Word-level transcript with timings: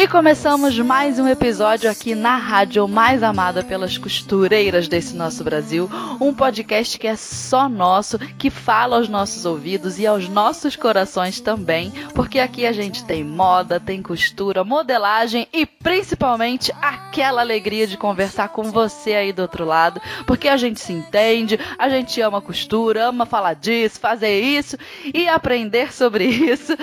E 0.00 0.08
começamos 0.08 0.78
mais 0.78 1.18
um 1.18 1.28
episódio 1.28 1.90
aqui 1.90 2.14
na 2.14 2.34
rádio 2.34 2.88
mais 2.88 3.22
amada 3.22 3.62
pelas 3.62 3.98
costureiras 3.98 4.88
desse 4.88 5.14
nosso 5.14 5.44
Brasil, 5.44 5.90
um 6.18 6.32
podcast 6.32 6.98
que 6.98 7.06
é 7.06 7.14
só 7.14 7.68
nosso, 7.68 8.18
que 8.18 8.48
fala 8.48 8.96
aos 8.96 9.10
nossos 9.10 9.44
ouvidos 9.44 9.98
e 9.98 10.06
aos 10.06 10.26
nossos 10.26 10.74
corações 10.74 11.38
também, 11.38 11.92
porque 12.14 12.38
aqui 12.38 12.64
a 12.64 12.72
gente 12.72 13.04
tem 13.04 13.22
moda, 13.22 13.78
tem 13.78 14.00
costura, 14.00 14.64
modelagem 14.64 15.46
e 15.52 15.66
principalmente 15.66 16.72
aquela 16.80 17.42
alegria 17.42 17.86
de 17.86 17.98
conversar 17.98 18.48
com 18.48 18.62
você 18.70 19.12
aí 19.12 19.34
do 19.34 19.42
outro 19.42 19.66
lado, 19.66 20.00
porque 20.26 20.48
a 20.48 20.56
gente 20.56 20.80
se 20.80 20.94
entende, 20.94 21.60
a 21.78 21.90
gente 21.90 22.18
ama 22.22 22.40
costura, 22.40 23.04
ama 23.08 23.26
falar 23.26 23.52
disso, 23.52 24.00
fazer 24.00 24.40
isso 24.40 24.78
e 25.12 25.28
aprender 25.28 25.92
sobre 25.92 26.24
isso. 26.24 26.74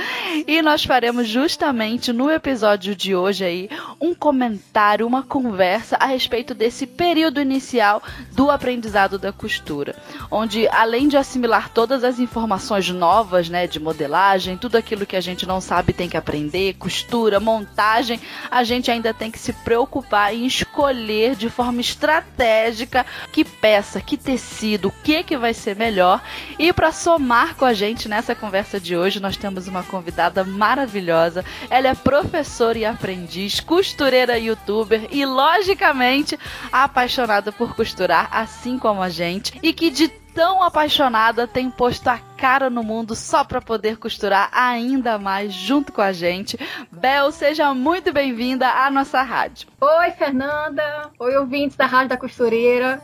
E 0.45 0.62
nós 0.62 0.84
faremos 0.84 1.27
justamente 1.27 2.13
no 2.13 2.29
episódio 2.29 2.95
de 2.95 3.06
de 3.07 3.16
hoje 3.16 3.45
aí 3.45 3.70
um 4.02 4.13
comentário, 4.13 5.07
uma 5.07 5.23
conversa 5.23 5.95
a 5.98 6.07
respeito 6.07 6.53
desse 6.53 6.85
período 6.85 7.40
inicial 7.40 8.04
do 8.34 8.51
aprendizado 8.51 9.18
da 9.18 9.32
costura, 9.32 9.95
onde 10.29 10.68
além 10.68 11.07
de 11.07 11.15
assimilar 11.15 11.70
todas 11.70 12.04
as 12.04 12.20
informações 12.20 12.90
novas, 12.90 13.48
né, 13.48 13.65
de 13.65 13.79
modelagem, 13.79 14.57
tudo 14.57 14.76
aquilo 14.76 15.05
que 15.05 15.15
a 15.15 15.21
gente 15.21 15.45
não 15.45 15.62
sabe 15.62 15.93
tem 15.93 16.09
que 16.09 16.17
aprender, 16.17 16.73
costura, 16.73 17.40
montagem, 17.40 18.20
a 18.51 18.62
gente 18.65 18.91
ainda 18.91 19.13
tem 19.13 19.32
que 19.32 19.39
se 19.39 19.54
preocupar 19.54 20.34
em 20.34 20.45
escolher 20.45 21.37
de 21.37 21.49
forma 21.49 21.79
estratégica 21.79 23.05
que 23.32 23.45
peça, 23.45 24.01
que 24.01 24.17
tecido, 24.17 24.89
o 24.89 24.93
que 25.04 25.23
que 25.23 25.37
vai 25.37 25.54
ser 25.54 25.77
melhor. 25.77 26.21
E 26.60 26.73
para 26.73 26.91
somar 26.91 27.55
com 27.55 27.63
a 27.63 27.73
gente 27.73 28.10
nessa 28.10 28.35
conversa 28.35 28.82
de 28.82 28.98
hoje, 28.98 29.21
nós 29.21 29.37
temos 29.37 29.65
uma 29.70 29.84
convidada 29.84 30.43
maravilhosa. 30.43 31.45
Ela 31.70 31.87
é 31.87 31.95
professora 31.95 32.77
e 32.77 32.96
aprendiz, 32.98 33.59
costureira 33.59 34.40
youtuber 34.40 35.07
e, 35.12 35.23
logicamente, 35.23 36.37
apaixonada 36.71 37.51
por 37.51 37.76
costurar, 37.76 38.27
assim 38.31 38.79
como 38.79 39.01
a 39.01 39.09
gente, 39.09 39.57
e 39.62 39.71
que 39.71 39.91
de 39.91 40.09
tão 40.09 40.63
apaixonada 40.63 41.48
tem 41.48 41.70
posto 41.70 42.07
a 42.07 42.17
cara 42.17 42.70
no 42.70 42.84
mundo 42.84 43.15
só 43.15 43.43
para 43.43 43.62
poder 43.62 43.98
costurar 43.98 44.49
ainda 44.51 45.17
mais 45.17 45.54
junto 45.54 45.91
com 45.91 46.01
a 46.01 46.12
gente. 46.12 46.59
Bel, 46.91 47.31
seja 47.31 47.73
muito 47.73 48.12
bem-vinda 48.12 48.67
à 48.67 48.89
nossa 48.89 49.21
rádio. 49.21 49.67
Oi, 49.79 50.11
Fernanda. 50.11 51.11
Oi, 51.20 51.37
ouvintes 51.37 51.77
da 51.77 51.85
Rádio 51.85 52.09
da 52.09 52.17
Costureira. 52.17 53.01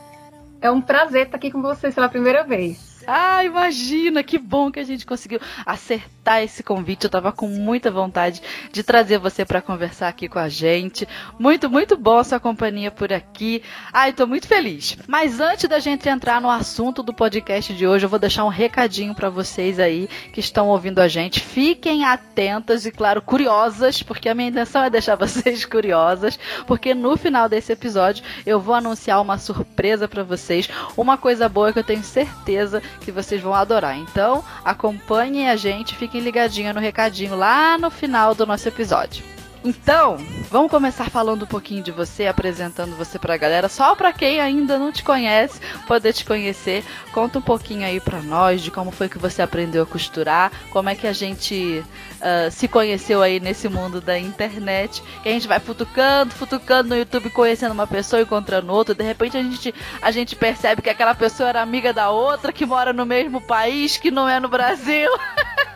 É 0.60 0.70
um 0.70 0.80
prazer 0.80 1.26
estar 1.26 1.36
aqui 1.36 1.50
com 1.50 1.62
vocês 1.62 1.94
pela 1.94 2.08
primeira 2.08 2.44
vez. 2.44 2.93
Ah, 3.06 3.44
imagina, 3.44 4.22
que 4.22 4.38
bom 4.38 4.70
que 4.70 4.80
a 4.80 4.84
gente 4.84 5.04
conseguiu 5.04 5.40
acertar 5.64 6.42
esse 6.42 6.62
convite. 6.62 7.04
Eu 7.04 7.10
tava 7.10 7.32
com 7.32 7.46
muita 7.46 7.90
vontade 7.90 8.40
de 8.72 8.82
trazer 8.82 9.18
você 9.18 9.44
para 9.44 9.60
conversar 9.60 10.08
aqui 10.08 10.28
com 10.28 10.38
a 10.38 10.48
gente. 10.48 11.06
Muito, 11.38 11.68
muito 11.68 11.96
bom 11.96 12.18
a 12.18 12.24
sua 12.24 12.40
companhia 12.40 12.90
por 12.90 13.12
aqui. 13.12 13.62
Ai, 13.92 14.12
tô 14.12 14.26
muito 14.26 14.48
feliz. 14.48 14.96
Mas 15.06 15.40
antes 15.40 15.68
da 15.68 15.78
gente 15.78 16.08
entrar 16.08 16.40
no 16.40 16.50
assunto 16.50 17.02
do 17.02 17.12
podcast 17.12 17.74
de 17.74 17.86
hoje, 17.86 18.06
eu 18.06 18.08
vou 18.08 18.18
deixar 18.18 18.44
um 18.44 18.48
recadinho 18.48 19.14
para 19.14 19.28
vocês 19.28 19.78
aí 19.78 20.08
que 20.32 20.40
estão 20.40 20.68
ouvindo 20.68 21.00
a 21.00 21.08
gente. 21.08 21.40
Fiquem 21.40 22.04
atentas 22.04 22.86
e, 22.86 22.90
claro, 22.90 23.20
curiosas, 23.20 24.02
porque 24.02 24.28
a 24.28 24.34
minha 24.34 24.48
intenção 24.48 24.82
é 24.82 24.90
deixar 24.90 25.16
vocês 25.16 25.64
curiosas, 25.64 26.38
porque 26.66 26.94
no 26.94 27.16
final 27.16 27.48
desse 27.48 27.72
episódio 27.72 28.24
eu 28.46 28.60
vou 28.60 28.74
anunciar 28.74 29.20
uma 29.20 29.38
surpresa 29.38 30.08
para 30.08 30.22
vocês, 30.22 30.68
uma 30.96 31.16
coisa 31.16 31.48
boa 31.48 31.72
que 31.72 31.78
eu 31.78 31.84
tenho 31.84 32.02
certeza 32.02 32.82
que 33.00 33.12
vocês 33.12 33.40
vão 33.40 33.54
adorar. 33.54 33.96
Então, 33.96 34.44
acompanhem 34.64 35.48
a 35.48 35.56
gente, 35.56 35.94
fiquem 35.94 36.20
ligadinhos 36.20 36.74
no 36.74 36.80
recadinho 36.80 37.36
lá 37.36 37.76
no 37.78 37.90
final 37.90 38.34
do 38.34 38.46
nosso 38.46 38.68
episódio. 38.68 39.33
Então, 39.64 40.18
vamos 40.50 40.70
começar 40.70 41.08
falando 41.08 41.44
um 41.44 41.46
pouquinho 41.46 41.82
de 41.82 41.90
você, 41.90 42.26
apresentando 42.26 42.94
você 42.96 43.18
pra 43.18 43.38
galera, 43.38 43.66
só 43.66 43.94
pra 43.94 44.12
quem 44.12 44.38
ainda 44.38 44.78
não 44.78 44.92
te 44.92 45.02
conhece, 45.02 45.58
poder 45.86 46.12
te 46.12 46.22
conhecer. 46.22 46.84
Conta 47.14 47.38
um 47.38 47.42
pouquinho 47.42 47.86
aí 47.86 47.98
pra 47.98 48.20
nós 48.20 48.60
de 48.60 48.70
como 48.70 48.90
foi 48.90 49.08
que 49.08 49.16
você 49.16 49.40
aprendeu 49.40 49.84
a 49.84 49.86
costurar, 49.86 50.52
como 50.68 50.90
é 50.90 50.94
que 50.94 51.06
a 51.06 51.14
gente 51.14 51.82
uh, 52.16 52.50
se 52.50 52.68
conheceu 52.68 53.22
aí 53.22 53.40
nesse 53.40 53.66
mundo 53.66 54.02
da 54.02 54.18
internet. 54.18 55.02
Que 55.22 55.30
a 55.30 55.32
gente 55.32 55.48
vai 55.48 55.58
futucando, 55.58 56.34
futucando 56.34 56.90
no 56.90 56.96
YouTube, 56.96 57.30
conhecendo 57.30 57.72
uma 57.72 57.86
pessoa, 57.86 58.20
encontrando 58.20 58.70
outra. 58.70 58.94
De 58.94 59.02
repente 59.02 59.38
a 59.38 59.42
gente, 59.42 59.74
a 60.02 60.10
gente 60.10 60.36
percebe 60.36 60.82
que 60.82 60.90
aquela 60.90 61.14
pessoa 61.14 61.48
era 61.48 61.62
amiga 61.62 61.90
da 61.90 62.10
outra, 62.10 62.52
que 62.52 62.66
mora 62.66 62.92
no 62.92 63.06
mesmo 63.06 63.40
país, 63.40 63.96
que 63.96 64.10
não 64.10 64.28
é 64.28 64.38
no 64.38 64.48
Brasil. 64.48 65.08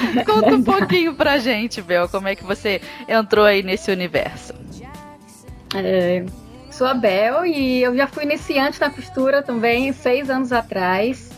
Conta 0.24 0.54
um 0.54 0.62
pouquinho 0.62 1.14
pra 1.14 1.38
gente, 1.38 1.82
Bel, 1.82 2.08
como 2.08 2.28
é 2.28 2.34
que 2.34 2.44
você 2.44 2.80
entrou 3.06 3.44
aí 3.44 3.62
nesse 3.62 3.90
universo. 3.90 4.54
É, 5.74 6.24
sou 6.70 6.86
a 6.86 6.94
Bel 6.94 7.44
e 7.44 7.82
eu 7.82 7.94
já 7.96 8.06
fui 8.06 8.24
iniciante 8.24 8.80
na 8.80 8.90
costura 8.90 9.42
também 9.42 9.92
seis 9.92 10.30
anos 10.30 10.52
atrás. 10.52 11.28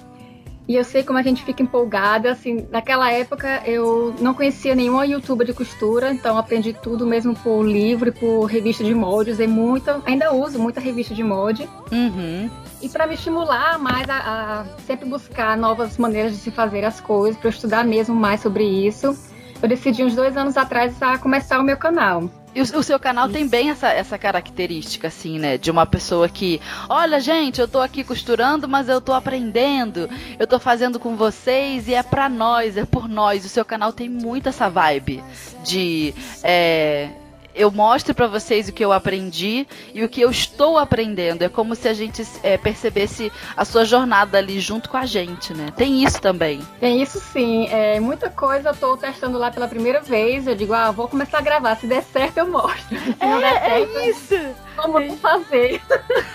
E 0.69 0.77
eu 0.77 0.85
sei 0.85 1.03
como 1.03 1.19
a 1.19 1.23
gente 1.23 1.43
fica 1.43 1.65
empolgada, 1.65 2.31
assim, 2.31 2.65
naquela 2.71 3.11
época 3.11 3.61
eu 3.67 4.15
não 4.21 4.33
conhecia 4.33 4.73
nenhuma 4.73 5.05
youtuber 5.05 5.45
de 5.45 5.53
costura, 5.53 6.13
então 6.13 6.39
aprendi 6.39 6.73
tudo 6.73 7.05
mesmo 7.05 7.35
por 7.35 7.65
livro 7.65 8.11
e 8.11 8.13
por 8.13 8.45
revista 8.45 8.85
de 8.85 8.95
molde, 8.95 9.33
usei 9.33 9.49
muita, 9.49 10.01
ainda 10.07 10.33
uso 10.33 10.61
muita 10.61 10.81
revista 10.81 11.13
de 11.13 11.25
molde. 11.25 11.69
Uhum. 11.91 12.49
E 12.83 12.89
para 12.89 13.07
me 13.07 13.15
estimular 13.15 13.79
mais 13.79 14.09
a, 14.09 14.17
a, 14.17 14.65
sempre 14.87 15.09
buscar 15.09 15.57
novas 15.57 15.99
maneiras 15.99 16.33
de 16.33 16.39
se 16.39 16.51
fazer 16.51 16.85
as 16.85 17.01
coisas, 17.01 17.39
para 17.39 17.51
estudar 17.51 17.85
mesmo 17.85 18.15
mais 18.15 18.41
sobre 18.41 18.65
isso, 18.65 19.17
eu 19.63 19.69
decidi 19.69 20.03
uns 20.03 20.15
dois 20.15 20.37
anos 20.37 20.57
atrás 20.57 21.01
a 21.03 21.19
começar 21.19 21.61
o 21.61 21.63
meu 21.63 21.77
canal. 21.77 22.31
E 22.55 22.61
o, 22.61 22.65
o, 22.65 22.83
seu 22.83 22.99
canal 22.99 23.27
Isso. 23.27 23.35
tem 23.35 23.47
bem 23.47 23.71
essa, 23.71 23.89
essa 23.89 24.19
característica, 24.19 25.07
assim, 25.09 25.39
né? 25.39 25.57
De 25.57 25.71
uma 25.71 25.87
pessoa 25.87 26.29
que, 26.29 26.61
olha, 26.89 27.21
gente, 27.21 27.61
eu 27.61 27.69
tô 27.69 27.81
aqui 27.81 28.03
costurando, 28.03 28.67
mas 28.67 28.89
eu 28.89 29.01
tô 29.01 29.13
aprendendo. 29.13 30.09
Eu 30.39 30.47
tô 30.47 30.59
fazendo 30.59 30.99
com 30.99 31.15
vocês 31.15 31.87
e 31.87 31.95
é 31.95 32.03
pra 32.03 32.29
nós, 32.29 32.77
é 32.77 32.85
por 32.85 33.09
nós. 33.09 33.45
O 33.45 33.49
seu 33.49 33.65
canal 33.65 33.93
tem 33.93 34.09
muito 34.09 34.49
essa 34.49 34.69
vibe 34.69 35.23
de. 35.63 36.13
É, 36.43 37.11
eu 37.61 37.71
mostro 37.71 38.15
para 38.15 38.27
vocês 38.27 38.69
o 38.69 38.73
que 38.73 38.83
eu 38.83 38.91
aprendi 38.91 39.67
e 39.93 40.03
o 40.03 40.09
que 40.09 40.23
eu 40.23 40.31
estou 40.31 40.79
aprendendo. 40.79 41.43
É 41.43 41.49
como 41.49 41.75
se 41.75 41.87
a 41.89 41.93
gente 41.93 42.27
é, 42.43 42.57
percebesse 42.57 43.31
a 43.55 43.67
sua 43.67 43.85
jornada 43.85 44.39
ali 44.39 44.59
junto 44.59 44.89
com 44.89 44.97
a 44.97 45.05
gente, 45.05 45.53
né? 45.53 45.67
Tem 45.77 46.03
isso 46.03 46.21
também. 46.23 46.61
Tem 46.81 47.03
isso 47.03 47.21
sim. 47.21 47.69
É, 47.69 48.01
muita 48.01 48.31
coisa 48.31 48.71
eu 48.71 48.75
tô 48.75 48.97
testando 48.97 49.37
lá 49.37 49.51
pela 49.51 49.69
primeira 49.69 50.01
vez. 50.01 50.47
Eu 50.47 50.55
digo, 50.55 50.73
ah, 50.73 50.91
vou 50.91 51.07
começar 51.07 51.39
a 51.39 51.43
gravar. 51.43 51.77
Se 51.77 51.87
der 51.87 52.03
certo, 52.03 52.39
eu 52.39 52.49
mostro. 52.49 52.99
Se 52.99 53.17
é, 53.21 53.27
não 53.27 53.41
der 53.41 53.55
é 53.55 53.61
certo, 53.61 53.99
é 53.99 54.09
isso. 54.09 54.35
Como 54.77 54.99
é. 54.99 55.11
fazer? 55.17 55.83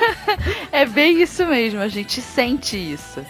é 0.71 0.85
bem 0.85 1.23
isso 1.23 1.43
mesmo. 1.47 1.81
A 1.81 1.87
gente 1.87 2.21
sente 2.21 2.77
isso. 2.77 3.25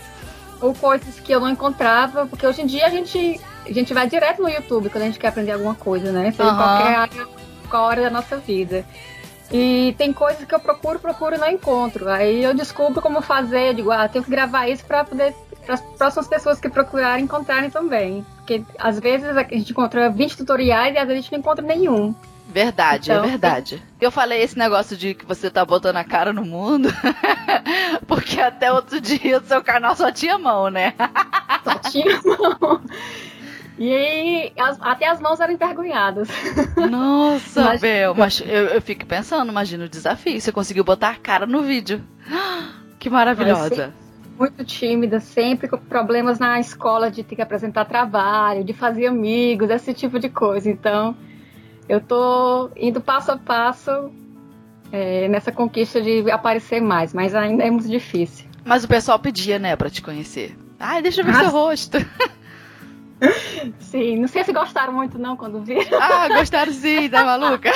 Ou 0.59 0.73
coisas 0.73 1.17
que 1.17 1.31
eu 1.31 1.39
não 1.39 1.50
encontrava, 1.50 2.25
porque 2.25 2.45
hoje 2.45 2.61
em 2.61 2.66
dia 2.66 2.88
a 2.88 2.89
gente, 2.89 3.39
a 3.66 3.72
gente 3.72 3.94
vai 3.94 4.09
direto 4.09 4.41
no 4.41 4.50
YouTube 4.50 4.89
quando 4.89 5.03
a 5.03 5.05
gente 5.05 5.19
quer 5.19 5.29
aprender 5.29 5.53
alguma 5.53 5.75
coisa, 5.75 6.11
né? 6.11 6.31
Seja 6.31 6.50
uhum. 6.50 6.57
qualquer 6.57 6.95
área 6.95 7.44
qual 7.68 7.84
hora 7.84 8.03
da 8.03 8.09
nossa 8.09 8.38
vida. 8.38 8.85
E 9.52 9.94
tem 9.97 10.12
coisas 10.12 10.44
que 10.44 10.56
eu 10.56 10.59
procuro, 10.59 11.00
procuro 11.00 11.35
e 11.35 11.38
não 11.38 11.50
encontro. 11.50 12.09
Aí 12.09 12.44
eu 12.44 12.53
descubro 12.53 13.02
como 13.02 13.22
fazer, 13.22 13.70
eu 13.70 13.73
digo, 13.73 13.91
ah, 13.91 14.08
tenho 14.08 14.23
que 14.23 14.32
gravar 14.32 14.67
isso 14.67 14.84
para 14.85 15.03
poder 15.03 15.34
para 15.66 15.76
as 15.76 15.82
próximas 15.82 16.28
pessoas 16.28 16.59
que 16.59 16.70
procurarem 16.70 17.26
encontrarem 17.26 17.70
também. 17.70 18.26
Porque 18.38 18.64
às 18.78 19.00
vezes 19.00 19.35
a 19.35 19.44
gente 19.44 19.72
encontra 19.72 20.09
20 20.09 20.38
tutoriais 20.38 20.96
e 20.96 20.97
às 20.97 21.08
vezes 21.08 21.20
a 21.20 21.22
gente 21.22 21.32
não 21.32 21.40
encontra 21.40 21.66
nenhum. 21.66 22.14
Verdade, 22.47 23.12
é 23.12 23.16
então, 23.16 23.26
é 23.26 23.29
verdade. 23.29 23.84
Eu 24.00 24.11
falei 24.11 24.41
esse 24.41 24.58
negócio 24.58 24.96
de 24.96 25.16
que 25.16 25.26
você 25.26 25.50
tá 25.50 25.66
botando 25.66 25.97
a 25.97 26.03
cara 26.03 26.32
no 26.32 26.46
mundo, 26.46 26.90
porque 28.08 28.40
até 28.40 28.72
outro 28.72 29.02
dia 29.02 29.40
o 29.40 29.44
seu 29.44 29.64
canal 29.64 29.96
só 29.96 30.11
tinha 30.11 30.38
mão, 30.38 30.70
né? 30.70 30.94
Só 31.64 31.76
tinha 31.90 32.22
mão. 32.23 32.82
E 33.77 33.93
aí, 33.93 34.53
as, 34.57 34.77
até 34.81 35.07
as 35.07 35.19
mãos 35.19 35.39
eram 35.39 35.53
envergonhadas. 35.53 36.29
Nossa, 36.89 37.63
mas, 37.63 37.81
Bel, 37.81 38.16
mas 38.16 38.41
eu, 38.41 38.67
eu 38.67 38.81
fico 38.81 39.05
pensando, 39.05 39.51
imagina 39.51 39.85
o 39.85 39.89
desafio. 39.89 40.39
Você 40.39 40.51
conseguiu 40.51 40.83
botar 40.83 41.09
a 41.09 41.16
cara 41.16 41.45
no 41.45 41.61
vídeo. 41.61 42.03
Que 42.97 43.09
maravilhosa. 43.09 43.93
Muito 44.39 44.66
tímida, 44.66 45.19
sempre 45.19 45.67
com 45.67 45.77
problemas 45.77 46.39
na 46.39 46.59
escola 46.59 47.11
de 47.11 47.23
ter 47.23 47.35
que 47.35 47.41
apresentar 47.41 47.85
trabalho, 47.85 48.63
de 48.63 48.73
fazer 48.73 49.05
amigos, 49.05 49.69
esse 49.69 49.93
tipo 49.93 50.17
de 50.19 50.27
coisa. 50.27 50.72
Então, 50.72 51.16
eu 51.87 52.01
tô 52.01 52.72
indo 52.75 52.99
passo 52.99 53.31
a 53.31 53.37
passo 53.37 54.11
é, 54.91 55.27
nessa 55.27 55.51
conquista 55.51 56.01
de 56.01 56.31
aparecer 56.31 56.81
mais, 56.81 57.13
mas 57.13 57.35
ainda 57.35 57.63
é 57.63 57.69
muito 57.69 57.87
difícil. 57.87 58.47
Mas 58.63 58.83
o 58.83 58.87
pessoal 58.87 59.19
pedia, 59.19 59.59
né, 59.59 59.75
para 59.75 59.89
te 59.89 60.01
conhecer. 60.01 60.57
Ai, 60.79 61.03
deixa 61.03 61.22
eu 61.22 61.25
ver 61.25 61.35
ah, 61.35 61.39
seu 61.41 61.49
rosto. 61.51 61.97
Sim, 63.79 64.17
não 64.17 64.28
sei 64.28 64.44
se 64.44 64.52
gostaram 64.52 64.94
muito 64.94 65.17
não 65.17 65.38
quando 65.38 65.62
viram. 65.62 66.00
Ah, 66.02 66.28
gostaram 66.28 66.72
sim, 66.73 67.09
tá 67.09 67.23
maluca? 67.23 67.72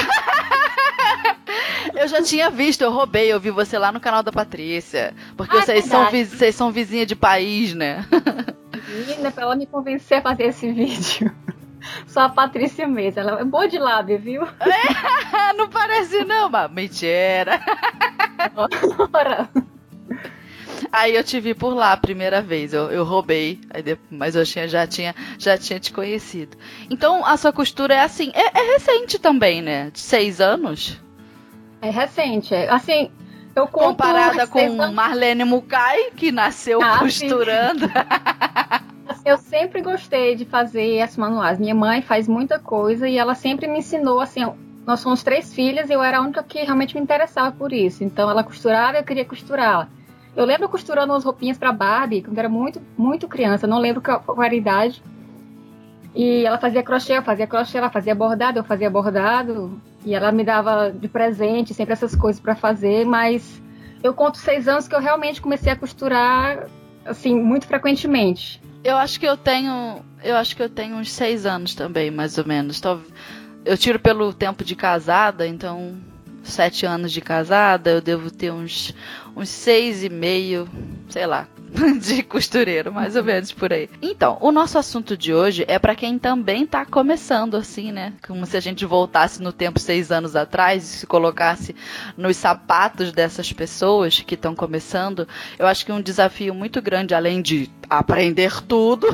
Eu 1.96 2.08
já 2.08 2.22
tinha 2.22 2.50
visto, 2.50 2.82
eu 2.82 2.92
roubei, 2.92 3.32
eu 3.32 3.40
vi 3.40 3.50
você 3.50 3.78
lá 3.78 3.92
no 3.92 4.00
canal 4.00 4.22
da 4.22 4.32
Patrícia. 4.32 5.14
Porque 5.36 5.58
ah, 5.58 5.62
vocês, 5.62 5.86
são, 5.86 6.06
vocês 6.06 6.56
são 6.56 6.72
vizinha 6.72 7.06
de 7.06 7.16
país, 7.16 7.74
né? 7.74 8.06
Menina, 8.88 9.32
pra 9.32 9.44
ela 9.44 9.56
me 9.56 9.66
convencer 9.66 10.20
a 10.20 10.22
fazer 10.22 10.44
esse 10.44 10.72
vídeo. 10.72 11.34
Só 12.08 12.22
a 12.22 12.30
Patrícia 12.30 12.88
mesmo. 12.88 13.20
Ela 13.20 13.40
é 13.40 13.44
boa 13.44 13.68
de 13.68 13.78
lábio, 13.78 14.20
viu? 14.20 14.44
É, 14.44 15.54
não 15.58 15.70
parece 15.70 16.24
não, 16.24 16.50
mas 16.50 16.72
mentira. 16.72 17.60
Ora. 19.14 19.50
Aí 20.92 21.16
eu 21.16 21.24
te 21.24 21.40
vi 21.40 21.54
por 21.54 21.74
lá 21.74 21.94
a 21.94 21.98
primeira 21.98 22.42
vez, 22.42 22.74
eu, 22.74 22.90
eu 22.90 23.04
roubei, 23.04 23.60
depois, 23.84 24.00
mas 24.10 24.36
eu 24.36 24.46
tinha, 24.46 24.68
já, 24.68 24.88
tinha, 24.88 25.16
já 25.38 25.58
tinha 25.58 25.80
te 25.80 25.94
conhecido. 25.94 26.58
Então 26.90 27.26
a 27.26 27.38
sua 27.38 27.54
costura 27.54 27.94
é 27.94 28.02
assim, 28.02 28.32
é, 28.34 28.60
é 28.60 28.74
recente 28.74 29.20
também, 29.20 29.62
né? 29.62 29.92
De 29.92 30.00
seis 30.00 30.42
anos? 30.42 31.00
É 31.82 31.90
recente, 31.90 32.54
é. 32.54 32.70
Assim, 32.70 33.12
eu 33.56 33.68
conto 33.68 33.90
Comparada 33.90 34.48
com 34.48 34.60
anos... 34.60 34.94
Marlene 34.94 35.44
Mukai, 35.44 36.12
que 36.16 36.32
nasceu 36.32 36.82
ah, 36.82 37.00
costurando. 37.00 37.86
assim, 39.08 39.30
eu 39.30 39.38
sempre 39.38 39.82
gostei 39.82 40.36
de 40.36 40.46
fazer 40.46 41.02
as 41.02 41.16
manuais. 41.16 41.60
Minha 41.60 41.76
mãe 41.76 42.02
faz 42.02 42.28
muita 42.28 42.60
coisa 42.60 43.08
e 43.08 43.18
ela 43.18 43.36
sempre 43.36 43.68
me 43.68 43.80
ensinou, 43.80 44.20
assim, 44.20 44.46
nós 44.86 45.00
somos 45.02 45.22
três 45.22 45.54
filhas 45.54 45.90
e 45.90 45.94
eu 45.94 46.02
era 46.02 46.18
a 46.18 46.22
única 46.22 46.42
que 46.42 46.60
realmente 46.64 46.96
me 46.96 47.02
interessava 47.02 47.52
por 47.52 47.72
isso. 47.72 48.04
Então 48.04 48.30
ela 48.30 48.44
costurava 48.44 48.98
e 48.98 49.02
eu 49.02 49.04
queria 49.04 49.26
costurar. 49.26 49.88
Eu 50.36 50.46
lembro 50.46 50.70
costurando 50.70 51.12
umas 51.14 51.24
roupinhas 51.24 51.58
para 51.58 51.72
Barbie, 51.72 52.22
quando 52.22 52.38
era 52.38 52.50
muito, 52.50 52.82
muito 52.98 53.28
criança, 53.28 53.68
não 53.68 53.80
lembro 53.80 54.02
qual, 54.02 54.22
qual 54.22 54.44
era 54.44 54.54
a 54.54 54.58
idade. 54.58 55.04
E 56.16 56.46
ela 56.46 56.58
fazia 56.58 56.84
crochê, 56.84 57.18
eu 57.18 57.24
fazia 57.24 57.48
crochê, 57.48 57.78
ela 57.78 57.90
fazia 57.90 58.16
bordado, 58.16 58.60
eu 58.60 58.64
fazia 58.64 58.90
bordado. 58.90 59.80
E 60.06 60.14
ela 60.14 60.32
me 60.32 60.44
dava 60.44 60.92
de 60.92 61.08
presente 61.08 61.74
sempre 61.74 61.94
essas 61.94 62.16
coisas 62.16 62.42
para 62.42 62.56
fazer, 62.56 63.06
mas 63.06 63.62
eu 64.02 64.14
conto 64.14 64.38
seis 64.38 64.68
anos 64.68 64.88
que 64.88 64.96
eu 64.96 65.02
realmente 65.02 65.42
comecei 65.42 65.72
a 65.72 65.76
costurar, 65.76 66.68
assim, 67.06 67.36
muito 67.36 67.68
frequentemente. 67.68 68.62
Eu 68.84 68.98
acho 68.98 69.20
que 69.20 69.28
eu 69.28 69.36
tenho. 69.36 70.00
Eu 70.24 70.38
acho 70.38 70.56
que 70.56 70.64
eu 70.64 70.70
tenho 70.70 70.96
uns 70.96 71.12
seis 71.12 71.46
anos 71.46 71.76
também, 71.76 72.10
mais 72.10 72.38
ou 72.38 72.46
menos. 72.46 72.82
Eu 73.66 73.78
tiro 73.78 74.00
pelo 74.00 74.34
tempo 74.34 74.64
de 74.64 74.76
casada, 74.76 75.46
então 75.46 75.98
sete 76.50 76.86
anos 76.86 77.12
de 77.12 77.22
casada, 77.22 77.92
eu 77.92 78.02
devo 78.02 78.30
ter 78.32 78.52
uns, 78.52 78.94
uns 79.36 79.50
seis 79.50 80.04
e 80.04 80.10
meio, 80.10 80.68
sei 81.10 81.26
lá, 81.26 81.48
de 82.00 82.24
costureiro, 82.24 82.92
mais 82.92 83.16
ou 83.16 83.24
menos 83.24 83.52
por 83.52 83.72
aí. 83.72 83.90
Então, 84.02 84.38
o 84.42 84.52
nosso 84.52 84.78
assunto 84.78 85.16
de 85.16 85.34
hoje 85.34 85.66
é 85.68 85.78
para 85.78 85.96
quem 85.96 86.18
também 86.18 86.66
tá 86.66 86.86
começando 86.86 87.56
assim, 87.56 87.92
né? 87.92 88.14
Como 88.28 88.46
se 88.46 88.58
a 88.58 88.60
gente 88.60 88.86
voltasse 88.86 89.42
no 89.42 89.52
tempo 89.52 89.80
seis 89.80 90.12
anos 90.12 90.36
atrás 90.36 90.84
e 90.84 90.88
se 91.00 91.08
colocasse 91.08 91.76
nos 92.18 92.38
sapatos 92.38 93.12
dessas 93.12 93.52
pessoas 93.54 94.20
que 94.20 94.36
estão 94.36 94.56
começando. 94.56 95.28
Eu 95.58 95.68
acho 95.68 95.86
que 95.86 95.92
um 95.92 96.02
desafio 96.02 96.54
muito 96.54 96.82
grande, 96.82 97.14
além 97.14 97.42
de 97.42 97.70
aprender 97.90 98.62
tudo, 98.62 99.08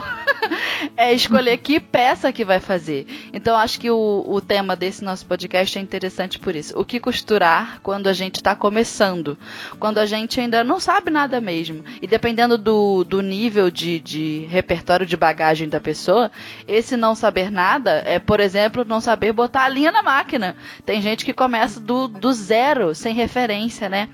é 0.98 1.14
escolher 1.14 1.58
que 1.58 1.80
peça 1.80 2.32
que 2.32 2.46
vai 2.46 2.60
fazer. 2.60 3.08
Então, 3.34 3.56
acho 3.56 3.80
que 3.80 3.90
o, 3.90 4.26
o 4.28 4.42
tema 4.42 4.76
desse 4.76 5.04
nosso 5.04 5.26
podcast 5.26 5.78
é 5.78 5.82
interessante 5.82 6.40
por 6.40 6.56
isso. 6.56 6.78
O 6.78 6.86
que 6.86 7.00
costurar 7.00 7.80
quando 7.82 8.08
a 8.08 8.14
gente 8.14 8.36
está 8.36 8.56
começando? 8.56 9.38
Quando 9.80 9.98
a 9.98 10.06
gente 10.06 10.40
ainda 10.40 10.64
não 10.64 10.80
sabe 10.80 11.10
nada 11.10 11.40
mesmo. 11.40 11.84
E 12.02 12.08
dependendo 12.08 12.45
dependendo 12.46 12.58
do, 12.58 13.04
do 13.04 13.22
nível 13.22 13.72
de, 13.72 14.00
de 14.00 14.48
repertório 14.50 15.06
de 15.06 15.18
bagagem 15.18 15.68
da 15.68 15.80
pessoa, 15.80 16.32
esse 16.68 16.96
não 16.96 17.16
saber 17.16 17.52
nada 17.52 18.04
é, 18.06 18.20
por 18.20 18.40
exemplo, 18.40 18.86
não 18.86 19.02
saber 19.02 19.34
botar 19.34 19.64
a 19.64 19.70
linha 19.70 19.92
na 19.92 20.04
máquina. 20.04 20.56
Tem 20.86 21.02
gente 21.02 21.26
que 21.26 21.34
começa 21.34 21.80
do, 21.80 22.08
do 22.08 22.32
zero, 22.32 22.94
sem 22.94 23.14
referência, 23.14 23.90
né? 23.90 24.10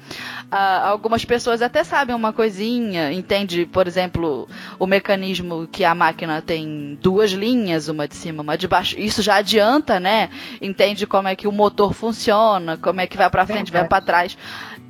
Ah, 0.50 0.90
algumas 0.90 1.26
pessoas 1.26 1.62
até 1.62 1.84
sabem 1.84 2.16
uma 2.16 2.34
coisinha, 2.34 3.12
entende, 3.12 3.66
por 3.66 3.88
exemplo, 3.88 4.48
o 4.80 4.88
mecanismo 4.88 5.68
que 5.68 5.84
a 5.84 5.94
máquina 5.94 6.42
tem 6.42 6.98
duas 7.02 7.32
linhas, 7.32 7.88
uma 7.90 8.08
de 8.08 8.16
cima, 8.16 8.42
uma 8.44 8.58
de 8.58 8.68
baixo. 8.68 8.98
Isso 9.00 9.22
já 9.22 9.36
adianta, 9.36 10.00
né? 10.00 10.30
Entende 10.62 11.06
como 11.06 11.28
é 11.28 11.36
que 11.36 11.48
o 11.48 11.52
motor 11.52 11.94
funciona, 11.94 12.78
como 12.78 13.02
é 13.02 13.08
que 13.08 13.18
vai 13.18 13.30
para 13.30 13.46
frente, 13.46 13.72
vai 13.72 13.88
para 13.88 14.02
trás. 14.02 14.38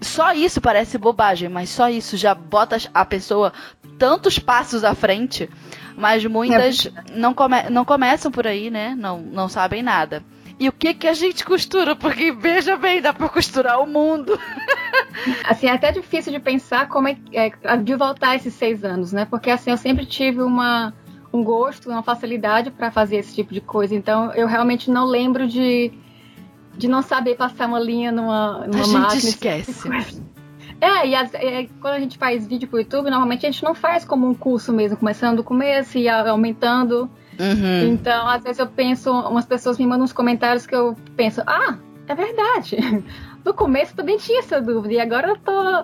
Só 0.02 0.34
isso 0.34 0.60
parece 0.60 0.98
bobagem, 0.98 1.48
mas 1.48 1.70
só 1.70 1.88
isso 1.88 2.18
já 2.18 2.34
bota 2.34 2.78
a 2.94 3.06
pessoa 3.06 3.54
tantos 4.00 4.40
passos 4.40 4.84
à 4.84 4.96
frente. 4.96 5.48
Mas 5.96 6.26
muitas 6.26 6.88
é 6.88 6.92
não, 7.16 7.34
come 7.34 7.70
não 7.70 7.86
começam 7.86 8.32
por 8.32 8.48
aí, 8.48 8.72
né? 8.72 8.96
Não, 8.98 9.20
não 9.20 9.48
sabem 9.48 9.84
nada. 9.84 10.24
E 10.60 10.68
o 10.68 10.72
que 10.72 10.94
que 10.94 11.08
a 11.08 11.14
gente 11.14 11.46
costura? 11.46 11.96
Porque 11.96 12.32
veja 12.32 12.76
bem, 12.76 13.02
dá 13.02 13.14
para 13.14 13.30
costurar 13.30 13.80
o 13.80 13.88
mundo. 13.88 14.40
Assim, 15.48 15.68
é 15.68 15.72
até 15.72 15.92
difícil 15.92 16.32
de 16.32 16.40
pensar 16.40 16.88
como 16.88 17.08
é, 17.08 17.18
é 17.34 17.78
de 17.78 17.96
voltar 17.96 18.36
esses 18.36 18.54
seis 18.54 18.84
anos, 18.84 19.12
né? 19.12 19.26
Porque 19.26 19.50
assim, 19.50 19.72
eu 19.72 19.78
sempre 19.78 20.06
tive 20.06 20.42
uma, 20.42 20.94
um 21.34 21.44
gosto, 21.44 21.90
uma 21.90 22.04
facilidade 22.04 22.72
para 22.72 22.92
fazer 22.92 23.18
esse 23.18 23.36
tipo 23.36 23.54
de 23.54 23.62
coisa. 23.62 23.96
Então, 23.96 24.32
eu 24.34 24.48
realmente 24.48 24.90
não 24.90 25.06
lembro 25.06 25.48
de 25.48 25.92
de 26.78 26.88
não 26.88 27.02
saber 27.02 27.36
passar 27.36 27.68
uma 27.68 27.80
linha 27.80 28.12
numa, 28.12 28.66
numa 28.68 28.84
a 28.84 28.88
máquina. 28.88 29.08
A 29.08 29.10
gente 29.16 29.28
esquece. 29.28 29.90
É, 30.82 31.08
e 31.08 31.14
as, 31.14 31.32
é, 31.36 31.68
quando 31.80 31.94
a 31.94 32.00
gente 32.00 32.18
faz 32.18 32.48
vídeo 32.48 32.68
pro 32.68 32.80
YouTube, 32.80 33.12
normalmente 33.12 33.46
a 33.46 33.52
gente 33.52 33.64
não 33.64 33.76
faz 33.76 34.04
como 34.04 34.28
um 34.28 34.34
curso 34.34 34.74
mesmo, 34.74 34.98
começando 34.98 35.38
do 35.38 35.44
começo 35.44 35.96
e 36.00 36.10
aumentando. 36.10 37.08
Uhum. 37.40 37.94
Então, 37.94 38.28
às 38.28 38.42
vezes 38.42 38.58
eu 38.58 38.66
penso, 38.66 39.12
umas 39.12 39.46
pessoas 39.46 39.78
me 39.78 39.86
mandam 39.86 40.06
uns 40.06 40.12
comentários 40.12 40.66
que 40.66 40.76
eu 40.76 40.98
penso, 41.16 41.40
ah, 41.46 41.78
é 42.08 42.16
verdade. 42.16 42.78
No 43.44 43.56
começo 43.56 43.96
também 43.96 44.20
tinha 44.20 44.38
essa 44.38 44.62
dúvida, 44.62 44.94
e 44.94 45.00
agora 45.00 45.30
eu 45.30 45.36
tô. 45.36 45.84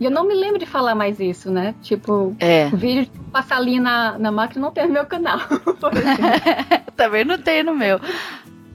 E 0.00 0.04
eu 0.04 0.10
não 0.10 0.26
me 0.26 0.34
lembro 0.34 0.58
de 0.58 0.66
falar 0.66 0.96
mais 0.96 1.20
isso, 1.20 1.48
né? 1.48 1.72
Tipo, 1.80 2.34
é. 2.40 2.68
vídeo 2.70 3.04
de 3.04 3.30
passar 3.30 3.60
linha 3.60 3.80
na, 3.80 4.18
na 4.18 4.32
máquina 4.32 4.62
não 4.62 4.72
tem 4.72 4.88
no 4.88 4.94
meu 4.94 5.06
canal. 5.06 5.38
também 6.96 7.24
não 7.24 7.38
tem 7.38 7.62
no 7.62 7.72
meu. 7.72 8.00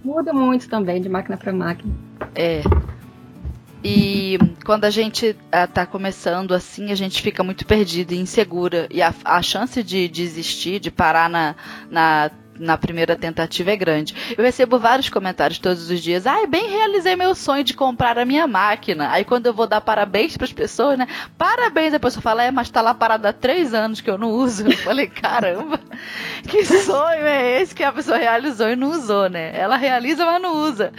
Muda 0.03 0.33
muito 0.33 0.67
também 0.67 1.01
de 1.01 1.07
máquina 1.07 1.37
para 1.37 1.53
máquina. 1.53 1.93
É. 2.35 2.61
E 3.83 4.37
quando 4.65 4.85
a 4.85 4.89
gente 4.89 5.35
está 5.51 5.85
começando 5.85 6.53
assim, 6.53 6.91
a 6.91 6.95
gente 6.95 7.21
fica 7.21 7.43
muito 7.43 7.65
perdido 7.65 8.13
e 8.13 8.17
insegura. 8.17 8.87
E 8.89 9.01
a, 9.01 9.13
a 9.25 9.41
chance 9.41 9.83
de 9.83 10.07
desistir, 10.07 10.79
de 10.79 10.89
parar 10.89 11.29
na, 11.29 11.55
na 11.91 12.31
na 12.59 12.77
primeira 12.77 13.15
tentativa 13.15 13.71
é 13.71 13.75
grande. 13.75 14.35
Eu 14.37 14.43
recebo 14.43 14.79
vários 14.79 15.09
comentários 15.09 15.59
todos 15.59 15.89
os 15.89 15.99
dias. 15.99 16.25
Ai, 16.27 16.47
bem 16.47 16.69
realizei 16.69 17.15
meu 17.15 17.35
sonho 17.35 17.63
de 17.63 17.73
comprar 17.73 18.17
a 18.17 18.25
minha 18.25 18.47
máquina. 18.47 19.11
Aí 19.11 19.23
quando 19.23 19.47
eu 19.47 19.53
vou 19.53 19.67
dar 19.67 19.81
parabéns 19.81 20.37
para 20.37 20.45
as 20.45 20.53
pessoas, 20.53 20.97
né? 20.97 21.07
Parabéns, 21.37 21.93
a 21.93 21.99
pessoa 21.99 22.21
fala, 22.21 22.43
é, 22.43 22.51
mas 22.51 22.69
tá 22.69 22.81
lá 22.81 22.93
parada 22.93 23.29
há 23.29 23.33
três 23.33 23.73
anos 23.73 24.01
que 24.01 24.09
eu 24.09 24.17
não 24.17 24.31
uso. 24.31 24.67
Eu 24.67 24.77
falei, 24.77 25.07
caramba, 25.07 25.79
que 26.47 26.63
sonho 26.65 27.25
é 27.25 27.61
esse 27.61 27.75
que 27.75 27.83
a 27.83 27.91
pessoa 27.91 28.17
realizou 28.17 28.69
e 28.69 28.75
não 28.75 28.91
usou, 28.91 29.29
né? 29.29 29.51
Ela 29.55 29.75
realiza, 29.75 30.25
mas 30.25 30.41
não 30.41 30.55
usa. 30.55 30.91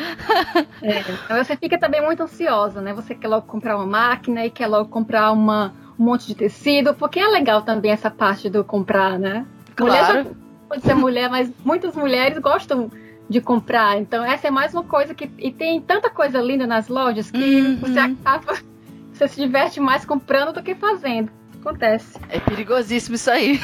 É, 0.83 1.01
então 1.01 1.45
você 1.45 1.57
fica 1.57 1.79
também 1.79 2.03
muito 2.03 2.23
ansiosa, 2.23 2.81
né? 2.81 2.93
Você 2.93 3.15
quer 3.15 3.29
logo 3.29 3.47
comprar 3.47 3.77
uma 3.77 3.87
máquina 3.87 4.45
e 4.45 4.51
quer 4.51 4.67
logo 4.67 4.89
comprar 4.89 5.33
uma, 5.33 5.75
um 5.99 6.05
monte 6.05 6.27
de 6.27 6.35
tecido, 6.35 6.95
porque 6.95 7.19
é 7.19 7.29
legal 7.29 7.63
também 7.63 7.91
essa 7.91 8.11
parte 8.11 8.49
do 8.49 8.65
comprar, 8.65 9.19
né? 9.19 9.47
Claro 9.75 10.44
pode 10.75 10.85
ser 10.85 10.95
mulher, 10.95 11.31
mas 11.31 11.51
muitas 11.65 11.95
mulheres 11.95 12.39
gostam 12.39 12.91
de 13.29 13.41
comprar. 13.41 13.99
Então 13.99 14.25
essa 14.25 14.49
é 14.49 14.51
mais 14.51 14.75
uma 14.75 14.85
coisa 14.85 15.15
que 15.15 15.31
e 15.39 15.51
tem 15.51 15.81
tanta 15.81 16.11
coisa 16.11 16.41
linda 16.41 16.67
nas 16.67 16.89
lojas 16.89 17.31
que 17.31 17.61
uhum. 17.61 17.77
você 17.77 17.99
acaba 17.99 18.55
você 19.13 19.29
se 19.29 19.41
diverte 19.41 19.81
mais 19.81 20.05
comprando 20.05 20.53
do 20.53 20.63
que 20.63 20.75
fazendo. 20.75 21.31
Acontece. 21.65 22.19
É 22.29 22.39
perigosíssimo 22.39 23.17
isso 23.17 23.31
aí. 23.31 23.59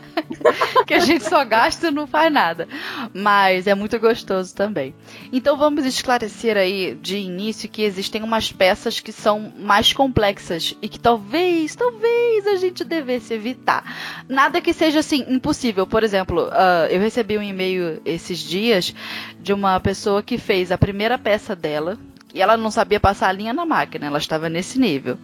que 0.86 0.94
a 0.94 1.00
gente 1.00 1.22
só 1.22 1.44
gasta 1.44 1.88
e 1.88 1.90
não 1.90 2.06
faz 2.06 2.32
nada. 2.32 2.66
Mas 3.12 3.66
é 3.66 3.74
muito 3.74 3.98
gostoso 3.98 4.54
também. 4.54 4.94
Então 5.30 5.54
vamos 5.54 5.84
esclarecer 5.84 6.56
aí 6.56 6.94
de 6.94 7.18
início 7.18 7.68
que 7.68 7.82
existem 7.82 8.22
umas 8.22 8.50
peças 8.50 9.00
que 9.00 9.12
são 9.12 9.52
mais 9.58 9.92
complexas 9.92 10.74
e 10.80 10.88
que 10.88 10.98
talvez, 10.98 11.76
talvez 11.76 12.46
a 12.46 12.56
gente 12.56 12.82
devesse 12.84 13.34
evitar. 13.34 13.84
Nada 14.26 14.58
que 14.62 14.72
seja 14.72 15.00
assim 15.00 15.26
impossível. 15.28 15.86
Por 15.86 16.02
exemplo, 16.02 16.46
uh, 16.46 16.86
eu 16.88 17.00
recebi 17.00 17.36
um 17.36 17.42
e-mail 17.42 18.00
esses 18.06 18.38
dias 18.38 18.94
de 19.38 19.52
uma 19.52 19.78
pessoa 19.78 20.22
que 20.22 20.38
fez 20.38 20.72
a 20.72 20.78
primeira 20.78 21.18
peça 21.18 21.54
dela, 21.54 21.98
e 22.36 22.42
ela 22.42 22.54
não 22.54 22.70
sabia 22.70 23.00
passar 23.00 23.28
a 23.28 23.32
linha 23.32 23.54
na 23.54 23.64
máquina, 23.64 24.06
ela 24.06 24.18
estava 24.18 24.50
nesse 24.50 24.78
nível. 24.78 25.16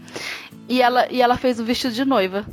E 0.68 0.80
ela, 0.80 1.06
e 1.10 1.20
ela 1.20 1.36
fez 1.36 1.58
o 1.60 1.64
vestido 1.64 1.94
de 1.94 2.04
noiva. 2.04 2.46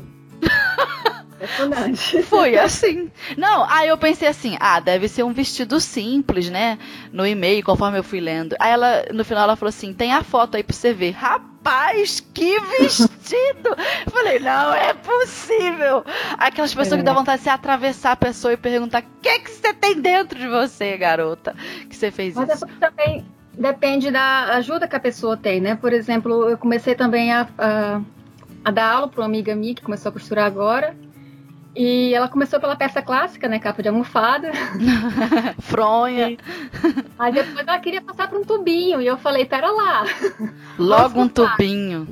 Foi 2.25 2.57
assim. 2.59 3.09
Não, 3.37 3.65
aí 3.69 3.87
eu 3.87 3.97
pensei 3.97 4.27
assim, 4.27 4.57
ah, 4.59 4.79
deve 4.79 5.07
ser 5.07 5.23
um 5.23 5.31
vestido 5.31 5.79
simples, 5.79 6.49
né? 6.49 6.77
No 7.11 7.25
e-mail, 7.25 7.63
conforme 7.63 7.97
eu 7.97 8.03
fui 8.03 8.19
lendo. 8.19 8.55
Aí 8.59 8.71
ela, 8.71 9.05
no 9.13 9.23
final, 9.23 9.43
ela 9.43 9.55
falou 9.55 9.69
assim: 9.69 9.93
tem 9.93 10.13
a 10.13 10.23
foto 10.23 10.57
aí 10.57 10.63
pra 10.63 10.75
você 10.75 10.93
ver. 10.93 11.11
Rapaz, 11.11 12.19
que 12.33 12.59
vestido! 12.79 13.69
eu 14.05 14.11
falei, 14.11 14.39
não 14.39 14.73
é 14.73 14.93
possível. 14.93 16.03
Aquelas 16.37 16.73
pessoas 16.73 16.93
é. 16.93 16.97
que 16.97 17.03
dá 17.03 17.13
vontade 17.13 17.37
de 17.37 17.43
se 17.43 17.49
atravessar 17.49 18.11
a 18.13 18.17
pessoa 18.17 18.53
e 18.53 18.57
perguntar: 18.57 19.03
o 19.03 19.21
que, 19.21 19.39
que 19.39 19.51
você 19.51 19.73
tem 19.73 20.01
dentro 20.01 20.37
de 20.37 20.47
você, 20.47 20.97
garota? 20.97 21.55
Que 21.89 21.95
você 21.95 22.11
fez 22.11 22.35
Mas 22.35 22.49
isso. 22.49 22.65
Mas 22.67 22.79
também 22.79 23.25
depende 23.59 24.09
da 24.09 24.55
ajuda 24.55 24.87
que 24.87 24.95
a 24.95 24.99
pessoa 24.99 25.35
tem, 25.35 25.59
né? 25.59 25.75
Por 25.75 25.91
exemplo, 25.91 26.49
eu 26.49 26.57
comecei 26.57 26.95
também 26.95 27.33
a, 27.33 27.45
a, 27.57 28.01
a 28.63 28.71
dar 28.71 28.93
aula 28.93 29.07
para 29.09 29.19
uma 29.19 29.25
amiga 29.27 29.53
minha 29.53 29.75
que 29.75 29.81
começou 29.81 30.09
a 30.09 30.13
costurar 30.13 30.45
agora. 30.45 30.95
E 31.75 32.13
ela 32.13 32.27
começou 32.27 32.59
pela 32.59 32.75
peça 32.75 33.01
clássica, 33.01 33.47
né? 33.47 33.59
Capa 33.59 33.83
de 33.83 33.89
almofada. 33.89 34.51
Fronha. 35.59 36.37
Aí 37.19 37.33
depois 37.33 37.67
ela 37.67 37.79
queria 37.79 38.01
passar 38.01 38.27
para 38.27 38.39
um 38.39 38.43
tubinho. 38.43 39.01
E 39.01 39.05
eu 39.05 39.17
falei, 39.17 39.45
pera 39.45 39.69
lá. 39.69 40.05
Logo 40.79 41.21
um 41.21 41.27
tubinho. 41.27 42.07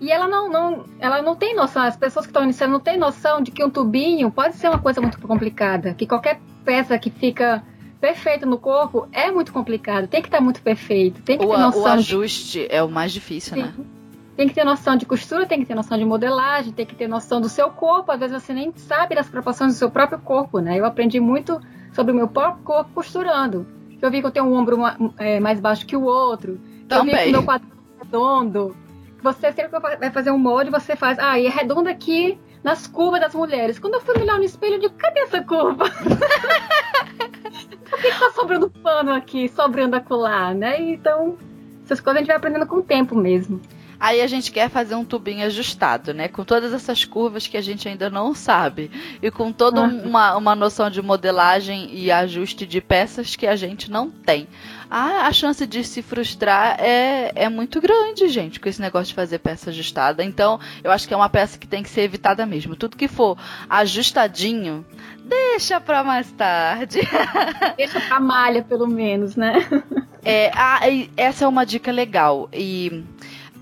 E 0.00 0.10
ela 0.10 0.26
não, 0.26 0.50
não, 0.50 0.84
ela 0.98 1.22
não 1.22 1.36
tem 1.36 1.54
noção, 1.54 1.84
as 1.84 1.96
pessoas 1.96 2.26
que 2.26 2.30
estão 2.30 2.42
iniciando 2.42 2.72
não 2.72 2.80
têm 2.80 2.98
noção 2.98 3.40
de 3.40 3.52
que 3.52 3.62
um 3.64 3.70
tubinho 3.70 4.32
pode 4.32 4.56
ser 4.56 4.68
uma 4.68 4.80
coisa 4.80 5.00
muito 5.00 5.16
complicada. 5.20 5.94
Que 5.94 6.08
qualquer 6.08 6.40
peça 6.64 6.98
que 6.98 7.08
fica 7.08 7.62
perfeita 8.02 8.44
no 8.44 8.58
corpo 8.58 9.06
é 9.12 9.30
muito 9.30 9.52
complicado. 9.52 10.08
Tem 10.08 10.20
que 10.20 10.26
estar 10.26 10.40
muito 10.40 10.60
perfeito. 10.60 11.22
Tem 11.22 11.38
que 11.38 11.44
o, 11.44 11.50
ter 11.50 11.56
noção. 11.56 11.82
O 11.82 11.86
ajuste 11.86 12.58
de... 12.58 12.66
é 12.68 12.82
o 12.82 12.88
mais 12.88 13.12
difícil, 13.12 13.54
Sim. 13.54 13.62
né? 13.62 13.74
tem 14.36 14.48
que 14.48 14.54
ter 14.54 14.64
noção 14.64 14.96
de 14.96 15.06
costura, 15.06 15.46
tem 15.46 15.60
que 15.60 15.66
ter 15.66 15.74
noção 15.74 15.96
de 15.96 16.04
modelagem, 16.04 16.72
tem 16.72 16.84
que 16.84 16.96
ter 16.96 17.06
noção 17.06 17.40
do 17.40 17.48
seu 17.48 17.70
corpo. 17.70 18.10
Às 18.10 18.18
vezes 18.18 18.42
você 18.42 18.52
nem 18.52 18.72
sabe 18.74 19.14
das 19.14 19.28
proporções 19.28 19.74
do 19.74 19.78
seu 19.78 19.88
próprio 19.88 20.18
corpo, 20.18 20.58
né? 20.58 20.80
Eu 20.80 20.84
aprendi 20.84 21.20
muito 21.20 21.60
sobre 21.92 22.12
o 22.12 22.16
meu 22.16 22.26
próprio 22.26 22.64
corpo 22.64 22.90
costurando. 22.92 23.64
Eu 24.00 24.10
vi 24.10 24.20
que 24.20 24.26
eu 24.26 24.32
tenho 24.32 24.46
um 24.46 24.54
ombro 24.56 24.78
é, 25.16 25.38
mais 25.38 25.60
baixo 25.60 25.86
que 25.86 25.96
o 25.96 26.02
outro. 26.02 26.60
Também. 26.88 27.14
Eu 27.14 27.18
vi 27.18 27.24
que 27.24 27.28
o 27.28 27.32
meu 27.32 27.42
quadril 27.44 27.70
é 28.00 28.04
redondo. 28.04 28.76
Você 29.22 29.52
sempre 29.52 29.78
vai 29.78 30.10
fazer 30.10 30.32
um 30.32 30.38
molde, 30.38 30.70
você 30.70 30.96
faz, 30.96 31.16
ah, 31.20 31.38
e 31.38 31.46
é 31.46 31.50
redondo 31.50 31.88
aqui 31.88 32.36
nas 32.62 32.86
curvas 32.86 33.20
das 33.20 33.34
mulheres. 33.34 33.78
Quando 33.78 33.94
eu 33.94 34.00
fui 34.00 34.18
olhar 34.18 34.38
no 34.38 34.44
espelho, 34.44 34.74
eu 34.74 34.80
digo, 34.80 34.94
cadê 34.94 35.20
essa 35.20 35.42
curva? 35.42 35.84
Por 37.90 38.00
que, 38.00 38.10
que 38.10 38.18
tá 38.18 38.30
sobrando 38.32 38.70
pano 38.70 39.12
aqui, 39.12 39.48
sobrando 39.48 39.96
acolá, 39.96 40.54
né? 40.54 40.80
Então, 40.80 41.36
essas 41.84 42.00
coisas 42.00 42.16
a 42.16 42.20
gente 42.20 42.28
vai 42.28 42.36
aprendendo 42.36 42.66
com 42.66 42.76
o 42.76 42.82
tempo 42.82 43.14
mesmo. 43.14 43.60
Aí 44.02 44.20
a 44.20 44.26
gente 44.26 44.50
quer 44.50 44.68
fazer 44.68 44.96
um 44.96 45.04
tubinho 45.04 45.46
ajustado, 45.46 46.12
né? 46.12 46.26
Com 46.26 46.42
todas 46.42 46.72
essas 46.72 47.04
curvas 47.04 47.46
que 47.46 47.56
a 47.56 47.60
gente 47.60 47.88
ainda 47.88 48.10
não 48.10 48.34
sabe. 48.34 48.90
E 49.22 49.30
com 49.30 49.52
toda 49.52 49.80
uhum. 49.80 50.02
uma, 50.02 50.36
uma 50.36 50.56
noção 50.56 50.90
de 50.90 51.00
modelagem 51.00 51.88
e 51.94 52.10
ajuste 52.10 52.66
de 52.66 52.80
peças 52.80 53.36
que 53.36 53.46
a 53.46 53.54
gente 53.54 53.88
não 53.88 54.10
tem. 54.10 54.48
Ah, 54.94 55.26
a 55.26 55.32
chance 55.32 55.66
de 55.66 55.82
se 55.84 56.02
frustrar 56.02 56.76
é, 56.78 57.32
é 57.34 57.48
muito 57.48 57.80
grande, 57.80 58.28
gente, 58.28 58.60
com 58.60 58.68
esse 58.68 58.78
negócio 58.78 59.06
de 59.06 59.14
fazer 59.14 59.38
peça 59.38 59.70
ajustada. 59.70 60.22
Então, 60.22 60.60
eu 60.84 60.90
acho 60.90 61.08
que 61.08 61.14
é 61.14 61.16
uma 61.16 61.30
peça 61.30 61.58
que 61.58 61.66
tem 61.66 61.82
que 61.82 61.88
ser 61.88 62.02
evitada 62.02 62.44
mesmo. 62.44 62.76
Tudo 62.76 62.94
que 62.94 63.08
for 63.08 63.38
ajustadinho, 63.70 64.84
deixa 65.24 65.80
pra 65.80 66.04
mais 66.04 66.30
tarde. 66.32 67.00
Deixa 67.78 68.02
pra 68.02 68.20
malha, 68.20 68.62
pelo 68.62 68.86
menos, 68.86 69.34
né? 69.34 69.66
É, 70.22 70.50
ah, 70.54 70.80
essa 71.16 71.46
é 71.46 71.48
uma 71.48 71.64
dica 71.64 71.90
legal. 71.90 72.50
E 72.52 73.02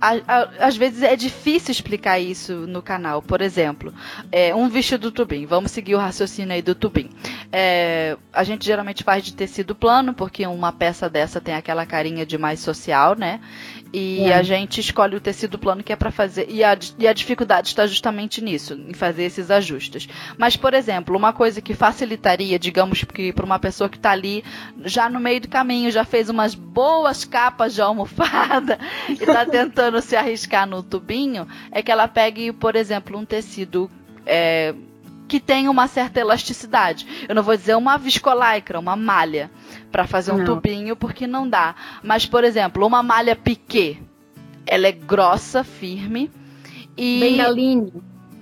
a, 0.01 0.15
a, 0.27 0.67
às 0.67 0.77
vezes 0.77 1.03
é 1.03 1.15
difícil 1.15 1.73
explicar 1.73 2.19
isso 2.19 2.53
no 2.67 2.81
canal. 2.81 3.21
Por 3.21 3.41
exemplo, 3.41 3.93
é, 4.33 4.55
um 4.55 4.69
vestido 4.69 5.11
tubim. 5.13 5.45
Vamos 5.47 5.71
seguir 5.71 5.95
o 5.95 5.99
raciocínio 5.99 6.55
aí 6.55 6.63
do 6.63 6.75
tubim. 6.75 7.11
É, 7.53 8.17
a 8.33 8.43
gente 8.43 8.65
geralmente 8.65 9.05
faz 9.05 9.25
de 9.25 9.35
tecido 9.35 9.75
plano, 9.75 10.15
porque 10.15 10.47
uma 10.47 10.73
peça 10.73 11.09
dessa 11.09 11.41
tem 11.41 11.55
aquela 11.55 11.85
carinha 11.85 12.25
de 12.25 12.39
mais 12.39 12.61
social, 12.61 13.15
né? 13.15 13.41
E 13.93 14.23
é. 14.23 14.35
a 14.35 14.43
gente 14.43 14.81
escolhe 14.81 15.17
o 15.17 15.21
tecido 15.21 15.59
plano 15.59 15.83
que 15.83 15.93
é 15.93 15.97
para 15.97 16.11
fazer. 16.11 16.47
E 16.49 16.63
a, 16.63 16.79
e 16.99 17.09
a 17.09 17.13
dificuldade 17.13 17.69
está 17.69 17.87
justamente 17.87 18.41
nisso, 18.41 18.75
em 18.75 18.95
fazer 18.95 19.25
esses 19.25 19.51
ajustes. 19.51 20.09
Mas, 20.39 20.57
por 20.57 20.75
exemplo, 20.75 21.17
uma 21.17 21.33
coisa 21.33 21.61
que 21.61 21.75
facilitaria, 21.75 22.59
digamos 22.59 23.03
que 23.03 23.33
para 23.33 23.45
uma 23.45 23.59
pessoa 23.59 23.89
que 23.89 23.97
está 23.97 24.13
ali 24.13 24.45
já 24.85 25.09
no 25.09 25.19
meio 25.19 25.41
do 25.41 25.49
caminho, 25.49 25.91
já 25.91 26.05
fez 26.05 26.29
umas 26.29 26.55
boas 26.55 27.25
capas 27.25 27.75
de 27.75 27.83
almofada 27.83 28.79
e 29.09 29.15
está 29.15 29.45
tentando 29.45 29.90
se 30.03 30.15
arriscar 30.15 30.67
no 30.67 30.83
tubinho, 30.83 31.49
é 31.73 31.83
que 31.83 31.91
ela 31.91 32.07
pegue, 32.07 32.53
por 32.53 32.77
exemplo, 32.77 33.19
um 33.19 33.25
tecido. 33.25 33.91
É, 34.27 34.75
que 35.31 35.39
tem 35.39 35.69
uma 35.69 35.87
certa 35.87 36.19
elasticidade. 36.19 37.07
Eu 37.29 37.37
não 37.37 37.43
vou 37.45 37.57
dizer 37.57 37.77
uma 37.77 37.97
viscolaicra, 37.97 38.81
uma 38.81 38.97
malha 38.97 39.49
para 39.93 40.05
fazer 40.05 40.33
um 40.33 40.39
não. 40.39 40.45
tubinho, 40.45 40.97
porque 40.97 41.25
não 41.25 41.49
dá. 41.49 41.77
Mas, 42.03 42.27
por 42.27 42.43
exemplo, 42.43 42.85
uma 42.85 43.01
malha 43.01 43.37
piquê, 43.37 43.99
ela 44.67 44.89
é 44.89 44.93
grossa, 44.93 45.63
firme. 45.63 46.29
E 46.97 47.21
Bengaline. 47.21 47.93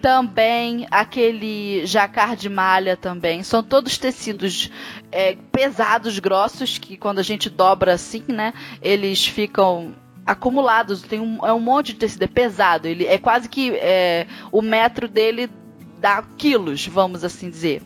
Também 0.00 0.86
aquele 0.90 1.84
jacar 1.84 2.36
de 2.36 2.48
malha 2.48 2.96
também. 2.96 3.42
São 3.42 3.62
todos 3.62 3.98
tecidos 3.98 4.70
é, 5.12 5.36
pesados, 5.52 6.18
grossos, 6.18 6.78
que 6.78 6.96
quando 6.96 7.18
a 7.18 7.22
gente 7.22 7.50
dobra 7.50 7.94
assim, 7.94 8.22
né, 8.28 8.54
eles 8.80 9.26
ficam 9.26 9.94
acumulados. 10.28 11.02
Tem 11.02 11.18
um, 11.18 11.44
é 11.44 11.52
um 11.52 11.60
monte 11.60 11.94
de 11.94 12.00
tecido, 12.00 12.22
é 12.22 12.26
pesado. 12.26 12.86
Ele 12.86 13.06
é 13.06 13.16
quase 13.16 13.48
que 13.48 13.72
é, 13.76 14.26
o 14.52 14.60
metro 14.60 15.08
dele 15.08 15.50
dá 15.98 16.22
quilos, 16.36 16.86
vamos 16.86 17.24
assim 17.24 17.48
dizer. 17.48 17.82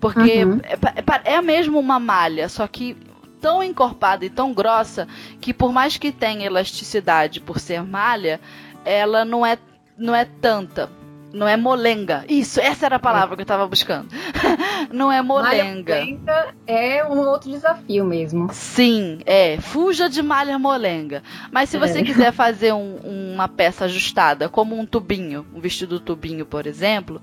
Porque 0.00 0.44
uhum. 0.44 0.60
é, 1.24 1.34
é 1.34 1.42
mesmo 1.42 1.78
uma 1.78 2.00
malha, 2.00 2.48
só 2.48 2.66
que 2.66 2.96
tão 3.40 3.62
encorpada 3.62 4.24
e 4.24 4.30
tão 4.30 4.54
grossa 4.54 5.06
que 5.40 5.52
por 5.52 5.72
mais 5.72 5.96
que 5.96 6.10
tenha 6.10 6.46
elasticidade 6.46 7.40
por 7.40 7.60
ser 7.60 7.82
malha, 7.82 8.40
ela 8.84 9.24
não 9.24 9.44
é 9.44 9.58
não 9.96 10.14
é 10.14 10.24
tanta. 10.24 10.90
Não 11.32 11.48
é 11.48 11.56
molenga. 11.56 12.24
Isso, 12.28 12.60
essa 12.60 12.86
era 12.86 12.96
a 12.96 12.98
palavra 12.98 13.36
que 13.36 13.40
eu 13.40 13.44
estava 13.44 13.66
buscando. 13.66 14.08
não 14.92 15.10
é 15.10 15.22
molenga. 15.22 16.04
Malha 16.04 16.54
é 16.66 17.04
um 17.04 17.18
outro 17.20 17.50
desafio 17.50 18.04
mesmo. 18.04 18.48
Sim, 18.52 19.20
é. 19.24 19.58
Fuja 19.60 20.08
de 20.08 20.22
malha 20.22 20.58
molenga. 20.58 21.22
Mas 21.50 21.70
se 21.70 21.78
você 21.78 22.00
é. 22.00 22.02
quiser 22.02 22.32
fazer 22.32 22.72
um, 22.72 22.96
uma 23.34 23.48
peça 23.48 23.86
ajustada, 23.86 24.48
como 24.48 24.78
um 24.78 24.84
tubinho, 24.84 25.46
um 25.54 25.60
vestido 25.60 25.98
tubinho, 25.98 26.44
por 26.44 26.66
exemplo, 26.66 27.20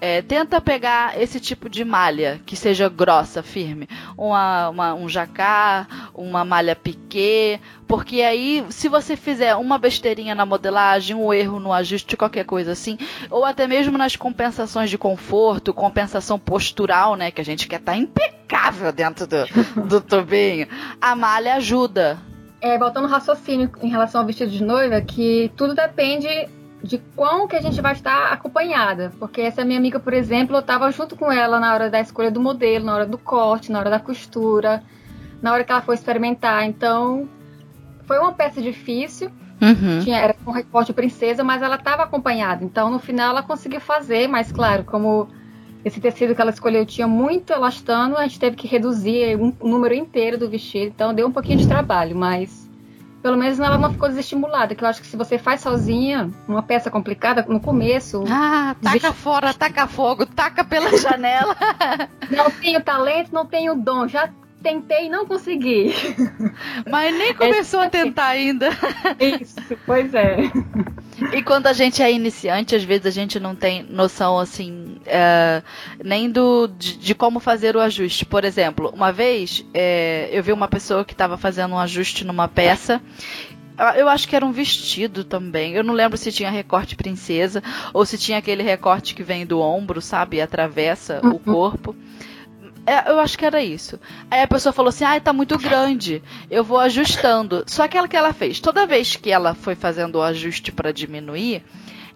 é, 0.00 0.22
tenta 0.22 0.60
pegar 0.60 1.20
esse 1.20 1.38
tipo 1.38 1.68
de 1.68 1.84
malha 1.84 2.40
que 2.46 2.56
seja 2.56 2.88
grossa, 2.88 3.42
firme. 3.42 3.86
Uma, 4.16 4.68
uma, 4.70 4.94
um 4.94 5.08
jacá, 5.08 5.86
uma 6.14 6.44
malha 6.44 6.74
piquê. 6.74 7.60
Porque 7.86 8.22
aí, 8.22 8.64
se 8.70 8.88
você 8.88 9.16
fizer 9.16 9.54
uma 9.56 9.78
besteirinha 9.78 10.34
na 10.34 10.46
modelagem, 10.46 11.14
um 11.14 11.32
erro 11.32 11.60
no 11.60 11.72
ajuste, 11.72 12.16
qualquer 12.16 12.44
coisa 12.44 12.72
assim, 12.72 12.96
ou 13.30 13.44
até 13.44 13.66
mesmo 13.66 13.98
nas 13.98 14.16
compensações 14.16 14.88
de 14.88 14.96
conforto, 14.96 15.74
compensação 15.74 16.38
postural, 16.38 17.14
né? 17.14 17.30
Que 17.30 17.40
a 17.40 17.44
gente 17.44 17.68
quer 17.68 17.80
estar 17.80 17.92
tá 17.92 17.98
impecável 17.98 18.92
dentro 18.92 19.26
do, 19.26 19.44
do 19.88 20.00
tubinho, 20.02 20.66
a 21.00 21.14
malha 21.14 21.56
ajuda. 21.56 22.18
É, 22.62 22.78
voltando 22.78 23.04
ao 23.04 23.10
raciocínio 23.10 23.70
em 23.82 23.88
relação 23.88 24.20
ao 24.20 24.26
vestido 24.26 24.50
de 24.50 24.62
noiva, 24.62 25.00
que 25.00 25.50
tudo 25.56 25.74
depende 25.74 26.28
de 26.82 26.98
quão 27.14 27.46
que 27.46 27.56
a 27.56 27.60
gente 27.60 27.80
vai 27.80 27.92
estar 27.92 28.32
acompanhada. 28.32 29.12
Porque 29.18 29.40
essa 29.40 29.64
minha 29.64 29.78
amiga, 29.78 30.00
por 30.00 30.12
exemplo, 30.12 30.56
eu 30.56 30.60
estava 30.60 30.90
junto 30.90 31.16
com 31.16 31.30
ela 31.30 31.60
na 31.60 31.72
hora 31.72 31.90
da 31.90 32.00
escolha 32.00 32.30
do 32.30 32.40
modelo, 32.40 32.86
na 32.86 32.94
hora 32.94 33.06
do 33.06 33.18
corte, 33.18 33.70
na 33.70 33.78
hora 33.78 33.90
da 33.90 34.00
costura, 34.00 34.82
na 35.42 35.52
hora 35.52 35.64
que 35.64 35.72
ela 35.72 35.82
foi 35.82 35.94
experimentar. 35.94 36.64
Então, 36.64 37.28
foi 38.06 38.18
uma 38.18 38.32
peça 38.32 38.60
difícil. 38.62 39.30
Uhum. 39.60 40.00
Tinha, 40.02 40.18
era 40.18 40.34
com 40.34 40.50
recorte 40.50 40.92
princesa, 40.92 41.44
mas 41.44 41.60
ela 41.60 41.76
estava 41.76 42.02
acompanhada. 42.02 42.64
Então, 42.64 42.90
no 42.90 42.98
final, 42.98 43.30
ela 43.30 43.42
conseguiu 43.42 43.80
fazer, 43.80 44.26
mas 44.26 44.50
claro, 44.50 44.84
como 44.84 45.28
esse 45.84 46.00
tecido 46.00 46.34
que 46.34 46.40
ela 46.40 46.50
escolheu 46.50 46.86
tinha 46.86 47.06
muito 47.06 47.52
elastano, 47.52 48.16
a 48.16 48.22
gente 48.22 48.40
teve 48.40 48.56
que 48.56 48.66
reduzir 48.66 49.36
um, 49.36 49.52
um 49.60 49.68
número 49.68 49.94
inteiro 49.94 50.38
do 50.38 50.48
vestido. 50.48 50.86
Então, 50.86 51.12
deu 51.12 51.26
um 51.26 51.32
pouquinho 51.32 51.58
de 51.58 51.68
trabalho, 51.68 52.16
mas 52.16 52.69
pelo 53.22 53.36
menos 53.36 53.58
ela 53.58 53.78
não 53.78 53.92
ficou 53.92 54.08
desestimulada, 54.08 54.74
que 54.74 54.82
eu 54.82 54.88
acho 54.88 55.00
que 55.00 55.06
se 55.06 55.16
você 55.16 55.38
faz 55.38 55.60
sozinha, 55.60 56.30
uma 56.48 56.62
peça 56.62 56.90
complicada, 56.90 57.44
no 57.48 57.60
começo... 57.60 58.24
Ah, 58.28 58.74
taca 58.80 58.98
desist... 58.98 59.22
fora, 59.22 59.54
taca 59.54 59.86
fogo, 59.86 60.26
taca 60.26 60.64
pela 60.64 60.94
janela. 60.96 61.56
não 62.30 62.50
tenho 62.50 62.82
talento, 62.82 63.32
não 63.32 63.46
tenho 63.46 63.74
dom, 63.74 64.08
já 64.08 64.30
tentei 64.62 65.06
e 65.06 65.08
não 65.08 65.26
consegui. 65.26 65.92
Mas 66.90 67.16
nem 67.16 67.34
começou 67.34 67.82
é, 67.82 67.86
a 67.86 67.90
tentar 67.90 68.26
ainda. 68.26 68.70
Isso, 69.40 69.56
pois 69.86 70.12
é. 70.14 70.36
E 71.32 71.42
quando 71.42 71.66
a 71.66 71.72
gente 71.72 72.02
é 72.02 72.10
iniciante, 72.10 72.74
às 72.74 72.82
vezes 72.82 73.06
a 73.06 73.10
gente 73.10 73.38
não 73.38 73.54
tem 73.54 73.82
noção 73.82 74.38
assim, 74.38 74.96
é, 75.06 75.62
nem 76.02 76.30
do 76.30 76.66
de, 76.66 76.96
de, 76.96 77.14
como 77.14 77.40
fazer 77.40 77.76
o 77.76 77.80
ajuste. 77.80 78.24
Por 78.24 78.44
exemplo, 78.44 78.90
uma 78.94 79.12
vez 79.12 79.64
é, 79.74 80.28
eu 80.32 80.42
vi 80.42 80.52
uma 80.52 80.68
pessoa 80.68 81.04
que 81.04 81.12
estava 81.12 81.36
fazendo 81.36 81.74
um 81.74 81.78
ajuste 81.78 82.24
numa 82.24 82.48
peça 82.48 83.00
Eu 83.96 84.08
acho 84.08 84.28
que 84.28 84.36
era 84.36 84.44
um 84.44 84.52
vestido 84.52 85.24
também. 85.24 85.74
Eu 85.74 85.82
não 85.82 85.94
lembro 85.94 86.18
se 86.18 86.30
tinha 86.32 86.50
recorte 86.50 86.96
princesa 86.96 87.62
ou 87.94 88.04
se 88.04 88.18
tinha 88.18 88.38
aquele 88.38 88.62
recorte 88.62 89.14
que 89.14 89.22
vem 89.22 89.46
do 89.46 89.60
ombro, 89.60 90.02
sabe? 90.02 90.36
E 90.36 90.40
atravessa 90.40 91.20
uhum. 91.24 91.30
o 91.32 91.38
corpo. 91.38 91.96
É, 92.90 93.08
eu 93.08 93.20
acho 93.20 93.38
que 93.38 93.44
era 93.44 93.62
isso. 93.62 94.00
Aí 94.28 94.42
a 94.42 94.48
pessoa 94.48 94.72
falou 94.72 94.88
assim: 94.88 95.04
ah, 95.04 95.20
tá 95.20 95.32
muito 95.32 95.56
grande. 95.56 96.20
Eu 96.50 96.64
vou 96.64 96.80
ajustando. 96.80 97.62
Só 97.68 97.86
que 97.86 97.96
ela 97.96 98.08
que 98.08 98.16
ela 98.16 98.32
fez, 98.32 98.58
toda 98.58 98.84
vez 98.84 99.14
que 99.14 99.30
ela 99.30 99.54
foi 99.54 99.76
fazendo 99.76 100.16
o 100.16 100.22
ajuste 100.22 100.72
para 100.72 100.92
diminuir, 100.92 101.62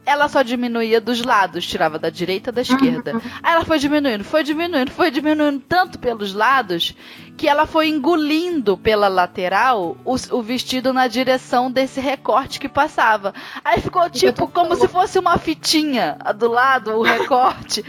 ela 0.07 0.29
só 0.29 0.43
diminuía 0.43 1.01
dos 1.01 1.23
lados, 1.23 1.67
tirava 1.67 1.99
da 1.99 2.11
direita 2.11 2.53
da 2.53 2.63
esquerda. 2.63 3.15
Uhum. 3.15 3.21
Aí 3.43 3.55
ela 3.55 3.65
foi 3.65 3.79
diminuindo, 3.79 4.25
foi 4.25 4.43
diminuindo, 4.43 4.91
foi 4.91 5.11
diminuindo 5.11 5.63
tanto 5.67 5.99
pelos 5.99 6.35
lados 6.35 6.95
que 7.37 7.49
ela 7.49 7.67
foi 7.67 7.89
engolindo 7.89 8.77
pela 8.77 9.09
lateral 9.09 9.97
o, 10.05 10.15
o 10.31 10.43
vestido 10.43 10.93
na 10.93 11.09
direção 11.09 11.71
desse 11.71 12.01
recorte 12.01 12.61
que 12.61 12.69
passava. 12.69 13.35
Aí 13.65 13.81
ficou 13.81 14.09
tipo 14.11 14.47
como 14.49 14.77
se 14.77 14.87
fosse 14.87 15.19
uma 15.19 15.39
fitinha 15.39 16.17
do 16.37 16.49
lado, 16.49 16.93
o 16.93 17.03
recorte, 17.03 17.85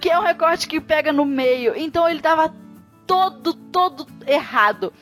que 0.00 0.10
é 0.10 0.18
um 0.18 0.22
recorte 0.22 0.68
que 0.68 0.80
pega 0.80 1.12
no 1.12 1.24
meio. 1.24 1.74
Então 1.76 2.08
ele 2.08 2.20
tava 2.20 2.52
todo, 3.06 3.54
todo 3.54 4.06
errado. 4.26 4.92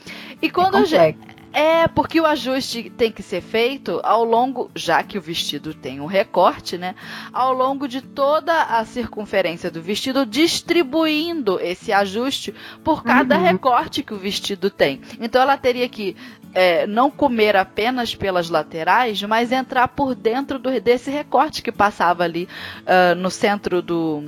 E 0.41 0.51
quando 0.51 0.77
é 0.77 1.11
eu, 1.11 1.15
é, 1.53 1.89
porque 1.89 2.21
o 2.21 2.27
ajuste 2.27 2.91
tem 2.91 3.11
que 3.11 3.23
ser 3.23 3.41
feito 3.41 4.01
ao 4.03 4.25
longo, 4.25 4.71
já 4.75 5.03
que 5.03 5.17
o 5.17 5.21
vestido 5.21 5.73
tem 5.73 6.01
um 6.01 6.07
recorte, 6.07 6.77
né? 6.77 6.95
Ao 7.33 7.53
longo 7.53 7.89
de 7.89 8.03
toda 8.03 8.63
a 8.65 8.85
circunferência 8.85 9.71
do 9.71 9.81
vestido, 9.81 10.27
distribuindo 10.27 11.59
esse 11.61 11.93
ajuste 11.93 12.55
por 12.85 13.03
cada 13.03 13.37
uhum. 13.37 13.43
recorte 13.43 14.03
que 14.03 14.15
o 14.15 14.19
vestido 14.19 14.71
tem. 14.71 15.01
Então 15.21 15.41
ela 15.41 15.57
teria 15.57 15.89
que 15.89 16.17
é, 16.55 16.87
não 16.87 17.11
comer 17.11 17.57
apenas 17.57 18.15
pelas 18.15 18.51
laterais, 18.51 19.23
mas 19.23 19.53
entrar 19.53 19.89
por 19.89 20.15
dentro 20.15 20.59
do, 20.59 20.81
desse 20.81 21.11
recorte 21.11 21.63
que 21.63 21.73
passava 21.73 22.25
ali 22.25 22.49
uh, 22.83 23.15
no 23.15 23.31
centro 23.31 23.83
do. 23.83 24.25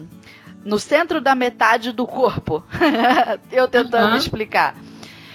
No 0.62 0.79
centro 0.79 1.23
da 1.23 1.35
metade 1.35 1.91
do 1.91 2.07
corpo. 2.07 2.62
Eu 3.50 3.67
tentando 3.67 4.11
uhum. 4.11 4.17
explicar. 4.17 4.75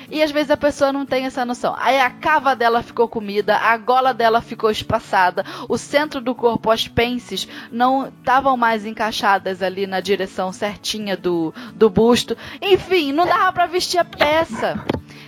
E 0.10 0.22
às 0.22 0.32
vezes 0.32 0.52
a 0.52 0.58
pessoa 0.58 0.92
não 0.92 1.06
tem 1.06 1.26
essa 1.26 1.46
noção. 1.46 1.76
Aí 1.78 2.00
a 2.00 2.10
cava 2.10 2.56
dela 2.56 2.84
ficou 2.84 3.08
comida, 3.08 3.58
a 3.58 3.78
gola 3.78 4.14
dela 4.14 4.42
ficou 4.42 4.70
espaçada, 4.70 5.46
o 5.68 5.78
centro 5.78 6.22
do 6.22 6.36
corpo, 6.36 6.72
as 6.72 6.88
pences, 6.88 7.48
não 7.72 8.08
estavam 8.08 8.56
mais 8.56 8.86
encaixadas 8.86 9.62
ali 9.62 9.88
na 9.88 10.00
direção 10.00 10.52
certinha 10.52 11.18
do, 11.18 11.54
do 11.74 11.90
busto. 11.90 12.38
Enfim, 12.62 13.12
não 13.12 13.26
dava 13.26 13.52
para 13.52 13.66
vestir 13.66 13.98
a 13.98 14.06
peça. 14.06 14.84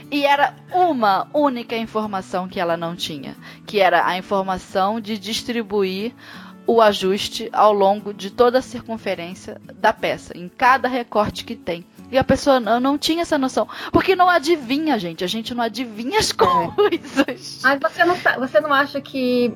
E 0.10 0.26
era 0.26 0.56
uma 0.72 1.28
única 1.34 1.76
informação 1.76 2.48
que 2.48 2.60
ela 2.60 2.78
não 2.78 2.96
tinha, 2.96 3.36
que 3.66 3.80
era 3.80 4.08
a 4.08 4.18
informação 4.18 5.02
de 5.02 5.18
distribuir 5.18 6.14
o 6.66 6.82
ajuste 6.82 7.50
ao 7.52 7.74
longo 7.74 8.14
de 8.14 8.30
toda 8.30 8.60
a 8.60 8.62
circunferência 8.62 9.60
da 9.76 9.92
peça, 9.92 10.38
em 10.38 10.50
cada 10.50 10.88
recorte 10.88 11.44
que 11.44 11.56
tem. 11.56 11.86
E 12.12 12.18
a 12.18 12.24
pessoa 12.24 12.60
não, 12.60 12.80
não 12.80 12.98
tinha 12.98 13.22
essa 13.22 13.38
noção. 13.38 13.68
Porque 13.92 14.16
não 14.16 14.30
adivinha, 14.30 14.98
gente. 14.98 15.24
A 15.24 15.28
gente 15.28 15.54
não 15.54 15.64
adivinha 15.64 16.20
as 16.20 16.32
coisas. 16.34 17.62
Mas 17.64 17.80
você 17.80 18.06
não, 18.06 18.16
você 18.16 18.60
não 18.60 18.74
acha 18.74 19.02
que 19.02 19.54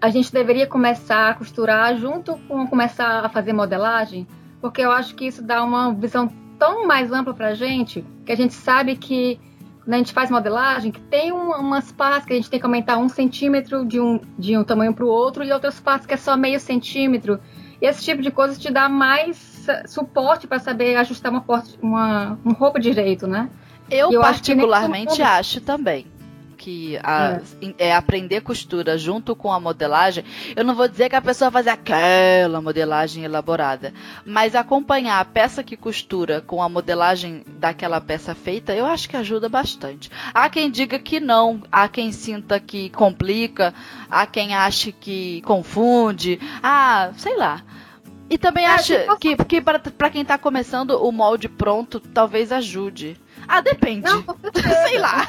a 0.00 0.10
gente 0.10 0.32
deveria 0.32 0.66
começar 0.66 1.30
a 1.30 1.34
costurar 1.34 1.96
junto 1.96 2.36
com 2.48 2.66
começar 2.66 3.24
a 3.24 3.28
fazer 3.28 3.52
modelagem? 3.52 4.26
Porque 4.60 4.82
eu 4.82 4.90
acho 4.90 5.14
que 5.14 5.26
isso 5.26 5.42
dá 5.42 5.62
uma 5.62 5.92
visão 5.92 6.30
tão 6.58 6.86
mais 6.86 7.10
ampla 7.10 7.32
pra 7.32 7.54
gente, 7.54 8.04
que 8.24 8.32
a 8.32 8.36
gente 8.36 8.52
sabe 8.52 8.94
que 8.94 9.40
quando 9.82 9.94
a 9.94 9.96
gente 9.96 10.12
faz 10.12 10.30
modelagem, 10.30 10.92
que 10.92 11.00
tem 11.00 11.32
um, 11.32 11.50
umas 11.52 11.90
partes 11.90 12.26
que 12.26 12.34
a 12.34 12.36
gente 12.36 12.50
tem 12.50 12.60
que 12.60 12.66
aumentar 12.66 12.98
um 12.98 13.08
centímetro 13.08 13.84
de 13.84 13.98
um, 13.98 14.20
de 14.38 14.56
um 14.56 14.62
tamanho 14.62 14.92
para 14.92 15.04
o 15.04 15.08
outro 15.08 15.42
e 15.42 15.50
outras 15.50 15.80
partes 15.80 16.06
que 16.06 16.12
é 16.12 16.18
só 16.18 16.36
meio 16.36 16.60
centímetro. 16.60 17.40
E 17.80 17.86
esse 17.86 18.04
tipo 18.04 18.20
de 18.20 18.30
coisa 18.30 18.58
te 18.58 18.70
dá 18.70 18.88
mais 18.88 19.59
suporte 19.86 20.46
para 20.46 20.58
saber 20.58 20.96
ajustar 20.96 21.32
uma, 21.32 21.44
uma, 21.82 22.38
uma 22.44 22.54
roupa 22.54 22.78
direito, 22.78 23.26
né? 23.26 23.48
Eu, 23.90 24.12
eu 24.12 24.20
particularmente 24.20 25.20
acho, 25.20 25.56
acho 25.56 25.60
também 25.60 26.06
que 26.60 26.98
a, 27.02 27.40
é. 27.78 27.88
é. 27.88 27.94
aprender 27.96 28.42
costura 28.42 28.98
junto 28.98 29.34
com 29.34 29.50
a 29.50 29.58
modelagem, 29.58 30.22
eu 30.54 30.62
não 30.62 30.74
vou 30.74 30.86
dizer 30.86 31.08
que 31.08 31.16
a 31.16 31.22
pessoa 31.22 31.50
fazer 31.50 31.70
aquela 31.70 32.60
modelagem 32.60 33.24
elaborada, 33.24 33.94
mas 34.26 34.54
acompanhar 34.54 35.18
a 35.20 35.24
peça 35.24 35.64
que 35.64 35.74
costura 35.74 36.42
com 36.42 36.62
a 36.62 36.68
modelagem 36.68 37.42
daquela 37.58 37.98
peça 37.98 38.34
feita, 38.34 38.74
eu 38.74 38.84
acho 38.84 39.08
que 39.08 39.16
ajuda 39.16 39.48
bastante. 39.48 40.10
Há 40.34 40.50
quem 40.50 40.70
diga 40.70 40.98
que 40.98 41.18
não, 41.18 41.62
há 41.72 41.88
quem 41.88 42.12
sinta 42.12 42.60
que 42.60 42.90
complica, 42.90 43.72
há 44.10 44.26
quem 44.26 44.54
ache 44.54 44.92
que 44.92 45.40
confunde, 45.40 46.38
ah, 46.62 47.10
sei 47.16 47.38
lá. 47.38 47.62
E 48.30 48.38
também 48.38 48.64
ah, 48.64 48.76
acho 48.76 48.94
que, 49.18 49.36
que 49.44 49.60
para 49.60 50.08
quem 50.08 50.24
tá 50.24 50.38
começando, 50.38 50.92
o 50.92 51.10
molde 51.10 51.48
pronto 51.48 51.98
talvez 51.98 52.52
ajude. 52.52 53.20
Ah, 53.48 53.60
depende. 53.60 54.02
Não, 54.02 54.22
certeza, 54.22 54.86
Sei 54.86 54.98
lá. 55.00 55.26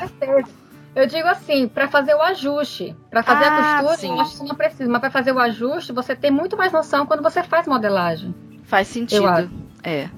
Eu 0.96 1.08
digo 1.08 1.28
assim, 1.28 1.68
para 1.68 1.88
fazer 1.88 2.14
o 2.14 2.22
ajuste, 2.22 2.96
para 3.10 3.24
fazer 3.24 3.46
ah, 3.46 3.80
a 3.80 3.82
costura, 3.82 3.98
sim. 3.98 4.10
eu 4.10 4.22
acho 4.22 4.38
que 4.38 4.48
não 4.48 4.56
precisa, 4.56 4.88
mas 4.88 5.02
para 5.02 5.10
fazer 5.10 5.32
o 5.32 5.40
ajuste, 5.40 5.92
você 5.92 6.16
tem 6.16 6.30
muito 6.30 6.56
mais 6.56 6.72
noção 6.72 7.08
quando 7.08 7.24
você 7.24 7.42
faz 7.42 7.66
modelagem. 7.66 8.36
Faz 8.66 8.88
sentido. 8.88 9.26
É. 9.84 10.10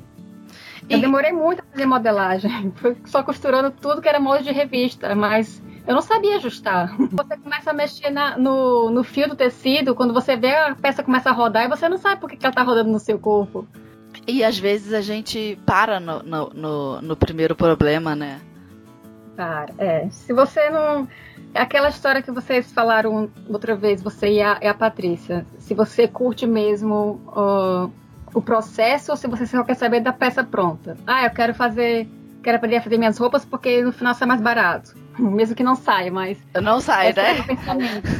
Eu 0.90 0.98
e... 0.98 1.02
demorei 1.02 1.32
muito 1.32 1.62
a 1.62 1.72
fazer 1.72 1.86
modelagem. 1.86 2.74
Foi 2.76 2.98
só 3.06 3.24
costurando 3.24 3.72
tudo 3.72 4.02
que 4.02 4.10
era 4.10 4.20
molde 4.20 4.44
de 4.44 4.52
revista, 4.52 5.16
mas 5.16 5.62
eu 5.86 5.94
não 5.94 6.02
sabia 6.02 6.38
ajustar. 6.38 6.96
Você 7.12 7.38
começa 7.38 7.72
a 7.72 7.74
mexer 7.74 8.10
na, 8.10 8.38
no, 8.38 8.90
no 8.90 9.04
fio 9.04 9.28
do 9.28 9.36
tecido, 9.36 9.96
quando 9.96 10.14
você 10.14 10.36
vê 10.36 10.56
a 10.56 10.76
peça 10.76 11.04
começa 11.04 11.30
a 11.30 11.34
rodar 11.34 11.66
e 11.66 11.68
você 11.68 11.90
não 11.90 11.98
sabe 11.98 12.22
por 12.22 12.30
que, 12.30 12.38
que 12.38 12.46
ela 12.46 12.56
tá 12.56 12.64
rodando 12.64 12.92
no 12.92 13.00
seu 13.00 13.20
corpo. 13.20 13.68
E 14.28 14.44
às 14.44 14.58
vezes 14.58 14.94
a 14.94 15.02
gente 15.02 15.60
para 15.66 16.00
no, 16.00 16.24
no, 16.24 16.50
no, 16.50 17.02
no 17.02 17.16
primeiro 17.16 17.56
problema, 17.56 18.16
né? 18.16 18.40
Para, 19.36 19.74
é. 19.78 20.08
Se 20.10 20.32
você 20.34 20.70
não. 20.70 21.08
É 21.54 21.62
aquela 21.62 21.90
história 21.90 22.22
que 22.22 22.32
vocês 22.32 22.72
falaram 22.72 23.30
outra 23.48 23.76
vez, 23.76 24.02
você 24.02 24.28
e 24.28 24.42
a, 24.42 24.58
e 24.62 24.68
a 24.68 24.74
Patrícia. 24.74 25.46
Se 25.60 25.74
você 25.74 26.08
curte 26.08 26.48
mesmo 26.48 27.22
uh, 27.28 27.92
o 28.34 28.42
processo 28.42 29.12
ou 29.12 29.18
se 29.18 29.28
você 29.28 29.46
só 29.46 29.64
quer 29.64 29.76
saber 29.76 30.00
da 30.02 30.14
peça 30.14 30.44
pronta. 30.44 30.98
Ah, 31.06 31.26
eu 31.26 31.32
quero 31.32 31.54
fazer. 31.54 32.08
Quero 32.42 32.58
aprender 32.58 32.78
a 32.78 32.82
fazer 32.82 32.98
minhas 32.98 33.18
roupas 33.18 33.46
porque 33.46 33.82
no 33.84 33.92
final 33.92 34.14
sai 34.14 34.28
mais 34.28 34.42
barato. 34.42 35.03
Mesmo 35.20 35.56
que 35.56 35.64
não 35.64 35.76
saia, 35.76 36.12
mas. 36.12 36.38
Não 36.62 36.80
sai, 36.80 37.14
né? 37.14 37.46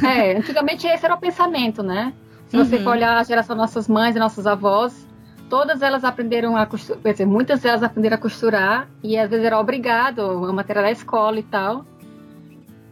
é, 0.02 0.36
antigamente 0.38 0.86
esse 0.86 1.04
era 1.04 1.14
o 1.14 1.18
pensamento, 1.18 1.82
né? 1.82 2.12
Se 2.48 2.56
você 2.56 2.76
uhum. 2.76 2.84
for 2.84 2.90
olhar 2.90 3.16
a 3.16 3.22
geração 3.22 3.56
nossas 3.56 3.88
mães 3.88 4.14
e 4.14 4.18
nossas 4.18 4.46
avós, 4.46 5.06
todas 5.48 5.82
elas 5.82 6.04
aprenderam 6.04 6.56
a 6.56 6.66
costurar, 6.66 7.02
quer 7.02 7.12
dizer, 7.12 7.26
muitas 7.26 7.60
delas 7.60 7.82
aprenderam 7.82 8.16
a 8.16 8.18
costurar 8.18 8.88
e 9.02 9.18
às 9.18 9.28
vezes 9.30 9.44
era 9.44 9.58
obrigado, 9.58 10.20
a 10.22 10.52
matéria 10.52 10.82
da 10.82 10.90
escola 10.90 11.38
e 11.38 11.42
tal. 11.42 11.84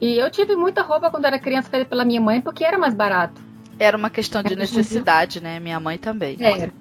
E 0.01 0.19
eu 0.19 0.29
tive 0.31 0.57
muita 0.57 0.83
roupa 0.83 1.11
quando 1.11 1.27
era 1.27 1.39
criança 1.39 1.71
feita 1.71 1.87
pela 1.87 2.05
minha 2.05 2.21
mãe 2.21 2.41
porque 2.41 2.65
era 2.65 2.77
mais 2.77 2.95
barato. 2.95 3.41
Era 3.79 3.97
uma 3.97 4.11
questão 4.11 4.43
de 4.43 4.57
necessidade, 4.57 5.41
né? 5.41 5.61
Minha 5.61 5.79
mãe 5.79 5.97
também. 5.97 6.37
Era. 6.41 6.73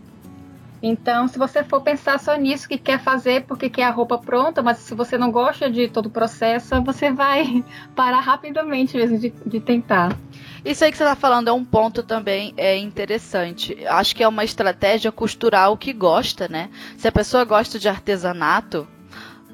Então, 0.82 1.28
se 1.28 1.38
você 1.38 1.64
for 1.64 1.82
pensar 1.82 2.20
só 2.20 2.36
nisso, 2.36 2.68
que 2.68 2.78
quer 2.78 3.00
fazer 3.00 3.44
porque 3.44 3.70
quer 3.70 3.84
a 3.84 3.92
roupa 3.92 4.18
pronta, 4.18 4.62
mas 4.62 4.78
se 4.80 4.96
você 4.96 5.18
não 5.18 5.32
gosta 5.32 5.70
de 5.70 5.88
todo 5.88 6.08
o 6.08 6.10
processo, 6.10 6.82
você 6.82 7.12
vai 7.12 7.64
parar 7.96 8.20
rapidamente 8.20 8.98
mesmo 8.98 9.20
de, 9.20 9.32
de 9.46 9.60
tentar. 9.60 10.18
Isso 10.66 10.84
aí 10.84 10.92
que 10.92 10.98
você 10.98 11.04
está 11.04 11.16
falando 11.16 11.48
é 11.48 11.52
um 11.52 11.66
ponto 11.66 12.04
também 12.04 12.54
é 12.58 12.78
interessante. 12.78 13.78
Acho 13.88 14.16
que 14.16 14.24
é 14.24 14.28
uma 14.28 14.44
estratégia 14.44 15.12
costurar 15.12 15.72
o 15.72 15.78
que 15.78 15.94
gosta, 15.94 16.48
né? 16.48 16.70
Se 16.98 17.08
a 17.08 17.12
pessoa 17.12 17.44
gosta 17.44 17.80
de 17.80 17.88
artesanato, 17.88 18.88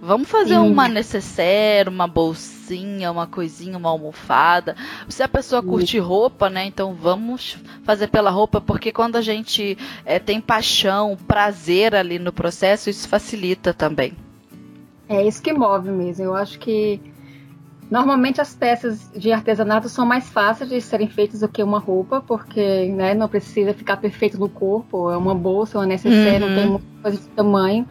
Vamos 0.02 0.30
fazer 0.30 0.56
Sim. 0.56 0.60
uma 0.60 0.88
necessaire, 0.88 1.90
uma 1.90 2.08
bolsinha, 2.68 3.12
uma 3.12 3.26
coisinha, 3.26 3.78
uma 3.78 3.90
almofada. 3.90 4.76
Se 5.08 5.24
a 5.24 5.28
pessoa 5.28 5.64
curte 5.64 5.98
roupa, 5.98 6.50
né? 6.50 6.66
Então 6.66 6.94
vamos 6.94 7.58
fazer 7.84 8.08
pela 8.08 8.30
roupa, 8.30 8.60
porque 8.60 8.92
quando 8.92 9.16
a 9.16 9.22
gente 9.22 9.78
é, 10.06 10.20
tem 10.20 10.42
paixão, 10.42 11.18
prazer 11.28 11.96
ali 11.96 12.20
no 12.20 12.34
processo, 12.34 12.90
isso 12.90 13.08
facilita 13.08 13.74
também. 13.74 14.14
É 15.08 15.26
isso 15.26 15.42
que 15.42 15.54
move 15.54 15.90
mesmo. 15.90 16.26
Eu 16.26 16.36
acho 16.36 16.60
que 16.60 17.00
normalmente 17.90 18.42
as 18.42 18.54
peças 18.54 19.10
de 19.16 19.32
artesanato 19.32 19.88
são 19.88 20.06
mais 20.06 20.30
fáceis 20.30 20.70
de 20.70 20.82
serem 20.82 21.08
feitas 21.08 21.40
do 21.40 21.48
que 21.48 21.64
uma 21.64 21.80
roupa, 21.80 22.22
porque 22.22 22.90
né, 22.90 23.14
não 23.14 23.30
precisa 23.30 23.74
ficar 23.74 23.98
perfeito 23.98 24.38
no 24.38 24.50
corpo. 24.50 25.10
É 25.10 25.16
uma 25.16 25.34
bolsa, 25.34 25.80
uma 25.80 25.86
necessaire, 25.86 26.44
uhum. 26.44 26.50
não 26.50 26.56
tem 26.58 26.70
muita 26.70 26.88
coisa 27.02 27.18
de 27.18 27.28
tamanho. 27.30 27.88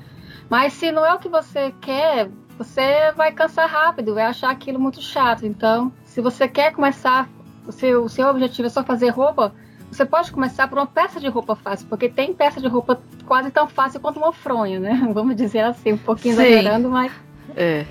Mas 0.49 0.75
se 0.75 0.93
não 0.93 1.05
é 1.05 1.13
o 1.13 1.19
que 1.19 1.29
você 1.29 1.75
quer, 1.81 2.29
você 2.59 3.13
vai 3.13 3.33
cansar 3.33 3.69
rápido, 3.69 4.15
vai 4.15 4.25
achar 4.25 4.51
aquilo 4.51 4.81
muito 4.81 5.01
chato. 5.03 5.47
Então, 5.47 5.93
se 6.05 6.21
você 6.21 6.49
quer 6.49 6.73
começar, 6.73 7.29
o 7.67 7.73
seu, 7.73 8.05
o 8.05 8.09
seu 8.09 8.29
objetivo 8.29 8.67
é 8.67 8.71
só 8.71 8.83
fazer 8.83 9.11
roupa, 9.11 9.53
você 9.91 10.05
pode 10.05 10.33
começar 10.33 10.69
por 10.69 10.79
uma 10.79 10.87
peça 10.87 11.21
de 11.21 11.29
roupa 11.29 11.55
fácil, 11.55 11.87
porque 11.89 12.09
tem 12.09 12.35
peça 12.35 12.61
de 12.61 12.67
roupa 12.67 13.01
quase 13.27 13.51
tão 13.51 13.69
fácil 13.69 14.01
quanto 14.01 14.19
uma 14.19 14.33
fronha, 14.33 14.81
né? 14.81 15.09
Vamos 15.13 15.37
dizer 15.37 15.61
assim, 15.61 15.93
um 15.93 15.99
pouquinho 15.99 16.37
Sim. 16.37 16.43
exagerando, 16.43 16.89
mas. 16.89 17.13
É. 17.55 17.87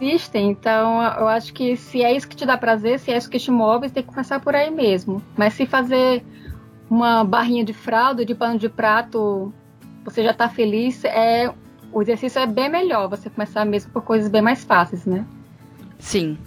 existem. 0.00 0.50
Então, 0.50 1.02
eu 1.02 1.28
acho 1.28 1.52
que 1.52 1.76
se 1.76 2.02
é 2.02 2.14
isso 2.14 2.28
que 2.28 2.36
te 2.36 2.44
dá 2.44 2.58
prazer, 2.58 2.98
se 2.98 3.10
é 3.10 3.16
isso 3.16 3.30
que 3.30 3.38
te 3.38 3.50
move, 3.50 3.88
tem 3.88 4.02
que 4.02 4.08
começar 4.08 4.40
por 4.40 4.54
aí 4.54 4.70
mesmo. 4.70 5.22
Mas 5.36 5.54
se 5.54 5.64
fazer 5.64 6.24
uma 6.90 7.24
barrinha 7.24 7.64
de 7.64 7.72
fralda, 7.72 8.24
de 8.24 8.34
pano 8.34 8.58
de 8.58 8.68
prato, 8.68 9.52
você 10.04 10.22
já 10.22 10.34
tá 10.34 10.48
feliz, 10.48 11.04
é 11.04 11.50
o 11.92 12.02
exercício 12.02 12.40
é 12.40 12.46
bem 12.46 12.68
melhor. 12.68 13.08
Você 13.08 13.30
começar 13.30 13.64
mesmo 13.64 13.92
por 13.92 14.02
coisas 14.02 14.30
bem 14.30 14.42
mais 14.42 14.64
fáceis, 14.64 15.04
né? 15.04 15.24
Sim. 15.98 16.38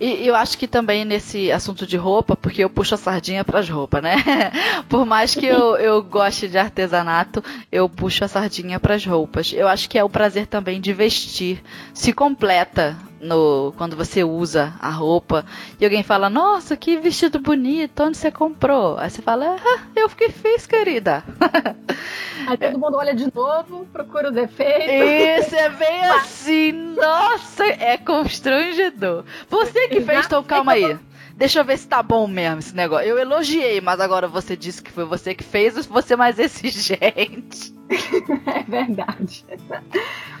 E 0.00 0.26
eu 0.26 0.34
acho 0.34 0.56
que 0.56 0.66
também 0.66 1.04
nesse 1.04 1.50
assunto 1.50 1.86
de 1.86 1.96
roupa, 1.96 2.36
porque 2.36 2.62
eu 2.64 2.70
puxo 2.70 2.94
a 2.94 2.98
sardinha 2.98 3.44
para 3.44 3.58
as 3.58 3.68
roupas, 3.68 4.02
né? 4.02 4.16
Por 4.88 5.04
mais 5.04 5.34
que 5.34 5.44
eu, 5.44 5.76
eu 5.76 6.02
goste 6.02 6.48
de 6.48 6.56
artesanato, 6.56 7.42
eu 7.70 7.88
puxo 7.88 8.24
a 8.24 8.28
sardinha 8.28 8.80
para 8.80 8.94
as 8.94 9.04
roupas. 9.04 9.52
Eu 9.52 9.68
acho 9.68 9.88
que 9.88 9.98
é 9.98 10.04
o 10.04 10.08
prazer 10.08 10.46
também 10.46 10.80
de 10.80 10.92
vestir. 10.92 11.62
Se 11.92 12.12
completa 12.12 12.96
no 13.20 13.72
quando 13.76 13.96
você 13.96 14.22
usa 14.24 14.74
a 14.80 14.90
roupa 14.90 15.44
e 15.80 15.84
alguém 15.84 16.02
fala, 16.02 16.28
nossa, 16.28 16.76
que 16.76 16.96
vestido 16.98 17.38
bonito, 17.38 18.02
onde 18.02 18.16
você 18.16 18.30
comprou? 18.30 18.98
Aí 18.98 19.10
você 19.10 19.22
fala, 19.22 19.56
ah, 19.58 19.80
eu 19.94 20.08
que 20.08 20.30
fiz, 20.30 20.66
querida. 20.66 21.24
Aí 22.46 22.56
todo 22.56 22.78
mundo 22.78 22.96
olha 22.96 23.14
de 23.14 23.32
novo, 23.34 23.86
procura 23.92 24.28
o 24.28 24.32
defeito. 24.32 24.90
Isso, 24.90 25.54
é 25.54 25.68
bem 25.70 26.04
assim, 26.14 26.72
nossa, 26.72 27.64
é 27.64 27.96
constrangedor. 27.96 29.24
Você 29.48 29.88
que 29.88 30.00
fez, 30.00 30.26
então 30.26 30.42
calma 30.44 30.72
aí. 30.72 30.98
Deixa 31.36 31.60
eu 31.60 31.64
ver 31.64 31.76
se 31.76 31.86
tá 31.86 32.02
bom 32.02 32.26
mesmo 32.26 32.60
esse 32.60 32.74
negócio. 32.74 33.06
Eu 33.06 33.18
elogiei, 33.18 33.78
mas 33.82 34.00
agora 34.00 34.26
você 34.26 34.56
disse 34.56 34.82
que 34.82 34.90
foi 34.90 35.04
você 35.04 35.34
que 35.34 35.44
fez, 35.44 35.86
você 35.86 36.14
é 36.14 36.16
mais 36.16 36.38
exigente. 36.40 37.74
é 38.46 38.62
verdade. 38.66 39.44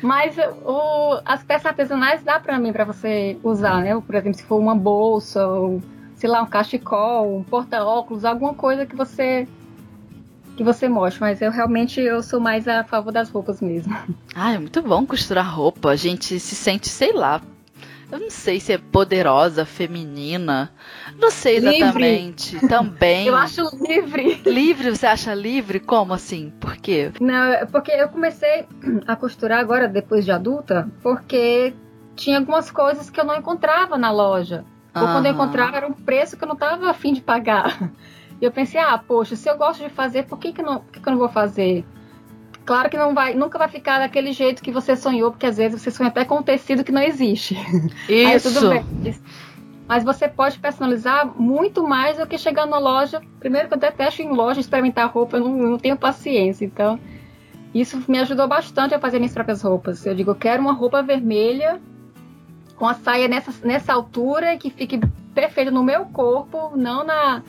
Mas 0.00 0.36
o, 0.64 1.20
as 1.24 1.42
peças 1.42 1.66
artesanais 1.66 2.22
dá 2.22 2.40
para 2.40 2.58
mim 2.58 2.72
para 2.72 2.84
você 2.84 3.36
usar, 3.44 3.82
né? 3.82 4.00
Por 4.00 4.14
exemplo, 4.14 4.38
se 4.38 4.44
for 4.44 4.58
uma 4.58 4.74
bolsa, 4.74 5.46
ou, 5.46 5.82
sei 6.16 6.30
lá, 6.30 6.42
um 6.42 6.46
cachecol, 6.46 7.36
um 7.38 7.44
porta-óculos, 7.44 8.24
alguma 8.24 8.54
coisa 8.54 8.86
que 8.86 8.96
você 8.96 9.46
que 10.56 10.64
você 10.64 10.88
mostre, 10.88 11.20
mas 11.20 11.42
eu 11.42 11.50
realmente 11.50 12.00
eu 12.00 12.22
sou 12.22 12.40
mais 12.40 12.66
a 12.66 12.82
favor 12.82 13.12
das 13.12 13.28
roupas 13.28 13.60
mesmo. 13.60 13.94
Ah, 14.34 14.54
é 14.54 14.58
muito 14.58 14.80
bom 14.80 15.04
costurar 15.04 15.54
roupa. 15.54 15.90
A 15.90 15.96
gente 15.96 16.40
se 16.40 16.54
sente, 16.54 16.88
sei 16.88 17.12
lá, 17.12 17.42
eu 18.10 18.20
não 18.20 18.30
sei 18.30 18.60
se 18.60 18.72
é 18.72 18.78
poderosa, 18.78 19.64
feminina. 19.64 20.72
Não 21.18 21.30
sei 21.30 21.56
exatamente. 21.56 22.54
Livre. 22.54 22.68
Também. 22.68 23.26
Eu 23.28 23.34
acho 23.34 23.62
livre. 23.80 24.40
Livre, 24.44 24.90
você 24.90 25.06
acha 25.06 25.34
livre? 25.34 25.80
Como 25.80 26.14
assim? 26.14 26.52
Por 26.60 26.76
quê? 26.76 27.12
Não, 27.20 27.66
porque 27.66 27.90
eu 27.92 28.08
comecei 28.08 28.66
a 29.06 29.16
costurar 29.16 29.58
agora, 29.58 29.88
depois 29.88 30.24
de 30.24 30.30
adulta, 30.30 30.88
porque 31.02 31.74
tinha 32.14 32.38
algumas 32.38 32.70
coisas 32.70 33.10
que 33.10 33.18
eu 33.18 33.24
não 33.24 33.36
encontrava 33.36 33.98
na 33.98 34.10
loja. 34.10 34.64
Ou 34.94 35.02
quando 35.02 35.26
eu 35.26 35.32
encontrava 35.32 35.76
era 35.76 35.86
um 35.86 35.92
preço 35.92 36.36
que 36.36 36.44
eu 36.44 36.48
não 36.48 36.54
estava 36.54 36.90
afim 36.90 37.12
de 37.12 37.20
pagar. 37.20 37.92
E 38.40 38.44
eu 38.44 38.52
pensei, 38.52 38.80
ah, 38.80 38.98
poxa, 38.98 39.34
se 39.34 39.48
eu 39.48 39.56
gosto 39.56 39.82
de 39.82 39.90
fazer, 39.90 40.24
por 40.24 40.38
que, 40.38 40.52
que, 40.52 40.62
não, 40.62 40.80
por 40.80 40.92
que, 40.92 41.00
que 41.00 41.08
eu 41.08 41.12
não 41.12 41.18
vou 41.18 41.28
fazer? 41.28 41.84
Claro 42.66 42.90
que 42.90 42.98
não 42.98 43.14
vai, 43.14 43.32
nunca 43.32 43.56
vai 43.56 43.68
ficar 43.68 44.00
daquele 44.00 44.32
jeito 44.32 44.60
que 44.60 44.72
você 44.72 44.96
sonhou, 44.96 45.30
porque 45.30 45.46
às 45.46 45.56
vezes 45.56 45.80
você 45.80 45.88
sonha 45.88 46.08
até 46.08 46.24
com 46.24 46.38
um 46.38 46.42
tecido 46.42 46.82
que 46.82 46.90
não 46.90 47.00
existe. 47.00 47.56
Isso. 48.10 48.52
tudo 48.52 48.70
bem. 48.70 48.84
Mas 49.86 50.02
você 50.02 50.26
pode 50.26 50.58
personalizar 50.58 51.32
muito 51.40 51.86
mais 51.86 52.16
do 52.16 52.26
que 52.26 52.36
chegar 52.36 52.66
na 52.66 52.76
loja. 52.76 53.22
Primeiro 53.38 53.68
que 53.68 53.74
eu 53.74 53.78
detesto 53.78 54.20
em 54.20 54.30
loja 54.30 54.58
experimentar 54.58 55.08
roupa, 55.08 55.36
eu 55.36 55.44
não, 55.44 55.58
eu 55.60 55.70
não 55.70 55.78
tenho 55.78 55.96
paciência. 55.96 56.64
Então, 56.64 56.98
isso 57.72 58.02
me 58.08 58.18
ajudou 58.18 58.48
bastante 58.48 58.96
a 58.96 58.98
fazer 58.98 59.20
minhas 59.20 59.32
próprias 59.32 59.62
roupas. 59.62 60.04
Eu 60.04 60.16
digo, 60.16 60.32
eu 60.32 60.34
quero 60.34 60.60
uma 60.60 60.72
roupa 60.72 61.04
vermelha 61.04 61.80
com 62.74 62.88
a 62.88 62.94
saia 62.94 63.28
nessa, 63.28 63.54
nessa 63.64 63.92
altura 63.92 64.56
que 64.56 64.70
fique 64.70 64.98
perfeita 65.32 65.70
no 65.70 65.84
meu 65.84 66.04
corpo, 66.06 66.72
não 66.74 67.04
na 67.04 67.44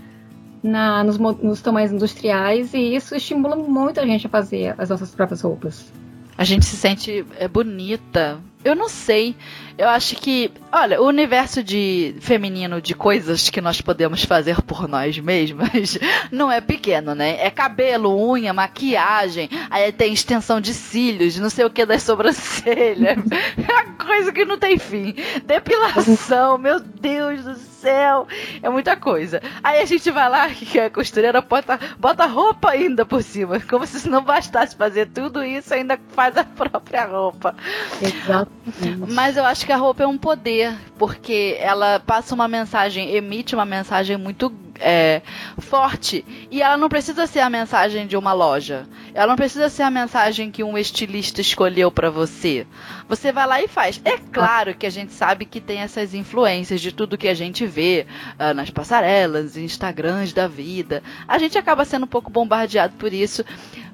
na, 0.67 1.03
nos, 1.03 1.17
nos 1.17 1.61
tamanhos 1.61 1.91
industriais 1.91 2.73
e 2.73 2.95
isso 2.95 3.15
estimula 3.15 3.55
muito 3.55 3.99
a 3.99 4.05
gente 4.05 4.27
a 4.27 4.29
fazer 4.29 4.75
as 4.77 4.89
nossas 4.89 5.13
próprias 5.15 5.41
roupas. 5.41 5.91
A 6.37 6.43
gente 6.43 6.65
se 6.65 6.75
sente 6.75 7.25
é, 7.39 7.47
bonita. 7.47 8.39
Eu 8.63 8.75
não 8.75 8.87
sei. 8.87 9.35
Eu 9.77 9.89
acho 9.89 10.15
que, 10.15 10.51
olha, 10.71 10.99
o 10.99 11.05
universo 11.05 11.61
de 11.61 12.15
feminino 12.19 12.81
de 12.81 12.95
coisas 12.95 13.49
que 13.49 13.61
nós 13.61 13.79
podemos 13.79 14.23
fazer 14.23 14.61
por 14.63 14.87
nós 14.87 15.19
mesmas 15.19 15.99
não 16.31 16.51
é 16.51 16.59
pequeno, 16.59 17.13
né? 17.13 17.37
É 17.39 17.51
cabelo, 17.51 18.17
unha, 18.17 18.53
maquiagem, 18.53 19.49
aí 19.69 19.91
tem 19.91 20.11
extensão 20.11 20.59
de 20.59 20.73
cílios, 20.73 21.37
não 21.37 21.49
sei 21.49 21.65
o 21.65 21.69
que 21.69 21.85
das 21.85 22.01
sobrancelhas. 22.03 23.17
É 23.57 24.03
coisa 24.03 24.31
que 24.31 24.45
não 24.45 24.57
tem 24.57 24.79
fim. 24.79 25.13
Depilação, 25.45 26.57
meu 26.59 26.79
Deus 26.79 27.43
do 27.43 27.55
céu. 27.55 28.27
É 28.63 28.69
muita 28.69 28.95
coisa. 28.95 29.41
Aí 29.63 29.79
a 29.79 29.85
gente 29.85 30.09
vai 30.09 30.29
lá, 30.29 30.49
que 30.49 30.79
a 30.79 30.89
costureira 30.89 31.41
bota, 31.41 31.79
bota 31.99 32.25
roupa 32.25 32.71
ainda 32.71 33.05
por 33.05 33.21
cima. 33.21 33.59
Como 33.59 33.85
se 33.85 34.09
não 34.09 34.23
bastasse 34.23 34.75
fazer 34.75 35.07
tudo 35.07 35.43
isso, 35.43 35.73
ainda 35.73 35.99
faz 36.09 36.35
a 36.37 36.43
própria 36.43 37.05
roupa. 37.05 37.55
Exatamente. 38.01 39.13
Mas 39.13 39.37
eu 39.37 39.45
acho 39.45 39.66
que 39.67 39.73
a 39.73 39.77
roupa 39.77 40.01
é 40.01 40.07
um 40.07 40.17
poder, 40.17 40.73
porque 40.97 41.57
ela 41.59 41.99
passa 41.99 42.33
uma 42.33 42.47
mensagem, 42.47 43.13
emite 43.13 43.53
uma 43.53 43.65
mensagem 43.65 44.15
muito 44.15 44.49
é, 44.79 45.21
forte. 45.57 46.23
E 46.49 46.61
ela 46.61 46.77
não 46.77 46.87
precisa 46.87 47.27
ser 47.27 47.41
a 47.41 47.49
mensagem 47.49 48.07
de 48.07 48.15
uma 48.15 48.31
loja. 48.31 48.87
Ela 49.13 49.27
não 49.27 49.35
precisa 49.35 49.67
ser 49.67 49.83
a 49.83 49.91
mensagem 49.91 50.49
que 50.49 50.63
um 50.63 50.77
estilista 50.77 51.41
escolheu 51.41 51.91
para 51.91 52.09
você. 52.09 52.65
Você 53.09 53.33
vai 53.33 53.45
lá 53.45 53.61
e 53.61 53.67
faz. 53.67 53.99
É 54.05 54.17
claro 54.17 54.73
que 54.73 54.85
a 54.85 54.89
gente 54.89 55.11
sabe 55.11 55.43
que 55.43 55.59
tem 55.59 55.79
essas 55.79 56.13
influências 56.13 56.79
de 56.79 56.93
tudo 56.93 57.17
que 57.17 57.27
a 57.27 57.33
gente 57.33 57.65
vê 57.65 58.07
uh, 58.39 58.53
nas 58.53 58.69
passarelas, 58.69 59.57
Instagrams 59.57 60.31
da 60.31 60.47
vida. 60.47 61.03
A 61.27 61.37
gente 61.37 61.57
acaba 61.57 61.83
sendo 61.83 62.05
um 62.05 62.07
pouco 62.07 62.31
bombardeado 62.31 62.93
por 62.95 63.11
isso. 63.11 63.43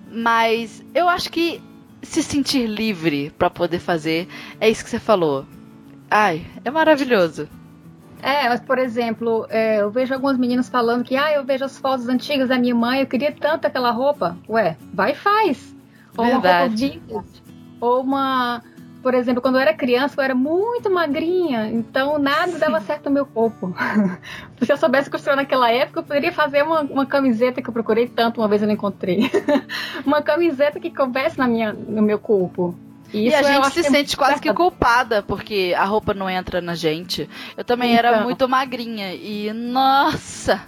Mas 0.07 0.83
eu 0.93 1.09
acho 1.09 1.31
que 1.31 1.59
se 2.03 2.21
sentir 2.21 2.67
livre 2.67 3.31
para 3.39 3.49
poder 3.49 3.79
fazer 3.79 4.27
é 4.61 4.69
isso 4.69 4.83
que 4.83 4.91
você 4.91 4.99
falou. 4.99 5.47
Ai, 6.15 6.45
é 6.63 6.69
maravilhoso. 6.69 7.49
É, 8.21 8.47
mas 8.47 8.59
por 8.59 8.77
exemplo, 8.77 9.47
é, 9.49 9.81
eu 9.81 9.89
vejo 9.89 10.13
algumas 10.13 10.37
meninas 10.37 10.69
falando 10.69 11.03
que, 11.03 11.15
ah, 11.15 11.33
eu 11.33 11.43
vejo 11.43 11.65
as 11.65 11.79
fotos 11.79 12.07
antigas 12.07 12.49
da 12.49 12.59
minha 12.59 12.75
mãe, 12.75 12.99
eu 12.99 13.07
queria 13.07 13.31
tanto 13.31 13.65
aquela 13.65 13.89
roupa. 13.89 14.37
Ué, 14.47 14.77
vai 14.93 15.13
e 15.13 15.15
faz. 15.15 15.75
Ou 16.15 16.23
Verdade. 16.23 16.45
uma 16.45 16.59
roupa 16.59 16.75
vintage. 16.75 17.43
Ou 17.81 18.01
uma. 18.01 18.61
Por 19.01 19.15
exemplo, 19.15 19.41
quando 19.41 19.55
eu 19.55 19.61
era 19.61 19.73
criança, 19.73 20.13
eu 20.21 20.23
era 20.23 20.35
muito 20.35 20.87
magrinha, 20.87 21.67
então 21.67 22.19
nada 22.19 22.59
dava 22.59 22.79
certo 22.79 23.07
no 23.07 23.11
meu 23.11 23.25
corpo. 23.25 23.75
Se 24.61 24.71
eu 24.71 24.77
soubesse 24.77 25.09
costurar 25.09 25.35
naquela 25.35 25.71
época, 25.71 25.99
eu 25.99 26.03
poderia 26.03 26.31
fazer 26.31 26.63
uma, 26.63 26.81
uma 26.81 27.05
camiseta 27.07 27.59
que 27.59 27.67
eu 27.67 27.73
procurei 27.73 28.07
tanto, 28.07 28.39
uma 28.39 28.47
vez 28.47 28.61
eu 28.61 28.67
não 28.67 28.75
encontrei. 28.75 29.31
uma 30.05 30.21
camiseta 30.21 30.79
que 30.79 30.91
coubesse 30.91 31.39
na 31.39 31.47
minha, 31.47 31.73
no 31.73 32.03
meu 32.03 32.19
corpo. 32.19 32.75
Isso 33.13 33.29
e 33.29 33.33
a 33.35 33.43
gente 33.43 33.71
se 33.71 33.83
sente 33.83 34.17
quase 34.17 34.41
que 34.41 34.51
culpada, 34.51 35.21
porque 35.21 35.73
a 35.77 35.85
roupa 35.85 36.13
não 36.13 36.29
entra 36.29 36.59
na 36.61 36.73
gente. 36.73 37.29
Eu 37.55 37.63
também 37.63 37.93
então. 37.93 38.11
era 38.11 38.23
muito 38.23 38.49
magrinha 38.49 39.13
e, 39.13 39.53
nossa, 39.53 40.61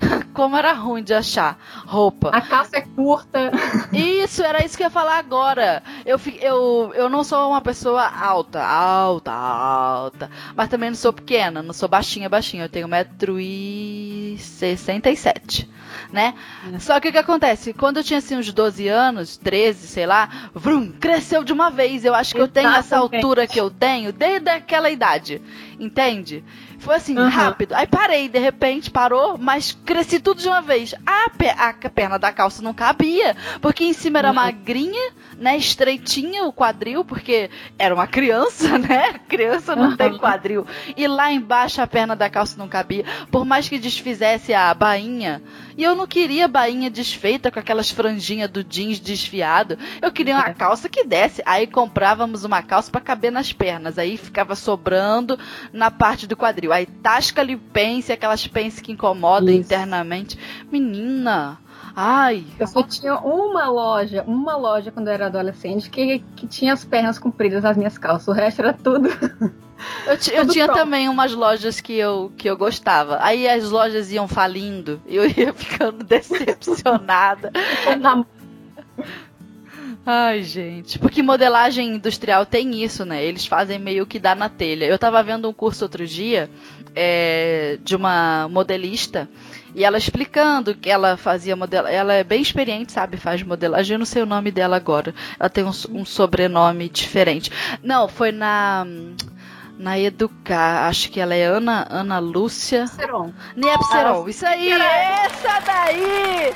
como 0.32 0.56
era 0.56 0.72
ruim 0.72 1.02
de 1.02 1.12
achar 1.14 1.58
roupa. 1.86 2.30
A 2.30 2.40
calça 2.40 2.78
é 2.78 2.82
curta. 2.82 3.50
Isso, 3.92 4.42
era 4.42 4.64
isso 4.64 4.76
que 4.76 4.82
eu 4.82 4.86
ia 4.86 4.90
falar 4.90 5.18
agora. 5.18 5.82
Eu, 6.06 6.20
eu, 6.40 6.92
eu 6.94 7.08
não 7.08 7.24
sou 7.24 7.50
uma 7.50 7.60
pessoa 7.60 8.06
alta, 8.06 8.64
alta, 8.64 9.32
alta. 9.32 10.30
Mas 10.54 10.68
também 10.68 10.90
não 10.90 10.96
sou 10.96 11.12
pequena, 11.12 11.60
não 11.62 11.72
sou 11.72 11.88
baixinha, 11.88 12.28
baixinha. 12.28 12.64
Eu 12.64 12.68
tenho 12.68 12.86
1,67m 12.88 15.68
né? 16.12 16.34
É. 16.72 16.78
Só 16.78 16.98
que 17.00 17.08
o 17.08 17.12
que 17.12 17.18
acontece? 17.18 17.72
Quando 17.72 17.98
eu 17.98 18.04
tinha 18.04 18.18
assim 18.18 18.36
uns 18.36 18.52
12 18.52 18.88
anos, 18.88 19.36
13, 19.36 19.86
sei 19.86 20.06
lá, 20.06 20.50
vrum, 20.54 20.92
cresceu 20.92 21.44
de 21.44 21.52
uma 21.52 21.70
vez. 21.70 22.04
Eu 22.04 22.14
acho 22.14 22.34
que 22.34 22.40
eu 22.40 22.48
tenho 22.48 22.70
essa 22.70 22.96
altura 22.96 23.46
que 23.46 23.60
eu 23.60 23.70
tenho 23.70 24.12
desde 24.12 24.50
aquela 24.50 24.90
idade. 24.90 25.40
Entende? 25.78 26.44
Foi 26.78 26.94
assim, 26.94 27.18
uhum. 27.18 27.28
rápido. 27.28 27.74
Aí 27.74 27.86
parei, 27.86 28.28
de 28.28 28.38
repente 28.38 28.90
parou, 28.90 29.36
mas 29.36 29.76
cresci 29.84 30.20
tudo 30.20 30.40
de 30.40 30.48
uma 30.48 30.62
vez. 30.62 30.94
A, 31.04 31.28
pe 31.30 31.48
a 31.48 31.72
perna 31.90 32.18
da 32.18 32.32
calça 32.32 32.62
não 32.62 32.72
cabia, 32.72 33.36
porque 33.60 33.84
em 33.84 33.92
cima 33.92 34.20
era 34.20 34.28
uhum. 34.28 34.34
magrinha, 34.34 35.12
né? 35.36 35.56
Estreitinha 35.56 36.44
o 36.44 36.52
quadril, 36.52 37.04
porque 37.04 37.50
era 37.78 37.94
uma 37.94 38.06
criança, 38.06 38.78
né? 38.78 39.14
Criança 39.28 39.74
não 39.74 39.90
uhum. 39.90 39.96
tem 39.96 40.16
quadril. 40.18 40.66
E 40.96 41.06
lá 41.06 41.32
embaixo 41.32 41.82
a 41.82 41.86
perna 41.86 42.14
da 42.14 42.30
calça 42.30 42.56
não 42.56 42.68
cabia. 42.68 43.04
Por 43.30 43.44
mais 43.44 43.68
que 43.68 43.78
desfizesse 43.78 44.54
a 44.54 44.72
bainha, 44.72 45.42
e 45.78 45.84
eu 45.84 45.94
não 45.94 46.08
queria 46.08 46.48
bainha 46.48 46.90
desfeita 46.90 47.52
com 47.52 47.60
aquelas 47.60 47.88
franjinhas 47.88 48.50
do 48.50 48.64
jeans 48.64 48.98
desfiado. 48.98 49.78
Eu 50.02 50.10
queria 50.10 50.34
uma 50.34 50.48
é. 50.48 50.52
calça 50.52 50.88
que 50.88 51.04
desse. 51.04 51.40
Aí 51.46 51.68
comprávamos 51.68 52.42
uma 52.42 52.60
calça 52.62 52.90
para 52.90 53.00
caber 53.00 53.30
nas 53.30 53.52
pernas. 53.52 53.96
Aí 53.96 54.16
ficava 54.16 54.56
sobrando 54.56 55.38
na 55.72 55.88
parte 55.88 56.26
do 56.26 56.36
quadril. 56.36 56.67
Aí 56.72 56.86
tasca-lhe 56.86 57.56
pence, 57.56 58.12
aquelas 58.12 58.46
pence 58.46 58.82
que 58.82 58.92
incomodam 58.92 59.50
Isso. 59.50 59.60
internamente. 59.60 60.38
Menina, 60.70 61.58
ai. 61.94 62.44
Eu 62.58 62.66
só 62.66 62.82
tinha 62.82 63.16
uma 63.18 63.68
loja, 63.68 64.24
uma 64.26 64.56
loja 64.56 64.90
quando 64.90 65.08
eu 65.08 65.14
era 65.14 65.26
adolescente 65.26 65.90
que, 65.90 66.20
que 66.36 66.46
tinha 66.46 66.72
as 66.72 66.84
pernas 66.84 67.18
compridas 67.18 67.62
nas 67.62 67.76
minhas 67.76 67.98
calças. 67.98 68.28
O 68.28 68.32
resto 68.32 68.60
era 68.60 68.72
tudo. 68.72 69.08
Eu, 70.06 70.14
eu 70.32 70.48
tinha 70.48 70.66
pronto. 70.66 70.78
também 70.78 71.08
umas 71.08 71.32
lojas 71.32 71.80
que 71.80 71.92
eu, 71.92 72.32
que 72.36 72.48
eu 72.50 72.56
gostava. 72.56 73.18
Aí 73.20 73.48
as 73.48 73.70
lojas 73.70 74.10
iam 74.10 74.26
falindo 74.26 75.00
e 75.06 75.16
eu 75.16 75.26
ia 75.28 75.52
ficando 75.54 76.04
decepcionada. 76.04 77.52
Ai, 80.10 80.42
gente. 80.42 80.98
Porque 80.98 81.22
modelagem 81.22 81.96
industrial 81.96 82.46
tem 82.46 82.82
isso, 82.82 83.04
né? 83.04 83.22
Eles 83.22 83.44
fazem 83.44 83.78
meio 83.78 84.06
que 84.06 84.18
dá 84.18 84.34
na 84.34 84.48
telha. 84.48 84.86
Eu 84.86 84.98
tava 84.98 85.22
vendo 85.22 85.46
um 85.46 85.52
curso 85.52 85.84
outro 85.84 86.06
dia 86.06 86.48
é, 86.96 87.78
de 87.84 87.94
uma 87.94 88.48
modelista 88.48 89.28
e 89.74 89.84
ela 89.84 89.98
explicando 89.98 90.74
que 90.74 90.88
ela 90.88 91.18
fazia 91.18 91.54
modelo. 91.54 91.86
Ela 91.86 92.14
é 92.14 92.24
bem 92.24 92.40
experiente, 92.40 92.90
sabe? 92.90 93.18
Faz 93.18 93.42
modelagem. 93.42 93.96
Eu 93.96 93.98
não 93.98 94.06
sei 94.06 94.22
o 94.22 94.26
nome 94.26 94.50
dela 94.50 94.76
agora. 94.76 95.14
Ela 95.38 95.50
tem 95.50 95.64
um, 95.64 95.72
um 95.90 96.06
sobrenome 96.06 96.88
diferente. 96.88 97.52
Não, 97.82 98.08
foi 98.08 98.32
na. 98.32 98.86
Na 99.78 99.96
Educar, 99.96 100.88
acho 100.88 101.08
que 101.08 101.20
ela 101.20 101.34
é 101.34 101.44
Ana, 101.44 101.86
Ana 101.88 102.18
Lúcia. 102.18 102.86
Pseron. 102.86 103.32
Niepseron, 103.54 104.24
ah, 104.26 104.28
isso 104.30 104.44
aí, 104.44 104.72
essa 104.72 105.60
daí! 105.60 106.52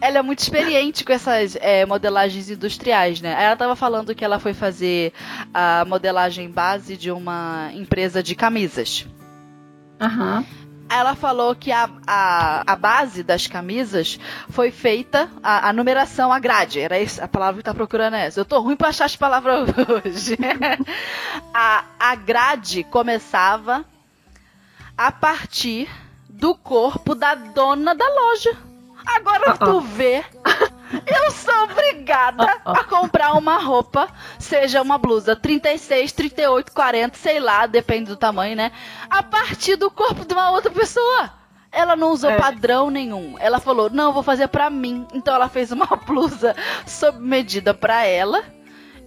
Ela 0.00 0.18
é 0.18 0.22
muito 0.22 0.40
experiente 0.40 1.04
com 1.04 1.12
essas 1.12 1.56
é, 1.60 1.86
modelagens 1.86 2.50
industriais, 2.50 3.20
né? 3.20 3.34
Ela 3.42 3.56
tava 3.56 3.74
falando 3.74 4.14
que 4.14 4.24
ela 4.24 4.38
foi 4.38 4.52
fazer 4.52 5.12
a 5.52 5.84
modelagem 5.86 6.50
base 6.50 6.96
de 6.96 7.10
uma 7.10 7.70
empresa 7.74 8.22
de 8.22 8.34
camisas. 8.34 9.06
Aham. 10.00 10.38
Uhum 10.38 10.66
ela 10.88 11.14
falou 11.14 11.54
que 11.54 11.72
a, 11.72 11.88
a, 12.06 12.72
a 12.72 12.76
base 12.76 13.22
das 13.22 13.46
camisas 13.46 14.18
foi 14.48 14.70
feita, 14.70 15.28
a, 15.42 15.68
a 15.68 15.72
numeração, 15.72 16.32
a 16.32 16.38
grade, 16.38 16.80
era 16.80 16.98
isso, 17.00 17.22
a 17.22 17.28
palavra 17.28 17.58
que 17.58 17.64
tá 17.64 17.74
procurando 17.74 18.14
é 18.14 18.26
essa. 18.26 18.40
Eu 18.40 18.44
tô 18.44 18.60
ruim 18.60 18.76
pra 18.76 18.88
achar 18.88 19.06
as 19.06 19.16
palavras 19.16 19.68
hoje. 20.04 20.36
a, 21.52 21.84
a 21.98 22.14
grade 22.14 22.84
começava 22.84 23.84
a 24.96 25.10
partir 25.10 25.88
do 26.28 26.54
corpo 26.54 27.14
da 27.14 27.34
dona 27.34 27.94
da 27.94 28.08
loja. 28.08 28.56
Agora 29.06 29.52
uh 29.52 29.54
-uh. 29.54 29.58
tu 29.58 29.80
vê 29.80 30.24
eu 31.06 31.30
sou 31.32 31.64
obrigada 31.64 32.44
a 32.64 32.84
comprar 32.84 33.34
uma 33.34 33.58
roupa, 33.58 34.08
seja 34.38 34.80
uma 34.80 34.98
blusa 34.98 35.34
36, 35.34 36.12
38, 36.12 36.72
40, 36.72 37.18
sei 37.18 37.40
lá, 37.40 37.66
depende 37.66 38.10
do 38.10 38.16
tamanho, 38.16 38.56
né? 38.56 38.70
A 39.10 39.22
partir 39.22 39.76
do 39.76 39.90
corpo 39.90 40.24
de 40.24 40.32
uma 40.32 40.50
outra 40.50 40.70
pessoa. 40.70 41.32
Ela 41.72 41.96
não 41.96 42.12
usou 42.12 42.30
é. 42.30 42.36
padrão 42.36 42.88
nenhum. 42.88 43.36
Ela 43.38 43.58
falou: 43.60 43.90
"Não, 43.90 44.12
vou 44.12 44.22
fazer 44.22 44.48
para 44.48 44.70
mim". 44.70 45.06
Então 45.12 45.34
ela 45.34 45.48
fez 45.48 45.72
uma 45.72 45.86
blusa 46.06 46.54
sob 46.86 47.18
medida 47.18 47.74
para 47.74 48.04
ela. 48.04 48.42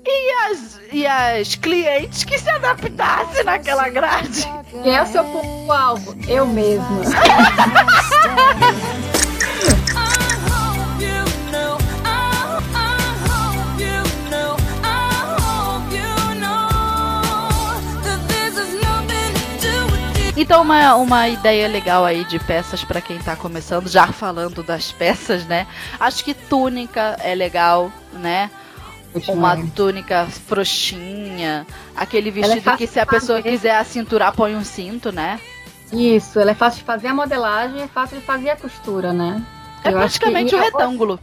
E 0.06 0.32
as, 0.46 0.80
e 0.92 1.06
as 1.06 1.56
clientes 1.56 2.24
que 2.24 2.38
se 2.38 2.50
adaptassem 2.50 3.44
naquela 3.44 3.90
grade. 3.90 4.48
Quem 4.84 4.96
é 4.96 5.02
o 5.02 5.06
seu 5.06 5.24
público-alvo? 5.26 6.16
Eu 6.28 6.46
mesma. 6.46 7.02
Então, 20.50 20.64
uma, 20.64 20.96
uma 20.96 21.30
ideia 21.30 21.68
legal 21.68 22.04
aí 22.04 22.26
de 22.26 22.40
peças 22.40 22.84
para 22.84 23.00
quem 23.00 23.20
tá 23.20 23.36
começando, 23.36 23.88
já 23.88 24.08
falando 24.08 24.64
das 24.64 24.92
peças, 24.92 25.46
né? 25.46 25.68
Acho 26.00 26.26
que 26.26 26.34
túnica 26.34 27.18
é 27.20 27.36
legal, 27.36 27.92
né? 28.14 28.50
Uma 29.28 29.56
túnica 29.76 30.26
frouxinha, 30.48 31.68
aquele 31.96 32.30
é 32.30 32.32
vestido 32.32 32.68
é 32.68 32.78
que 32.78 32.88
se 32.88 33.00
a 33.00 33.06
pessoa 33.06 33.44
quiser 33.44 33.76
a 33.76 33.84
cintura 33.84 34.32
põe 34.32 34.56
um 34.56 34.64
cinto, 34.64 35.12
né? 35.12 35.40
Isso, 35.94 36.40
ela 36.40 36.50
é 36.50 36.56
fácil 36.56 36.80
de 36.80 36.86
fazer 36.86 37.10
a 37.10 37.14
modelagem, 37.14 37.84
é 37.84 37.88
fácil 37.88 38.18
de 38.18 38.26
fazer 38.26 38.50
a 38.50 38.56
costura, 38.56 39.14
né? 39.14 39.46
É 39.84 39.90
eu 39.90 39.94
praticamente 39.94 40.56
um 40.56 40.60
é 40.60 40.64
retângulo. 40.64 41.20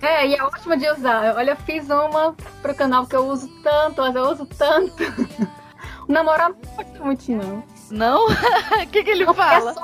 É, 0.00 0.24
e 0.24 0.36
é 0.36 0.44
ótima 0.44 0.76
de 0.76 0.88
usar. 0.88 1.34
Olha, 1.34 1.50
eu 1.50 1.56
fiz 1.56 1.90
uma 1.90 2.32
pro 2.62 2.76
canal 2.76 3.06
que 3.06 3.16
eu 3.16 3.26
uso 3.26 3.48
tanto, 3.64 4.02
mas 4.02 4.14
eu 4.14 4.30
uso 4.30 4.46
tanto. 4.46 5.02
o 6.06 6.12
namorado 6.12 6.54
não 6.62 6.76
gosta 6.76 7.04
muito, 7.04 7.32
não. 7.32 7.75
Não? 7.90 8.26
O 8.76 8.88
que, 8.88 9.02
que 9.02 9.10
ele 9.10 9.26
fala? 9.34 9.74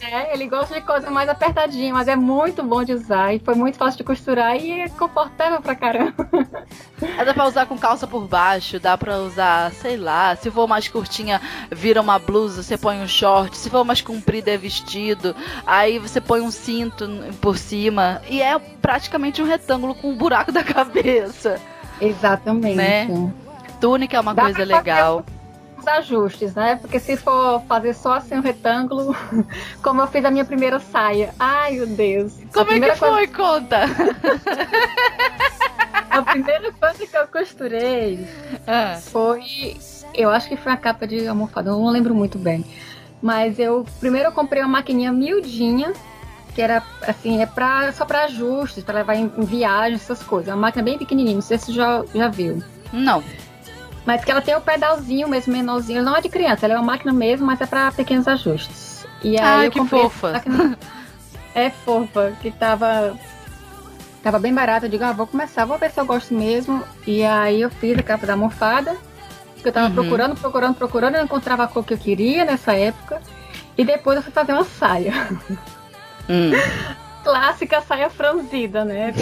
É, 0.00 0.32
ele 0.34 0.46
gosta 0.46 0.74
de 0.74 0.80
coisa 0.80 1.10
mais 1.10 1.28
apertadinha, 1.28 1.92
mas 1.92 2.08
é 2.08 2.16
muito 2.16 2.62
bom 2.62 2.84
de 2.84 2.92
usar. 2.92 3.34
E 3.34 3.38
foi 3.38 3.54
muito 3.54 3.76
fácil 3.76 3.98
de 3.98 4.04
costurar 4.04 4.56
e 4.56 4.82
é 4.82 4.88
confortável 4.88 5.60
pra 5.60 5.74
caramba. 5.74 6.28
É, 7.00 7.24
dá 7.24 7.32
pra 7.34 7.46
usar 7.46 7.66
com 7.66 7.78
calça 7.78 8.06
por 8.06 8.26
baixo, 8.26 8.78
dá 8.78 8.96
pra 8.96 9.18
usar, 9.18 9.72
sei 9.72 9.96
lá, 9.96 10.36
se 10.36 10.50
for 10.50 10.68
mais 10.68 10.88
curtinha, 10.88 11.40
vira 11.70 12.00
uma 12.00 12.18
blusa, 12.18 12.62
você 12.62 12.76
põe 12.76 13.00
um 13.00 13.08
short. 13.08 13.56
Se 13.56 13.70
for 13.70 13.84
mais 13.84 14.00
comprida, 14.00 14.50
é 14.50 14.56
vestido. 14.56 15.34
Aí 15.66 15.98
você 15.98 16.20
põe 16.20 16.40
um 16.40 16.50
cinto 16.50 17.08
por 17.40 17.56
cima. 17.56 18.20
E 18.28 18.42
é 18.42 18.58
praticamente 18.58 19.42
um 19.42 19.46
retângulo 19.46 19.94
com 19.94 20.10
um 20.10 20.16
buraco 20.16 20.52
da 20.52 20.62
cabeça. 20.64 21.60
Exatamente. 22.00 22.76
Né? 22.76 23.08
Túnica 23.80 24.16
é 24.16 24.20
uma 24.20 24.34
dá 24.34 24.42
coisa 24.42 24.64
legal. 24.64 25.24
Fazer 25.24 25.39
os 25.80 25.88
ajustes, 25.88 26.54
né? 26.54 26.76
Porque 26.76 27.00
se 27.00 27.16
for 27.16 27.60
fazer 27.62 27.94
só 27.94 28.14
assim 28.14 28.36
um 28.36 28.40
retângulo, 28.40 29.16
como 29.82 30.00
eu 30.00 30.06
fiz 30.06 30.24
a 30.24 30.30
minha 30.30 30.44
primeira 30.44 30.78
saia. 30.78 31.34
Ai, 31.38 31.76
meu 31.76 31.86
Deus. 31.86 32.38
Como 32.52 32.70
é 32.70 32.80
que 32.80 32.96
foi, 32.96 33.26
coisa... 33.26 33.32
conta? 33.32 33.80
a 36.10 36.22
primeira 36.22 36.72
coisa 36.72 37.06
que 37.06 37.16
eu 37.16 37.26
costurei 37.28 38.26
ah. 38.66 38.98
foi. 39.02 39.76
Eu 40.14 40.30
acho 40.30 40.48
que 40.48 40.56
foi 40.56 40.72
a 40.72 40.76
capa 40.76 41.06
de 41.06 41.26
almofada, 41.26 41.70
eu 41.70 41.78
não 41.78 41.90
lembro 41.90 42.14
muito 42.14 42.38
bem. 42.38 42.64
Mas 43.22 43.58
eu 43.58 43.86
primeiro 43.98 44.28
eu 44.28 44.32
comprei 44.32 44.62
uma 44.62 44.78
maquininha 44.78 45.12
miudinha, 45.12 45.92
que 46.54 46.62
era 46.62 46.82
assim, 47.02 47.40
é 47.40 47.46
pra, 47.46 47.92
só 47.92 48.04
para 48.04 48.24
ajustes, 48.24 48.82
para 48.82 48.96
levar 48.96 49.14
em, 49.14 49.30
em 49.36 49.44
viagem, 49.44 49.94
essas 49.94 50.22
coisas. 50.22 50.48
É 50.48 50.54
uma 50.54 50.62
máquina 50.62 50.82
bem 50.82 50.98
pequenininha, 50.98 51.34
não 51.34 51.42
sei 51.42 51.58
se 51.58 51.66
você 51.66 51.72
já, 51.72 52.02
já 52.14 52.28
viu. 52.28 52.62
Não. 52.92 53.22
Mas 54.04 54.24
que 54.24 54.30
ela 54.30 54.40
tem 54.40 54.56
o 54.56 54.60
pedalzinho 54.60 55.28
mesmo, 55.28 55.52
menorzinho. 55.52 56.02
Não 56.02 56.16
é 56.16 56.20
de 56.20 56.28
criança, 56.28 56.66
ela 56.66 56.74
é 56.74 56.78
uma 56.78 56.86
máquina 56.86 57.12
mesmo, 57.12 57.46
mas 57.46 57.60
é 57.60 57.66
para 57.66 57.92
pequenos 57.92 58.26
ajustes. 58.26 59.06
E 59.22 59.38
aí 59.38 59.66
eu 59.66 59.70
que 59.70 59.84
fofa. 59.84 60.32
Máquina... 60.32 60.78
É 61.52 61.68
fofa, 61.68 62.32
que 62.40 62.48
tava. 62.52 63.18
Tava 64.22 64.38
bem 64.38 64.54
barata. 64.54 64.86
Eu 64.86 64.90
digo, 64.90 65.02
ah, 65.02 65.12
vou 65.12 65.26
começar, 65.26 65.64
vou 65.64 65.78
ver 65.78 65.90
se 65.90 65.98
eu 65.98 66.06
gosto 66.06 66.32
mesmo. 66.32 66.80
E 67.04 67.24
aí 67.24 67.62
eu 67.62 67.70
fiz 67.70 67.98
a 67.98 68.02
capa 68.04 68.24
da 68.24 68.34
almofada. 68.34 68.96
Que 69.60 69.66
eu 69.66 69.72
tava 69.72 69.88
uhum. 69.88 69.94
procurando, 69.94 70.36
procurando, 70.36 70.74
procurando. 70.76 71.16
Eu 71.16 71.24
encontrava 71.24 71.64
a 71.64 71.66
cor 71.66 71.84
que 71.84 71.92
eu 71.92 71.98
queria 71.98 72.44
nessa 72.44 72.74
época. 72.74 73.20
E 73.76 73.84
depois 73.84 74.16
eu 74.16 74.22
fui 74.22 74.32
fazer 74.32 74.52
uma 74.52 74.62
saia. 74.62 75.12
Hum. 76.28 76.52
Clássica 77.24 77.80
saia 77.80 78.08
franzida, 78.08 78.84
né? 78.84 79.12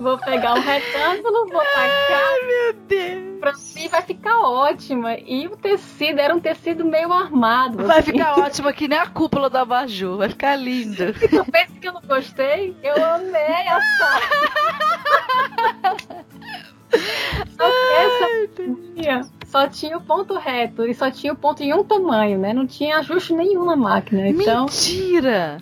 Vou 0.00 0.16
pegar 0.16 0.54
um 0.54 0.60
retângulo, 0.60 1.48
vou 1.48 1.60
tacar. 1.60 2.27
Ótima. 4.48 5.16
E 5.18 5.46
o 5.46 5.56
tecido 5.56 6.20
era 6.20 6.34
um 6.34 6.40
tecido 6.40 6.84
meio 6.84 7.12
armado. 7.12 7.84
Vai 7.84 8.00
assim. 8.00 8.12
ficar 8.12 8.38
ótima 8.40 8.72
que 8.72 8.88
nem 8.88 8.98
a 8.98 9.06
cúpula 9.06 9.50
da 9.50 9.64
Baju. 9.64 10.16
Vai 10.16 10.28
ficar 10.28 10.56
lindo. 10.56 11.14
E 11.22 11.28
tu 11.28 11.44
pensa 11.50 11.72
que 11.80 11.88
eu 11.88 11.92
não 11.92 12.02
gostei? 12.02 12.76
Eu 12.82 13.04
amei 13.04 13.68
a 13.68 13.78
Só 17.58 17.70
que 17.70 17.94
essa 17.94 18.26
tinha, 18.94 19.20
só 19.46 19.68
tinha 19.68 19.98
o 19.98 20.00
ponto 20.00 20.38
reto 20.38 20.86
e 20.86 20.94
só 20.94 21.10
tinha 21.10 21.32
o 21.32 21.36
ponto 21.36 21.62
em 21.62 21.74
um 21.74 21.84
tamanho, 21.84 22.38
né? 22.38 22.52
Não 22.52 22.66
tinha 22.66 22.98
ajuste 22.98 23.34
nenhum 23.34 23.64
na 23.64 23.76
máquina. 23.76 24.28
Então... 24.28 24.64
Mentira! 24.64 25.58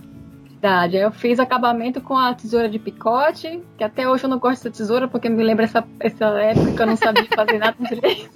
Verdade. 0.67 0.97
Eu 0.97 1.13
fiz 1.13 1.39
acabamento 1.39 2.01
com 2.01 2.17
a 2.17 2.35
tesoura 2.35 2.69
de 2.69 2.77
picote, 2.77 3.63
que 3.79 3.85
até 3.85 4.09
hoje 4.09 4.25
eu 4.25 4.29
não 4.29 4.41
gosto 4.41 4.65
dessa 4.65 4.77
tesoura 4.77 5.07
porque 5.07 5.29
me 5.29 5.45
lembra 5.45 5.65
essa, 5.65 5.85
essa 6.01 6.25
época 6.41 6.73
que 6.73 6.83
eu 6.83 6.87
não 6.87 6.97
sabia 6.97 7.25
fazer 7.33 7.59
nada 7.59 7.77
direito. 7.89 8.29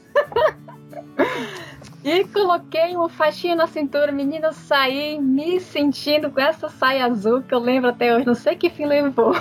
e 2.05 2.25
coloquei 2.27 2.95
uma 2.95 3.09
faixinha 3.09 3.57
na 3.57 3.67
cintura, 3.67 4.13
menina, 4.13 4.53
saí 4.53 5.21
me 5.21 5.59
sentindo 5.59 6.31
com 6.31 6.41
essa 6.41 6.69
saia 6.69 7.05
azul 7.07 7.43
que 7.43 7.53
eu 7.53 7.59
lembro 7.59 7.91
até 7.91 8.15
hoje, 8.15 8.25
não 8.25 8.37
sei 8.37 8.55
que 8.55 8.71
fim 8.71 8.87
levou. 8.87 9.33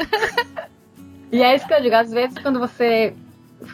e 1.30 1.42
é 1.42 1.54
isso 1.54 1.66
que 1.66 1.74
eu 1.74 1.82
digo, 1.82 1.94
às 1.94 2.10
vezes 2.10 2.38
quando 2.38 2.58
você 2.58 3.14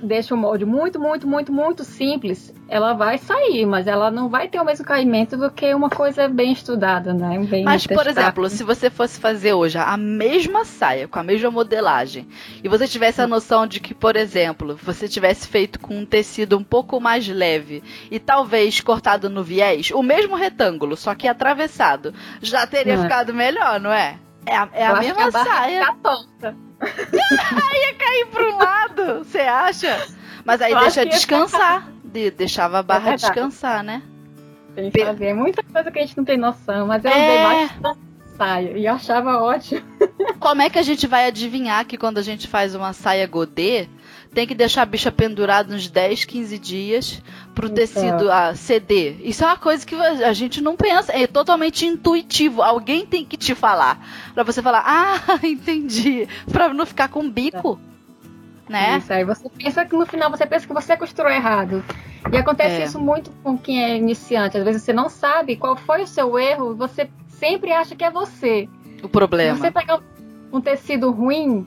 deixa 0.02 0.34
o 0.34 0.38
molde 0.38 0.64
muito, 0.64 0.98
muito, 1.00 1.26
muito, 1.26 1.52
muito 1.52 1.84
simples, 1.84 2.54
ela 2.68 2.92
vai 2.94 3.18
sair, 3.18 3.66
mas 3.66 3.86
ela 3.86 4.10
não 4.10 4.28
vai 4.28 4.48
ter 4.48 4.60
o 4.60 4.64
mesmo 4.64 4.84
caimento 4.84 5.36
do 5.36 5.50
que 5.50 5.74
uma 5.74 5.90
coisa 5.90 6.28
bem 6.28 6.52
estudada, 6.52 7.12
né? 7.12 7.38
Bem 7.40 7.64
mas, 7.64 7.86
por 7.86 8.06
exemplo, 8.06 8.48
se 8.48 8.62
você 8.62 8.88
fosse 8.88 9.20
fazer 9.20 9.52
hoje 9.52 9.78
a 9.78 9.96
mesma 9.96 10.64
saia, 10.64 11.08
com 11.08 11.18
a 11.18 11.22
mesma 11.22 11.50
modelagem, 11.50 12.26
e 12.62 12.68
você 12.68 12.86
tivesse 12.86 13.20
a 13.20 13.26
noção 13.26 13.66
de 13.66 13.80
que, 13.80 13.94
por 13.94 14.16
exemplo, 14.16 14.78
você 14.82 15.08
tivesse 15.08 15.48
feito 15.48 15.80
com 15.80 15.98
um 15.98 16.06
tecido 16.06 16.56
um 16.56 16.64
pouco 16.64 17.00
mais 17.00 17.26
leve 17.26 17.82
e 18.10 18.18
talvez 18.18 18.80
cortado 18.80 19.28
no 19.28 19.42
viés, 19.42 19.90
o 19.90 20.02
mesmo 20.02 20.36
retângulo, 20.36 20.96
só 20.96 21.14
que 21.14 21.26
atravessado, 21.26 22.14
já 22.40 22.66
teria 22.66 22.94
é. 22.94 23.02
ficado 23.02 23.34
melhor, 23.34 23.80
não 23.80 23.92
é? 23.92 24.16
É 24.46 24.56
a, 24.56 24.68
é 24.72 24.86
a 24.86 25.00
mesma 25.00 25.26
a 25.26 25.30
saia. 25.32 25.80
Tá 25.80 25.96
tonta. 26.02 26.56
Ia 26.82 27.94
cair 27.94 28.26
para 28.30 28.44
um 28.44 28.56
lado, 28.56 29.18
você 29.24 29.40
acha? 29.40 30.08
Mas 30.44 30.60
aí 30.60 30.74
deixa 30.74 31.06
descansar. 31.06 31.88
De, 32.04 32.30
deixava 32.30 32.80
a 32.80 32.82
barra 32.82 33.12
é 33.12 33.16
descansar, 33.16 33.82
né? 33.82 34.02
Tem 34.74 34.90
que 34.90 35.04
fazer. 35.04 35.26
É 35.26 35.34
muita 35.34 35.62
coisa 35.62 35.90
que 35.90 35.98
a 35.98 36.02
gente 36.02 36.16
não 36.16 36.24
tem 36.24 36.36
noção, 36.36 36.86
mas 36.86 37.04
eu 37.04 37.10
é... 37.10 37.68
bastante 37.80 38.12
saia 38.36 38.76
e 38.76 38.86
achava 38.86 39.38
ótimo. 39.38 39.82
Como 40.40 40.62
é 40.62 40.70
que 40.70 40.78
a 40.78 40.82
gente 40.82 41.06
vai 41.06 41.26
adivinhar 41.26 41.84
que 41.84 41.96
quando 41.96 42.18
a 42.18 42.22
gente 42.22 42.48
faz 42.48 42.74
uma 42.74 42.92
saia 42.92 43.26
godê, 43.26 43.88
tem 44.34 44.46
que 44.46 44.54
deixar 44.54 44.82
a 44.82 44.86
bicha 44.86 45.12
pendurada 45.12 45.74
uns 45.74 45.88
10, 45.88 46.24
15 46.24 46.58
dias 46.58 47.22
pro 47.54 47.66
então. 47.66 47.76
tecido 47.76 48.30
a 48.30 48.54
ceder. 48.54 49.16
Isso 49.20 49.44
é 49.44 49.46
uma 49.46 49.56
coisa 49.56 49.86
que 49.86 49.94
a 49.94 50.32
gente 50.32 50.60
não 50.60 50.76
pensa, 50.76 51.12
é 51.12 51.26
totalmente 51.26 51.86
intuitivo. 51.86 52.62
Alguém 52.62 53.06
tem 53.06 53.24
que 53.24 53.36
te 53.36 53.54
falar 53.54 54.04
para 54.34 54.42
você 54.42 54.62
falar: 54.62 54.82
"Ah, 54.84 55.38
entendi", 55.44 56.28
para 56.50 56.72
não 56.72 56.86
ficar 56.86 57.08
com 57.08 57.28
bico. 57.28 57.78
É. 58.68 58.72
Né? 58.72 58.98
Isso 58.98 59.12
aí 59.12 59.24
você 59.24 59.48
pensa 59.50 59.84
que 59.84 59.94
no 59.94 60.06
final 60.06 60.30
você 60.30 60.46
pensa 60.46 60.66
que 60.66 60.72
você 60.72 60.96
costurou 60.96 61.30
errado. 61.30 61.84
E 62.32 62.36
acontece 62.36 62.80
é. 62.80 62.84
isso 62.84 62.98
muito 62.98 63.30
com 63.42 63.58
quem 63.58 63.82
é 63.82 63.96
iniciante. 63.96 64.56
Às 64.56 64.64
vezes 64.64 64.82
você 64.82 64.92
não 64.92 65.08
sabe 65.08 65.56
qual 65.56 65.76
foi 65.76 66.02
o 66.02 66.06
seu 66.06 66.38
erro, 66.38 66.74
você 66.74 67.10
sempre 67.28 67.72
acha 67.72 67.96
que 67.96 68.04
é 68.04 68.10
você. 68.10 68.68
O 69.02 69.08
problema. 69.08 69.56
Se 69.56 69.60
você 69.60 69.70
pegar 69.70 70.00
um 70.52 70.60
tecido 70.60 71.10
ruim, 71.10 71.66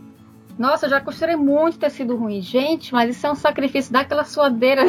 nossa, 0.57 0.85
eu 0.85 0.89
já 0.89 1.01
costurei 1.01 1.35
muito 1.35 1.77
tecido 1.77 2.15
ruim. 2.15 2.41
Gente, 2.41 2.93
mas 2.93 3.15
isso 3.15 3.27
é 3.27 3.31
um 3.31 3.35
sacrifício 3.35 3.91
daquela 3.91 4.23
suadeira 4.23 4.83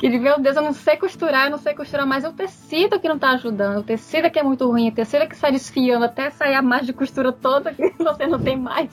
que, 0.00 0.08
meu 0.18 0.40
Deus, 0.40 0.56
eu 0.56 0.62
não 0.62 0.72
sei 0.72 0.96
costurar, 0.96 1.46
eu 1.46 1.50
não 1.50 1.58
sei 1.58 1.74
costurar, 1.74 2.06
mas 2.06 2.24
é 2.24 2.28
o 2.28 2.32
tecido 2.32 2.98
que 2.98 3.06
não 3.06 3.18
tá 3.18 3.32
ajudando. 3.32 3.80
O 3.80 3.82
tecido 3.82 4.30
que 4.30 4.38
é 4.38 4.42
muito 4.42 4.66
ruim, 4.66 4.88
o 4.88 4.92
tecido 4.92 5.28
que 5.28 5.36
sai 5.36 5.52
desfiando 5.52 6.06
até 6.06 6.30
sair 6.30 6.54
a 6.54 6.62
margem 6.62 6.86
de 6.86 6.92
costura 6.94 7.30
toda 7.30 7.74
que 7.74 7.90
você 8.02 8.26
não 8.26 8.38
tem 8.40 8.56
mais. 8.56 8.90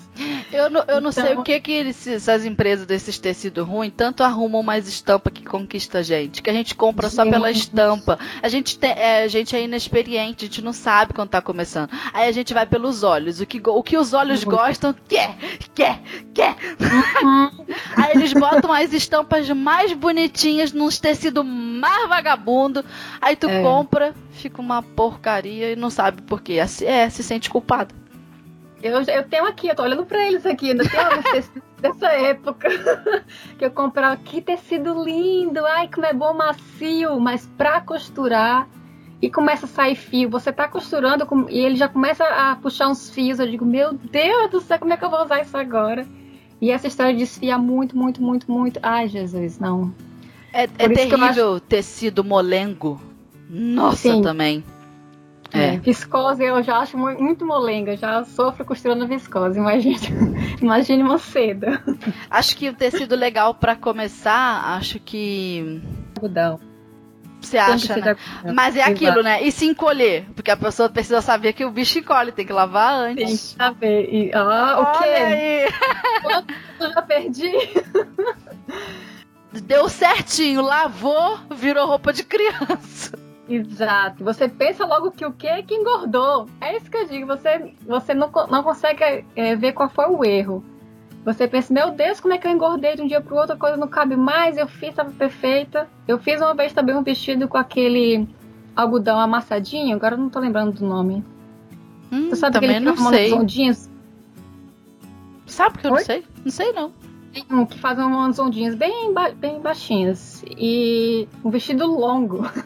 Eu 0.51 0.69
não, 0.69 0.83
eu 0.87 0.99
não 0.99 1.09
então... 1.09 1.25
sei 1.25 1.35
o 1.35 1.43
que 1.43 1.59
que 1.61 1.71
eles, 1.71 2.05
essas 2.05 2.45
empresas 2.45 2.85
desses 2.85 3.17
tecidos 3.17 3.65
ruins 3.65 3.93
tanto 3.95 4.21
arrumam 4.21 4.61
mais 4.61 4.87
estampa 4.87 5.31
que 5.31 5.45
conquista 5.45 5.99
a 5.99 6.01
gente. 6.01 6.41
Que 6.41 6.49
a 6.49 6.53
gente 6.53 6.75
compra 6.75 7.09
só 7.09 7.23
pela 7.23 7.49
estampa. 7.49 8.19
A 8.41 8.49
gente, 8.49 8.77
te, 8.77 8.87
é, 8.87 9.23
a 9.23 9.27
gente 9.29 9.55
é 9.55 9.63
inexperiente, 9.63 10.43
a 10.43 10.47
gente 10.47 10.61
não 10.61 10.73
sabe 10.73 11.13
quando 11.13 11.29
tá 11.29 11.41
começando. 11.41 11.89
Aí 12.13 12.27
a 12.27 12.31
gente 12.33 12.53
vai 12.53 12.65
pelos 12.65 13.03
olhos. 13.03 13.39
O 13.39 13.45
que, 13.45 13.61
o 13.65 13.81
que 13.81 13.97
os 13.97 14.13
olhos 14.13 14.43
uhum. 14.43 14.51
gostam, 14.51 14.93
quer, 15.07 15.37
quer 15.73 16.01
quer. 16.37 16.55
Uhum. 16.79 17.65
Aí 17.95 18.11
eles 18.13 18.31
botam 18.33 18.71
as 18.71 18.93
estampas 18.93 19.49
mais 19.49 19.91
bonitinhas 19.93 20.71
tecido 20.99 21.43
mais 21.43 22.07
vagabundo. 22.07 22.83
Aí 23.21 23.35
tu 23.35 23.47
é. 23.47 23.61
compra, 23.61 24.13
fica 24.31 24.61
uma 24.61 24.81
porcaria 24.81 25.73
e 25.73 25.75
não 25.75 25.89
sabe 25.89 26.21
por 26.21 26.41
quê. 26.41 26.59
É, 26.59 26.85
é, 26.85 27.09
se 27.09 27.23
sente 27.23 27.49
culpado. 27.49 27.93
Eu, 28.81 29.01
eu 29.01 29.23
tenho 29.23 29.45
aqui, 29.45 29.67
eu 29.67 29.75
tô 29.75 29.83
olhando 29.83 30.05
pra 30.05 30.25
eles 30.27 30.45
aqui, 30.45 30.69
ainda 30.71 30.87
tem 30.87 30.99
alguns 30.99 31.23
tecidos 31.31 31.63
dessa 31.81 32.07
época 32.09 32.69
que 33.57 33.65
eu 33.65 33.71
comprava. 33.71 34.17
Que 34.17 34.41
tecido 34.41 35.03
lindo! 35.03 35.65
Ai, 35.65 35.87
como 35.87 36.05
é 36.05 36.13
bom 36.13 36.33
macio, 36.33 37.19
mas 37.19 37.47
pra 37.57 37.81
costurar 37.81 38.67
e 39.21 39.29
começa 39.29 39.65
a 39.65 39.69
sair 39.69 39.95
fio. 39.95 40.29
Você 40.29 40.51
tá 40.51 40.67
costurando 40.67 41.27
e 41.49 41.59
ele 41.59 41.75
já 41.75 41.87
começa 41.87 42.23
a 42.23 42.55
puxar 42.55 42.87
uns 42.87 43.09
fios. 43.09 43.39
Eu 43.39 43.47
digo, 43.47 43.65
meu 43.65 43.93
Deus 43.93 44.51
do 44.51 44.61
céu, 44.61 44.79
como 44.79 44.93
é 44.93 44.97
que 44.97 45.03
eu 45.03 45.09
vou 45.09 45.23
usar 45.23 45.41
isso 45.41 45.57
agora? 45.57 46.05
E 46.61 46.71
essa 46.71 46.87
história 46.87 47.13
de 47.13 47.19
desfiar 47.19 47.57
muito, 47.57 47.97
muito, 47.97 48.21
muito, 48.21 48.51
muito. 48.51 48.79
Ai, 48.81 49.07
Jesus, 49.07 49.59
não. 49.59 49.93
É, 50.53 50.63
é 50.63 50.89
terrível 50.89 51.55
acho... 51.55 51.59
tecido 51.61 52.23
molengo. 52.23 53.01
Nossa, 53.49 54.13
Sim. 54.13 54.21
também. 54.21 54.63
É. 55.53 55.75
é. 55.75 55.77
Viscose 55.77 56.43
eu 56.43 56.61
já 56.61 56.79
acho 56.79 56.97
muito 56.97 57.45
molenga, 57.45 57.95
já 57.95 58.23
sofro 58.25 58.65
costurando 58.65 59.07
viscose, 59.07 59.57
imagine, 59.57 59.97
imagine 60.61 61.03
uma 61.03 61.17
seda. 61.17 61.81
Acho 62.29 62.57
que 62.57 62.69
o 62.69 62.73
tecido 62.73 63.15
legal 63.15 63.53
para 63.53 63.75
começar, 63.75 64.75
acho 64.75 64.99
que. 64.99 65.81
Algodão. 66.15 66.59
Você 67.39 67.57
acha, 67.57 67.95
né? 67.97 68.15
Mas 68.53 68.75
é 68.75 68.83
aquilo, 68.83 69.21
né? 69.21 69.43
E 69.43 69.51
se 69.51 69.65
encolher? 69.65 70.25
Porque 70.35 70.49
a 70.49 70.57
pessoa 70.57 70.89
precisa 70.89 71.21
saber 71.21 71.53
que 71.53 71.63
o 71.63 71.71
bicho 71.71 71.99
encolhe, 71.99 72.31
tem 72.31 72.45
que 72.45 72.51
lavar 72.51 72.93
antes. 72.95 73.15
Tem 73.15 73.27
que 73.27 73.37
saber. 73.37 74.09
E, 74.11 74.31
ah, 74.33 74.79
o 74.81 74.99
quê? 74.99 75.09
Aí. 75.09 75.69
Eu 76.79 76.91
já 76.91 77.01
perdi. 77.03 77.51
Deu 79.51 79.87
certinho, 79.89 80.61
lavou, 80.61 81.37
virou 81.55 81.87
roupa 81.87 82.11
de 82.11 82.23
criança. 82.23 83.17
Exato. 83.49 84.23
Você 84.23 84.49
pensa 84.49 84.85
logo 84.85 85.11
que 85.11 85.25
o 85.25 85.31
que 85.31 85.47
é 85.47 85.61
que 85.63 85.73
engordou. 85.73 86.49
É 86.59 86.75
isso 86.75 86.91
que 86.91 86.97
eu 86.97 87.07
digo. 87.07 87.27
Você, 87.27 87.73
você 87.85 88.13
não, 88.13 88.29
não 88.49 88.61
consegue 88.61 89.25
é, 89.35 89.55
ver 89.55 89.71
qual 89.71 89.89
foi 89.89 90.05
o 90.07 90.23
erro. 90.23 90.63
Você 91.23 91.47
pensa, 91.47 91.73
meu 91.73 91.91
Deus, 91.91 92.19
como 92.19 92.33
é 92.33 92.37
que 92.37 92.47
eu 92.47 92.51
engordei 92.51 92.95
de 92.95 93.01
um 93.01 93.07
dia 93.07 93.19
para 93.19 93.33
o 93.33 93.37
outro, 93.37 93.55
a 93.55 93.59
coisa 93.59 93.75
não 93.75 93.87
cabe 93.87 94.15
mais, 94.15 94.57
eu 94.57 94.67
fiz, 94.67 94.89
estava 94.89 95.11
perfeita. 95.11 95.87
Eu 96.07 96.17
fiz 96.19 96.39
uma 96.39 96.53
vez 96.53 96.71
também 96.71 96.95
um 96.95 97.03
vestido 97.03 97.49
com 97.49 97.57
aquele 97.57 98.27
algodão 98.73 99.19
amassadinho, 99.19 99.95
agora 99.95 100.15
eu 100.15 100.19
não 100.19 100.29
tô 100.29 100.39
lembrando 100.39 100.71
do 100.71 100.85
nome. 100.85 101.25
Hum, 102.11 102.29
Você 102.29 102.37
sabe 102.37 102.53
também 102.53 102.79
não 102.79 102.95
sei. 102.95 103.33
ondinhas? 103.33 103.89
Sabe 105.47 105.79
que 105.79 105.87
eu 105.87 105.91
Oi? 105.91 105.97
não 105.97 106.05
sei? 106.05 106.23
Não 106.45 106.51
sei 106.51 106.71
não. 106.71 106.91
Um 107.51 107.65
que 107.65 107.79
faz 107.79 107.97
umas 107.99 108.39
ondinhas 108.39 108.75
bem, 108.75 109.13
ba 109.13 109.29
bem 109.29 109.61
baixinhas. 109.61 110.43
E 110.45 111.27
um 111.43 111.49
vestido 111.49 111.85
longo. 111.85 112.41
Nossa. 112.41 112.65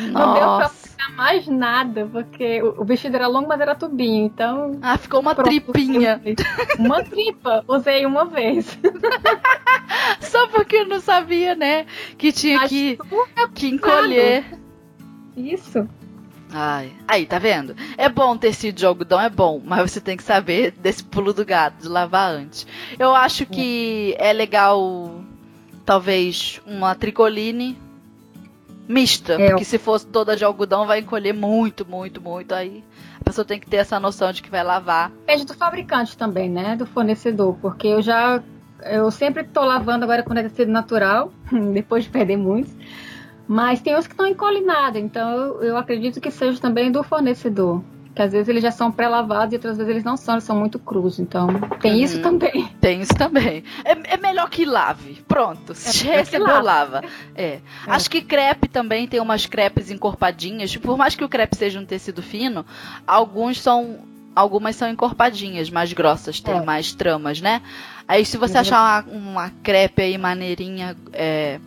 Não 0.10 0.34
deu 0.34 0.42
pra 0.56 0.70
mais 1.16 1.46
nada, 1.46 2.08
porque 2.10 2.62
o, 2.62 2.84
vestido 2.84 3.16
era 3.16 3.26
longo, 3.26 3.48
mas 3.48 3.60
era 3.60 3.74
tubinho, 3.74 4.26
então. 4.26 4.78
Ah, 4.82 4.98
ficou 4.98 5.20
uma 5.20 5.34
pronto, 5.34 5.48
tripinha. 5.48 6.20
Uma 6.78 7.02
tripa, 7.04 7.64
usei 7.68 8.04
uma 8.06 8.24
vez. 8.24 8.78
Só 10.20 10.48
porque 10.48 10.76
eu 10.76 10.88
não 10.88 11.00
sabia, 11.00 11.54
né? 11.54 11.86
Que 12.18 12.32
tinha 12.32 12.66
que, 12.68 12.98
que 13.54 13.68
encolher. 13.68 14.44
Isso. 15.36 15.88
Ai, 16.56 16.92
aí, 17.08 17.26
tá 17.26 17.36
vendo? 17.36 17.74
É 17.98 18.08
bom 18.08 18.36
tecido 18.36 18.76
de 18.76 18.86
algodão, 18.86 19.20
é 19.20 19.28
bom, 19.28 19.60
mas 19.64 19.90
você 19.90 20.00
tem 20.00 20.16
que 20.16 20.22
saber 20.22 20.70
desse 20.70 21.02
pulo 21.02 21.32
do 21.32 21.44
gato, 21.44 21.82
de 21.82 21.88
lavar 21.88 22.30
antes. 22.30 22.64
Eu 22.96 23.12
acho 23.12 23.44
que 23.44 24.14
é 24.20 24.32
legal, 24.32 25.20
talvez, 25.84 26.60
uma 26.64 26.94
tricoline 26.94 27.76
mista, 28.86 29.32
é. 29.32 29.48
porque 29.48 29.64
se 29.64 29.78
fosse 29.78 30.06
toda 30.06 30.36
de 30.36 30.44
algodão 30.44 30.86
vai 30.86 31.00
encolher 31.00 31.32
muito, 31.32 31.84
muito, 31.84 32.20
muito. 32.20 32.54
Aí 32.54 32.84
a 33.20 33.24
pessoa 33.24 33.44
tem 33.44 33.58
que 33.58 33.66
ter 33.66 33.78
essa 33.78 33.98
noção 33.98 34.30
de 34.30 34.40
que 34.40 34.48
vai 34.48 34.62
lavar. 34.62 35.10
Depende 35.10 35.46
do 35.46 35.54
fabricante 35.54 36.16
também, 36.16 36.48
né? 36.48 36.76
Do 36.76 36.86
fornecedor, 36.86 37.56
porque 37.60 37.88
eu 37.88 38.00
já 38.00 38.40
eu 38.84 39.10
sempre 39.10 39.42
tô 39.42 39.64
lavando 39.64 40.04
agora 40.04 40.22
com 40.22 40.34
tecido 40.34 40.70
natural, 40.70 41.32
depois 41.72 42.04
de 42.04 42.10
perder 42.10 42.36
muitos. 42.36 42.72
Mas 43.46 43.80
tem 43.80 43.96
uns 43.96 44.06
que 44.06 44.16
não 44.16 44.26
encolhem 44.26 44.64
nada, 44.64 44.98
então 44.98 45.30
eu, 45.30 45.62
eu 45.62 45.76
acredito 45.76 46.20
que 46.20 46.30
seja 46.30 46.60
também 46.60 46.90
do 46.90 47.02
fornecedor 47.02 47.82
que 48.14 48.22
às 48.22 48.32
vezes 48.32 48.48
eles 48.48 48.62
já 48.62 48.70
são 48.70 48.92
pré-lavados 48.92 49.52
e 49.52 49.56
outras 49.56 49.76
vezes 49.76 49.90
eles 49.90 50.04
não 50.04 50.16
são, 50.16 50.34
eles 50.34 50.44
são 50.44 50.56
muito 50.56 50.78
crus. 50.78 51.18
Então, 51.18 51.48
tem 51.80 51.94
uhum. 51.94 51.98
isso 51.98 52.22
também. 52.22 52.68
Tem 52.80 53.00
isso 53.00 53.14
também. 53.14 53.64
É, 53.84 54.14
é 54.14 54.16
melhor 54.16 54.48
que 54.48 54.64
lave. 54.64 55.22
Pronto. 55.26 55.74
Se 55.74 56.08
é 56.08 56.18
recebeu, 56.20 56.62
lava. 56.62 57.02
É. 57.34 57.44
é. 57.44 57.60
Acho 57.86 58.08
que 58.08 58.22
crepe 58.22 58.68
também 58.68 59.08
tem 59.08 59.20
umas 59.20 59.46
crepes 59.46 59.90
encorpadinhas. 59.90 60.76
Por 60.76 60.96
mais 60.96 61.16
que 61.16 61.24
o 61.24 61.28
crepe 61.28 61.56
seja 61.56 61.80
um 61.80 61.84
tecido 61.84 62.22
fino, 62.22 62.64
alguns 63.06 63.60
são. 63.60 63.98
Algumas 64.36 64.74
são 64.74 64.88
encorpadinhas, 64.88 65.70
mais 65.70 65.92
grossas, 65.92 66.40
tem 66.40 66.56
é. 66.56 66.60
mais 66.60 66.92
tramas, 66.92 67.40
né? 67.40 67.62
Aí 68.06 68.24
se 68.24 68.36
você 68.36 68.54
uhum. 68.54 68.60
achar 68.60 69.04
uma, 69.06 69.16
uma 69.16 69.52
crepe 69.62 70.02
aí 70.02 70.18
maneirinha. 70.18 70.96
É, 71.12 71.60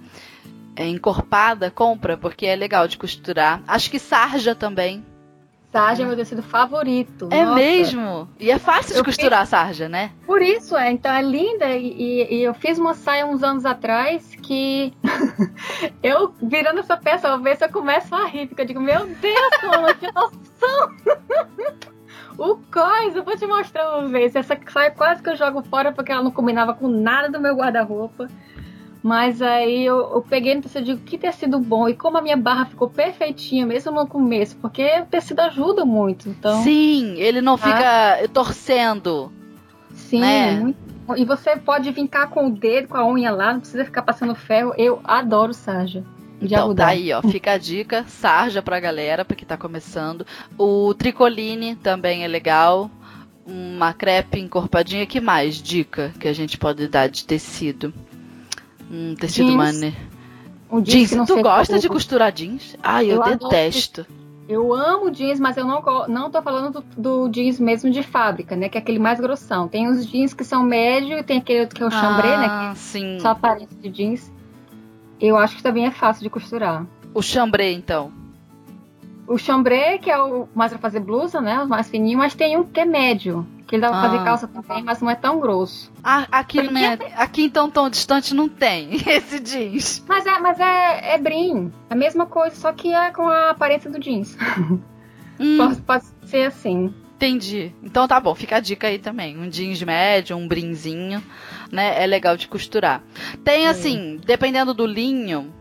é, 0.77 0.87
encorpada, 0.87 1.69
compra, 1.69 2.15
porque 2.15 2.45
é 2.45 2.55
legal 2.55 2.87
de 2.87 2.97
costurar. 2.97 3.61
Acho 3.67 3.91
que 3.91 3.99
sarja 3.99 4.55
também 4.55 5.03
Sarja 5.71 6.03
é 6.03 6.05
meu 6.05 6.15
tecido 6.15 6.41
favorito. 6.41 7.27
É 7.29 7.43
Nossa. 7.43 7.55
mesmo? 7.55 8.29
E 8.39 8.49
é 8.49 8.57
fácil 8.57 8.93
de 8.93 8.99
eu 8.99 9.05
costurar 9.05 9.41
fiz... 9.41 9.53
a 9.53 9.57
sarja, 9.57 9.89
né? 9.89 10.11
Por 10.25 10.41
isso, 10.41 10.77
é. 10.77 10.91
Então 10.91 11.11
é 11.11 11.21
linda. 11.21 11.67
E, 11.75 12.35
e 12.35 12.43
eu 12.43 12.53
fiz 12.53 12.79
uma 12.79 12.93
saia 12.93 13.27
uns 13.27 13.43
anos 13.43 13.65
atrás 13.65 14.33
que 14.41 14.93
eu, 16.01 16.33
virando 16.41 16.79
essa 16.79 16.95
peça, 16.95 17.27
uma 17.27 17.43
vez 17.43 17.61
eu 17.61 17.69
começo 17.69 18.15
a 18.15 18.25
rir. 18.25 18.47
Porque 18.47 18.61
eu 18.61 18.65
digo, 18.65 18.79
meu 18.79 19.05
Deus, 19.07 19.49
como 19.59 19.93
tinha 19.95 20.11
noção. 20.13 20.95
o 22.39 22.55
coisa, 22.71 23.19
eu 23.19 23.23
vou 23.23 23.35
te 23.35 23.45
mostrar 23.45 23.97
uma 23.97 24.07
vez. 24.07 24.35
Essa 24.37 24.57
saia 24.71 24.91
quase 24.91 25.21
que 25.21 25.29
eu 25.29 25.35
jogo 25.35 25.61
fora 25.63 25.91
porque 25.91 26.13
ela 26.13 26.23
não 26.23 26.31
combinava 26.31 26.73
com 26.73 26.87
nada 26.87 27.29
do 27.29 27.41
meu 27.41 27.55
guarda-roupa. 27.55 28.29
Mas 29.07 29.41
aí 29.41 29.85
eu, 29.85 29.99
eu 30.15 30.21
peguei 30.21 30.53
no 30.53 30.61
tecido 30.61 30.81
e 30.81 30.85
digo, 30.85 31.01
que 31.05 31.17
tecido 31.17 31.57
bom. 31.59 31.87
E 31.87 31.93
como 31.93 32.17
a 32.17 32.21
minha 32.21 32.35
barra 32.35 32.65
ficou 32.65 32.89
perfeitinha, 32.89 33.65
mesmo 33.65 33.93
no 33.93 34.05
começo, 34.05 34.57
porque 34.57 34.83
o 34.99 35.05
tecido 35.05 35.39
ajuda 35.39 35.85
muito. 35.85 36.27
Então, 36.27 36.61
Sim, 36.61 37.13
ele 37.15 37.39
não 37.39 37.57
tá? 37.57 37.67
fica 37.67 38.27
torcendo. 38.33 39.31
Sim, 39.93 40.19
né? 40.19 40.59
muito 40.59 40.87
e 41.15 41.23
você 41.23 41.55
pode 41.55 41.89
vincar 41.91 42.29
com 42.29 42.47
o 42.47 42.51
dedo, 42.51 42.89
com 42.89 42.97
a 42.97 43.07
unha 43.07 43.31
lá, 43.31 43.53
não 43.53 43.61
precisa 43.61 43.85
ficar 43.85 44.01
passando 44.01 44.35
ferro. 44.35 44.73
Eu 44.77 44.99
adoro 45.05 45.53
sarja. 45.53 46.03
De 46.41 46.53
então, 46.53 46.75
tá 46.75 46.87
aí, 46.87 47.13
ó. 47.13 47.21
Fica 47.21 47.53
a 47.53 47.57
dica, 47.57 48.03
sarja 48.09 48.61
pra 48.61 48.77
galera, 48.77 49.23
porque 49.23 49.45
tá 49.45 49.55
começando. 49.55 50.27
O 50.57 50.93
tricoline 50.93 51.77
também 51.77 52.25
é 52.25 52.27
legal. 52.27 52.91
Uma 53.45 53.93
crepe 53.93 54.41
encorpadinha. 54.41 55.05
que 55.05 55.21
mais? 55.21 55.61
Dica 55.61 56.11
que 56.19 56.27
a 56.27 56.33
gente 56.33 56.57
pode 56.57 56.89
dar 56.89 57.07
de 57.07 57.23
tecido? 57.23 57.93
Um 58.89 59.15
tecido 59.15 59.47
jeans, 59.47 59.57
maneiro. 59.57 59.95
Um 60.71 60.81
jeans, 60.81 61.09
jeans 61.09 61.27
tu 61.27 61.41
gosta 61.41 61.79
de 61.79 61.89
costurar 61.89 62.31
jeans? 62.31 62.75
Ai, 62.81 63.11
eu, 63.11 63.23
eu 63.23 63.37
detesto. 63.37 64.05
Eu 64.47 64.73
amo 64.73 65.11
jeans, 65.11 65.39
mas 65.39 65.57
eu 65.57 65.65
não, 65.65 65.83
não 66.07 66.31
tô 66.31 66.41
falando 66.41 66.79
do, 66.79 66.83
do, 66.97 67.29
jeans 67.29 67.59
mesmo 67.59 67.89
de 67.89 68.01
fábrica, 68.01 68.55
né? 68.55 68.69
Que 68.69 68.77
é 68.77 68.81
aquele 68.81 68.99
mais 68.99 69.19
grossão. 69.19 69.67
Tem 69.67 69.89
os 69.89 70.05
jeans 70.07 70.33
que 70.33 70.43
são 70.45 70.63
médio 70.63 71.17
e 71.17 71.23
tem 71.23 71.39
aquele 71.39 71.61
outro 71.61 71.75
que 71.75 71.83
é 71.83 71.85
o 71.85 71.91
chambré, 71.91 72.37
né? 72.37 72.45
ah, 72.45 72.67
né? 72.69 72.73
Que 72.73 72.79
sim. 72.79 73.19
Só 73.19 73.29
aparência 73.29 73.75
de 73.77 73.89
jeans. 73.89 74.31
Eu 75.19 75.37
acho 75.37 75.57
que 75.57 75.63
também 75.63 75.85
é 75.85 75.91
fácil 75.91 76.23
de 76.23 76.29
costurar. 76.29 76.85
O 77.13 77.21
chambré, 77.21 77.71
então? 77.73 78.11
O 79.27 79.37
chambré, 79.37 79.97
que 79.97 80.09
é 80.09 80.17
o 80.17 80.47
mais 80.55 80.71
pra 80.71 80.79
fazer 80.79 81.01
blusa, 81.01 81.41
né? 81.41 81.61
O 81.61 81.67
mais 81.67 81.89
fininho, 81.89 82.17
mas 82.17 82.33
tem 82.33 82.57
um 82.57 82.63
que 82.63 82.79
é 82.79 82.85
médio. 82.85 83.45
Que 83.67 83.75
ele 83.75 83.81
dá 83.81 83.89
pra 83.89 83.99
ah. 83.99 84.01
fazer 84.03 84.23
calça 84.23 84.47
também, 84.47 84.81
mas 84.81 85.01
não 85.01 85.09
é 85.09 85.15
tão 85.15 85.41
grosso. 85.41 85.91
Ah, 86.01 86.25
aqui, 86.31 86.61
Porque... 86.61 86.79
é, 86.79 86.97
aqui 87.17 87.43
então 87.43 87.69
tão 87.69 87.89
distante 87.89 88.33
não 88.33 88.47
tem 88.47 88.95
esse 89.05 89.41
jeans. 89.41 90.03
Mas 90.07 90.25
é, 90.25 90.39
mas 90.39 90.59
é, 90.59 91.15
é 91.15 91.17
brim. 91.17 91.71
A 91.89 91.95
mesma 91.95 92.25
coisa, 92.25 92.55
só 92.55 92.71
que 92.71 92.93
é 92.93 93.11
com 93.11 93.27
a 93.27 93.49
aparência 93.49 93.91
do 93.91 93.99
jeans. 93.99 94.35
Hum. 95.39 95.55
Pode, 95.55 95.81
pode 95.81 96.05
ser 96.25 96.47
assim. 96.47 96.91
Entendi. 97.15 97.71
Então 97.83 98.07
tá 98.07 98.19
bom, 98.19 98.33
fica 98.33 98.55
a 98.55 98.59
dica 98.59 98.87
aí 98.87 98.97
também. 98.97 99.37
Um 99.37 99.47
jeans 99.47 99.83
médio, 99.83 100.35
um 100.35 100.47
brinzinho, 100.47 101.23
né? 101.71 102.03
É 102.03 102.07
legal 102.07 102.35
de 102.35 102.47
costurar. 102.47 103.03
Tem 103.43 103.67
assim, 103.67 104.19
dependendo 104.25 104.73
do 104.73 104.87
linho, 104.87 105.53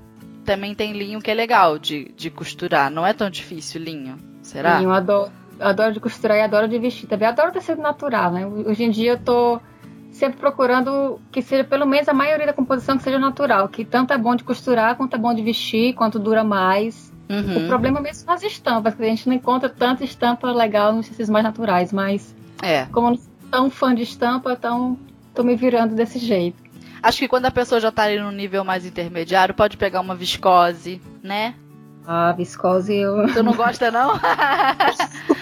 também 0.47 0.75
tem 0.75 0.95
linho 0.95 1.21
que 1.21 1.31
é 1.31 1.35
legal 1.35 1.79
de, 1.79 2.11
de 2.17 2.31
costurar. 2.31 2.91
Não 2.91 3.07
é 3.07 3.13
tão 3.13 3.29
difícil 3.29 3.83
linho. 3.83 4.17
Será? 4.41 4.79
Linho, 4.79 4.93
adoro 4.93 5.31
adoro 5.61 5.93
de 5.93 6.01
costurar 6.01 6.39
e 6.39 6.41
adoro 6.41 6.69
de 6.69 6.79
vestir 6.79 7.09
também. 7.09 7.29
Adoro 7.29 7.53
tecido 7.53 7.81
natural, 7.81 8.31
né? 8.31 8.47
Hoje 8.47 8.85
em 8.85 8.91
dia 8.91 9.13
eu 9.13 9.19
tô 9.19 9.61
sempre 10.11 10.39
procurando 10.39 11.21
que 11.31 11.43
seja 11.43 11.63
pelo 11.63 11.87
menos 11.87 12.09
a 12.09 12.15
maioria 12.15 12.47
da 12.47 12.53
composição 12.53 12.97
que 12.97 13.05
seja 13.05 13.19
natural, 13.19 13.69
que 13.69 13.85
tanto 13.85 14.13
é 14.13 14.19
bom 14.19 14.35
de 14.35 14.45
costurar, 14.45 14.97
quanto 14.97 15.15
é 15.15 15.19
bom 15.19 15.35
de 15.35 15.43
vestir, 15.43 15.95
quanto 15.95 16.19
dura 16.19 16.43
mais. 16.43 17.13
Uhum. 17.29 17.65
O 17.65 17.69
problema 17.69 18.01
mesmo 18.01 18.25
são 18.25 18.35
as 18.35 18.43
estampas, 18.43 18.95
que 18.95 19.03
a 19.03 19.07
gente 19.07 19.29
não 19.29 19.35
encontra 19.35 19.69
tanta 19.69 20.05
estampa 20.05 20.51
legal 20.53 20.93
nos 20.93 21.09
tecidos 21.09 21.29
mais 21.29 21.45
naturais, 21.45 21.93
mas 21.93 22.35
é. 22.63 22.87
como 22.87 23.09
eu 23.09 23.11
não 23.11 23.19
sou 23.19 23.33
tão 23.51 23.71
fã 23.71 23.95
de 23.95 24.03
estampa, 24.03 24.53
então 24.53 24.99
tô 25.35 25.43
me 25.43 25.55
virando 25.55 25.95
desse 25.95 26.19
jeito. 26.19 26.65
Acho 27.03 27.19
que 27.19 27.29
quando 27.29 27.47
a 27.47 27.51
pessoa 27.51 27.81
já 27.81 27.93
tá 27.93 28.05
ali 28.05 28.19
no 28.19 28.33
nível 28.33 28.65
mais 28.65 28.87
intermediário, 28.87 29.55
pode 29.55 29.77
pegar 29.77 30.01
uma 30.01 30.15
viscose, 30.15 31.01
né? 31.23 31.55
Ah, 32.07 32.33
viscose 32.33 32.95
eu. 32.95 33.33
Tu 33.33 33.43
não 33.43 33.53
gosta, 33.53 33.91
não? 33.91 34.13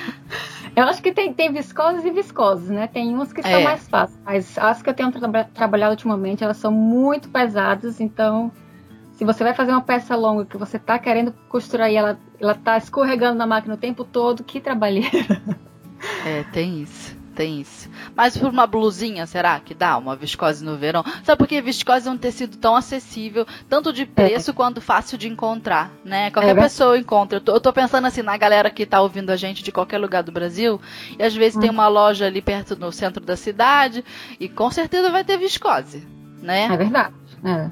eu 0.77 0.85
acho 0.85 1.03
que 1.03 1.13
tem, 1.13 1.33
tem 1.33 1.53
viscoses 1.53 2.05
e 2.05 2.11
viscoses, 2.11 2.69
né? 2.69 2.87
Tem 2.87 3.13
umas 3.15 3.33
que 3.33 3.41
é. 3.41 3.51
são 3.51 3.63
mais 3.63 3.89
fáceis, 3.89 4.21
mas 4.25 4.59
as 4.59 4.83
que 4.83 4.91
eu 4.91 4.95
tenho 4.95 5.13
tra 5.13 5.45
trabalhado 5.45 5.93
ultimamente, 5.93 6.43
elas 6.43 6.57
são 6.57 6.73
muito 6.73 7.29
pesadas, 7.29 8.01
então. 8.01 8.51
Se 9.13 9.25
você 9.25 9.45
vai 9.45 9.55
fazer 9.55 9.71
uma 9.71 9.81
peça 9.81 10.17
longa 10.17 10.45
que 10.45 10.57
você 10.57 10.77
tá 10.77 10.99
querendo 10.99 11.33
costurar 11.49 11.89
e 11.89 11.95
ela, 11.95 12.19
ela 12.41 12.53
tá 12.53 12.77
escorregando 12.77 13.39
na 13.39 13.47
máquina 13.47 13.75
o 13.75 13.77
tempo 13.79 14.05
todo, 14.05 14.43
que 14.43 14.61
trabalheira. 14.61 15.41
É, 16.27 16.43
tem 16.53 16.83
isso 16.83 17.14
tem 17.35 17.61
isso. 17.61 17.91
Mas 18.15 18.37
por 18.37 18.49
uma 18.49 18.67
blusinha, 18.67 19.27
será 19.27 19.59
que 19.61 19.75
dá 19.75 19.99
uma 19.99 20.17
viscose 20.17 20.65
no 20.65 20.77
verão? 20.77 21.05
Sabe 21.23 21.39
por 21.39 21.49
que 21.49 21.61
viscose 21.61 22.09
é 22.09 22.11
um 22.11 22.17
tecido 22.17 22.57
tão 22.57 22.77
acessível, 22.77 23.47
tanto 23.69 23.93
de 23.93 24.07
preço 24.07 24.53
é. 24.53 24.55
quanto 24.55 24.81
fácil 24.81 25.19
de 25.19 25.29
encontrar, 25.29 25.91
né? 26.05 26.31
Qualquer 26.31 26.57
é. 26.57 26.61
pessoa 26.63 26.99
encontra. 26.99 27.39
Eu 27.39 27.43
tô, 27.43 27.53
eu 27.53 27.61
tô, 27.61 27.73
pensando 27.73 28.07
assim 28.07 28.23
na 28.23 28.37
galera 28.37 28.71
que 28.71 28.87
tá 28.87 29.01
ouvindo 29.01 29.31
a 29.31 29.37
gente 29.37 29.63
de 29.63 29.73
qualquer 29.73 29.99
lugar 29.99 30.23
do 30.23 30.33
Brasil, 30.33 30.81
e 31.19 31.23
às 31.23 31.35
vezes 31.35 31.57
hum. 31.57 31.61
tem 31.61 31.71
uma 31.71 31.89
loja 31.89 32.27
ali 32.27 32.41
perto 32.41 32.77
no 32.77 32.93
centro 32.93 33.25
da 33.25 33.37
cidade, 33.37 34.05
e 34.39 34.49
com 34.49 34.71
certeza 34.71 35.11
vai 35.11 35.25
ter 35.25 35.37
viscose, 35.37 36.07
né? 36.41 36.65
É 36.65 36.77
verdade. 36.77 37.15
É. 37.45 37.71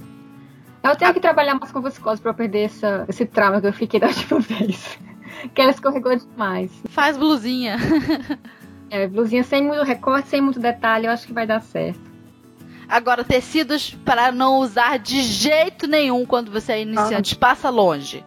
Eu 0.82 0.96
tenho 0.96 1.14
que 1.14 1.20
trabalhar 1.20 1.54
mais 1.54 1.70
com 1.70 1.80
viscose 1.80 2.20
para 2.20 2.34
perder 2.34 2.64
essa, 2.64 3.04
esse 3.08 3.24
trauma 3.24 3.60
que 3.60 3.68
eu 3.68 3.72
fiquei 3.72 4.00
da 4.00 4.08
última 4.08 4.40
vez. 4.40 4.98
que 5.54 5.60
ela 5.60 5.70
escorregou 5.70 6.16
demais. 6.16 6.72
Faz 6.90 7.16
blusinha. 7.16 7.76
É, 8.92 9.08
blusinha 9.08 9.42
sem 9.42 9.62
muito 9.62 9.82
recorte, 9.82 10.28
sem 10.28 10.42
muito 10.42 10.60
detalhe, 10.60 11.06
eu 11.06 11.12
acho 11.12 11.26
que 11.26 11.32
vai 11.32 11.46
dar 11.46 11.62
certo. 11.62 11.98
Agora, 12.86 13.24
tecidos 13.24 13.96
para 14.04 14.30
não 14.30 14.58
usar 14.58 14.98
de 14.98 15.22
jeito 15.22 15.86
nenhum 15.86 16.26
quando 16.26 16.50
você 16.50 16.72
é 16.72 16.82
iniciante. 16.82 17.34
Ah. 17.34 17.38
Passa 17.40 17.70
longe. 17.70 18.22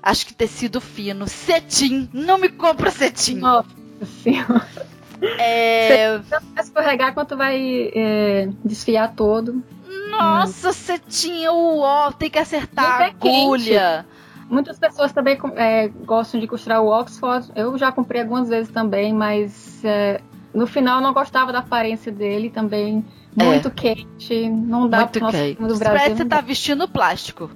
Acho 0.00 0.24
que 0.24 0.32
tecido 0.32 0.80
fino, 0.80 1.26
cetim. 1.26 2.08
Não 2.12 2.38
me 2.38 2.48
compra 2.48 2.92
cetim. 2.92 3.38
Nossa 3.38 3.66
senhora. 4.22 4.68
É... 5.36 6.18
Tanto 6.30 6.46
vai 6.54 6.62
escorregar 6.62 7.12
quanto 7.12 7.36
vai 7.36 7.90
é, 7.92 8.48
desfiar 8.64 9.14
todo. 9.16 9.64
Nossa, 10.10 10.68
hum. 10.68 10.72
cetim, 10.72 11.48
uó, 11.48 12.12
tem 12.12 12.30
que 12.30 12.38
acertar 12.38 13.02
a 13.02 13.06
agulha. 13.06 14.06
Muitas 14.48 14.78
pessoas 14.78 15.12
também 15.12 15.38
é, 15.56 15.88
gostam 15.88 16.40
de 16.40 16.46
costurar 16.46 16.82
o 16.82 16.88
Oxford. 16.88 17.50
Eu 17.54 17.76
já 17.78 17.90
comprei 17.90 18.22
algumas 18.22 18.48
vezes 18.48 18.70
também, 18.70 19.12
mas 19.12 19.84
é, 19.84 20.20
no 20.52 20.66
final 20.66 21.00
não 21.00 21.12
gostava 21.12 21.52
da 21.52 21.60
aparência 21.60 22.12
dele 22.12 22.50
também. 22.50 23.04
Muito 23.34 23.68
é. 23.68 23.70
quente, 23.70 24.48
não 24.48 24.88
dá 24.88 25.00
Muito 25.00 25.20
quente. 25.26 25.60
do 25.60 25.76
Brasil. 25.76 25.84
Parece 25.84 26.10
que 26.10 26.16
você 26.18 26.24
tá 26.24 26.40
vestindo 26.40 26.88
plástico. 26.88 27.50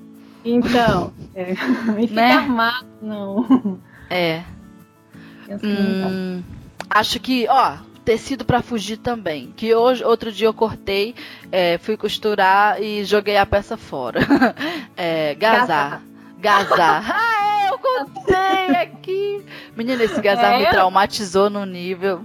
Então, 0.45 1.13
é. 1.35 1.53
e 1.99 2.09
fica 2.09 2.21
né? 2.21 2.33
armado, 2.33 2.87
não. 3.01 3.79
É. 4.11 4.43
Hum, 5.63 6.43
acho 6.91 7.21
que, 7.21 7.47
ó, 7.49 7.77
tecido 8.05 8.45
para 8.45 8.63
fugir 8.63 8.97
também. 8.97 9.53
Que 9.57 9.75
hoje, 9.75 10.03
outro 10.03 10.33
dia 10.33 10.49
eu 10.49 10.55
cortei, 10.55 11.15
é, 11.53 11.79
fui 11.79 11.97
costurar 11.97 12.83
e 12.83 13.05
joguei 13.05 13.37
a 13.37 13.47
peça 13.47 13.77
fora. 13.77 14.21
é, 14.97 15.35
gazar. 15.35 15.67
Gazar. 15.67 16.03
ah, 17.13 17.67
é, 17.67 17.73
eu 17.73 17.79
contei 17.79 18.77
aqui. 18.77 19.45
Menina, 19.77 20.05
esse 20.05 20.21
gazar 20.21 20.55
é, 20.55 20.59
me 20.59 20.67
traumatizou 20.71 21.51
no 21.51 21.65
nível. 21.65 22.25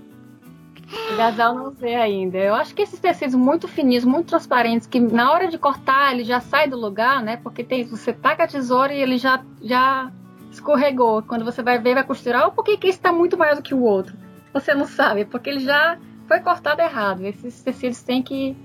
Gazal 1.17 1.55
não 1.55 1.75
sei 1.75 1.95
ainda. 1.95 2.37
Eu 2.37 2.53
acho 2.53 2.73
que 2.75 2.81
esses 2.81 2.99
tecidos 2.99 3.35
muito 3.35 3.67
fininhos, 3.67 4.03
muito 4.03 4.27
transparentes, 4.27 4.87
que 4.87 4.99
na 4.99 5.31
hora 5.31 5.47
de 5.47 5.57
cortar 5.57 6.13
ele 6.13 6.23
já 6.23 6.39
sai 6.39 6.67
do 6.67 6.77
lugar, 6.77 7.21
né? 7.23 7.37
Porque 7.37 7.63
tem, 7.63 7.83
você 7.83 8.13
taca 8.13 8.43
a 8.43 8.47
tesoura 8.47 8.93
e 8.93 9.01
ele 9.01 9.17
já, 9.17 9.43
já 9.61 10.11
escorregou. 10.51 11.23
Quando 11.23 11.43
você 11.43 11.63
vai 11.63 11.79
ver, 11.79 11.95
vai 11.95 12.03
costurar, 12.03 12.45
ou 12.45 12.51
porque 12.51 12.73
esse 12.73 12.97
está 12.97 13.11
muito 13.11 13.37
maior 13.37 13.55
do 13.55 13.61
que 13.61 13.73
o 13.73 13.81
outro? 13.81 14.15
Você 14.53 14.73
não 14.73 14.85
sabe, 14.85 15.25
porque 15.25 15.49
ele 15.49 15.61
já 15.61 15.97
foi 16.27 16.39
cortado 16.39 16.81
errado. 16.81 17.25
Esses 17.25 17.63
tecidos 17.63 18.03
tem 18.03 18.21
que 18.21 18.55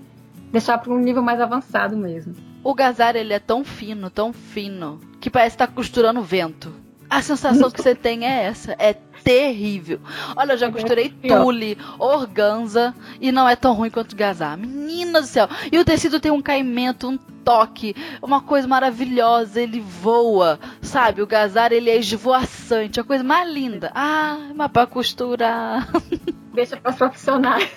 deixar 0.52 0.78
para 0.78 0.92
um 0.92 0.98
nível 0.98 1.22
mais 1.22 1.40
avançado 1.40 1.96
mesmo. 1.96 2.34
O 2.68 2.74
gazar 2.74 3.16
ele 3.16 3.32
é 3.32 3.38
tão 3.38 3.64
fino, 3.64 4.10
tão 4.10 4.30
fino, 4.30 5.00
que 5.22 5.30
parece 5.30 5.54
estar 5.54 5.68
tá 5.68 5.72
costurando 5.72 6.20
vento. 6.20 6.70
A 7.08 7.22
sensação 7.22 7.70
que 7.70 7.80
você 7.82 7.94
tem 7.94 8.26
é 8.26 8.44
essa, 8.44 8.76
é 8.78 8.92
terrível. 9.24 9.98
Olha, 10.36 10.52
eu 10.52 10.58
já 10.58 10.70
costurei 10.70 11.08
tule, 11.08 11.78
organza 11.98 12.94
e 13.22 13.32
não 13.32 13.48
é 13.48 13.56
tão 13.56 13.72
ruim 13.72 13.88
quanto 13.88 14.14
gazar. 14.14 14.58
Menina 14.58 15.22
do 15.22 15.26
céu. 15.26 15.48
E 15.72 15.78
o 15.78 15.84
tecido 15.84 16.20
tem 16.20 16.30
um 16.30 16.42
caimento, 16.42 17.08
um 17.08 17.16
toque, 17.16 17.96
uma 18.20 18.42
coisa 18.42 18.68
maravilhosa, 18.68 19.62
ele 19.62 19.80
voa, 19.80 20.60
sabe? 20.82 21.22
O 21.22 21.26
gazar 21.26 21.72
ele 21.72 21.88
é 21.88 21.96
esvoaçante, 21.96 23.00
a 23.00 23.04
coisa 23.04 23.24
mais 23.24 23.50
linda. 23.50 23.90
Ah, 23.94 24.36
mas 24.54 24.70
pra 24.70 24.86
costurar. 24.86 25.88
Deixa 26.58 26.76
para 26.76 26.92
profissionais. 26.92 27.70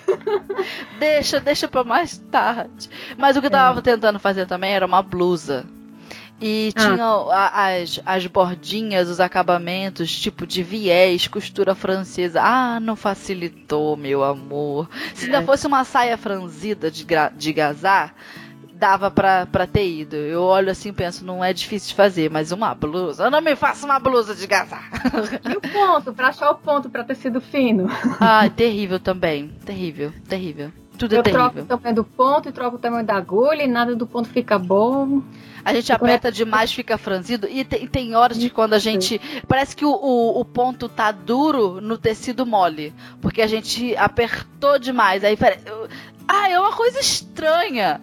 deixa, 0.98 1.38
deixa 1.38 1.68
para 1.68 1.84
mais 1.84 2.18
tarde. 2.32 2.90
Mas 3.16 3.36
o 3.36 3.40
que 3.40 3.46
eu 3.46 3.50
tava 3.50 3.78
é. 3.78 3.82
tentando 3.82 4.18
fazer 4.18 4.44
também 4.44 4.72
era 4.72 4.84
uma 4.84 5.00
blusa. 5.00 5.64
E 6.40 6.72
ah. 6.74 6.80
tinha 6.80 7.76
as, 7.76 8.00
as 8.04 8.26
bordinhas, 8.26 9.08
os 9.08 9.20
acabamentos, 9.20 10.10
tipo 10.18 10.44
de 10.44 10.64
viés, 10.64 11.28
costura 11.28 11.76
francesa. 11.76 12.42
Ah, 12.42 12.80
não 12.80 12.96
facilitou, 12.96 13.96
meu 13.96 14.24
amor. 14.24 14.90
Se 15.14 15.26
ainda 15.26 15.38
é. 15.38 15.42
fosse 15.42 15.64
uma 15.64 15.84
saia 15.84 16.18
franzida 16.18 16.90
de, 16.90 17.06
de 17.36 17.52
gazar, 17.52 18.12
dava 18.82 19.12
pra, 19.12 19.46
pra 19.46 19.64
ter 19.64 19.88
ido. 19.88 20.16
Eu 20.16 20.42
olho 20.42 20.68
assim 20.68 20.88
e 20.88 20.92
penso, 20.92 21.24
não 21.24 21.44
é 21.44 21.52
difícil 21.52 21.90
de 21.90 21.94
fazer, 21.94 22.28
mas 22.28 22.50
uma 22.50 22.74
blusa. 22.74 23.24
Eu 23.24 23.30
não 23.30 23.40
me 23.40 23.54
faço 23.54 23.86
uma 23.86 24.00
blusa 24.00 24.34
de 24.34 24.44
gazar. 24.44 24.90
E 25.48 25.56
o 25.56 25.60
ponto, 25.60 26.12
pra 26.12 26.28
achar 26.28 26.50
o 26.50 26.56
ponto 26.56 26.90
pra 26.90 27.04
tecido 27.04 27.40
fino. 27.40 27.88
Ah, 28.20 28.48
terrível 28.48 28.98
também. 28.98 29.52
Terrível, 29.64 30.12
terrível. 30.28 30.72
Tudo 30.98 31.14
é 31.14 31.18
eu 31.18 31.22
terrível. 31.22 31.50
troco 31.50 31.60
o 31.60 31.64
tamanho 31.64 31.94
do 31.94 32.04
ponto 32.04 32.48
e 32.48 32.52
troco 32.52 32.76
o 32.76 32.78
tamanho 32.78 33.04
da 33.06 33.14
agulha 33.14 33.62
e 33.62 33.68
nada 33.68 33.94
do 33.94 34.06
ponto 34.06 34.28
fica 34.28 34.58
bom. 34.58 35.22
A 35.64 35.72
gente 35.72 35.92
aperta 35.92 36.32
demais, 36.32 36.72
fica 36.72 36.98
franzido. 36.98 37.46
E 37.48 37.64
tem, 37.64 37.86
tem 37.86 38.16
horas 38.16 38.38
de 38.38 38.50
quando 38.50 38.74
a 38.74 38.80
gente. 38.80 39.20
Parece 39.46 39.76
que 39.76 39.84
o, 39.84 39.92
o, 39.92 40.40
o, 40.40 40.44
ponto 40.44 40.88
tá 40.88 41.12
duro 41.12 41.80
no 41.80 41.96
tecido 41.96 42.44
mole. 42.44 42.92
Porque 43.20 43.42
a 43.42 43.46
gente 43.46 43.96
apertou 43.96 44.76
demais. 44.78 45.22
Aí 45.22 45.36
parece. 45.36 45.62
Ah, 46.26 46.48
é 46.48 46.58
uma 46.58 46.72
coisa 46.72 46.98
estranha. 46.98 48.00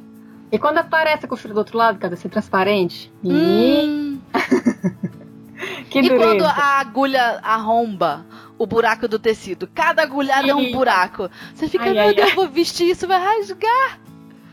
E 0.51 0.57
quando 0.57 0.79
aparece 0.79 1.25
a 1.25 1.27
costura 1.27 1.53
do 1.53 1.57
outro 1.57 1.77
lado, 1.77 1.99
cara, 1.99 2.15
ser 2.15 2.29
transparente? 2.29 3.11
Hum. 3.23 4.19
que 5.89 5.99
e 5.99 6.09
quando 6.09 6.43
a 6.43 6.79
agulha 6.79 7.39
arromba 7.43 8.25
o 8.57 8.65
buraco 8.65 9.07
do 9.07 9.19
tecido? 9.19 9.67
Cada 9.67 10.01
agulhada 10.01 10.49
é 10.49 10.55
um 10.55 10.71
buraco. 10.71 11.29
Você 11.53 11.67
fica, 11.67 11.85
ai, 11.85 11.93
meu 11.93 12.01
ai, 12.01 12.15
Deus, 12.15 12.29
ai. 12.29 12.35
vou 12.35 12.49
vestir 12.49 12.89
isso, 12.89 13.07
vai 13.07 13.19
rasgar. 13.19 13.99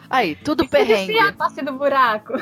Aí, 0.08 0.36
tudo 0.36 0.68
perrengue. 0.68 1.14
Se 1.14 1.18
a 1.18 1.62
do 1.62 1.72
buraco. 1.72 2.34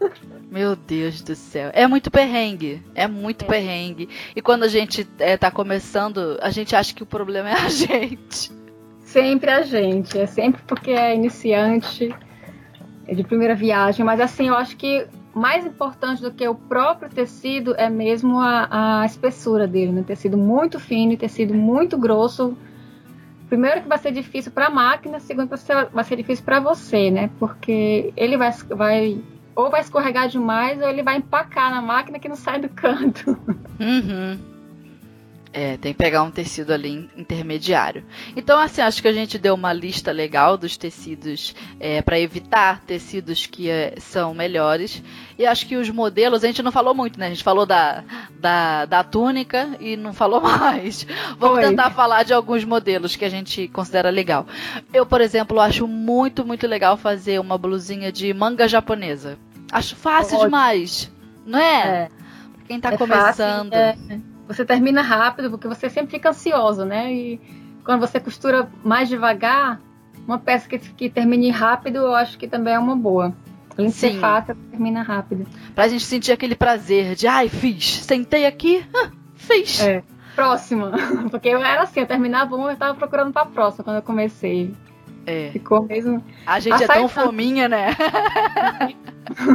Meu 0.50 0.76
Deus 0.76 1.22
do 1.22 1.34
céu. 1.34 1.70
É 1.72 1.86
muito 1.86 2.10
perrengue. 2.10 2.82
É 2.94 3.06
muito 3.06 3.44
é. 3.44 3.48
perrengue. 3.48 4.08
E 4.34 4.42
quando 4.42 4.64
a 4.64 4.68
gente 4.68 5.08
é, 5.18 5.36
tá 5.36 5.50
começando, 5.50 6.38
a 6.42 6.50
gente 6.50 6.74
acha 6.76 6.92
que 6.92 7.02
o 7.02 7.06
problema 7.06 7.48
é 7.48 7.54
a 7.54 7.68
gente. 7.70 8.50
Sempre 9.00 9.50
a 9.50 9.62
gente. 9.62 10.18
É 10.18 10.26
sempre 10.26 10.60
porque 10.66 10.90
é 10.90 11.14
iniciante, 11.14 12.12
é 12.12 12.31
de 13.06 13.24
primeira 13.24 13.54
viagem. 13.54 14.04
Mas 14.04 14.20
assim, 14.20 14.48
eu 14.48 14.54
acho 14.54 14.76
que 14.76 15.06
mais 15.34 15.64
importante 15.64 16.20
do 16.22 16.30
que 16.30 16.46
o 16.46 16.54
próprio 16.54 17.08
tecido 17.08 17.74
é 17.76 17.88
mesmo 17.88 18.38
a, 18.38 19.00
a 19.00 19.06
espessura 19.06 19.66
dele, 19.66 19.92
né? 19.92 20.04
Tecido 20.06 20.36
muito 20.36 20.78
fino 20.78 21.12
e 21.12 21.16
tecido 21.16 21.54
muito 21.54 21.96
grosso 21.96 22.56
primeiro 23.52 23.82
que 23.82 23.88
vai 23.88 23.98
ser 23.98 24.12
difícil 24.12 24.50
para 24.50 24.68
a 24.68 24.70
máquina, 24.70 25.20
segundo 25.20 25.46
que 25.46 25.74
vai 25.92 26.04
ser 26.04 26.16
difícil 26.16 26.42
para 26.42 26.58
você, 26.58 27.10
né? 27.10 27.28
Porque 27.38 28.10
ele 28.16 28.38
vai, 28.38 28.50
vai 28.50 29.20
ou 29.54 29.70
vai 29.70 29.82
escorregar 29.82 30.26
demais 30.26 30.80
ou 30.80 30.88
ele 30.88 31.02
vai 31.02 31.18
empacar 31.18 31.70
na 31.70 31.82
máquina 31.82 32.18
que 32.18 32.30
não 32.30 32.36
sai 32.36 32.58
do 32.58 32.70
canto. 32.70 33.36
Uhum. 33.78 34.51
É, 35.54 35.76
tem 35.76 35.92
que 35.92 35.98
pegar 35.98 36.22
um 36.22 36.30
tecido 36.30 36.72
ali 36.72 37.10
intermediário. 37.14 38.02
Então, 38.34 38.58
assim, 38.58 38.80
acho 38.80 39.02
que 39.02 39.08
a 39.08 39.12
gente 39.12 39.38
deu 39.38 39.54
uma 39.54 39.70
lista 39.70 40.10
legal 40.10 40.56
dos 40.56 40.78
tecidos 40.78 41.54
é, 41.78 42.00
para 42.00 42.18
evitar 42.18 42.80
tecidos 42.86 43.44
que 43.44 43.68
é, 43.68 43.94
são 43.98 44.32
melhores. 44.32 45.02
E 45.38 45.44
acho 45.44 45.66
que 45.66 45.76
os 45.76 45.90
modelos, 45.90 46.42
a 46.42 46.46
gente 46.46 46.62
não 46.62 46.72
falou 46.72 46.94
muito, 46.94 47.20
né? 47.20 47.26
A 47.26 47.28
gente 47.28 47.44
falou 47.44 47.66
da, 47.66 48.02
da, 48.40 48.86
da 48.86 49.04
túnica 49.04 49.76
e 49.78 49.94
não 49.94 50.14
falou 50.14 50.40
mais. 50.40 51.06
Vamos 51.38 51.58
Oi. 51.58 51.64
tentar 51.64 51.90
falar 51.90 52.22
de 52.22 52.32
alguns 52.32 52.64
modelos 52.64 53.14
que 53.14 53.24
a 53.24 53.30
gente 53.30 53.68
considera 53.68 54.08
legal. 54.08 54.46
Eu, 54.90 55.04
por 55.04 55.20
exemplo, 55.20 55.60
acho 55.60 55.86
muito, 55.86 56.46
muito 56.46 56.66
legal 56.66 56.96
fazer 56.96 57.38
uma 57.38 57.58
blusinha 57.58 58.10
de 58.10 58.32
manga 58.32 58.66
japonesa. 58.66 59.36
Acho 59.70 59.96
fácil 59.96 60.36
Ótimo. 60.36 60.44
demais, 60.44 61.12
não 61.44 61.58
é? 61.58 61.82
é. 61.86 62.08
Quem 62.66 62.80
tá 62.80 62.92
é 62.92 62.96
começando. 62.96 63.72
Fácil, 63.72 64.22
é 64.28 64.31
você 64.52 64.64
termina 64.64 65.02
rápido, 65.02 65.50
porque 65.50 65.68
você 65.68 65.88
sempre 65.88 66.12
fica 66.12 66.30
ansioso, 66.30 66.84
né? 66.84 67.12
E 67.12 67.40
quando 67.84 68.00
você 68.00 68.20
costura 68.20 68.70
mais 68.84 69.08
devagar, 69.08 69.80
uma 70.26 70.38
peça 70.38 70.68
que, 70.68 70.78
que 70.78 71.10
termine 71.10 71.50
rápido, 71.50 71.96
eu 71.96 72.14
acho 72.14 72.38
que 72.38 72.46
também 72.46 72.74
é 72.74 72.78
uma 72.78 72.96
boa. 72.96 73.34
Além 73.76 73.90
de 73.90 73.96
ser 73.96 74.18
fácil, 74.18 74.54
termina 74.70 75.02
rápido. 75.02 75.46
Pra 75.74 75.88
gente 75.88 76.04
sentir 76.04 76.32
aquele 76.32 76.54
prazer 76.54 77.14
de, 77.14 77.26
ai, 77.26 77.48
fiz, 77.48 78.02
sentei 78.02 78.44
aqui, 78.46 78.84
ah, 78.94 79.10
fiz. 79.34 79.80
É, 79.80 80.02
próxima. 80.34 80.92
Porque 81.30 81.48
eu 81.48 81.58
era 81.58 81.82
assim, 81.82 82.00
eu 82.00 82.06
terminava 82.06 82.54
uma, 82.54 82.72
eu 82.72 82.76
tava 82.76 82.94
procurando 82.94 83.32
pra 83.32 83.46
próxima 83.46 83.84
quando 83.84 83.96
eu 83.96 84.02
comecei. 84.02 84.74
É. 85.24 85.50
Ficou 85.52 85.84
mesmo. 85.84 86.22
A 86.44 86.60
gente 86.60 86.82
a 86.82 86.84
é 86.84 86.86
tão 86.86 87.08
fominha, 87.08 87.68
né? 87.68 87.96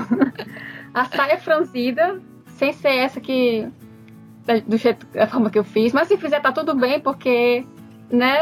a 0.93 1.06
saia 1.06 1.38
franzida, 1.38 2.22
sem 2.48 2.74
ser 2.74 2.95
essa 2.95 3.20
que 3.20 3.68
do 4.66 4.78
jeito, 4.78 5.06
da 5.08 5.28
forma 5.28 5.50
que 5.50 5.60
eu 5.60 5.64
fiz. 5.64 5.93
Mas 5.93 6.08
se 6.08 6.18
fizer, 6.18 6.39
tá 6.39 6.52
tudo 6.52 6.74
bem, 6.76 7.00
porque, 7.00 7.66
né? 8.10 8.38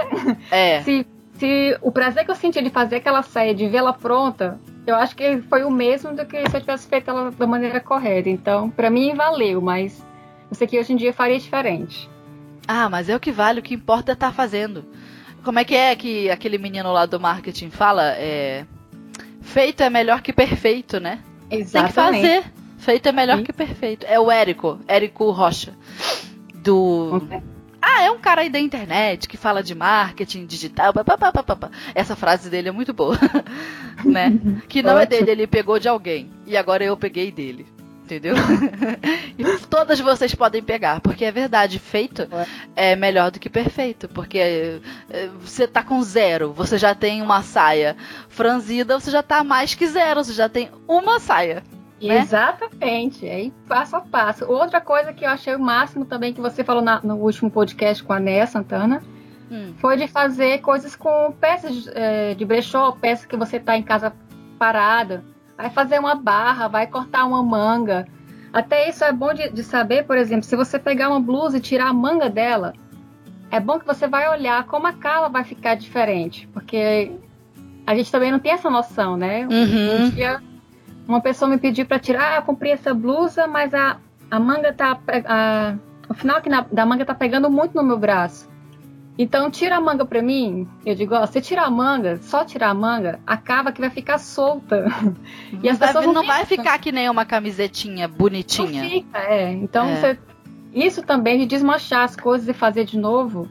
É. 0.51 0.81
Se, 0.85 1.05
se 1.33 1.77
o 1.81 1.91
prazer 1.91 2.23
que 2.23 2.31
eu 2.31 2.35
senti 2.35 2.61
de 2.61 2.69
fazer 2.69 2.97
aquela 2.97 3.21
saia, 3.21 3.53
de 3.53 3.67
vê-la 3.67 3.91
pronta, 3.91 4.57
eu 4.87 4.95
acho 4.95 5.15
que 5.15 5.41
foi 5.49 5.63
o 5.63 5.71
mesmo 5.71 6.15
do 6.15 6.25
que 6.25 6.49
se 6.49 6.55
eu 6.55 6.61
tivesse 6.61 6.87
feito 6.87 7.09
ela 7.09 7.31
da 7.31 7.45
maneira 7.45 7.79
correta. 7.79 8.29
Então, 8.29 8.69
para 8.69 8.89
mim, 8.89 9.13
valeu, 9.13 9.61
mas 9.61 10.05
eu 10.49 10.55
sei 10.55 10.67
que 10.67 10.79
hoje 10.79 10.93
em 10.93 10.95
dia 10.95 11.11
faria 11.11 11.37
diferente. 11.37 12.09
Ah, 12.67 12.89
mas 12.89 13.09
é 13.09 13.15
o 13.15 13.19
que 13.19 13.31
vale, 13.31 13.59
o 13.59 13.63
que 13.63 13.73
importa 13.73 14.11
é 14.11 14.13
estar 14.13 14.27
tá 14.27 14.33
fazendo. 14.33 14.85
Como 15.43 15.59
é 15.59 15.63
que 15.63 15.75
é 15.75 15.95
que 15.95 16.29
aquele 16.29 16.57
menino 16.57 16.91
lá 16.91 17.05
do 17.05 17.19
marketing 17.19 17.69
fala? 17.69 18.13
É... 18.15 18.65
Feito 19.41 19.83
é 19.83 19.89
melhor 19.89 20.21
que 20.21 20.33
perfeito, 20.33 20.99
né? 20.99 21.19
Exatamente. 21.51 21.71
Tem 21.71 21.87
que 21.87 21.93
fazer. 21.93 22.64
Feito 22.85 23.09
é 23.09 23.11
melhor 23.11 23.37
Sim. 23.39 23.43
que 23.43 23.51
perfeito. 23.51 24.05
É 24.07 24.19
o 24.19 24.29
Érico, 24.29 24.79
Érico 24.87 25.31
Rocha. 25.31 25.73
Do. 26.53 27.15
Okay. 27.15 27.41
Ah, 27.81 28.03
é 28.03 28.11
um 28.11 28.19
cara 28.19 28.41
aí 28.41 28.49
da 28.49 28.59
internet 28.59 29.27
que 29.27 29.37
fala 29.37 29.63
de 29.63 29.73
marketing 29.73 30.45
digital. 30.45 30.93
Essa 31.95 32.15
frase 32.15 32.47
dele 32.47 32.69
é 32.69 32.71
muito 32.71 32.93
boa. 32.93 33.17
né? 34.05 34.31
Que 34.69 34.83
não 34.83 34.99
é 34.99 35.05
dele, 35.07 35.31
ele 35.31 35.47
pegou 35.47 35.79
de 35.79 35.89
alguém. 35.89 36.29
E 36.45 36.55
agora 36.55 36.83
eu 36.83 36.95
peguei 36.95 37.31
dele. 37.31 37.65
Entendeu? 38.03 38.35
e 39.35 39.43
todas 39.67 39.99
vocês 39.99 40.35
podem 40.35 40.61
pegar, 40.61 41.01
porque 41.01 41.25
é 41.25 41.31
verdade, 41.31 41.79
feito 41.79 42.27
é 42.75 42.95
melhor 42.95 43.31
do 43.31 43.39
que 43.39 43.49
perfeito. 43.49 44.07
Porque 44.07 44.37
é, 44.37 44.79
você 45.41 45.67
tá 45.67 45.81
com 45.81 46.03
zero, 46.03 46.53
você 46.53 46.77
já 46.77 46.93
tem 46.93 47.23
uma 47.23 47.41
saia 47.41 47.97
franzida, 48.29 48.99
você 48.99 49.09
já 49.09 49.23
tá 49.23 49.43
mais 49.43 49.73
que 49.73 49.87
zero, 49.87 50.23
você 50.23 50.33
já 50.33 50.47
tem 50.47 50.69
uma 50.87 51.19
saia. 51.19 51.63
Né? 52.01 52.19
Exatamente, 52.19 53.27
aí 53.27 53.53
passo 53.67 53.95
a 53.95 54.01
passo. 54.01 54.45
Outra 54.45 54.81
coisa 54.81 55.13
que 55.13 55.25
eu 55.25 55.29
achei 55.29 55.55
o 55.55 55.59
máximo 55.59 56.05
também 56.05 56.33
que 56.33 56.41
você 56.41 56.63
falou 56.63 56.81
na, 56.81 56.99
no 57.01 57.15
último 57.15 57.49
podcast 57.49 58.03
com 58.03 58.11
a 58.11 58.19
Néa 58.19 58.45
Santana 58.45 59.01
hum. 59.49 59.73
foi 59.77 59.95
de 59.95 60.07
fazer 60.07 60.59
coisas 60.59 60.95
com 60.95 61.31
peças 61.39 61.87
é, 61.93 62.33
de 62.33 62.43
brechó, 62.43 62.91
peças 62.91 63.25
que 63.25 63.37
você 63.37 63.57
está 63.57 63.77
em 63.77 63.83
casa 63.83 64.13
parada. 64.59 65.23
Vai 65.57 65.69
fazer 65.69 65.99
uma 65.99 66.15
barra, 66.15 66.67
vai 66.67 66.85
cortar 66.85 67.25
uma 67.25 67.41
manga. 67.41 68.05
Até 68.51 68.89
isso 68.89 69.03
é 69.03 69.13
bom 69.13 69.33
de, 69.33 69.49
de 69.49 69.63
saber, 69.63 70.03
por 70.03 70.17
exemplo, 70.17 70.43
se 70.43 70.55
você 70.55 70.77
pegar 70.77 71.09
uma 71.09 71.19
blusa 71.19 71.57
e 71.57 71.61
tirar 71.61 71.87
a 71.87 71.93
manga 71.93 72.29
dela, 72.29 72.73
é 73.49 73.59
bom 73.59 73.79
que 73.79 73.85
você 73.85 74.05
vai 74.05 74.29
olhar 74.29 74.65
como 74.65 74.85
a 74.87 74.93
cala 74.93 75.29
vai 75.29 75.45
ficar 75.45 75.75
diferente, 75.75 76.47
porque 76.53 77.11
a 77.87 77.95
gente 77.95 78.11
também 78.11 78.31
não 78.31 78.39
tem 78.39 78.51
essa 78.51 78.69
noção, 78.69 79.15
né? 79.15 79.47
Uhum. 79.49 80.05
Um 80.05 80.09
dia 80.09 80.41
uma 81.07 81.21
pessoa 81.21 81.49
me 81.49 81.57
pediu 81.57 81.85
para 81.85 81.99
tirar, 81.99 82.33
ah, 82.33 82.35
eu 82.37 82.41
comprei 82.41 82.71
essa 82.71 82.93
blusa, 82.93 83.47
mas 83.47 83.73
a, 83.73 83.97
a 84.29 84.39
manga 84.39 84.73
tá. 84.73 84.99
A, 85.25 85.75
o 86.09 86.13
final 86.13 86.37
aqui 86.37 86.49
na, 86.49 86.61
da 86.61 86.85
manga 86.85 87.05
tá 87.05 87.15
pegando 87.15 87.49
muito 87.49 87.75
no 87.75 87.83
meu 87.83 87.97
braço. 87.97 88.49
Então 89.17 89.49
tira 89.49 89.77
a 89.77 89.81
manga 89.81 90.05
pra 90.05 90.21
mim. 90.21 90.67
Eu 90.85 90.93
digo, 90.93 91.15
ó, 91.15 91.25
se 91.25 91.39
tirar 91.39 91.65
a 91.65 91.69
manga, 91.69 92.19
só 92.21 92.43
tirar 92.43 92.69
a 92.69 92.73
manga, 92.73 93.19
acaba 93.25 93.71
que 93.71 93.79
vai 93.79 93.89
ficar 93.89 94.17
solta. 94.17 94.85
e 95.63 95.69
as 95.69 95.77
pessoas 95.77 96.05
não, 96.05 96.13
não 96.13 96.25
vai 96.25 96.45
ficar 96.45 96.77
que 96.79 96.91
nem 96.91 97.09
uma 97.09 97.25
camisetinha 97.25 98.07
bonitinha. 98.07 98.83
Não 98.83 98.89
fica, 98.89 99.19
é. 99.19 99.51
Então 99.53 99.87
é. 99.87 99.95
Você, 99.95 100.19
isso 100.73 101.01
também 101.01 101.39
de 101.39 101.45
desmanchar 101.45 102.03
as 102.03 102.15
coisas 102.15 102.47
e 102.49 102.53
fazer 102.53 102.83
de 102.83 102.97
novo 102.97 103.47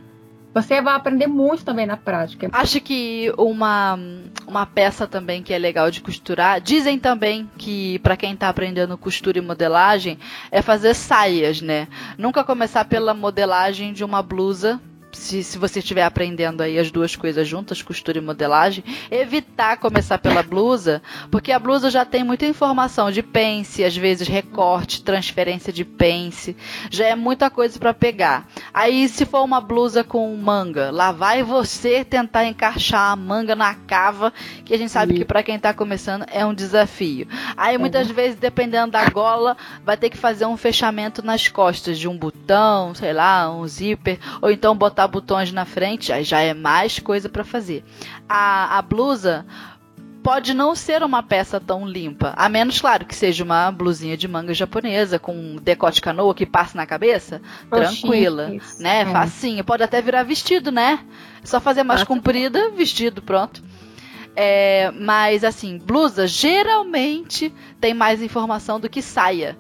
você 0.55 0.81
vai 0.81 0.95
aprender 0.95 1.27
muito 1.27 1.65
também 1.65 1.85
na 1.85 1.97
prática. 1.97 2.49
Acho 2.53 2.81
que 2.81 3.33
uma, 3.37 3.99
uma 4.47 4.65
peça 4.65 5.07
também 5.07 5.43
que 5.43 5.53
é 5.53 5.59
legal 5.59 5.91
de 5.91 6.01
costurar. 6.01 6.61
Dizem 6.61 6.99
também 6.99 7.51
que 7.59 7.99
para 7.99 8.17
quem 8.17 8.35
está 8.35 8.49
aprendendo 8.49 8.97
costura 8.97 9.39
e 9.39 9.41
modelagem 9.41 10.17
é 10.53 10.63
fazer 10.63 10.95
saias, 10.95 11.61
né? 11.61 11.89
Nunca 12.17 12.45
começar 12.45 12.85
pela 12.85 13.13
modelagem 13.13 13.93
de 13.93 14.05
uma 14.05 14.23
blusa 14.23 14.81
se, 15.15 15.43
se 15.43 15.59
você 15.59 15.79
estiver 15.79 16.05
aprendendo 16.05 16.63
aí 16.63 16.79
as 16.79 16.91
duas 16.91 17.17
coisas 17.17 17.47
juntas, 17.47 17.83
costura 17.83 18.19
e 18.19 18.21
modelagem, 18.21 18.85
evitar 19.11 19.77
começar 19.79 20.19
pela 20.19 20.43
blusa, 20.43 21.03
porque 21.31 21.53
a 21.53 21.59
blusa 21.59 21.91
já 21.91 22.05
tem 22.05 22.25
muita 22.25 22.47
informação 22.47 23.11
de 23.11 23.23
pence, 23.23 23.85
às 23.85 23.97
vezes 23.97 24.29
recorte, 24.29 25.03
transferência 25.03 25.73
de 25.73 25.85
pence, 25.85 26.57
já 26.91 27.07
é 27.07 27.15
muita 27.15 27.51
coisa 27.51 27.79
para 27.79 27.95
pegar. 27.95 28.49
Aí 28.73 29.09
se 29.09 29.25
for 29.25 29.43
uma 29.43 29.61
blusa 29.61 30.03
com 30.05 30.35
manga, 30.37 30.91
lá 30.91 31.13
vai 31.13 31.43
você 31.43 32.05
tentar 32.05 32.45
encaixar 32.45 33.13
a 33.13 33.17
manga 33.17 33.55
na 33.55 33.75
cava, 33.75 34.33
que 34.65 34.75
a 34.75 34.79
gente 34.79 34.91
sabe 34.91 35.15
que 35.15 35.25
para 35.25 35.43
quem 35.43 35.57
está 35.57 35.73
começando 35.73 36.25
é 36.31 36.45
um 36.45 36.55
desafio. 36.55 37.27
Aí 37.57 37.79
muitas 37.79 38.09
uhum. 38.09 38.15
vezes, 38.15 38.37
dependendo 38.37 38.93
da 38.93 39.09
gola, 39.09 39.57
vai 39.85 39.97
ter 39.97 40.11
que 40.11 40.17
fazer 40.17 40.47
um 40.47 40.57
fechamento 40.57 41.25
nas 41.25 41.49
costas 41.49 41.99
de 41.99 42.09
um 42.09 42.17
botão, 42.17 42.95
sei 42.95 43.13
lá, 43.13 43.51
um 43.51 43.67
zíper, 43.67 44.19
ou 44.41 44.51
então 44.51 44.77
botar 44.77 45.04
botar 45.05 45.09
botões 45.09 45.53
na 45.53 45.65
frente, 45.65 46.13
aí 46.13 46.25
já 46.25 46.41
é 46.41 46.55
mais 46.55 46.99
coisa 46.99 47.29
para 47.29 47.45
fazer. 47.45 47.85
A, 48.29 48.79
a 48.79 48.83
blusa 48.83 49.47
pode 50.23 50.55
não 50.55 50.75
ser 50.75 51.03
uma 51.03 51.23
peça 51.23 51.61
tão 51.61 51.87
limpa, 51.87 52.33
a 52.37 52.49
menos, 52.49 52.81
claro, 52.81 53.05
que 53.05 53.15
seja 53.15 53.45
uma 53.45 53.71
blusinha 53.71 54.17
de 54.17 54.27
manga 54.27 54.55
japonesa 54.55 55.19
com 55.19 55.57
decote 55.57 56.01
canoa 56.01 56.35
que 56.35 56.47
passa 56.47 56.77
na 56.77 56.87
cabeça, 56.87 57.43
tranquila, 57.69 58.49
né? 58.79 59.03
É. 59.03 59.07
Facinho, 59.07 59.63
pode 59.63 59.83
até 59.83 60.01
virar 60.01 60.23
vestido, 60.23 60.73
né? 60.73 61.01
Só 61.43 61.61
fazer 61.61 61.83
mais 61.83 62.03
comprida, 62.05 62.71
vestido, 62.71 63.21
pronto. 63.21 63.63
É, 64.37 64.91
mas 64.93 65.45
assim, 65.45 65.79
blusa 65.79 66.27
geralmente 66.27 67.55
tem 67.81 67.95
mais 67.95 68.21
informação 68.23 68.81
do 68.81 68.89
que 68.89 69.03
saia, 69.03 69.57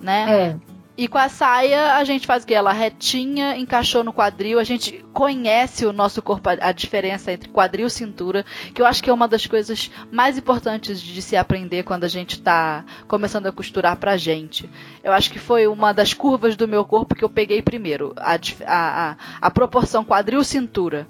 né? 0.00 0.26
É. 0.28 0.75
E 0.98 1.06
com 1.08 1.18
a 1.18 1.28
saia, 1.28 1.96
a 1.96 2.04
gente 2.04 2.26
faz 2.26 2.42
o 2.42 2.46
quê? 2.46 2.54
Ela 2.54 2.72
retinha, 2.72 3.54
encaixou 3.54 4.02
no 4.02 4.14
quadril, 4.14 4.58
a 4.58 4.64
gente 4.64 5.04
conhece 5.12 5.84
o 5.84 5.92
nosso 5.92 6.22
corpo, 6.22 6.48
a 6.48 6.72
diferença 6.72 7.30
entre 7.30 7.50
quadril 7.50 7.86
e 7.86 7.90
cintura, 7.90 8.46
que 8.74 8.80
eu 8.80 8.86
acho 8.86 9.02
que 9.02 9.10
é 9.10 9.12
uma 9.12 9.28
das 9.28 9.46
coisas 9.46 9.90
mais 10.10 10.38
importantes 10.38 10.98
de 10.98 11.20
se 11.20 11.36
aprender 11.36 11.82
quando 11.82 12.04
a 12.04 12.08
gente 12.08 12.36
está 12.36 12.82
começando 13.06 13.46
a 13.46 13.52
costurar 13.52 13.96
pra 13.98 14.16
gente. 14.16 14.70
Eu 15.04 15.12
acho 15.12 15.30
que 15.30 15.38
foi 15.38 15.66
uma 15.66 15.92
das 15.92 16.14
curvas 16.14 16.56
do 16.56 16.66
meu 16.66 16.82
corpo 16.82 17.14
que 17.14 17.24
eu 17.24 17.28
peguei 17.28 17.60
primeiro, 17.60 18.14
a, 18.16 18.38
a, 18.66 19.10
a, 19.10 19.16
a 19.42 19.50
proporção 19.50 20.02
quadril-cintura. 20.02 21.06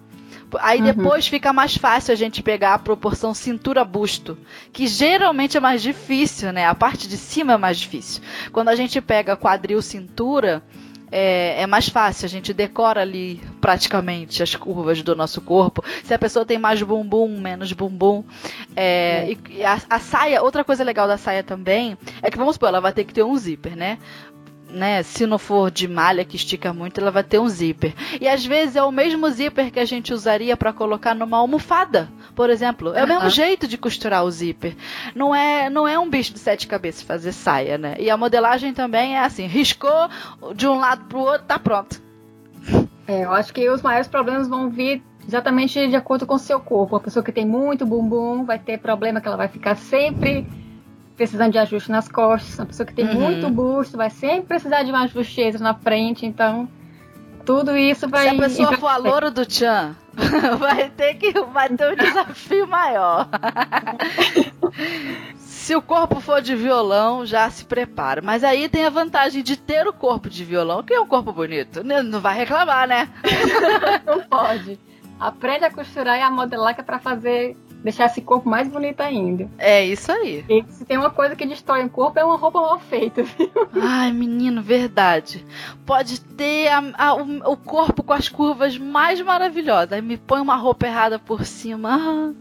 Aí 0.60 0.80
uhum. 0.80 0.86
depois 0.86 1.26
fica 1.26 1.52
mais 1.52 1.76
fácil 1.76 2.12
a 2.12 2.16
gente 2.16 2.42
pegar 2.42 2.74
a 2.74 2.78
proporção 2.78 3.34
cintura-busto, 3.34 4.38
que 4.72 4.86
geralmente 4.86 5.56
é 5.56 5.60
mais 5.60 5.82
difícil, 5.82 6.52
né? 6.52 6.66
A 6.66 6.74
parte 6.74 7.08
de 7.08 7.16
cima 7.16 7.54
é 7.54 7.56
mais 7.56 7.78
difícil. 7.78 8.22
Quando 8.52 8.68
a 8.68 8.76
gente 8.76 9.00
pega 9.00 9.36
quadril-cintura, 9.36 10.62
é, 11.10 11.62
é, 11.62 11.66
mais 11.66 11.88
fácil, 11.88 12.26
a 12.26 12.28
gente 12.28 12.52
decora 12.52 13.00
ali 13.00 13.40
praticamente 13.60 14.42
as 14.42 14.54
curvas 14.54 15.02
do 15.02 15.14
nosso 15.14 15.40
corpo. 15.40 15.84
Se 16.02 16.12
a 16.12 16.18
pessoa 16.18 16.44
tem 16.44 16.58
mais 16.58 16.82
bumbum, 16.82 17.40
menos 17.40 17.72
bumbum. 17.72 18.24
É, 18.74 19.30
é. 19.30 19.36
E, 19.50 19.64
a, 19.64 19.80
a, 19.88 19.98
saia, 19.98 20.42
outra 20.42 20.64
coisa 20.64 20.82
legal 20.82 21.06
da 21.06 21.16
saia 21.16 21.42
também 21.42 21.96
é 22.20 22.30
que, 22.30 22.36
vamos 22.36 22.54
supor, 22.54 22.68
ela 22.68 22.80
vai 22.80 22.92
ter 22.92 23.04
que 23.04 23.14
ter 23.14 23.22
um 23.22 23.36
zíper, 23.36 23.76
né? 23.76 23.98
Né, 24.76 25.02
se 25.02 25.26
não 25.26 25.38
for 25.38 25.70
de 25.70 25.88
malha 25.88 26.24
que 26.24 26.36
estica 26.36 26.72
muito, 26.72 27.00
ela 27.00 27.10
vai 27.10 27.24
ter 27.24 27.38
um 27.38 27.48
zíper. 27.48 27.94
E 28.20 28.28
às 28.28 28.44
vezes 28.44 28.76
é 28.76 28.82
o 28.82 28.92
mesmo 28.92 29.28
zíper 29.30 29.70
que 29.70 29.80
a 29.80 29.84
gente 29.84 30.12
usaria 30.12 30.56
para 30.56 30.72
colocar 30.72 31.14
numa 31.14 31.38
almofada, 31.38 32.08
por 32.34 32.50
exemplo. 32.50 32.94
É 32.94 33.02
o 33.02 33.08
mesmo 33.08 33.30
jeito 33.30 33.66
de 33.66 33.78
costurar 33.78 34.24
o 34.24 34.30
zíper. 34.30 34.76
Não 35.14 35.34
é, 35.34 35.70
não 35.70 35.88
é 35.88 35.98
um 35.98 36.08
bicho 36.08 36.34
de 36.34 36.38
sete 36.38 36.66
cabeças 36.66 37.02
fazer 37.02 37.32
saia, 37.32 37.78
né? 37.78 37.96
E 37.98 38.10
a 38.10 38.16
modelagem 38.16 38.74
também 38.74 39.16
é 39.16 39.20
assim, 39.20 39.46
riscou 39.46 40.08
de 40.54 40.68
um 40.68 40.78
lado 40.78 41.06
pro 41.06 41.20
outro, 41.20 41.46
tá 41.46 41.58
pronto. 41.58 42.02
É, 43.08 43.24
eu 43.24 43.32
acho 43.32 43.54
que 43.54 43.68
os 43.70 43.80
maiores 43.80 44.08
problemas 44.08 44.46
vão 44.46 44.68
vir 44.68 45.02
exatamente 45.26 45.88
de 45.88 45.96
acordo 45.96 46.26
com 46.26 46.34
o 46.34 46.38
seu 46.38 46.60
corpo. 46.60 46.96
A 46.96 47.00
pessoa 47.00 47.24
que 47.24 47.32
tem 47.32 47.46
muito 47.46 47.86
bumbum 47.86 48.44
vai 48.44 48.58
ter 48.58 48.78
problema 48.78 49.20
que 49.20 49.26
ela 49.26 49.36
vai 49.36 49.48
ficar 49.48 49.76
sempre 49.76 50.46
precisando 51.16 51.52
de 51.52 51.58
ajuste 51.58 51.90
nas 51.90 52.08
costas. 52.08 52.58
Uma 52.58 52.66
pessoa 52.66 52.86
que 52.86 52.94
tem 52.94 53.06
uhum. 53.06 53.20
muito 53.20 53.48
busto 53.50 53.96
vai 53.96 54.10
sempre 54.10 54.46
precisar 54.46 54.82
de 54.82 54.92
um 54.92 54.96
ajuste 54.96 55.40
extra 55.40 55.62
na 55.62 55.74
frente. 55.74 56.26
Então, 56.26 56.68
tudo 57.44 57.76
isso 57.76 58.08
vai. 58.08 58.28
Se 58.28 58.34
a 58.34 58.38
pessoa 58.38 58.76
for 58.76 58.88
a 58.88 58.96
loura 58.96 59.30
do 59.30 59.46
Tchan, 59.46 59.94
vai 60.58 60.90
ter 60.90 61.14
que 61.14 61.32
vai 61.52 61.68
ter 61.68 61.92
um 61.92 61.96
desafio 61.96 62.66
maior. 62.66 63.28
se 65.38 65.74
o 65.74 65.80
corpo 65.80 66.20
for 66.20 66.42
de 66.42 66.54
violão, 66.54 67.24
já 67.24 67.48
se 67.48 67.64
prepara. 67.64 68.20
Mas 68.20 68.44
aí 68.44 68.68
tem 68.68 68.84
a 68.84 68.90
vantagem 68.90 69.42
de 69.42 69.56
ter 69.56 69.86
o 69.86 69.92
corpo 69.92 70.28
de 70.28 70.44
violão, 70.44 70.82
que 70.82 70.92
é 70.92 71.00
um 71.00 71.06
corpo 71.06 71.32
bonito. 71.32 71.82
Não 71.82 72.20
vai 72.20 72.36
reclamar, 72.36 72.86
né? 72.86 73.08
Não 74.04 74.20
pode. 74.22 74.78
Aprende 75.18 75.64
a 75.64 75.70
costurar 75.70 76.18
e 76.18 76.22
a 76.22 76.30
modelar 76.30 76.74
que 76.74 76.80
é 76.82 76.84
pra 76.84 76.98
fazer 76.98 77.56
deixar 77.86 78.06
esse 78.06 78.20
corpo 78.20 78.48
mais 78.48 78.66
bonito 78.66 79.00
ainda. 79.00 79.48
É 79.56 79.84
isso 79.84 80.10
aí. 80.10 80.44
E 80.48 80.64
se 80.68 80.84
tem 80.84 80.98
uma 80.98 81.10
coisa 81.10 81.36
que 81.36 81.46
destrói 81.46 81.84
o 81.84 81.88
corpo, 81.88 82.18
é 82.18 82.24
uma 82.24 82.36
roupa 82.36 82.60
mal 82.60 82.80
feita, 82.80 83.22
viu? 83.24 83.48
Ai, 83.80 84.12
menino, 84.12 84.60
verdade. 84.60 85.46
Pode 85.84 86.20
ter 86.20 86.68
a, 86.68 86.82
a, 86.94 87.14
o, 87.14 87.52
o, 87.52 87.56
corpo 87.56 88.02
com 88.02 88.12
as 88.12 88.28
curvas 88.28 88.76
mais 88.76 89.20
maravilhosas. 89.20 89.92
Aí 89.92 90.02
me 90.02 90.16
põe 90.16 90.40
uma 90.40 90.56
roupa 90.56 90.86
errada 90.86 91.16
por 91.16 91.44
cima. 91.44 92.34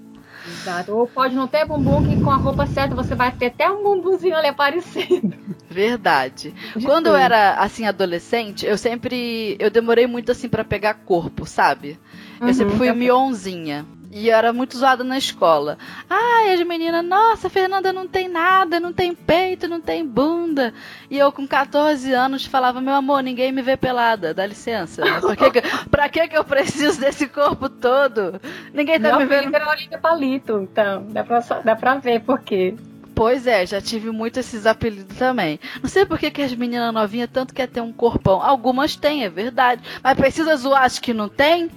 Exato. 0.48 0.96
Ou 0.96 1.08
pode 1.08 1.36
não 1.36 1.48
ter 1.48 1.66
bumbum 1.66 2.04
que 2.08 2.20
com 2.24 2.32
a 2.32 2.38
roupa 2.38 2.66
certa 2.66 2.96
você 2.96 3.14
vai 3.14 3.32
ter 3.32 3.48
até 3.48 3.70
um 3.70 3.84
bumbumzinho 3.84 4.36
ali 4.36 4.48
aparecendo. 4.48 5.34
Verdade. 5.70 6.56
De 6.76 6.86
Quando 6.86 7.06
tudo. 7.06 7.16
eu 7.16 7.18
era 7.18 7.56
assim 7.56 7.86
adolescente, 7.86 8.66
eu 8.66 8.78
sempre 8.78 9.56
eu 9.60 9.70
demorei 9.70 10.08
muito 10.08 10.32
assim 10.32 10.50
para 10.50 10.64
pegar 10.64 10.94
corpo, 10.96 11.46
sabe? 11.46 12.00
Eu 12.40 12.48
uhum, 12.48 12.54
sempre 12.54 12.78
fui 12.78 12.92
mionzinha. 12.94 13.86
E 14.16 14.30
era 14.30 14.54
muito 14.54 14.78
zoada 14.78 15.04
na 15.04 15.18
escola. 15.18 15.78
Ai, 16.10 16.54
as 16.54 16.66
meninas, 16.66 17.04
nossa, 17.04 17.50
Fernanda 17.50 17.92
não 17.92 18.08
tem 18.08 18.30
nada, 18.30 18.80
não 18.80 18.94
tem 18.94 19.14
peito, 19.14 19.68
não 19.68 19.82
tem 19.82 20.08
bunda. 20.08 20.74
E 21.12 21.18
eu 21.18 21.34
com 21.34 21.46
14 21.46 22.14
anos 22.14 22.46
falava, 22.46 22.80
meu 22.80 22.94
amor, 22.94 23.22
ninguém 23.22 23.52
me 23.52 23.62
vê 23.62 23.76
pelada, 23.76 24.34
dá 24.34 24.46
licença. 24.46 25.04
Né? 25.04 25.20
Pra, 25.20 25.36
que, 25.36 25.52
que, 25.52 25.62
pra 25.92 26.08
que, 26.08 26.28
que 26.30 26.38
eu 26.38 26.46
preciso 26.46 26.98
desse 26.98 27.28
corpo 27.28 27.68
todo? 27.68 28.40
Ninguém 28.74 29.02
tá 29.02 29.12
não, 29.12 29.20
me 29.20 29.26
vendo. 29.26 29.52
Não, 29.52 29.68
Olivia 29.68 29.98
Palito, 29.98 30.62
então, 30.62 31.06
dá 31.10 31.22
pra, 31.22 31.40
dá 31.42 31.76
pra 31.76 31.96
ver 31.96 32.22
por 32.22 32.40
quê. 32.40 32.74
Pois 33.14 33.46
é, 33.48 33.66
já 33.66 33.82
tive 33.82 34.12
muito 34.12 34.40
esses 34.40 34.66
apelidos 34.66 35.18
também. 35.18 35.60
Não 35.82 35.90
sei 35.90 36.06
por 36.06 36.18
que, 36.18 36.32
que 36.32 36.42
as 36.42 36.54
meninas 36.54 36.94
novinhas 36.94 37.30
tanto 37.32 37.54
querem 37.54 37.74
ter 37.74 37.82
um 37.82 37.92
corpão. 37.92 38.42
Algumas 38.42 38.96
têm, 38.96 39.26
é 39.26 39.30
verdade. 39.30 39.82
Mas 40.02 40.18
precisa 40.18 40.56
zoar 40.56 40.84
as 40.84 41.00
que 41.00 41.14
não 41.14 41.28
tem? 41.28 41.70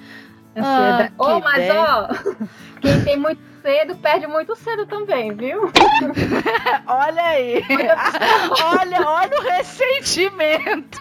Ah, 0.63 1.11
oh, 1.19 1.41
mas 1.41 1.71
ó, 1.71 2.09
quem 2.81 3.05
tem 3.05 3.17
muito 3.17 3.41
cedo 3.63 3.97
perde 3.97 4.27
muito 4.27 4.57
cedo 4.57 4.87
também, 4.87 5.35
viu? 5.35 5.71
olha 6.87 7.23
aí. 7.23 7.65
olha, 8.65 9.07
olha 9.07 9.39
o 9.39 9.43
ressentimento 9.43 10.99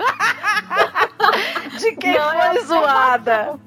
de 1.80 1.96
quem 1.96 2.18
Não, 2.18 2.32
foi 2.32 2.64
zoada. 2.64 3.60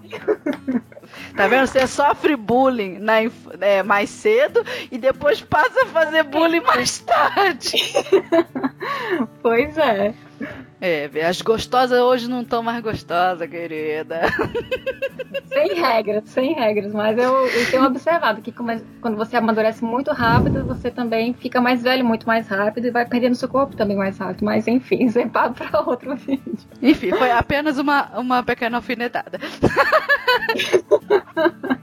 Tá 1.37 1.49
vendo? 1.49 1.67
Você 1.67 1.87
sofre 1.87 2.37
bullying 2.37 2.99
na, 2.99 3.15
é, 3.61 3.83
mais 3.83 4.11
cedo 4.11 4.65
e 4.91 4.99
depois 4.99 5.41
passa 5.41 5.85
a 5.85 5.87
fazer 5.87 6.25
bullying 6.25 6.61
mais 6.61 6.99
tarde. 6.99 7.73
pois 9.43 9.79
é. 9.79 10.15
É, 10.81 11.11
as 11.27 11.43
gostosas 11.43 12.01
hoje 12.01 12.29
não 12.29 12.43
estão 12.43 12.63
mais 12.63 12.83
gostosas, 12.83 13.49
querida. 13.49 14.23
Sem 15.53 15.75
regras, 15.75 16.29
sem 16.29 16.55
regras. 16.55 16.93
Mas 16.93 17.19
eu, 17.19 17.47
eu 17.47 17.71
tenho 17.71 17.85
observado 17.85 18.41
que 18.41 18.53
quando 18.53 19.17
você 19.17 19.37
amadurece 19.37 19.85
muito 19.85 20.13
rápido, 20.13 20.65
você 20.65 20.91
também 20.91 21.35
fica 21.35 21.61
mais 21.61 21.83
velho 21.83 22.05
muito 22.05 22.27
mais 22.27 22.49
rápido 22.49 22.87
e 22.87 22.91
vai 22.91 23.05
perdendo 23.05 23.35
seu 23.35 23.49
corpo 23.49 23.77
também 23.77 23.97
mais 23.97 24.17
rápido. 24.17 24.45
Mas 24.45 24.67
enfim, 24.67 25.05
isso 25.05 25.19
é 25.19 25.27
papo 25.27 25.55
para 25.55 25.81
outro 25.83 26.17
vídeo. 26.17 26.57
Enfim, 26.81 27.11
foi 27.11 27.31
apenas 27.31 27.79
uma, 27.79 28.19
uma 28.19 28.43
pequena 28.43 28.79
alfinetada. 28.79 29.39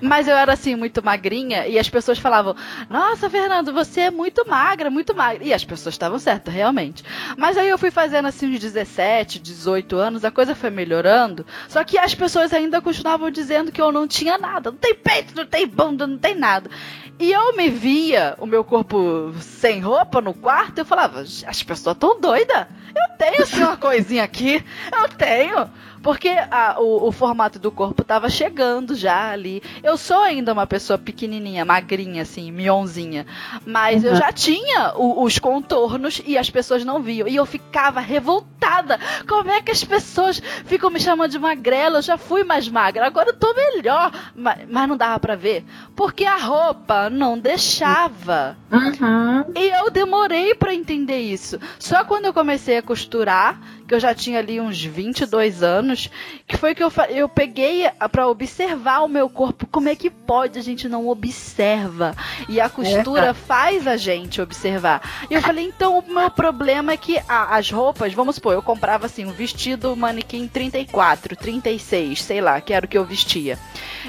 Mas 0.00 0.28
eu 0.28 0.36
era 0.36 0.52
assim, 0.52 0.74
muito 0.74 1.04
magrinha, 1.04 1.66
e 1.66 1.78
as 1.78 1.88
pessoas 1.88 2.18
falavam: 2.18 2.54
Nossa, 2.88 3.30
Fernando, 3.30 3.72
você 3.72 4.02
é 4.02 4.10
muito 4.10 4.46
magra, 4.48 4.90
muito 4.90 5.14
magra. 5.14 5.44
E 5.44 5.52
as 5.52 5.64
pessoas 5.64 5.94
estavam 5.94 6.18
certas, 6.18 6.52
realmente. 6.52 7.04
Mas 7.36 7.56
aí 7.56 7.68
eu 7.68 7.78
fui 7.78 7.90
fazendo 7.90 8.26
assim 8.26 8.52
uns 8.52 8.60
17, 8.60 9.38
18 9.38 9.96
anos, 9.96 10.24
a 10.24 10.30
coisa 10.30 10.54
foi 10.54 10.70
melhorando. 10.70 11.46
Só 11.68 11.82
que 11.84 11.98
as 11.98 12.14
pessoas 12.14 12.52
ainda 12.52 12.80
continuavam 12.80 13.30
dizendo 13.30 13.72
que 13.72 13.80
eu 13.80 13.92
não 13.92 14.06
tinha 14.06 14.38
nada. 14.38 14.70
Não 14.70 14.78
tem 14.78 14.94
peito, 14.94 15.34
não 15.34 15.46
tem 15.46 15.66
bunda, 15.66 16.06
não 16.06 16.18
tem 16.18 16.34
nada. 16.34 16.70
E 17.18 17.32
eu 17.32 17.56
me 17.56 17.70
via 17.70 18.34
o 18.38 18.44
meu 18.44 18.62
corpo 18.62 19.32
sem 19.40 19.80
roupa 19.80 20.20
no 20.20 20.34
quarto, 20.34 20.78
eu 20.78 20.84
falava, 20.84 21.20
as 21.20 21.62
pessoas 21.62 21.96
estão 21.96 22.20
doidas. 22.20 22.66
Eu 22.94 23.16
tenho 23.16 23.42
assim 23.42 23.62
uma 23.62 23.76
coisinha 23.76 24.22
aqui, 24.22 24.62
eu 24.92 25.08
tenho. 25.08 25.70
Porque 26.06 26.28
a, 26.28 26.76
o, 26.78 27.08
o, 27.08 27.10
formato 27.10 27.58
do 27.58 27.72
corpo 27.72 28.04
tava 28.04 28.30
chegando 28.30 28.94
já 28.94 29.32
ali. 29.32 29.60
Eu 29.82 29.96
sou 29.96 30.20
ainda 30.20 30.52
uma 30.52 30.64
pessoa 30.64 30.96
pequenininha, 30.96 31.64
magrinha, 31.64 32.22
assim, 32.22 32.52
mionzinha. 32.52 33.26
Mas 33.66 34.04
uhum. 34.04 34.10
eu 34.10 34.14
já 34.14 34.30
tinha 34.30 34.92
o, 34.94 35.24
os 35.24 35.40
contornos 35.40 36.22
e 36.24 36.38
as 36.38 36.48
pessoas 36.48 36.84
não 36.84 37.02
viam. 37.02 37.26
E 37.26 37.34
eu 37.34 37.44
ficava 37.44 37.98
revoltada. 37.98 39.00
Como 39.26 39.50
é 39.50 39.60
que 39.60 39.72
as 39.72 39.82
pessoas 39.82 40.40
ficam 40.66 40.90
me 40.90 41.00
chamando 41.00 41.32
de 41.32 41.40
magrela? 41.40 41.98
Eu 41.98 42.02
já 42.02 42.16
fui 42.16 42.44
mais 42.44 42.68
magra, 42.68 43.04
agora 43.04 43.30
eu 43.30 43.36
tô 43.36 43.52
melhor. 43.52 44.12
Mas, 44.32 44.60
mas 44.70 44.88
não 44.88 44.96
dava 44.96 45.18
para 45.18 45.34
ver. 45.34 45.64
Porque 45.96 46.24
a 46.24 46.36
roupa 46.36 47.10
não 47.10 47.36
deixava. 47.36 48.56
Uhum. 48.70 49.44
E 49.56 49.70
eu 49.70 49.90
demorei 49.90 50.54
para 50.54 50.72
entender 50.72 51.18
isso. 51.18 51.58
Só 51.80 52.04
quando 52.04 52.26
eu 52.26 52.32
comecei 52.32 52.76
a 52.76 52.82
costurar 52.82 53.60
que 53.86 53.94
eu 53.94 54.00
já 54.00 54.14
tinha 54.14 54.38
ali 54.38 54.60
uns 54.60 54.82
22 54.82 55.62
anos, 55.62 56.10
que 56.46 56.56
foi 56.56 56.74
que 56.74 56.82
eu, 56.82 56.92
eu 57.10 57.28
peguei 57.28 57.88
para 58.10 58.26
observar 58.26 59.00
o 59.00 59.08
meu 59.08 59.28
corpo. 59.28 59.66
Como 59.66 59.88
é 59.88 59.94
que 59.94 60.10
pode 60.10 60.58
a 60.58 60.62
gente 60.62 60.88
não 60.88 61.08
observa? 61.08 62.14
E 62.48 62.60
a 62.60 62.68
costura 62.68 63.28
é. 63.28 63.34
faz 63.34 63.86
a 63.86 63.96
gente 63.96 64.40
observar. 64.40 65.26
E 65.30 65.34
eu 65.34 65.42
falei, 65.42 65.64
então 65.64 65.98
o 65.98 66.12
meu 66.12 66.30
problema 66.30 66.92
é 66.92 66.96
que 66.96 67.18
ah, 67.28 67.56
as 67.56 67.70
roupas, 67.70 68.12
vamos 68.12 68.36
supor, 68.36 68.54
eu 68.54 68.62
comprava 68.62 69.06
assim 69.06 69.24
um 69.24 69.32
vestido 69.32 69.94
manequim 69.96 70.48
34, 70.48 71.36
36, 71.36 72.22
sei 72.22 72.40
lá, 72.40 72.60
que 72.60 72.72
era 72.72 72.86
o 72.86 72.88
que 72.88 72.98
eu 72.98 73.04
vestia. 73.04 73.58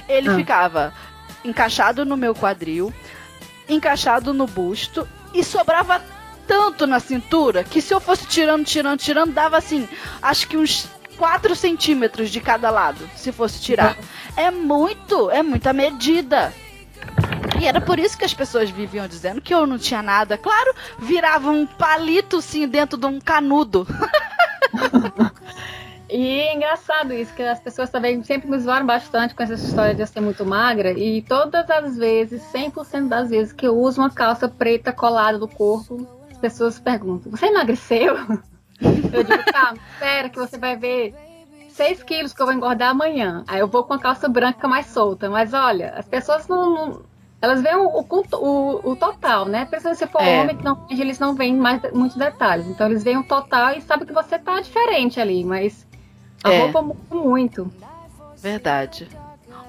Ele 0.08 0.30
ah. 0.30 0.36
ficava 0.36 0.94
encaixado 1.46 2.04
no 2.04 2.18
meu 2.18 2.34
quadril, 2.34 2.92
encaixado 3.70 4.34
no 4.34 4.48
busto 4.48 5.08
e 5.34 5.44
sobrava 5.44 6.02
tanto 6.48 6.88
na 6.88 7.00
cintura 7.00 7.64
que 7.64 7.82
se 7.82 7.94
eu 7.94 8.00
fosse 8.00 8.26
tirando, 8.26 8.66
tirando, 8.66 9.00
tirando, 9.00 9.34
dava 9.34 9.58
assim, 9.58 9.88
acho 10.22 10.48
que 10.48 10.58
uns 10.58 10.88
4 11.18 11.56
centímetros 11.56 12.30
de 12.30 12.40
cada 12.40 12.70
lado, 12.70 13.10
se 13.16 13.32
fosse 13.32 13.60
tirar. 13.62 13.98
É 14.36 14.50
muito, 14.50 15.30
é 15.30 15.44
muita 15.44 15.74
medida. 15.74 16.54
E 17.60 17.66
era 17.66 17.82
por 17.82 17.98
isso 18.00 18.18
que 18.18 18.24
as 18.24 18.34
pessoas 18.34 18.70
viviam 18.70 19.08
dizendo 19.08 19.42
que 19.42 19.54
eu 19.54 19.66
não 19.66 19.78
tinha 19.78 20.02
nada. 20.02 20.38
Claro, 20.38 20.74
virava 21.00 21.50
um 21.50 21.66
palito 21.66 22.38
assim 22.38 22.68
dentro 22.68 22.98
de 22.98 23.06
um 23.06 23.20
canudo. 23.20 23.86
E 26.10 26.40
é 26.40 26.56
engraçado 26.56 27.14
isso, 27.14 27.34
que 27.34 27.44
as 27.44 27.60
pessoas 27.60 27.90
também 27.90 28.24
sempre 28.24 28.50
me 28.50 28.58
zoaram 28.58 28.86
bastante 28.86 29.36
com 29.36 29.44
essa 29.44 29.56
história 29.56 29.94
de 29.94 30.02
eu 30.02 30.08
ser 30.08 30.22
muito 30.22 30.46
magra. 30.46 30.92
E 30.94 31.22
todas 31.22 31.70
as 31.70 31.98
vezes, 31.98 32.42
100% 32.54 33.10
das 33.10 33.30
vezes 33.30 33.52
que 33.52 33.68
eu 33.68 33.78
uso 33.78 34.00
uma 34.00 34.10
calça 34.10 34.48
preta 34.48 34.94
colada 34.94 35.38
no 35.38 35.50
corpo, 35.50 36.08
as 36.38 36.42
pessoas 36.42 36.80
perguntam: 36.80 37.32
Você 37.32 37.48
emagreceu? 37.48 38.16
Eu 38.80 39.24
digo: 39.24 39.52
Calma, 39.52 39.80
espera 39.94 40.30
que 40.30 40.38
você 40.38 40.58
vai 40.58 40.78
ver 40.78 41.16
6 41.70 42.04
quilos 42.04 42.32
que 42.32 42.42
eu 42.42 42.46
vou 42.46 42.54
engordar 42.54 42.92
amanhã. 42.92 43.44
Aí 43.48 43.60
eu 43.60 43.68
vou 43.68 43.84
com 43.84 43.94
a 43.94 44.00
calça 44.00 44.30
branca 44.30 44.68
mais 44.68 44.86
solta. 44.86 45.30
Mas 45.30 45.54
olha, 45.54 45.94
as 45.98 46.08
pessoas 46.08 46.48
não. 46.48 46.74
não 46.74 47.18
elas 47.40 47.62
veem 47.62 47.76
o, 47.76 47.88
o, 47.88 48.92
o, 48.92 48.96
total, 48.96 49.46
né? 49.46 49.66
Principalmente 49.66 50.00
se 50.00 50.08
for 50.08 50.24
é. 50.24 50.42
homem, 50.42 50.58
que 50.58 50.64
não, 50.64 50.88
eles 50.90 51.20
não 51.20 51.36
veem 51.36 51.56
mais 51.56 51.80
muitos 51.94 52.18
detalhes. 52.18 52.66
Então 52.66 52.88
eles 52.88 53.04
veem 53.04 53.18
o 53.18 53.24
total 53.24 53.74
e 53.74 53.82
sabem 53.82 54.08
que 54.08 54.14
você 54.14 54.40
tá 54.40 54.60
diferente 54.60 55.20
ali, 55.20 55.44
mas 55.44 55.86
a 56.44 56.52
é. 56.52 56.62
roupa 56.62 56.82
muda 56.82 57.00
muito. 57.12 57.72
Verdade. 58.38 59.08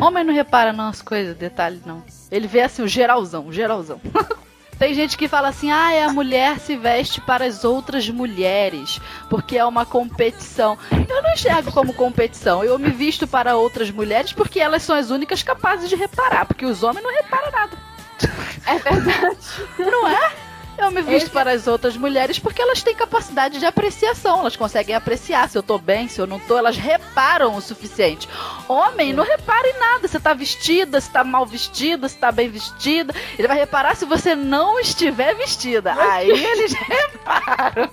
Homem 0.01 0.25
não 0.25 0.33
repara 0.33 0.73
nas 0.73 1.03
coisas, 1.03 1.37
detalhes 1.37 1.85
não. 1.85 2.03
Ele 2.31 2.47
vê 2.47 2.63
assim 2.63 2.83
o 2.83 2.89
geralzão, 2.89 3.49
o 3.49 3.53
geralzão. 3.53 4.01
Tem 4.79 4.95
gente 4.95 5.17
que 5.17 5.29
fala 5.29 5.49
assim: 5.49 5.71
ah, 5.71 6.07
a 6.07 6.13
mulher 6.13 6.59
se 6.61 6.77
veste 6.77 7.21
para 7.21 7.45
as 7.45 7.65
outras 7.65 8.09
mulheres, 8.09 9.01
porque 9.29 9.59
é 9.59 9.65
uma 9.65 9.85
competição. 9.85 10.79
Eu 10.91 11.23
não 11.23 11.33
enxergo 11.33 11.73
como 11.73 11.93
competição. 11.93 12.63
Eu 12.63 12.79
me 12.79 12.91
visto 12.91 13.27
para 13.27 13.57
outras 13.57 13.91
mulheres 13.91 14.33
porque 14.33 14.61
elas 14.61 14.83
são 14.83 14.95
as 14.95 15.11
únicas 15.11 15.43
capazes 15.43 15.89
de 15.89 15.97
reparar, 15.97 16.47
porque 16.47 16.65
os 16.65 16.83
homens 16.83 17.03
não 17.03 17.13
reparam 17.13 17.51
nada. 17.51 17.77
É 18.67 18.79
verdade. 18.79 19.39
Não 19.79 20.09
é? 20.09 20.48
Eu 20.79 20.93
me 20.93 21.03
visto 21.03 21.25
Esse... 21.25 21.31
para 21.31 21.51
as 21.51 21.67
outras 21.67 21.97
mulheres 21.97 22.39
porque 22.39 22.63
elas 22.63 22.83
têm 22.83 22.95
capacidade 22.95 23.59
de 23.59 23.67
apreciação. 23.67 24.41
Elas 24.41 24.57
conseguem 24.57 24.95
apreciar 24.95 25.49
se 25.49 25.59
eu 25.59 25.63
tô 25.63 25.77
bem, 25.77 26.09
se 26.09 26.21
eu 26.21 26.27
não 26.27 26.39
tô. 26.39 26.57
Elas 26.57 26.77
reparam 26.77 27.57
o 27.57 27.61
suficiente. 27.61 28.29
Homem, 28.69 29.13
não 29.13 29.25
repara 29.25 29.67
em 29.69 29.79
nada. 29.79 30.07
Você 30.07 30.21
tá 30.21 30.33
vestida, 30.33 31.01
se 31.01 31.11
tá 31.11 31.25
mal 31.25 31.45
vestida, 31.45 32.09
se 32.09 32.17
tá 32.17 32.31
bem 32.31 32.49
vestida. 32.49 33.13
Ele 33.37 33.49
vai 33.49 33.59
reparar 33.59 33.97
se 33.97 34.05
você 34.05 34.37
não 34.37 34.79
estiver 34.79 35.35
vestida. 35.35 35.95
Aí 35.95 36.31
eles 36.31 36.73
reparam. 36.79 37.91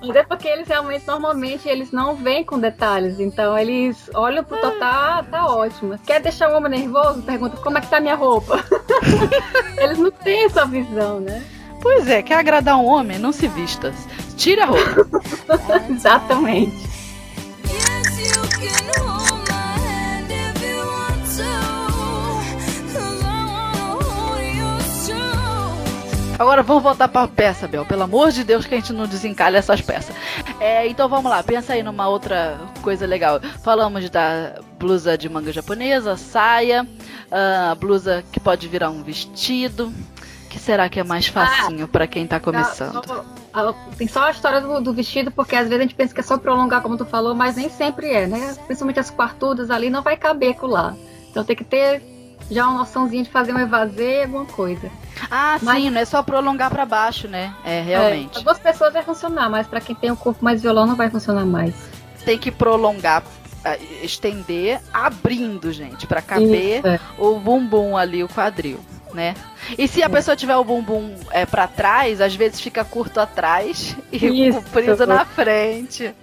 Mas 0.00 0.14
é 0.14 0.22
porque 0.22 0.46
eles 0.46 0.68
realmente, 0.68 1.04
normalmente, 1.06 1.68
eles 1.68 1.90
não 1.90 2.14
vêm 2.14 2.44
com 2.44 2.58
detalhes. 2.58 3.18
Então, 3.18 3.58
eles 3.58 4.08
olham 4.14 4.44
pro 4.44 4.56
total, 4.60 4.78
ah, 4.80 5.24
tá 5.28 5.46
ótimo. 5.46 5.98
Quer 6.06 6.20
deixar 6.20 6.50
o 6.50 6.56
homem 6.56 6.70
nervoso? 6.70 7.22
Pergunta, 7.22 7.56
como 7.56 7.76
é 7.76 7.80
que 7.80 7.88
tá 7.88 7.98
minha 7.98 8.14
roupa? 8.14 8.64
eles 9.76 9.98
não 9.98 10.12
têm 10.12 10.44
essa 10.44 10.64
visão, 10.64 11.18
né? 11.18 11.44
Pois 11.80 12.08
é, 12.08 12.22
quer 12.22 12.34
agradar 12.34 12.76
um 12.76 12.86
homem? 12.86 13.18
Não 13.18 13.32
se 13.32 13.46
vista. 13.46 13.94
Tira 14.36 14.64
a 14.64 14.66
roupa. 14.66 15.22
Exatamente. 15.90 16.88
Agora 26.38 26.62
vamos 26.62 26.84
voltar 26.84 27.08
para 27.08 27.24
a 27.24 27.28
peça, 27.28 27.66
Bel. 27.66 27.84
Pelo 27.84 28.04
amor 28.04 28.30
de 28.30 28.44
Deus 28.44 28.64
que 28.64 28.72
a 28.72 28.78
gente 28.78 28.92
não 28.92 29.08
desencalha 29.08 29.58
essas 29.58 29.80
peças. 29.80 30.14
É, 30.60 30.86
então 30.86 31.08
vamos 31.08 31.28
lá, 31.28 31.42
pensa 31.42 31.72
aí 31.72 31.82
numa 31.82 32.08
outra 32.08 32.60
coisa 32.80 33.06
legal. 33.06 33.40
Falamos 33.60 34.08
da 34.08 34.60
blusa 34.78 35.18
de 35.18 35.28
manga 35.28 35.52
japonesa, 35.52 36.16
saia, 36.16 36.84
uh, 36.84 37.74
blusa 37.74 38.24
que 38.30 38.38
pode 38.38 38.68
virar 38.68 38.88
um 38.88 39.02
vestido 39.02 39.92
que 40.48 40.58
será 40.58 40.88
que 40.88 40.98
é 40.98 41.04
mais 41.04 41.26
facinho 41.26 41.84
ah, 41.84 41.88
para 41.88 42.06
quem 42.06 42.26
tá 42.26 42.40
começando? 42.40 43.02
tem 43.96 44.06
só 44.08 44.24
a 44.24 44.30
história 44.30 44.60
do, 44.60 44.80
do, 44.80 44.92
vestido, 44.92 45.30
porque 45.30 45.54
às 45.56 45.68
vezes 45.68 45.78
a 45.78 45.82
gente 45.82 45.94
pensa 45.94 46.14
que 46.14 46.20
é 46.20 46.22
só 46.22 46.38
prolongar, 46.38 46.80
como 46.80 46.96
tu 46.96 47.04
falou, 47.04 47.34
mas 47.34 47.56
nem 47.56 47.68
sempre 47.68 48.08
é, 48.10 48.26
né? 48.26 48.56
Principalmente 48.66 49.00
as 49.00 49.10
quartudas 49.10 49.70
ali 49.70 49.90
não 49.90 50.02
vai 50.02 50.16
caber 50.16 50.56
lá. 50.62 50.94
Então 51.30 51.44
tem 51.44 51.56
que 51.56 51.64
ter 51.64 52.02
já 52.50 52.66
uma 52.66 52.78
noçãozinha 52.78 53.22
de 53.22 53.30
fazer 53.30 53.52
um 53.52 53.58
evasê, 53.58 54.22
alguma 54.22 54.46
coisa. 54.46 54.90
Ah, 55.30 55.58
mas, 55.62 55.82
sim, 55.82 55.90
não 55.90 56.00
é 56.00 56.04
só 56.04 56.22
prolongar 56.22 56.70
para 56.70 56.86
baixo, 56.86 57.28
né? 57.28 57.52
É, 57.64 57.82
realmente. 57.82 58.34
É, 58.34 58.38
algumas 58.38 58.58
pessoas 58.58 58.92
vai 58.92 59.02
funcionar, 59.02 59.50
mas 59.50 59.66
para 59.66 59.80
quem 59.80 59.94
tem 59.94 60.10
o 60.10 60.14
um 60.14 60.16
corpo 60.16 60.44
mais 60.44 60.62
violão 60.62 60.86
não 60.86 60.96
vai 60.96 61.10
funcionar 61.10 61.44
mais. 61.44 61.74
Tem 62.24 62.38
que 62.38 62.50
prolongar 62.50 63.22
estender 64.02 64.80
abrindo, 64.92 65.72
gente, 65.72 66.06
para 66.06 66.22
caber 66.22 66.78
Isso, 66.78 66.86
é. 66.86 67.00
o 67.18 67.38
bumbum 67.38 67.96
ali, 67.96 68.22
o 68.22 68.28
quadril 68.28 68.80
né? 69.18 69.34
E 69.76 69.88
se 69.88 70.00
a 70.00 70.08
pessoa 70.08 70.36
tiver 70.36 70.56
o 70.56 70.62
bumbum 70.62 71.12
é, 71.32 71.44
para 71.44 71.66
trás, 71.66 72.20
às 72.20 72.34
vezes 72.34 72.60
fica 72.60 72.84
curto 72.84 73.18
atrás 73.18 73.96
e 74.12 74.48
Isso. 74.48 74.62
comprido 74.62 75.06
na 75.06 75.24
frente. 75.24 76.14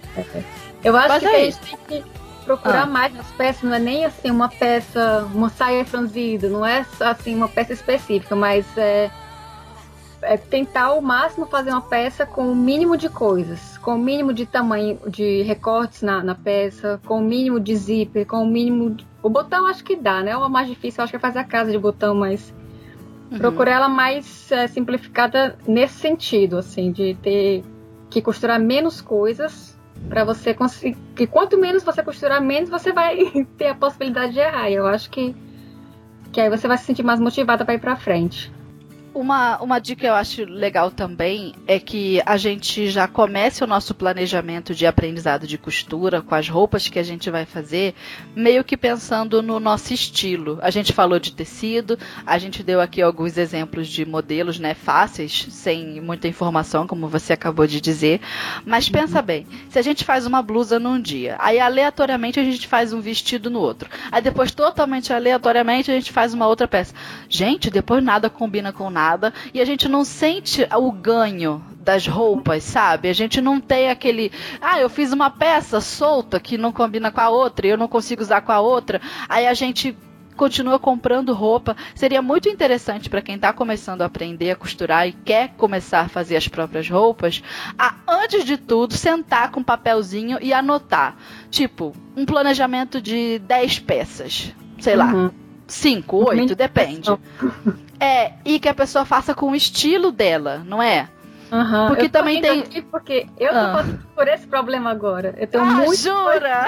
Eu 0.82 0.96
acho 0.96 1.08
Mas 1.08 1.22
que, 1.22 1.28
a 1.28 1.38
gente 1.38 1.58
tem 1.58 1.78
que 2.02 2.04
procurar 2.44 2.84
ah. 2.84 2.86
mais 2.86 3.12
nas 3.12 3.30
peças, 3.32 3.62
não 3.62 3.74
é 3.74 3.78
nem 3.78 4.04
assim 4.04 4.30
uma 4.30 4.48
peça, 4.48 5.28
uma 5.34 5.50
saia 5.50 5.84
franzida, 5.84 6.48
não 6.48 6.64
é 6.64 6.86
assim 7.00 7.34
uma 7.34 7.48
peça 7.48 7.72
específica, 7.72 8.34
mas 8.34 8.64
é, 8.78 9.10
é 10.22 10.36
tentar 10.36 10.84
ao 10.84 11.02
máximo 11.02 11.46
fazer 11.46 11.70
uma 11.70 11.82
peça 11.82 12.24
com 12.24 12.50
o 12.50 12.54
mínimo 12.54 12.96
de 12.96 13.08
coisas, 13.08 13.76
com 13.78 13.96
o 13.96 13.98
mínimo 13.98 14.32
de 14.32 14.46
tamanho 14.46 14.98
de 15.08 15.42
recortes 15.42 16.02
na, 16.02 16.22
na 16.22 16.34
peça, 16.34 17.00
com 17.04 17.18
o 17.18 17.22
mínimo 17.22 17.60
de 17.60 17.76
zíper, 17.76 18.26
com 18.26 18.42
o 18.42 18.46
mínimo. 18.46 18.90
De... 18.90 19.06
O 19.22 19.28
botão 19.28 19.66
acho 19.66 19.84
que 19.84 19.96
dá, 19.96 20.22
né? 20.22 20.36
O 20.36 20.48
mais 20.48 20.68
difícil 20.68 21.02
acho 21.02 21.10
que 21.10 21.16
é 21.16 21.20
fazer 21.20 21.40
a 21.40 21.44
casa 21.44 21.72
de 21.72 21.78
botão, 21.78 22.14
mas 22.14 22.54
Uhum. 23.30 23.38
Procurar 23.38 23.72
ela 23.72 23.88
mais 23.88 24.50
é, 24.52 24.66
simplificada 24.66 25.58
nesse 25.66 25.94
sentido, 25.94 26.58
assim, 26.58 26.92
de 26.92 27.14
ter 27.22 27.64
que 28.08 28.22
costurar 28.22 28.60
menos 28.60 29.00
coisas 29.00 29.76
para 30.08 30.24
você 30.24 30.54
conseguir. 30.54 30.96
Que 31.14 31.26
quanto 31.26 31.58
menos 31.58 31.82
você 31.82 32.02
costurar, 32.02 32.40
menos 32.40 32.70
você 32.70 32.92
vai 32.92 33.46
ter 33.58 33.68
a 33.68 33.74
possibilidade 33.74 34.32
de 34.32 34.38
errar. 34.38 34.70
E 34.70 34.74
eu 34.74 34.86
acho 34.86 35.10
que, 35.10 35.34
que 36.32 36.40
aí 36.40 36.48
você 36.48 36.68
vai 36.68 36.78
se 36.78 36.84
sentir 36.84 37.02
mais 37.02 37.18
motivada 37.18 37.64
para 37.64 37.74
ir 37.74 37.80
para 37.80 37.96
frente. 37.96 38.52
Uma, 39.16 39.56
uma 39.62 39.78
dica 39.78 40.02
que 40.02 40.06
eu 40.06 40.14
acho 40.14 40.44
legal 40.44 40.90
também 40.90 41.54
é 41.66 41.80
que 41.80 42.20
a 42.26 42.36
gente 42.36 42.90
já 42.90 43.08
comece 43.08 43.64
o 43.64 43.66
nosso 43.66 43.94
planejamento 43.94 44.74
de 44.74 44.86
aprendizado 44.86 45.46
de 45.46 45.56
costura 45.56 46.20
com 46.20 46.34
as 46.34 46.50
roupas 46.50 46.86
que 46.86 46.98
a 46.98 47.02
gente 47.02 47.30
vai 47.30 47.46
fazer, 47.46 47.94
meio 48.34 48.62
que 48.62 48.76
pensando 48.76 49.40
no 49.40 49.58
nosso 49.58 49.94
estilo. 49.94 50.58
A 50.60 50.68
gente 50.68 50.92
falou 50.92 51.18
de 51.18 51.32
tecido, 51.32 51.98
a 52.26 52.36
gente 52.36 52.62
deu 52.62 52.78
aqui 52.78 53.00
alguns 53.00 53.38
exemplos 53.38 53.88
de 53.88 54.04
modelos, 54.04 54.58
né, 54.58 54.74
fáceis, 54.74 55.46
sem 55.48 55.98
muita 55.98 56.28
informação, 56.28 56.86
como 56.86 57.08
você 57.08 57.32
acabou 57.32 57.66
de 57.66 57.80
dizer. 57.80 58.20
Mas 58.66 58.90
pensa 58.90 59.22
bem, 59.22 59.46
se 59.70 59.78
a 59.78 59.82
gente 59.82 60.04
faz 60.04 60.26
uma 60.26 60.42
blusa 60.42 60.78
num 60.78 61.00
dia, 61.00 61.36
aí 61.38 61.58
aleatoriamente 61.58 62.38
a 62.38 62.44
gente 62.44 62.68
faz 62.68 62.92
um 62.92 63.00
vestido 63.00 63.48
no 63.48 63.60
outro, 63.60 63.88
aí 64.12 64.20
depois 64.20 64.50
totalmente 64.54 65.10
aleatoriamente 65.10 65.90
a 65.90 65.94
gente 65.94 66.12
faz 66.12 66.34
uma 66.34 66.46
outra 66.46 66.68
peça. 66.68 66.92
Gente, 67.30 67.70
depois 67.70 68.04
nada 68.04 68.28
combina 68.28 68.74
com 68.74 68.90
nada 68.90 69.05
e 69.52 69.60
a 69.60 69.64
gente 69.64 69.88
não 69.88 70.04
sente 70.04 70.66
o 70.74 70.90
ganho 70.90 71.62
das 71.80 72.06
roupas, 72.06 72.64
sabe? 72.64 73.08
A 73.08 73.12
gente 73.12 73.40
não 73.40 73.60
tem 73.60 73.90
aquele, 73.90 74.32
ah, 74.60 74.80
eu 74.80 74.90
fiz 74.90 75.12
uma 75.12 75.30
peça 75.30 75.80
solta 75.80 76.40
que 76.40 76.58
não 76.58 76.72
combina 76.72 77.12
com 77.12 77.20
a 77.20 77.28
outra 77.28 77.66
e 77.66 77.70
eu 77.70 77.78
não 77.78 77.86
consigo 77.86 78.22
usar 78.22 78.40
com 78.40 78.52
a 78.52 78.60
outra. 78.60 79.00
Aí 79.28 79.46
a 79.46 79.54
gente 79.54 79.96
continua 80.36 80.78
comprando 80.78 81.32
roupa. 81.32 81.76
Seria 81.94 82.20
muito 82.20 82.48
interessante 82.48 83.08
para 83.08 83.22
quem 83.22 83.36
está 83.36 83.52
começando 83.52 84.02
a 84.02 84.06
aprender 84.06 84.50
a 84.50 84.56
costurar 84.56 85.08
e 85.08 85.12
quer 85.12 85.54
começar 85.56 86.00
a 86.00 86.08
fazer 86.08 86.36
as 86.36 86.46
próprias 86.46 86.88
roupas, 86.88 87.42
a, 87.78 87.94
antes 88.06 88.44
de 88.44 88.56
tudo, 88.56 88.94
sentar 88.94 89.50
com 89.50 89.60
um 89.60 89.64
papelzinho 89.64 90.38
e 90.40 90.52
anotar. 90.52 91.16
Tipo, 91.50 91.94
um 92.16 92.26
planejamento 92.26 93.00
de 93.00 93.38
10 93.40 93.78
peças. 93.80 94.52
Sei 94.78 94.94
uhum. 94.94 95.22
lá. 95.24 95.45
5, 95.66 96.16
8, 96.16 96.54
depende. 96.54 97.10
É, 97.98 98.32
e 98.44 98.60
que 98.60 98.68
a 98.68 98.74
pessoa 98.74 99.04
faça 99.04 99.34
com 99.34 99.50
o 99.50 99.56
estilo 99.56 100.12
dela, 100.12 100.62
não 100.64 100.82
é? 100.82 101.08
Uhum. 101.50 101.88
Porque 101.88 102.06
eu 102.06 102.10
também 102.10 102.40
tem. 102.40 102.60
Aqui 102.60 102.82
porque 102.82 103.26
eu 103.38 103.50
tô 103.50 103.58
ah. 103.58 103.72
passando 103.72 104.06
por 104.14 104.28
esse 104.28 104.46
problema 104.46 104.90
agora. 104.90 105.34
Eu 105.38 105.46
tenho 105.46 105.64
ah, 105.64 105.66
muito. 105.66 105.96
Jura? 105.96 106.66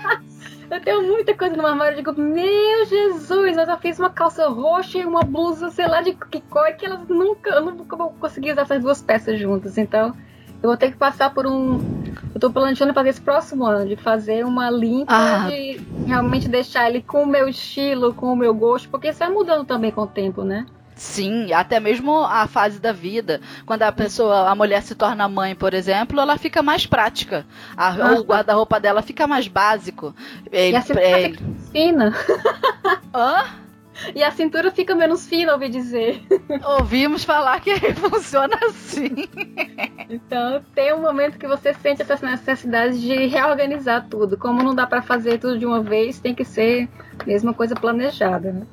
eu 0.70 0.80
tenho 0.80 1.02
muita 1.02 1.34
coisa 1.34 1.56
no 1.56 1.66
armário. 1.66 1.94
Eu 1.94 1.96
digo, 1.96 2.20
meu 2.20 2.86
Jesus, 2.86 3.56
eu 3.56 3.66
já 3.66 3.76
fiz 3.76 3.98
uma 3.98 4.10
calça 4.10 4.48
roxa 4.48 4.98
e 4.98 5.04
uma 5.04 5.22
blusa, 5.22 5.70
sei 5.70 5.86
lá 5.86 6.00
de 6.00 6.14
que 6.14 6.40
cor, 6.42 6.72
que 6.74 6.86
elas 6.86 7.06
nunca. 7.08 7.50
Eu 7.50 7.64
nunca 7.64 7.96
vou 7.96 8.10
conseguir 8.10 8.52
usar 8.52 8.62
essas 8.62 8.82
duas 8.82 9.02
peças 9.02 9.38
juntas. 9.38 9.76
Então, 9.76 10.14
eu 10.64 10.68
vou 10.68 10.78
ter 10.78 10.90
que 10.90 10.96
passar 10.96 11.28
por 11.28 11.46
um. 11.46 11.78
Eu 12.34 12.40
tô 12.40 12.50
planejando 12.50 12.94
fazer 12.94 13.10
esse 13.10 13.20
próximo 13.20 13.66
ano, 13.66 13.86
de 13.86 13.96
fazer 13.96 14.46
uma 14.46 14.70
limpa, 14.70 15.12
ah. 15.14 15.46
de 15.46 15.78
realmente 16.06 16.48
deixar 16.48 16.88
ele 16.88 17.02
com 17.02 17.22
o 17.22 17.26
meu 17.26 17.46
estilo, 17.46 18.14
com 18.14 18.32
o 18.32 18.36
meu 18.36 18.54
gosto, 18.54 18.88
porque 18.88 19.08
isso 19.08 19.18
vai 19.18 19.28
mudando 19.28 19.66
também 19.66 19.90
com 19.90 20.00
o 20.00 20.06
tempo, 20.06 20.42
né? 20.42 20.64
Sim, 20.96 21.52
até 21.52 21.78
mesmo 21.78 22.24
a 22.24 22.46
fase 22.46 22.80
da 22.80 22.92
vida. 22.92 23.42
Quando 23.66 23.82
a 23.82 23.92
pessoa, 23.92 24.48
a 24.48 24.54
mulher 24.54 24.82
se 24.82 24.94
torna 24.94 25.28
mãe, 25.28 25.54
por 25.54 25.74
exemplo, 25.74 26.18
ela 26.18 26.38
fica 26.38 26.62
mais 26.62 26.86
prática. 26.86 27.44
A, 27.76 27.90
ah. 27.90 28.14
O 28.14 28.24
guarda-roupa 28.24 28.80
dela 28.80 29.02
fica 29.02 29.26
mais 29.26 29.46
básico. 29.46 30.14
Ele, 30.50 30.72
e 30.72 30.76
a 30.76 30.84
é, 30.98 31.32
fina. 31.72 32.14
Hã? 33.12 33.44
E 34.14 34.22
a 34.22 34.30
cintura 34.30 34.70
fica 34.70 34.94
menos 34.94 35.26
fina, 35.26 35.52
ouvi 35.52 35.68
dizer. 35.68 36.22
Ouvimos 36.78 37.24
falar 37.24 37.60
que 37.60 37.74
funciona 37.94 38.58
assim. 38.66 39.28
Então, 40.08 40.62
tem 40.74 40.92
um 40.92 41.00
momento 41.00 41.38
que 41.38 41.46
você 41.46 41.72
sente 41.74 42.02
essa 42.02 42.26
necessidade 42.26 43.00
de 43.00 43.26
reorganizar 43.26 44.06
tudo. 44.08 44.36
Como 44.36 44.62
não 44.62 44.74
dá 44.74 44.86
para 44.86 45.02
fazer 45.02 45.38
tudo 45.38 45.58
de 45.58 45.66
uma 45.66 45.80
vez, 45.80 46.20
tem 46.20 46.34
que 46.34 46.44
ser 46.44 46.88
mesma 47.26 47.54
coisa 47.54 47.74
planejada, 47.74 48.52
né? 48.52 48.66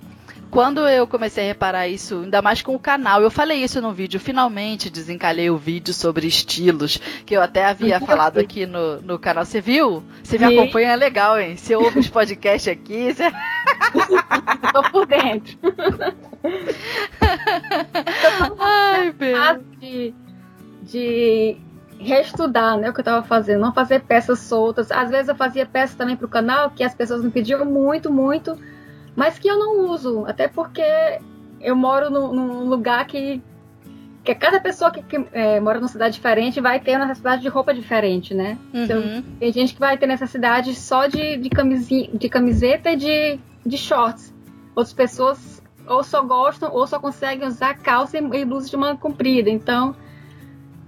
quando 0.51 0.85
eu 0.87 1.07
comecei 1.07 1.45
a 1.45 1.47
reparar 1.47 1.87
isso, 1.87 2.23
ainda 2.23 2.41
mais 2.41 2.61
com 2.61 2.75
o 2.75 2.79
canal, 2.79 3.21
eu 3.21 3.31
falei 3.31 3.63
isso 3.63 3.81
no 3.81 3.93
vídeo, 3.93 4.19
finalmente 4.19 4.89
desencalhei 4.89 5.49
o 5.49 5.57
vídeo 5.57 5.93
sobre 5.93 6.27
estilos, 6.27 6.99
que 7.25 7.33
eu 7.33 7.41
até 7.41 7.63
havia 7.63 8.01
falado 8.01 8.37
aqui 8.37 8.65
no, 8.65 9.01
no 9.01 9.17
canal. 9.17 9.45
Você 9.45 9.61
viu? 9.61 10.03
Você 10.21 10.37
me 10.37 10.43
acompanha, 10.43 10.89
é 10.89 10.95
legal, 10.97 11.39
hein? 11.39 11.55
Você 11.55 11.73
ouve 11.73 11.99
os 11.99 12.09
podcasts 12.09 12.67
aqui, 12.71 13.13
você... 13.13 13.31
Tô 14.73 14.83
por 14.91 15.05
dentro. 15.05 15.57
Ai, 18.59 19.13
meu. 19.19 19.63
De, 19.79 20.13
de 20.83 21.57
reestudar, 21.99 22.77
né, 22.77 22.89
o 22.89 22.93
que 22.93 22.99
eu 22.99 23.05
tava 23.05 23.25
fazendo, 23.25 23.61
não 23.61 23.73
fazer 23.73 24.01
peças 24.01 24.39
soltas. 24.39 24.91
Às 24.91 25.09
vezes 25.09 25.29
eu 25.29 25.35
fazia 25.35 25.65
peças 25.65 25.95
também 25.95 26.15
pro 26.15 26.27
canal 26.27 26.71
que 26.71 26.83
as 26.83 26.95
pessoas 26.95 27.23
me 27.23 27.29
pediam 27.29 27.63
muito, 27.65 28.11
muito, 28.11 28.57
mas 29.15 29.37
que 29.37 29.47
eu 29.47 29.57
não 29.57 29.89
uso, 29.89 30.25
até 30.25 30.47
porque 30.47 30.83
eu 31.59 31.75
moro 31.75 32.09
num, 32.09 32.33
num 32.33 32.69
lugar 32.69 33.05
que 33.05 33.41
que 34.23 34.35
cada 34.35 34.59
pessoa 34.59 34.91
que, 34.91 35.01
que 35.01 35.25
é, 35.31 35.59
mora 35.59 35.79
numa 35.79 35.87
cidade 35.87 36.13
diferente 36.13 36.61
vai 36.61 36.79
ter 36.79 36.95
uma 36.95 37.07
necessidade 37.07 37.41
de 37.41 37.47
roupa 37.47 37.73
diferente, 37.73 38.33
né? 38.35 38.57
Uhum. 38.71 38.83
Então, 38.83 39.23
tem 39.39 39.51
gente 39.51 39.73
que 39.73 39.79
vai 39.79 39.97
ter 39.97 40.05
necessidade 40.05 40.75
só 40.75 41.07
de, 41.07 41.37
de, 41.37 41.49
camisinha, 41.49 42.07
de 42.13 42.29
camiseta 42.29 42.91
e 42.91 42.95
de, 42.95 43.39
de 43.65 43.77
shorts. 43.77 44.33
Outras 44.75 44.93
pessoas 44.93 45.61
ou 45.87 46.03
só 46.03 46.23
gostam 46.23 46.71
ou 46.71 46.85
só 46.87 46.99
conseguem 46.99 47.47
usar 47.47 47.75
calça 47.75 48.17
e, 48.17 48.45
blusa 48.45 48.69
de 48.69 48.77
manga 48.77 48.97
comprida. 48.97 49.49
Então, 49.49 49.95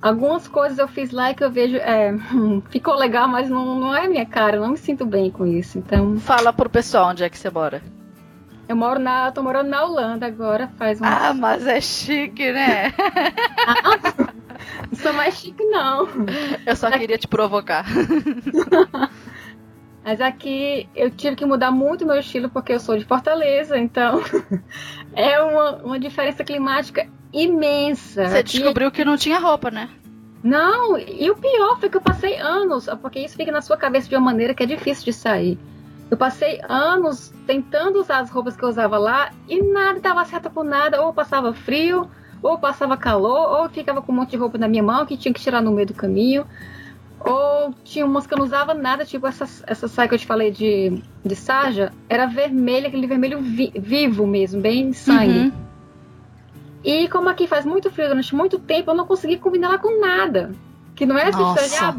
algumas 0.02 0.48
coisas 0.48 0.78
eu 0.78 0.88
fiz 0.88 1.12
lá 1.12 1.34
que 1.34 1.44
eu 1.44 1.52
vejo, 1.52 1.78
é, 1.78 2.14
ficou 2.70 2.96
legal, 2.96 3.28
mas 3.28 3.50
não, 3.50 3.80
não 3.80 3.96
é 3.96 4.08
minha 4.08 4.26
cara, 4.26 4.58
eu 4.58 4.62
não 4.62 4.70
me 4.70 4.78
sinto 4.78 5.06
bem 5.06 5.30
com 5.32 5.46
isso. 5.46 5.78
Então, 5.78 6.18
fala 6.20 6.54
pro 6.54 6.70
pessoal 6.70 7.10
onde 7.10 7.24
é 7.24 7.30
que 7.30 7.38
você 7.38 7.50
mora. 7.50 7.82
Eu 8.68 8.78
moro 8.78 8.98
na, 8.98 9.30
tô 9.32 9.44
morando 9.44 9.70
na 9.70 9.84
Holanda 9.84 10.26
agora, 10.26 10.72
faz 10.78 11.02
um. 11.02 11.06
Ah, 11.06 11.34
mas 11.34 11.68
é 11.68 11.82
chique, 11.82 12.50
né? 12.52 12.94
ah, 13.68 14.34
não 14.90 14.98
sou 14.98 15.14
mais 15.14 15.36
chique 15.36 15.64
não. 15.66 16.08
Eu 16.66 16.76
só 16.76 16.90
queria 16.90 17.18
te 17.18 17.28
provocar. 17.28 17.86
Mas 20.04 20.20
aqui 20.20 20.90
eu 20.96 21.10
tive 21.10 21.36
que 21.36 21.46
mudar 21.46 21.72
muito 21.72 22.06
meu 22.06 22.20
estilo 22.20 22.50
porque 22.50 22.74
eu 22.74 22.80
sou 22.80 22.98
de 22.98 23.06
Fortaleza, 23.06 23.78
então 23.78 24.22
é 25.16 25.42
uma, 25.42 25.78
uma 25.78 26.00
diferença 26.00 26.44
climática 26.44 27.08
imensa. 27.32 28.28
Você 28.28 28.44
descobriu 28.44 28.92
que 28.92 29.06
não 29.06 29.16
tinha 29.16 29.40
roupa, 29.40 29.72
né? 29.72 29.90
Não, 30.44 31.00
e 31.00 31.32
o 31.32 31.36
pior 31.36 31.80
foi 31.80 31.90
que 31.90 31.96
eu 31.96 32.02
passei 32.02 32.38
anos, 32.38 32.90
porque 33.02 33.20
isso 33.20 33.38
fica 33.38 33.52
na 33.52 33.62
sua 33.62 33.78
cabeça 33.78 34.10
de 34.10 34.16
uma 34.16 34.26
maneira 34.26 34.54
que 34.54 34.62
é 34.62 34.66
difícil 34.66 35.06
de 35.06 35.14
sair. 35.14 35.58
Eu 36.12 36.18
passei 36.18 36.62
anos 36.68 37.34
tentando 37.48 38.00
usar 38.00 38.20
as 38.20 38.30
roupas 38.30 38.56
que 38.56 38.64
eu 38.64 38.70
usava 38.70 38.98
lá 38.98 39.32
e 39.48 39.64
nada 39.64 40.00
dava 40.00 40.24
certo 40.26 40.50
por 40.50 40.64
nada. 40.64 41.02
Ou 41.02 41.14
passava 41.14 41.54
frio, 41.54 42.08
ou 42.42 42.58
passava 42.58 42.96
calor, 42.98 43.62
ou 43.62 43.70
ficava 43.70 44.02
com 44.02 44.12
um 44.12 44.16
monte 44.16 44.32
de 44.32 44.38
roupa 44.38 44.58
na 44.58 44.68
minha 44.68 44.84
mão 44.84 45.06
que 45.06 45.18
tinha 45.18 45.34
que 45.34 45.42
tirar 45.42 45.62
no 45.62 45.72
meio 45.72 45.88
do 45.88 45.94
caminho. 45.94 46.46
Ou 47.24 47.74
tinha 47.84 48.06
umas 48.06 48.28
que 48.28 48.34
eu 48.34 48.38
não 48.38 48.46
usava 48.46 48.74
nada, 48.74 49.06
tipo 49.06 49.26
essa, 49.26 49.46
essa 49.66 49.88
saia 49.88 50.10
que 50.10 50.16
eu 50.16 50.20
te 50.20 50.26
falei 50.26 50.52
de, 50.52 51.02
de 51.24 51.36
sarja, 51.36 51.92
era 52.10 52.26
vermelha, 52.26 52.88
aquele 52.88 53.08
vermelho 53.08 53.42
vi, 53.42 53.72
vivo 53.76 54.28
mesmo, 54.28 54.62
bem 54.62 54.92
sangue. 54.92 55.40
Uhum. 55.40 55.52
E 56.84 57.08
como 57.08 57.30
aqui 57.30 57.48
faz 57.48 57.66
muito 57.66 57.90
frio 57.90 58.10
durante 58.10 58.36
muito 58.36 58.60
tempo, 58.60 58.92
eu 58.92 58.96
não 58.96 59.08
consegui 59.08 59.38
combinar 59.38 59.70
ela 59.70 59.78
com 59.78 60.02
nada. 60.02 60.52
Que 60.96 61.06
não 61.06 61.18
é 61.18 61.30
assim, 61.30 61.78
ah, 61.80 61.96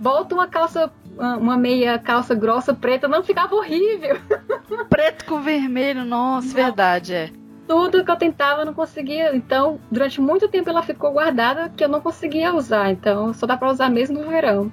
bota 0.00 0.34
uma 0.34 0.48
calça, 0.48 0.90
uma 1.16 1.56
meia 1.56 1.96
calça 1.96 2.34
grossa 2.34 2.74
preta, 2.74 3.06
não 3.06 3.22
ficava 3.22 3.54
horrível. 3.54 4.18
Preto 4.90 5.24
com 5.24 5.40
vermelho, 5.40 6.04
nossa, 6.04 6.48
não. 6.48 6.54
verdade, 6.54 7.14
é 7.14 7.43
tudo 7.66 8.04
que 8.04 8.10
eu 8.10 8.16
tentava 8.16 8.62
eu 8.62 8.66
não 8.66 8.74
conseguia. 8.74 9.34
Então, 9.34 9.80
durante 9.90 10.20
muito 10.20 10.48
tempo 10.48 10.70
ela 10.70 10.82
ficou 10.82 11.12
guardada 11.12 11.70
que 11.76 11.84
eu 11.84 11.88
não 11.88 12.00
conseguia 12.00 12.54
usar. 12.54 12.90
Então, 12.90 13.32
só 13.32 13.46
dá 13.46 13.56
para 13.56 13.70
usar 13.70 13.88
mesmo 13.90 14.20
no 14.20 14.28
verão. 14.28 14.72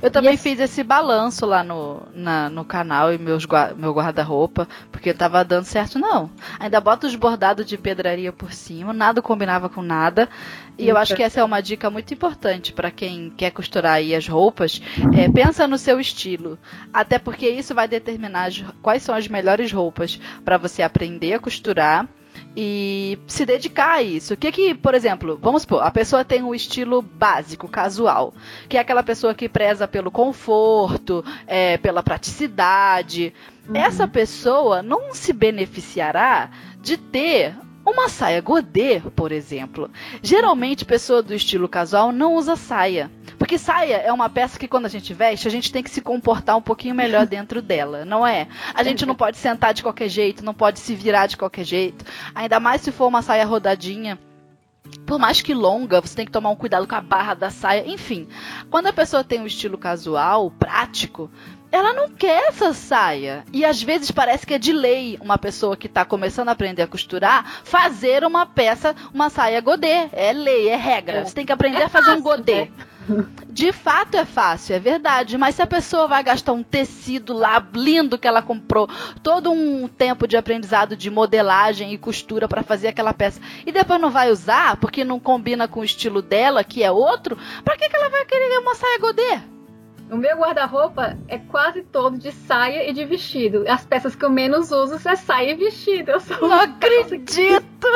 Eu 0.00 0.10
também 0.10 0.36
fiz 0.36 0.58
esse 0.60 0.82
balanço 0.82 1.46
lá 1.46 1.62
no, 1.62 2.02
na, 2.14 2.48
no 2.50 2.64
canal 2.64 3.12
e 3.12 3.18
meus, 3.18 3.46
meu 3.76 3.92
guarda-roupa, 3.92 4.68
porque 4.90 5.14
tava 5.14 5.44
dando 5.44 5.64
certo, 5.64 5.98
não. 5.98 6.30
Ainda 6.58 6.80
bota 6.80 7.06
os 7.06 7.14
bordados 7.14 7.66
de 7.66 7.78
pedraria 7.78 8.32
por 8.32 8.52
cima, 8.52 8.92
nada 8.92 9.22
combinava 9.22 9.68
com 9.68 9.82
nada. 9.82 10.28
E 10.78 10.88
eu 10.88 10.96
acho 10.96 11.14
que 11.14 11.22
essa 11.22 11.40
é 11.40 11.44
uma 11.44 11.60
dica 11.60 11.90
muito 11.90 12.12
importante 12.14 12.72
para 12.72 12.90
quem 12.90 13.30
quer 13.30 13.50
costurar 13.50 13.94
aí 13.94 14.14
as 14.14 14.26
roupas. 14.26 14.80
É, 15.14 15.28
pensa 15.30 15.68
no 15.68 15.78
seu 15.78 16.00
estilo. 16.00 16.58
Até 16.92 17.18
porque 17.18 17.48
isso 17.48 17.74
vai 17.74 17.86
determinar 17.86 18.44
as, 18.44 18.64
quais 18.80 19.02
são 19.02 19.14
as 19.14 19.28
melhores 19.28 19.72
roupas 19.72 20.18
para 20.44 20.58
você 20.58 20.82
aprender 20.82 21.34
a 21.34 21.40
costurar 21.40 22.08
e 22.56 23.18
se 23.26 23.46
dedicar 23.46 23.92
a 23.94 24.02
isso. 24.02 24.34
O 24.34 24.36
que 24.36 24.52
que, 24.52 24.74
por 24.74 24.94
exemplo, 24.94 25.38
vamos 25.40 25.62
supor, 25.62 25.82
a 25.82 25.90
pessoa 25.90 26.24
tem 26.24 26.42
um 26.42 26.54
estilo 26.54 27.02
básico, 27.02 27.68
casual, 27.68 28.34
que 28.68 28.76
é 28.76 28.80
aquela 28.80 29.02
pessoa 29.02 29.34
que 29.34 29.48
preza 29.48 29.88
pelo 29.88 30.10
conforto, 30.10 31.24
é, 31.46 31.78
pela 31.78 32.02
praticidade. 32.02 33.32
Uhum. 33.68 33.76
Essa 33.76 34.06
pessoa 34.06 34.82
não 34.82 35.14
se 35.14 35.32
beneficiará 35.32 36.50
de 36.80 36.96
ter 36.96 37.54
uma 37.84 38.08
saia 38.08 38.40
godê, 38.40 39.00
por 39.14 39.32
exemplo. 39.32 39.90
Geralmente, 40.22 40.84
pessoa 40.84 41.22
do 41.22 41.34
estilo 41.34 41.68
casual 41.68 42.12
não 42.12 42.34
usa 42.34 42.56
saia. 42.56 43.10
Porque 43.38 43.58
saia 43.58 43.96
é 43.96 44.12
uma 44.12 44.30
peça 44.30 44.58
que 44.58 44.68
quando 44.68 44.86
a 44.86 44.88
gente 44.88 45.12
veste, 45.12 45.48
a 45.48 45.50
gente 45.50 45.72
tem 45.72 45.82
que 45.82 45.90
se 45.90 46.00
comportar 46.00 46.56
um 46.56 46.62
pouquinho 46.62 46.94
melhor 46.94 47.26
dentro 47.26 47.60
dela, 47.60 48.04
não 48.04 48.26
é? 48.26 48.46
A 48.72 48.82
gente 48.82 49.04
não 49.04 49.14
pode 49.14 49.36
sentar 49.36 49.74
de 49.74 49.82
qualquer 49.82 50.08
jeito, 50.08 50.44
não 50.44 50.54
pode 50.54 50.78
se 50.78 50.94
virar 50.94 51.26
de 51.26 51.36
qualquer 51.36 51.64
jeito. 51.64 52.04
Ainda 52.34 52.60
mais 52.60 52.82
se 52.82 52.92
for 52.92 53.06
uma 53.06 53.22
saia 53.22 53.44
rodadinha 53.44 54.18
por 55.06 55.18
mais 55.18 55.40
que 55.40 55.54
longa, 55.54 56.00
você 56.00 56.14
tem 56.14 56.26
que 56.26 56.32
tomar 56.32 56.50
um 56.50 56.56
cuidado 56.56 56.86
com 56.86 56.94
a 56.94 57.00
barra 57.00 57.34
da 57.34 57.50
saia. 57.50 57.86
Enfim, 57.86 58.28
quando 58.70 58.88
a 58.88 58.92
pessoa 58.92 59.24
tem 59.24 59.40
um 59.40 59.46
estilo 59.46 59.78
casual, 59.78 60.50
prático, 60.50 61.30
ela 61.72 61.94
não 61.94 62.10
quer 62.10 62.48
essa 62.48 62.74
saia. 62.74 63.44
E 63.50 63.64
às 63.64 63.82
vezes 63.82 64.10
parece 64.10 64.46
que 64.46 64.52
é 64.52 64.58
de 64.58 64.72
lei 64.72 65.18
uma 65.22 65.38
pessoa 65.38 65.76
que 65.76 65.86
está 65.86 66.04
começando 66.04 66.50
a 66.50 66.52
aprender 66.52 66.82
a 66.82 66.86
costurar 66.86 67.62
fazer 67.64 68.24
uma 68.24 68.44
peça, 68.44 68.94
uma 69.12 69.30
saia 69.30 69.60
godê. 69.60 70.08
É 70.12 70.32
lei, 70.34 70.68
é 70.68 70.76
regra. 70.76 71.24
Você 71.24 71.34
tem 71.34 71.46
que 71.46 71.52
aprender 71.52 71.80
é 71.80 71.84
a 71.84 71.88
fazer 71.88 72.06
fácil, 72.06 72.20
um 72.20 72.22
godê. 72.22 72.64
Né? 72.66 72.70
De 73.48 73.72
fato 73.72 74.16
é 74.16 74.24
fácil, 74.24 74.76
é 74.76 74.78
verdade. 74.78 75.38
Mas 75.38 75.54
se 75.54 75.62
a 75.62 75.66
pessoa 75.66 76.06
vai 76.06 76.22
gastar 76.22 76.52
um 76.52 76.62
tecido 76.62 77.32
lá 77.32 77.66
lindo 77.74 78.18
que 78.18 78.28
ela 78.28 78.42
comprou, 78.42 78.88
todo 79.22 79.50
um 79.50 79.88
tempo 79.88 80.28
de 80.28 80.36
aprendizado 80.36 80.94
de 80.94 81.10
modelagem 81.10 81.92
e 81.92 81.98
costura 81.98 82.46
para 82.46 82.62
fazer 82.62 82.88
aquela 82.88 83.14
peça, 83.14 83.40
e 83.66 83.72
depois 83.72 84.00
não 84.00 84.10
vai 84.10 84.30
usar 84.30 84.76
porque 84.76 85.04
não 85.04 85.18
combina 85.18 85.66
com 85.66 85.80
o 85.80 85.84
estilo 85.84 86.20
dela, 86.20 86.62
que 86.62 86.82
é 86.82 86.90
outro, 86.90 87.36
para 87.64 87.76
que, 87.76 87.88
que 87.88 87.96
ela 87.96 88.10
vai 88.10 88.24
querer 88.24 88.58
uma 88.58 88.74
saia 88.74 88.98
godê? 88.98 89.51
O 90.12 90.16
meu 90.18 90.36
guarda-roupa 90.36 91.16
é 91.26 91.38
quase 91.38 91.80
todo 91.80 92.18
de 92.18 92.30
saia 92.32 92.86
e 92.86 92.92
de 92.92 93.02
vestido. 93.02 93.64
As 93.66 93.86
peças 93.86 94.14
que 94.14 94.22
eu 94.22 94.28
menos 94.28 94.70
uso 94.70 94.96
é 95.08 95.16
saia 95.16 95.52
e 95.52 95.54
vestido. 95.54 96.10
Eu 96.10 96.20
sou 96.20 96.38
Não 96.38 96.60
acredito! 96.60 97.88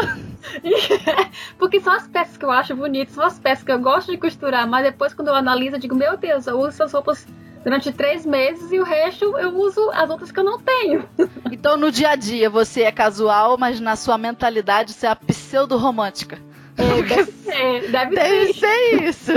Porque 1.58 1.78
são 1.78 1.92
as 1.92 2.06
peças 2.06 2.38
que 2.38 2.44
eu 2.46 2.50
acho 2.50 2.74
bonitas, 2.74 3.14
são 3.14 3.22
as 3.22 3.38
peças 3.38 3.62
que 3.62 3.70
eu 3.70 3.78
gosto 3.78 4.10
de 4.10 4.16
costurar, 4.16 4.66
mas 4.66 4.84
depois 4.84 5.12
quando 5.12 5.28
eu 5.28 5.34
analiso, 5.34 5.76
eu 5.76 5.80
digo, 5.80 5.94
meu 5.94 6.16
Deus, 6.16 6.46
eu 6.46 6.58
uso 6.58 6.68
essas 6.68 6.94
roupas 6.94 7.26
durante 7.62 7.92
três 7.92 8.24
meses 8.24 8.72
e 8.72 8.80
o 8.80 8.84
resto 8.84 9.36
eu 9.36 9.54
uso 9.54 9.90
as 9.90 10.08
outras 10.08 10.32
que 10.32 10.40
eu 10.40 10.44
não 10.44 10.58
tenho. 10.58 11.06
Então 11.52 11.76
no 11.76 11.92
dia 11.92 12.10
a 12.10 12.16
dia 12.16 12.48
você 12.48 12.82
é 12.82 12.92
casual, 12.92 13.58
mas 13.58 13.78
na 13.78 13.94
sua 13.94 14.16
mentalidade 14.16 14.94
você 14.94 15.06
é 15.06 15.10
a 15.10 15.16
pseudo-romântica. 15.16 16.38
É, 16.78 17.02
deve 17.04 17.32
ser, 17.32 17.90
deve, 17.90 18.14
deve 18.14 18.52
ser. 18.54 18.54
ser 18.54 19.02
isso. 19.02 19.32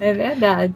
É 0.00 0.12
verdade. 0.12 0.74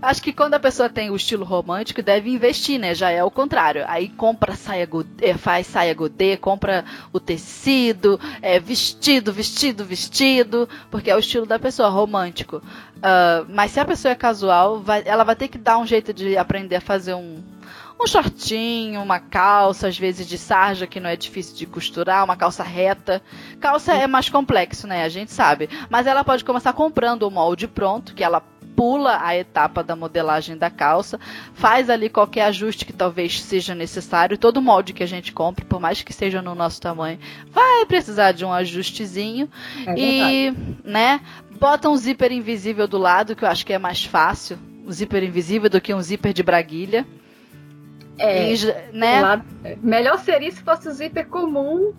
Acho 0.00 0.22
que 0.22 0.32
quando 0.32 0.54
a 0.54 0.60
pessoa 0.60 0.88
tem 0.88 1.10
o 1.10 1.16
estilo 1.16 1.44
romântico, 1.44 2.02
deve 2.02 2.30
investir, 2.30 2.78
né? 2.78 2.94
Já 2.94 3.10
é 3.10 3.22
o 3.24 3.30
contrário. 3.30 3.84
Aí 3.88 4.08
compra 4.08 4.54
saia 4.54 4.86
godê, 4.86 5.34
faz 5.34 5.66
saia 5.66 5.92
godê, 5.92 6.36
compra 6.36 6.84
o 7.12 7.18
tecido, 7.18 8.18
é, 8.40 8.60
vestido, 8.60 9.32
vestido, 9.32 9.84
vestido, 9.84 10.68
porque 10.88 11.10
é 11.10 11.16
o 11.16 11.18
estilo 11.18 11.46
da 11.46 11.58
pessoa, 11.58 11.88
romântico. 11.88 12.58
Uh, 12.58 13.46
mas 13.48 13.72
se 13.72 13.80
a 13.80 13.84
pessoa 13.84 14.12
é 14.12 14.14
casual, 14.14 14.80
vai, 14.80 15.02
ela 15.04 15.24
vai 15.24 15.34
ter 15.34 15.48
que 15.48 15.58
dar 15.58 15.78
um 15.78 15.86
jeito 15.86 16.12
de 16.12 16.36
aprender 16.36 16.76
a 16.76 16.80
fazer 16.80 17.14
um, 17.14 17.42
um 18.00 18.06
shortinho, 18.06 19.02
uma 19.02 19.18
calça, 19.18 19.88
às 19.88 19.98
vezes 19.98 20.28
de 20.28 20.38
sarja, 20.38 20.86
que 20.86 21.00
não 21.00 21.10
é 21.10 21.16
difícil 21.16 21.56
de 21.56 21.66
costurar, 21.66 22.24
uma 22.24 22.36
calça 22.36 22.62
reta. 22.62 23.20
Calça 23.60 23.94
é 23.94 24.06
mais 24.06 24.28
complexo, 24.28 24.86
né? 24.86 25.02
A 25.02 25.08
gente 25.08 25.32
sabe. 25.32 25.68
Mas 25.90 26.06
ela 26.06 26.22
pode 26.22 26.44
começar 26.44 26.72
comprando 26.72 27.24
o 27.24 27.30
molde 27.30 27.66
pronto, 27.66 28.14
que 28.14 28.22
ela 28.22 28.42
pula 28.78 29.18
a 29.20 29.36
etapa 29.36 29.82
da 29.82 29.96
modelagem 29.96 30.56
da 30.56 30.70
calça, 30.70 31.18
faz 31.52 31.90
ali 31.90 32.08
qualquer 32.08 32.42
ajuste 32.42 32.86
que 32.86 32.92
talvez 32.92 33.42
seja 33.42 33.74
necessário. 33.74 34.38
Todo 34.38 34.62
molde 34.62 34.92
que 34.92 35.02
a 35.02 35.06
gente 35.06 35.32
compre, 35.32 35.64
por 35.64 35.80
mais 35.80 36.00
que 36.00 36.12
seja 36.12 36.40
no 36.40 36.54
nosso 36.54 36.80
tamanho, 36.80 37.18
vai 37.50 37.84
precisar 37.86 38.30
de 38.30 38.44
um 38.44 38.52
ajustezinho. 38.52 39.50
É 39.84 39.94
e, 39.98 40.54
né, 40.84 41.20
bota 41.58 41.90
um 41.90 41.96
zíper 41.96 42.30
invisível 42.30 42.86
do 42.86 42.98
lado, 42.98 43.34
que 43.34 43.44
eu 43.44 43.48
acho 43.48 43.66
que 43.66 43.72
é 43.72 43.78
mais 43.80 44.04
fácil. 44.04 44.56
Um 44.86 44.92
zíper 44.92 45.24
invisível 45.24 45.68
do 45.68 45.80
que 45.80 45.92
um 45.92 46.00
zíper 46.00 46.32
de 46.32 46.44
braguilha. 46.44 47.04
É, 48.16 48.54
e, 48.54 48.74
né? 48.92 49.20
Lá, 49.20 49.44
melhor 49.82 50.20
seria 50.20 50.52
se 50.52 50.62
fosse 50.62 50.86
o 50.86 50.92
zíper 50.92 51.26
comum 51.26 51.94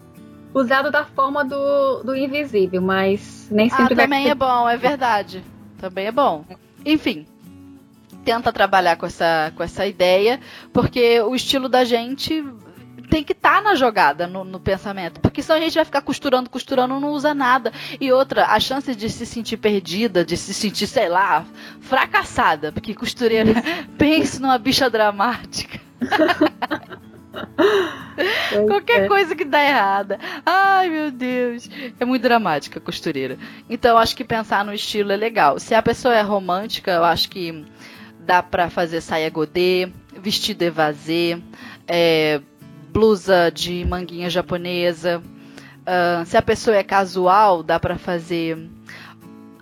usado 0.53 0.89
da 0.89 1.03
forma 1.03 1.43
do, 1.43 2.03
do 2.03 2.15
invisível, 2.15 2.82
mas 2.82 3.49
nem 3.51 3.67
ah, 3.67 3.75
sempre 3.75 3.95
ah, 3.95 3.97
também 3.97 4.30
é 4.30 4.36
bom, 4.36 4.69
é 4.69 4.77
verdade. 4.77 5.43
Também 5.77 6.07
é 6.07 6.11
bom. 6.11 6.45
Enfim, 6.86 7.25
tenta 8.23 8.51
trabalhar 8.51 8.95
com 8.95 9.05
essa, 9.05 9.51
com 9.55 9.63
essa 9.63 9.86
ideia, 9.86 10.39
porque 10.71 11.19
o 11.21 11.36
estilo 11.36 11.67
da 11.67 11.84
gente 11.84 12.43
tem 13.09 13.23
que 13.23 13.34
estar 13.34 13.55
tá 13.55 13.61
na 13.61 13.75
jogada, 13.75 14.27
no, 14.27 14.43
no, 14.43 14.59
pensamento. 14.59 15.19
Porque 15.19 15.41
senão 15.41 15.57
a 15.57 15.61
gente 15.61 15.73
vai 15.73 15.86
ficar 15.86 16.01
costurando, 16.01 16.49
costurando, 16.49 16.99
não 16.99 17.09
usa 17.09 17.34
nada. 17.34 17.73
E 17.99 18.11
outra, 18.11 18.45
a 18.45 18.59
chance 18.59 18.93
de 18.95 19.09
se 19.09 19.25
sentir 19.25 19.57
perdida, 19.57 20.23
de 20.23 20.38
se 20.38 20.53
sentir, 20.53 20.86
sei 20.86 21.09
lá, 21.09 21.45
fracassada. 21.82 22.71
Porque 22.71 22.93
costureira, 22.93 23.53
pense 23.97 24.39
numa 24.39 24.57
bicha 24.57 24.89
dramática. 24.89 25.80
Qualquer 28.67 29.03
é. 29.03 29.07
coisa 29.07 29.36
que 29.36 29.45
dá 29.45 29.63
errada. 29.63 30.19
Ai, 30.45 30.89
meu 30.89 31.11
Deus. 31.11 31.69
É 31.99 32.05
muito 32.05 32.21
dramática 32.21 32.80
a 32.80 32.82
costureira. 32.82 33.38
Então, 33.69 33.97
acho 33.97 34.15
que 34.15 34.23
pensar 34.23 34.65
no 34.65 34.73
estilo 34.73 35.11
é 35.11 35.15
legal. 35.15 35.59
Se 35.59 35.73
a 35.73 35.82
pessoa 35.82 36.15
é 36.15 36.21
romântica, 36.21 36.91
eu 36.91 37.03
acho 37.03 37.30
que 37.30 37.65
dá 38.19 38.43
pra 38.43 38.69
fazer 38.69 39.01
saia 39.01 39.30
godê, 39.30 39.91
vestido 40.21 40.63
evasê, 40.63 41.41
é, 41.88 42.41
blusa 42.91 43.51
de 43.53 43.86
manguinha 43.86 44.30
japonesa. 44.30 45.21
Uh, 45.80 46.25
se 46.25 46.38
a 46.38 46.41
pessoa 46.41 46.75
é 46.75 46.84
casual, 46.84 47.63
dá 47.63 47.80
para 47.80 47.97
fazer 47.97 48.69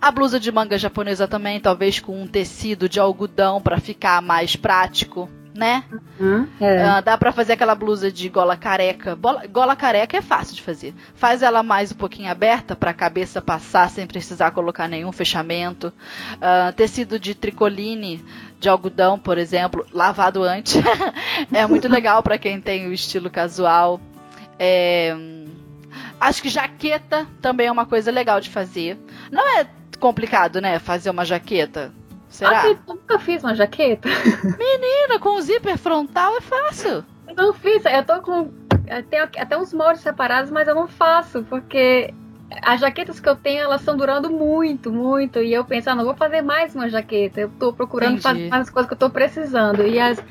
a 0.00 0.10
blusa 0.10 0.38
de 0.38 0.52
manga 0.52 0.78
japonesa 0.78 1.26
também, 1.26 1.58
talvez 1.58 1.98
com 1.98 2.22
um 2.22 2.26
tecido 2.26 2.88
de 2.88 3.00
algodão 3.00 3.60
para 3.60 3.80
ficar 3.80 4.22
mais 4.22 4.54
prático, 4.54 5.28
né? 5.58 5.82
Uhum, 6.20 6.46
é. 6.60 6.98
uh, 6.98 7.02
dá 7.02 7.18
para 7.18 7.32
fazer 7.32 7.54
aquela 7.54 7.74
blusa 7.74 8.12
de 8.12 8.28
gola 8.28 8.56
careca. 8.56 9.16
Bola, 9.16 9.44
gola 9.48 9.74
careca 9.74 10.16
é 10.16 10.22
fácil 10.22 10.54
de 10.54 10.62
fazer. 10.62 10.94
Faz 11.16 11.42
ela 11.42 11.64
mais 11.64 11.90
um 11.90 11.96
pouquinho 11.96 12.30
aberta 12.30 12.76
para 12.76 12.92
a 12.92 12.94
cabeça 12.94 13.42
passar 13.42 13.90
sem 13.90 14.06
precisar 14.06 14.52
colocar 14.52 14.86
nenhum 14.86 15.10
fechamento. 15.10 15.92
Uh, 16.34 16.72
tecido 16.74 17.18
de 17.18 17.34
tricoline 17.34 18.24
de 18.60 18.68
algodão, 18.68 19.18
por 19.18 19.36
exemplo, 19.36 19.84
lavado 19.92 20.44
antes. 20.44 20.76
é 21.52 21.66
muito 21.66 21.88
legal 21.88 22.22
para 22.22 22.38
quem 22.38 22.60
tem 22.60 22.86
o 22.86 22.92
estilo 22.92 23.28
casual. 23.28 24.00
É... 24.60 25.16
Acho 26.20 26.40
que 26.40 26.48
jaqueta 26.48 27.26
também 27.40 27.66
é 27.66 27.72
uma 27.72 27.86
coisa 27.86 28.12
legal 28.12 28.40
de 28.40 28.48
fazer. 28.48 28.96
Não 29.30 29.58
é 29.58 29.66
complicado, 29.98 30.60
né? 30.60 30.78
Fazer 30.78 31.10
uma 31.10 31.24
jaqueta. 31.24 31.92
Será? 32.28 32.62
Ah, 32.62 32.66
eu 32.68 32.78
nunca 32.86 33.18
fiz 33.18 33.42
uma 33.42 33.54
jaqueta. 33.54 34.08
Menina, 34.58 35.18
com 35.18 35.40
zíper 35.40 35.78
frontal 35.78 36.36
é 36.36 36.40
fácil. 36.40 37.04
Eu 37.26 37.34
não 37.34 37.52
fiz, 37.52 37.82
eu 37.84 38.04
tô 38.04 38.20
com. 38.20 38.50
Tem 39.10 39.20
até 39.20 39.56
uns 39.56 39.72
moldes 39.72 40.02
separados, 40.02 40.50
mas 40.50 40.66
eu 40.66 40.74
não 40.74 40.88
faço, 40.88 41.42
porque 41.44 42.12
as 42.62 42.80
jaquetas 42.80 43.20
que 43.20 43.28
eu 43.28 43.36
tenho, 43.36 43.60
elas 43.60 43.80
estão 43.80 43.96
durando 43.96 44.30
muito, 44.30 44.90
muito. 44.90 45.40
E 45.40 45.52
eu 45.52 45.64
penso, 45.64 45.90
ah, 45.90 45.94
não 45.94 46.04
vou 46.04 46.14
fazer 46.14 46.42
mais 46.42 46.74
uma 46.74 46.88
jaqueta. 46.88 47.40
Eu 47.40 47.50
tô 47.58 47.72
procurando 47.72 48.18
Entendi. 48.18 48.22
fazer 48.22 48.48
mais 48.48 48.62
as 48.62 48.70
coisas 48.70 48.88
que 48.88 48.94
eu 48.94 48.98
tô 48.98 49.10
precisando. 49.10 49.86
E 49.86 49.98
as, 49.98 50.22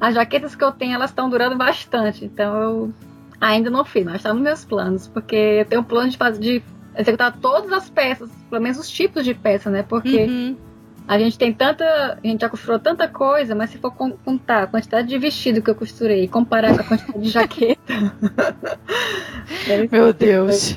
as 0.00 0.14
jaquetas 0.14 0.54
que 0.54 0.62
eu 0.62 0.72
tenho, 0.72 0.94
elas 0.94 1.10
estão 1.10 1.28
durando 1.28 1.56
bastante. 1.56 2.24
Então 2.24 2.62
eu 2.62 2.94
ainda 3.40 3.70
não 3.70 3.84
fiz, 3.84 4.04
mas 4.04 4.16
está 4.16 4.32
nos 4.32 4.42
meus 4.42 4.64
planos. 4.64 5.08
Porque 5.08 5.34
eu 5.34 5.64
tenho 5.64 5.82
um 5.82 5.84
plano 5.84 6.10
de 6.10 6.16
fazer 6.16 6.40
de 6.40 6.62
executar 6.96 7.36
todas 7.40 7.72
as 7.72 7.90
peças, 7.90 8.30
pelo 8.48 8.62
menos 8.62 8.78
os 8.78 8.88
tipos 8.88 9.24
de 9.24 9.34
peça, 9.34 9.70
né? 9.70 9.82
Porque. 9.82 10.24
Uhum 10.24 10.73
a 11.06 11.18
gente 11.18 11.38
tem 11.38 11.52
tanta. 11.52 11.84
A 12.22 12.26
gente 12.26 12.40
já 12.40 12.48
costurou 12.48 12.78
tanta 12.78 13.06
coisa, 13.06 13.54
mas 13.54 13.70
se 13.70 13.78
for 13.78 13.92
contar 13.92 14.62
a 14.62 14.66
quantidade 14.66 15.08
de 15.08 15.18
vestido 15.18 15.60
que 15.60 15.70
eu 15.70 15.74
costurei 15.74 16.24
e 16.24 16.28
comparar 16.28 16.74
com 16.74 16.80
a 16.80 16.84
quantidade 16.84 17.20
de 17.20 17.28
jaqueta. 17.28 17.92
Meu 19.92 20.12
Deus. 20.12 20.76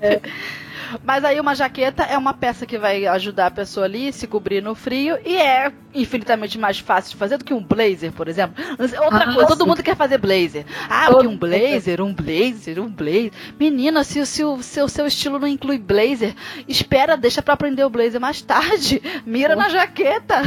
É, 0.00 0.20
mas 1.04 1.24
aí 1.24 1.40
uma 1.40 1.54
jaqueta 1.54 2.02
é 2.04 2.16
uma 2.16 2.34
peça 2.34 2.66
que 2.66 2.78
vai 2.78 3.06
ajudar 3.06 3.46
a 3.46 3.50
pessoa 3.50 3.86
ali 3.86 4.08
a 4.08 4.12
se 4.12 4.26
cobrir 4.26 4.62
no 4.62 4.74
frio 4.74 5.18
e 5.24 5.36
é 5.36 5.72
infinitamente 5.94 6.58
mais 6.58 6.78
fácil 6.78 7.12
de 7.12 7.16
fazer 7.16 7.38
do 7.38 7.44
que 7.44 7.54
um 7.54 7.62
blazer, 7.62 8.12
por 8.12 8.28
exemplo. 8.28 8.62
Outra 8.78 9.24
ah, 9.24 9.34
coisa, 9.34 9.46
todo 9.46 9.66
mundo 9.66 9.82
quer 9.82 9.96
fazer 9.96 10.18
blazer. 10.18 10.64
Ah, 10.88 11.08
porque 11.10 11.26
um 11.26 11.36
blazer, 11.36 12.00
um 12.00 12.14
blazer, 12.14 12.80
um 12.80 12.88
blazer. 12.88 13.32
Menina, 13.58 14.02
se, 14.04 14.24
se, 14.26 14.44
o 14.44 14.62
seu, 14.62 14.88
seu 14.88 15.06
estilo 15.06 15.38
não 15.38 15.46
inclui 15.46 15.78
blazer, 15.78 16.34
espera, 16.66 17.16
deixa 17.16 17.42
para 17.42 17.54
aprender 17.54 17.84
o 17.84 17.90
blazer 17.90 18.20
mais 18.20 18.40
tarde. 18.40 19.02
Mira 19.26 19.54
na 19.54 19.68
jaqueta. 19.68 20.42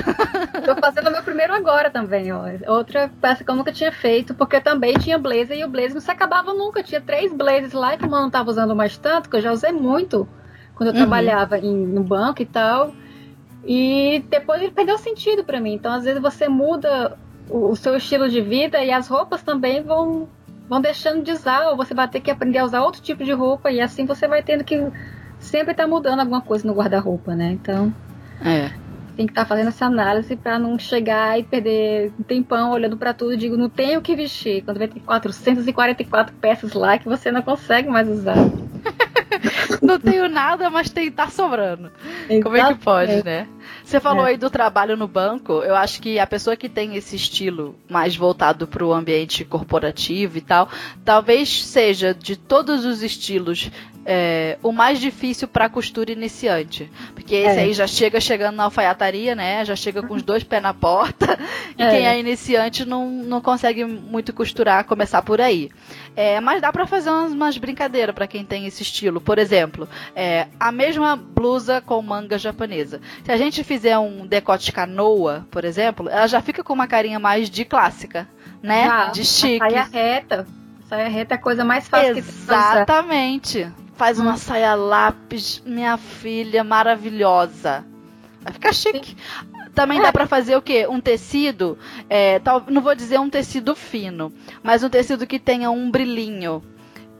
Tô 0.65 0.75
fazendo 0.75 1.07
o 1.07 1.11
meu 1.11 1.23
primeiro 1.23 1.53
agora 1.53 1.89
também, 1.89 2.31
ó. 2.31 2.43
Outra 2.67 3.11
peça 3.21 3.43
que 3.43 3.49
eu 3.49 3.55
nunca 3.55 3.71
tinha 3.71 3.91
feito, 3.91 4.33
porque 4.33 4.59
também 4.59 4.93
tinha 4.95 5.17
blazer 5.17 5.57
e 5.57 5.63
o 5.63 5.69
blazer 5.69 5.93
não 5.93 6.01
se 6.01 6.11
acabava 6.11 6.53
nunca. 6.53 6.83
Tinha 6.83 7.01
três 7.01 7.31
blazers 7.31 7.73
lá 7.73 7.93
e 7.93 7.97
como 7.97 8.15
eu 8.15 8.21
não 8.21 8.29
tava 8.29 8.49
usando 8.49 8.75
mais 8.75 8.97
tanto, 8.97 9.29
que 9.29 9.35
eu 9.35 9.41
já 9.41 9.51
usei 9.51 9.71
muito 9.71 10.27
quando 10.75 10.89
eu 10.89 10.93
uhum. 10.93 10.99
trabalhava 10.99 11.57
em, 11.57 11.73
no 11.73 12.03
banco 12.03 12.41
e 12.41 12.45
tal. 12.45 12.93
E 13.65 14.23
depois 14.29 14.61
ele 14.61 14.71
perdeu 14.71 14.97
sentido 14.97 15.43
para 15.43 15.59
mim. 15.59 15.73
Então, 15.73 15.91
às 15.91 16.03
vezes, 16.03 16.21
você 16.21 16.47
muda 16.47 17.17
o, 17.49 17.71
o, 17.71 17.75
seu 17.75 17.95
estilo 17.95 18.29
de 18.29 18.41
vida 18.41 18.83
e 18.83 18.91
as 18.91 19.07
roupas 19.07 19.41
também 19.41 19.81
vão, 19.81 20.29
vão 20.69 20.79
deixando 20.79 21.23
de 21.23 21.31
usar, 21.31 21.69
ou 21.69 21.75
você 21.75 21.93
vai 21.93 22.07
ter 22.07 22.19
que 22.19 22.29
aprender 22.29 22.59
a 22.59 22.65
usar 22.65 22.83
outro 22.83 23.01
tipo 23.01 23.23
de 23.23 23.31
roupa, 23.31 23.71
e 23.71 23.81
assim 23.81 24.05
você 24.05 24.27
vai 24.27 24.43
tendo 24.43 24.63
que 24.63 24.75
sempre 25.39 25.71
estar 25.71 25.83
tá 25.83 25.89
mudando 25.89 26.19
alguma 26.19 26.41
coisa 26.41 26.67
no 26.67 26.75
guarda-roupa, 26.75 27.33
né? 27.33 27.51
Então. 27.51 27.93
É. 28.43 28.69
Tem 29.15 29.25
que 29.25 29.31
estar 29.31 29.43
tá 29.43 29.47
fazendo 29.47 29.69
essa 29.69 29.85
análise 29.85 30.35
para 30.35 30.59
não 30.59 30.77
chegar 30.77 31.39
e 31.39 31.43
perder 31.43 32.11
um 32.19 32.23
tempão 32.23 32.71
olhando 32.71 32.97
para 32.97 33.13
tudo 33.13 33.33
e 33.33 33.37
digo, 33.37 33.55
não 33.55 33.69
tenho 33.69 33.99
o 33.99 34.01
que 34.01 34.13
vestir. 34.13 34.61
Quando 34.63 34.77
ter 34.77 34.89
444 34.99 36.35
peças 36.35 36.73
lá 36.73 36.97
que 36.97 37.07
você 37.07 37.31
não 37.31 37.41
consegue 37.41 37.89
mais 37.89 38.09
usar. 38.09 38.35
Não 39.81 39.99
tenho 39.99 40.27
nada, 40.27 40.69
mas 40.69 40.89
tem, 40.89 41.11
tá 41.11 41.29
sobrando. 41.29 41.91
Exatamente. 42.29 42.43
Como 42.43 42.57
é 42.57 42.73
que 42.73 42.79
pode, 42.79 43.23
né? 43.23 43.47
Você 43.83 43.99
falou 43.99 44.25
é. 44.25 44.31
aí 44.31 44.37
do 44.37 44.49
trabalho 44.49 44.97
no 44.97 45.07
banco. 45.07 45.53
Eu 45.63 45.75
acho 45.75 46.01
que 46.01 46.19
a 46.19 46.27
pessoa 46.27 46.55
que 46.55 46.67
tem 46.67 46.95
esse 46.95 47.15
estilo 47.15 47.75
mais 47.89 48.15
voltado 48.15 48.67
para 48.67 48.85
o 48.85 48.93
ambiente 48.93 49.45
corporativo 49.45 50.37
e 50.37 50.41
tal, 50.41 50.69
talvez 51.03 51.63
seja 51.63 52.13
de 52.13 52.35
todos 52.35 52.85
os 52.85 53.03
estilos 53.03 53.69
é, 54.05 54.59
o 54.61 54.71
mais 54.71 54.99
difícil 54.99 55.47
para 55.47 55.67
costura 55.67 56.11
iniciante. 56.11 56.91
Porque 57.15 57.33
esse 57.33 57.57
é. 57.57 57.63
aí 57.63 57.73
já 57.73 57.87
chega 57.87 58.21
chegando 58.21 58.55
na 58.55 58.65
alfaiataria, 58.65 59.33
né? 59.33 59.65
Já 59.65 59.75
chega 59.75 60.03
com 60.03 60.13
os 60.13 60.21
dois 60.21 60.43
pés 60.43 60.61
na 60.61 60.73
porta. 60.73 61.37
E 61.77 61.83
é. 61.83 61.91
quem 61.91 62.07
é 62.07 62.17
iniciante 62.17 62.85
não, 62.85 63.09
não 63.09 63.41
consegue 63.41 63.83
muito 63.83 64.31
costurar, 64.31 64.85
começar 64.85 65.21
por 65.21 65.41
aí. 65.41 65.69
É, 66.15 66.39
mas 66.39 66.61
dá 66.61 66.71
para 66.71 66.87
fazer 66.87 67.09
umas, 67.09 67.33
umas 67.33 67.57
brincadeiras 67.57 68.15
para 68.15 68.27
quem 68.27 68.45
tem 68.45 68.65
esse 68.65 68.81
estilo. 68.81 69.19
Por 69.19 69.37
exemplo, 69.37 69.85
é, 70.15 70.47
a 70.57 70.71
mesma 70.71 71.17
blusa 71.17 71.81
com 71.81 72.01
manga 72.01 72.37
japonesa. 72.37 73.01
Se 73.25 73.31
a 73.31 73.35
gente 73.35 73.61
fizer 73.61 73.97
um 73.97 74.25
decote 74.25 74.71
canoa, 74.71 75.45
por 75.51 75.65
exemplo, 75.65 76.07
ela 76.07 76.27
já 76.27 76.41
fica 76.41 76.63
com 76.63 76.71
uma 76.71 76.87
carinha 76.87 77.19
mais 77.19 77.49
de 77.49 77.65
clássica, 77.65 78.25
né? 78.63 78.85
Já, 78.85 79.05
de 79.07 79.25
chique. 79.25 79.59
Saia 79.59 79.83
reta. 79.83 80.47
Saia 80.87 81.09
reta 81.09 81.33
é 81.33 81.37
a 81.37 81.41
coisa 81.41 81.65
mais 81.65 81.89
fácil 81.89 82.17
Exatamente. 82.17 83.69
Faz 83.95 84.19
hum. 84.19 84.23
uma 84.23 84.37
saia 84.37 84.75
lápis, 84.75 85.61
minha 85.65 85.97
filha, 85.97 86.63
maravilhosa. 86.63 87.85
Vai 88.41 88.53
ficar 88.53 88.73
chique. 88.73 89.15
Também 89.73 89.99
é. 89.99 90.03
dá 90.03 90.13
para 90.13 90.27
fazer 90.27 90.55
o 90.55 90.61
quê? 90.61 90.87
Um 90.87 91.01
tecido, 91.01 91.77
é, 92.09 92.39
tal, 92.39 92.63
não 92.69 92.81
vou 92.81 92.95
dizer 92.95 93.19
um 93.19 93.29
tecido 93.29 93.75
fino, 93.75 94.31
mas 94.63 94.83
um 94.83 94.89
tecido 94.89 95.27
que 95.27 95.37
tenha 95.37 95.69
um 95.69 95.91
brilhinho. 95.91 96.63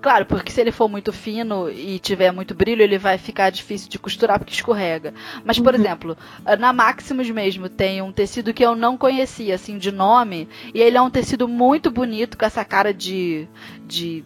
Claro, 0.02 0.28
porque 0.28 0.52
se 0.52 0.62
ele 0.62 0.72
for 0.72 0.88
muito 0.88 1.12
fino 1.12 1.68
e 1.68 1.98
tiver 1.98 2.32
muito 2.32 2.54
brilho, 2.54 2.84
ele 2.84 3.00
vai 3.00 3.18
ficar 3.18 3.50
difícil 3.50 3.90
de 3.90 3.98
costurar 3.98 4.38
porque 4.38 4.54
escorrega. 4.54 5.16
Mas, 5.44 5.58
por 5.58 5.74
uhum. 5.74 5.80
exemplo, 5.80 6.18
na 6.60 6.72
Maximus 6.72 7.28
mesmo 7.32 7.68
tem 7.68 8.04
um 8.04 8.12
tecido 8.12 8.54
que 8.54 8.64
eu 8.64 8.76
não 8.76 8.98
conhecia, 8.98 9.56
assim, 9.56 9.80
de 9.80 9.92
nome. 9.92 10.48
E 10.76 10.80
ele 10.80 10.96
é 10.96 11.02
um 11.02 11.10
tecido 11.10 11.48
muito 11.48 11.90
bonito, 11.90 12.38
com 12.38 12.46
essa 12.46 12.64
cara 12.64 12.94
de, 12.94 13.48
de, 13.88 14.24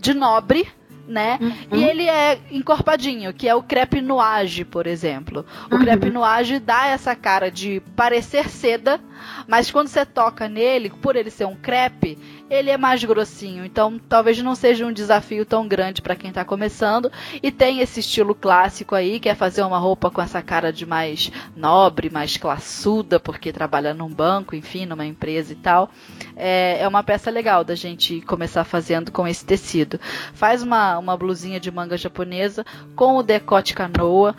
de 0.00 0.14
nobre, 0.14 0.66
né? 1.08 1.38
Uhum. 1.40 1.78
E 1.78 1.84
ele 1.84 2.08
é 2.08 2.38
encorpadinho, 2.50 3.32
que 3.32 3.48
é 3.48 3.54
o 3.54 3.62
crepe 3.62 4.00
nuage, 4.00 4.64
por 4.64 4.86
exemplo. 4.86 5.44
O 5.70 5.74
uhum. 5.74 5.80
crepe 5.80 6.10
nuage 6.10 6.58
dá 6.58 6.86
essa 6.86 7.16
cara 7.16 7.50
de 7.50 7.80
parecer 7.96 8.48
seda, 8.48 9.00
mas 9.46 9.70
quando 9.70 9.88
você 9.88 10.04
toca 10.04 10.48
nele, 10.48 10.90
por 10.90 11.16
ele 11.16 11.30
ser 11.30 11.46
um 11.46 11.56
crepe, 11.56 12.18
ele 12.50 12.70
é 12.70 12.76
mais 12.76 13.02
grossinho. 13.02 13.64
Então, 13.64 13.98
talvez 14.08 14.40
não 14.42 14.54
seja 14.54 14.86
um 14.86 14.92
desafio 14.92 15.44
tão 15.44 15.66
grande 15.66 16.02
para 16.02 16.16
quem 16.16 16.28
está 16.30 16.44
começando. 16.44 17.10
E 17.42 17.50
tem 17.50 17.80
esse 17.80 18.00
estilo 18.00 18.34
clássico 18.34 18.94
aí, 18.94 19.18
que 19.18 19.28
é 19.28 19.34
fazer 19.34 19.62
uma 19.62 19.78
roupa 19.78 20.10
com 20.10 20.22
essa 20.22 20.42
cara 20.42 20.72
de 20.72 20.86
mais 20.86 21.32
nobre, 21.56 22.10
mais 22.10 22.36
classuda, 22.36 23.18
porque 23.18 23.52
trabalha 23.52 23.94
num 23.94 24.08
banco, 24.08 24.54
enfim, 24.54 24.86
numa 24.86 25.06
empresa 25.06 25.52
e 25.52 25.56
tal. 25.56 25.90
É, 26.38 26.78
é 26.80 26.86
uma 26.86 27.02
peça 27.02 27.30
legal 27.30 27.64
da 27.64 27.74
gente 27.74 28.20
começar 28.20 28.62
fazendo 28.62 29.10
com 29.10 29.26
esse 29.26 29.44
tecido. 29.44 29.98
Faz 30.32 30.62
uma, 30.62 30.96
uma 30.96 31.16
blusinha 31.16 31.58
de 31.58 31.70
manga 31.70 31.96
japonesa 31.96 32.64
com 32.94 33.16
o 33.16 33.22
decote 33.22 33.74
canoa, 33.74 34.36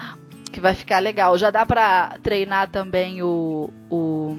que 0.50 0.62
vai 0.62 0.74
ficar 0.74 1.00
legal. 1.00 1.38
Já 1.38 1.52
dá 1.52 1.66
para 1.66 2.18
treinar 2.24 2.70
também 2.70 3.22
o, 3.22 3.70
o 3.89 4.38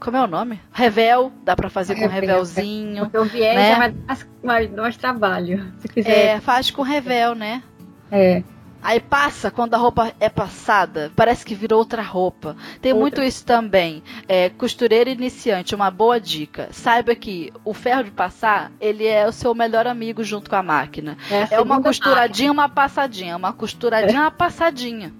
Como 0.00 0.16
é 0.16 0.22
o 0.22 0.26
nome? 0.26 0.60
Revel, 0.72 1.30
dá 1.44 1.54
para 1.54 1.68
fazer 1.68 1.94
com 1.94 2.06
revelzinho. 2.06 3.04
Porque 3.04 3.18
o 3.18 3.24
viés 3.24 3.54
né? 3.54 3.70
é 3.70 3.76
mais, 3.76 4.26
mais, 4.42 4.70
mais 4.70 4.96
trabalho. 4.96 5.70
Se 5.78 5.88
quiser. 5.88 6.36
É, 6.36 6.40
faz 6.40 6.70
com 6.70 6.82
revel, 6.82 7.34
né? 7.34 7.62
É. 8.10 8.42
Aí 8.82 9.00
passa, 9.00 9.50
quando 9.50 9.74
a 9.74 9.76
roupa 9.76 10.12
é 10.20 10.28
passada, 10.28 11.12
parece 11.14 11.44
que 11.44 11.54
virou 11.54 11.78
outra 11.78 12.02
roupa. 12.02 12.56
Tem 12.80 12.92
outra. 12.92 13.02
muito 13.02 13.22
isso 13.22 13.44
também. 13.44 14.02
É, 14.28 14.48
costureira 14.50 15.10
iniciante, 15.10 15.74
uma 15.74 15.90
boa 15.90 16.20
dica. 16.20 16.68
Saiba 16.70 17.14
que 17.14 17.52
o 17.64 17.74
ferro 17.74 18.04
de 18.04 18.10
passar, 18.10 18.72
ele 18.80 19.06
é 19.06 19.26
o 19.26 19.32
seu 19.32 19.54
melhor 19.54 19.86
amigo 19.86 20.22
junto 20.22 20.48
com 20.48 20.56
a 20.56 20.62
máquina. 20.62 21.16
É, 21.30 21.54
a 21.54 21.58
é 21.58 21.60
uma 21.60 21.82
costuradinha, 21.82 22.52
máquina. 22.52 22.52
uma 22.52 22.68
passadinha. 22.68 23.36
Uma 23.36 23.52
costuradinha, 23.52 24.18
é. 24.18 24.22
uma 24.22 24.30
passadinha. 24.30 25.12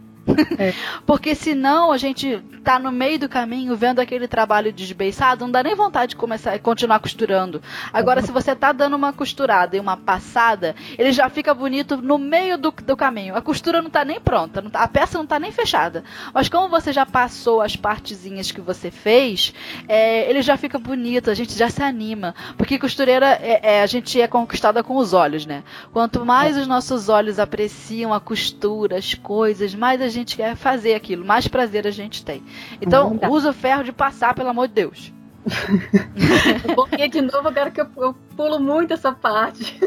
É. 0.58 0.74
Porque 1.06 1.34
senão 1.34 1.92
a 1.92 1.96
gente 1.96 2.42
tá 2.62 2.78
no 2.78 2.92
meio 2.92 3.18
do 3.18 3.28
caminho 3.28 3.74
vendo 3.76 4.00
aquele 4.00 4.28
trabalho 4.28 4.72
desbeiçado, 4.72 5.44
não 5.44 5.50
dá 5.50 5.62
nem 5.62 5.74
vontade 5.74 6.10
de 6.10 6.16
começar 6.16 6.52
a 6.52 6.58
continuar 6.58 6.98
costurando. 7.00 7.62
Agora, 7.92 8.20
se 8.22 8.30
você 8.30 8.54
tá 8.54 8.72
dando 8.72 8.94
uma 8.94 9.12
costurada 9.12 9.76
e 9.76 9.80
uma 9.80 9.96
passada, 9.96 10.74
ele 10.98 11.12
já 11.12 11.28
fica 11.28 11.54
bonito 11.54 11.96
no 11.96 12.18
meio 12.18 12.58
do, 12.58 12.70
do 12.70 12.96
caminho. 12.96 13.34
A 13.34 13.40
costura 13.40 13.80
não 13.80 13.90
tá 13.90 14.04
nem 14.04 14.20
pronta, 14.20 14.62
tá, 14.62 14.80
a 14.80 14.88
peça 14.88 15.18
não 15.18 15.26
tá 15.26 15.38
nem 15.38 15.52
fechada. 15.52 16.04
Mas 16.34 16.48
como 16.48 16.68
você 16.68 16.92
já 16.92 17.06
passou 17.06 17.62
as 17.62 17.74
partezinhas 17.76 18.50
que 18.50 18.60
você 18.60 18.90
fez, 18.90 19.54
é, 19.88 20.28
ele 20.28 20.42
já 20.42 20.56
fica 20.56 20.78
bonito, 20.78 21.30
a 21.30 21.34
gente 21.34 21.56
já 21.56 21.70
se 21.70 21.82
anima. 21.82 22.34
Porque 22.56 22.78
costureira, 22.78 23.38
é, 23.40 23.76
é, 23.76 23.82
a 23.82 23.86
gente 23.86 24.20
é 24.20 24.26
conquistada 24.26 24.82
com 24.82 24.96
os 24.96 25.12
olhos, 25.12 25.46
né? 25.46 25.62
Quanto 25.92 26.24
mais 26.24 26.56
os 26.56 26.66
nossos 26.66 27.08
olhos 27.08 27.38
apreciam 27.38 28.12
a 28.12 28.20
costura, 28.20 28.98
as 28.98 29.14
coisas, 29.14 29.74
mais 29.74 30.02
a 30.02 30.08
gente 30.08 30.17
gente 30.18 30.36
quer 30.36 30.56
fazer 30.56 30.94
aquilo, 30.94 31.24
mais 31.24 31.48
prazer 31.48 31.86
a 31.86 31.90
gente 31.90 32.24
tem. 32.24 32.42
Então, 32.80 33.18
usa 33.30 33.50
o 33.50 33.54
ferro 33.54 33.84
de 33.84 33.92
passar, 33.92 34.34
pelo 34.34 34.48
amor 34.48 34.68
de 34.68 34.74
Deus. 34.74 35.12
Porque, 36.74 37.08
de 37.08 37.20
novo, 37.20 37.48
eu 37.48 37.52
quero 37.52 37.70
que 37.72 37.80
eu, 37.80 37.88
eu 37.96 38.14
pulo 38.36 38.60
muito 38.60 38.92
essa 38.92 39.12
parte. 39.12 39.78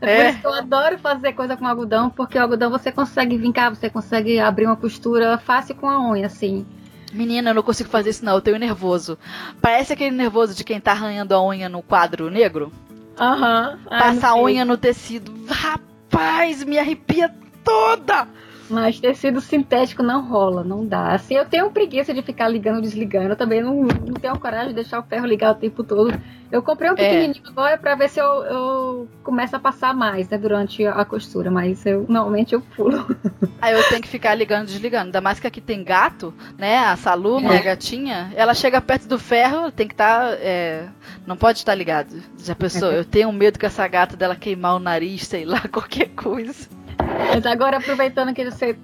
É. 0.00 0.30
eu 0.44 0.54
adoro 0.54 0.96
fazer 0.98 1.32
coisa 1.32 1.56
com 1.56 1.66
algodão, 1.66 2.08
porque 2.08 2.38
o 2.38 2.42
algodão 2.42 2.70
você 2.70 2.92
consegue 2.92 3.36
vincar, 3.36 3.74
você 3.74 3.90
consegue 3.90 4.38
abrir 4.38 4.66
uma 4.66 4.76
costura 4.76 5.36
fácil 5.38 5.74
com 5.74 5.88
a 5.88 6.00
unha, 6.00 6.26
assim. 6.26 6.64
Menina, 7.12 7.50
eu 7.50 7.54
não 7.54 7.62
consigo 7.62 7.88
fazer 7.88 8.10
isso 8.10 8.24
não, 8.24 8.34
eu 8.34 8.40
tenho 8.40 8.58
nervoso. 8.58 9.18
Parece 9.60 9.92
aquele 9.94 10.14
nervoso 10.14 10.54
de 10.54 10.62
quem 10.62 10.80
tá 10.80 10.92
arranhando 10.92 11.34
a 11.34 11.44
unha 11.44 11.68
no 11.68 11.82
quadro 11.82 12.30
negro. 12.30 12.72
Aham. 13.18 13.78
Uhum. 13.82 13.88
Passa 13.88 14.28
a 14.28 14.40
unha 14.40 14.64
no 14.64 14.76
tecido. 14.76 15.32
Rapaz, 15.48 16.62
me 16.62 16.78
arrepia 16.78 17.34
toda! 17.64 18.28
Mas 18.70 19.00
tecido 19.00 19.40
sintético 19.40 20.02
não 20.02 20.26
rola, 20.26 20.62
não 20.62 20.86
dá. 20.86 21.12
Assim, 21.12 21.34
eu 21.34 21.44
tenho 21.44 21.70
preguiça 21.70 22.12
de 22.12 22.22
ficar 22.22 22.48
ligando 22.48 22.78
e 22.78 22.82
desligando. 22.82 23.30
Eu 23.30 23.36
também 23.36 23.62
não, 23.62 23.82
não 23.82 24.14
tenho 24.14 24.38
coragem 24.38 24.68
de 24.68 24.74
deixar 24.74 25.00
o 25.00 25.02
ferro 25.02 25.26
ligado 25.26 25.56
o 25.56 25.60
tempo 25.60 25.82
todo. 25.82 26.18
Eu 26.50 26.62
comprei 26.62 26.90
um 26.90 26.94
é. 26.94 26.96
pequenininho 26.96 27.42
é. 27.44 27.48
agora 27.48 27.78
pra 27.78 27.94
ver 27.94 28.08
se 28.08 28.20
eu, 28.20 28.26
eu 28.44 29.08
começo 29.22 29.54
a 29.54 29.58
passar 29.58 29.94
mais, 29.94 30.28
né, 30.28 30.38
durante 30.38 30.86
a 30.86 31.04
costura. 31.04 31.50
Mas 31.50 31.84
eu 31.84 32.06
normalmente 32.08 32.54
eu 32.54 32.60
pulo. 32.60 33.06
Aí 33.60 33.74
eu 33.74 33.88
tenho 33.88 34.02
que 34.02 34.08
ficar 34.08 34.34
ligando 34.34 34.64
e 34.64 34.72
desligando. 34.72 35.06
Ainda 35.06 35.20
mais 35.20 35.40
que 35.40 35.46
aqui 35.46 35.60
tem 35.60 35.82
gato, 35.82 36.32
né? 36.56 36.78
A 36.78 36.96
Salu, 36.96 37.40
minha 37.40 37.54
é. 37.54 37.62
gatinha, 37.62 38.32
ela 38.34 38.54
chega 38.54 38.80
perto 38.80 39.06
do 39.08 39.18
ferro, 39.18 39.70
tem 39.70 39.86
que 39.86 39.94
estar. 39.94 40.08
Tá, 40.08 40.36
é, 40.40 40.88
não 41.26 41.36
pode 41.36 41.58
estar 41.58 41.74
ligado. 41.74 42.22
Já 42.38 42.54
pensou? 42.54 42.90
É. 42.90 42.98
Eu 42.98 43.04
tenho 43.04 43.30
medo 43.32 43.58
que 43.58 43.66
essa 43.66 43.86
gata 43.86 44.16
dela 44.16 44.36
queimar 44.36 44.76
o 44.76 44.78
nariz, 44.78 45.26
sei 45.26 45.44
lá, 45.44 45.60
qualquer 45.70 46.08
coisa. 46.08 46.68
Mas 47.34 47.46
agora, 47.46 47.78
aproveitando 47.78 48.34
que 48.34 48.44
você 48.44 48.76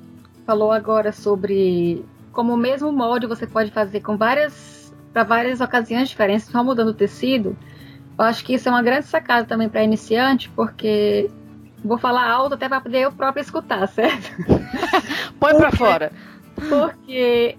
falou 0.47 0.73
agora 0.73 1.13
sobre 1.13 2.05
como 2.33 2.53
o 2.53 2.57
mesmo 2.57 2.93
molde 2.93 3.27
você 3.27 3.47
pode 3.47 3.71
fazer 3.71 4.01
com 4.01 4.17
várias 4.17 4.93
para 5.13 5.23
várias 5.23 5.61
ocasiões 5.61 6.09
diferentes, 6.09 6.47
só 6.47 6.65
mudando 6.65 6.89
o 6.89 6.95
tecido. 6.95 7.57
Eu 8.19 8.25
acho 8.25 8.45
que 8.45 8.55
isso 8.55 8.69
é 8.69 8.73
uma 8.73 8.83
grande 8.83 9.07
sacada 9.07 9.47
também 9.47 9.69
para 9.69 9.85
iniciante, 9.85 10.51
porque 10.51 11.31
vou 11.85 11.97
falar 11.97 12.29
alto 12.29 12.55
até 12.55 12.69
para 12.69 12.81
poder 12.81 13.03
eu 13.03 13.13
próprio 13.13 13.41
escutar, 13.41 13.87
certo? 13.87 14.31
Põe 15.39 15.57
para 15.57 15.71
fora. 15.71 16.13
Porque 16.69 17.57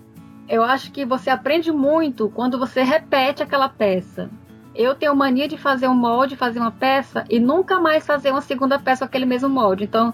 eu 0.49 0.63
acho 0.63 0.91
que 0.91 1.05
você 1.05 1.29
aprende 1.29 1.71
muito 1.71 2.29
quando 2.29 2.59
você 2.59 2.83
repete 2.83 3.41
aquela 3.41 3.69
peça. 3.69 4.29
Eu 4.75 4.93
tenho 4.93 5.15
mania 5.15 5.47
de 5.47 5.57
fazer 5.57 5.87
um 5.87 5.95
molde, 5.95 6.35
fazer 6.35 6.59
uma 6.59 6.71
peça 6.71 7.23
e 7.29 7.39
nunca 7.39 7.79
mais 7.79 8.05
fazer 8.05 8.31
uma 8.31 8.41
segunda 8.41 8.77
peça 8.77 9.05
com 9.05 9.09
aquele 9.09 9.25
mesmo 9.25 9.47
molde. 9.47 9.85
Então, 9.85 10.13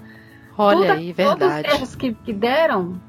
Olha 0.62 0.80
tudo, 0.80 0.91
aí, 0.91 1.12
verdade. 1.12 1.39
Todos 1.39 1.55
os 1.55 1.74
erros 1.74 1.95
que, 1.95 2.14
que 2.14 2.32
deram, 2.32 3.01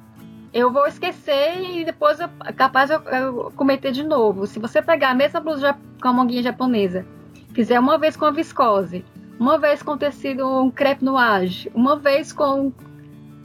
eu 0.54 0.72
vou 0.72 0.86
esquecer 0.86 1.60
e 1.60 1.84
depois 1.84 2.18
eu, 2.18 2.28
capaz 2.56 2.90
eu, 2.90 3.00
eu 3.02 3.52
cometer 3.54 3.92
de 3.92 4.02
novo. 4.02 4.46
Se 4.46 4.58
você 4.58 4.80
pegar 4.80 5.10
a 5.10 5.14
mesma 5.14 5.38
blusa 5.38 5.76
com 6.00 6.08
a 6.08 6.12
manguinha 6.12 6.42
japonesa, 6.42 7.06
fizer 7.52 7.78
uma 7.78 7.98
vez 7.98 8.16
com 8.16 8.24
a 8.24 8.30
viscose, 8.30 9.04
uma 9.38 9.58
vez 9.58 9.82
com 9.82 9.98
tecido 9.98 10.46
um 10.46 10.70
crepe 10.70 11.04
nuage, 11.04 11.70
uma 11.74 11.96
vez 11.96 12.32
com 12.32 12.72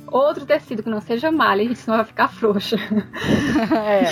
outro 0.08 0.46
tecido 0.46 0.82
que 0.82 0.90
não 0.90 1.02
seja 1.02 1.30
malha, 1.30 1.64
gente, 1.68 1.80
senão 1.80 1.98
vai 1.98 2.06
ficar 2.06 2.30
frouxa. 2.30 2.78
É. 3.76 4.08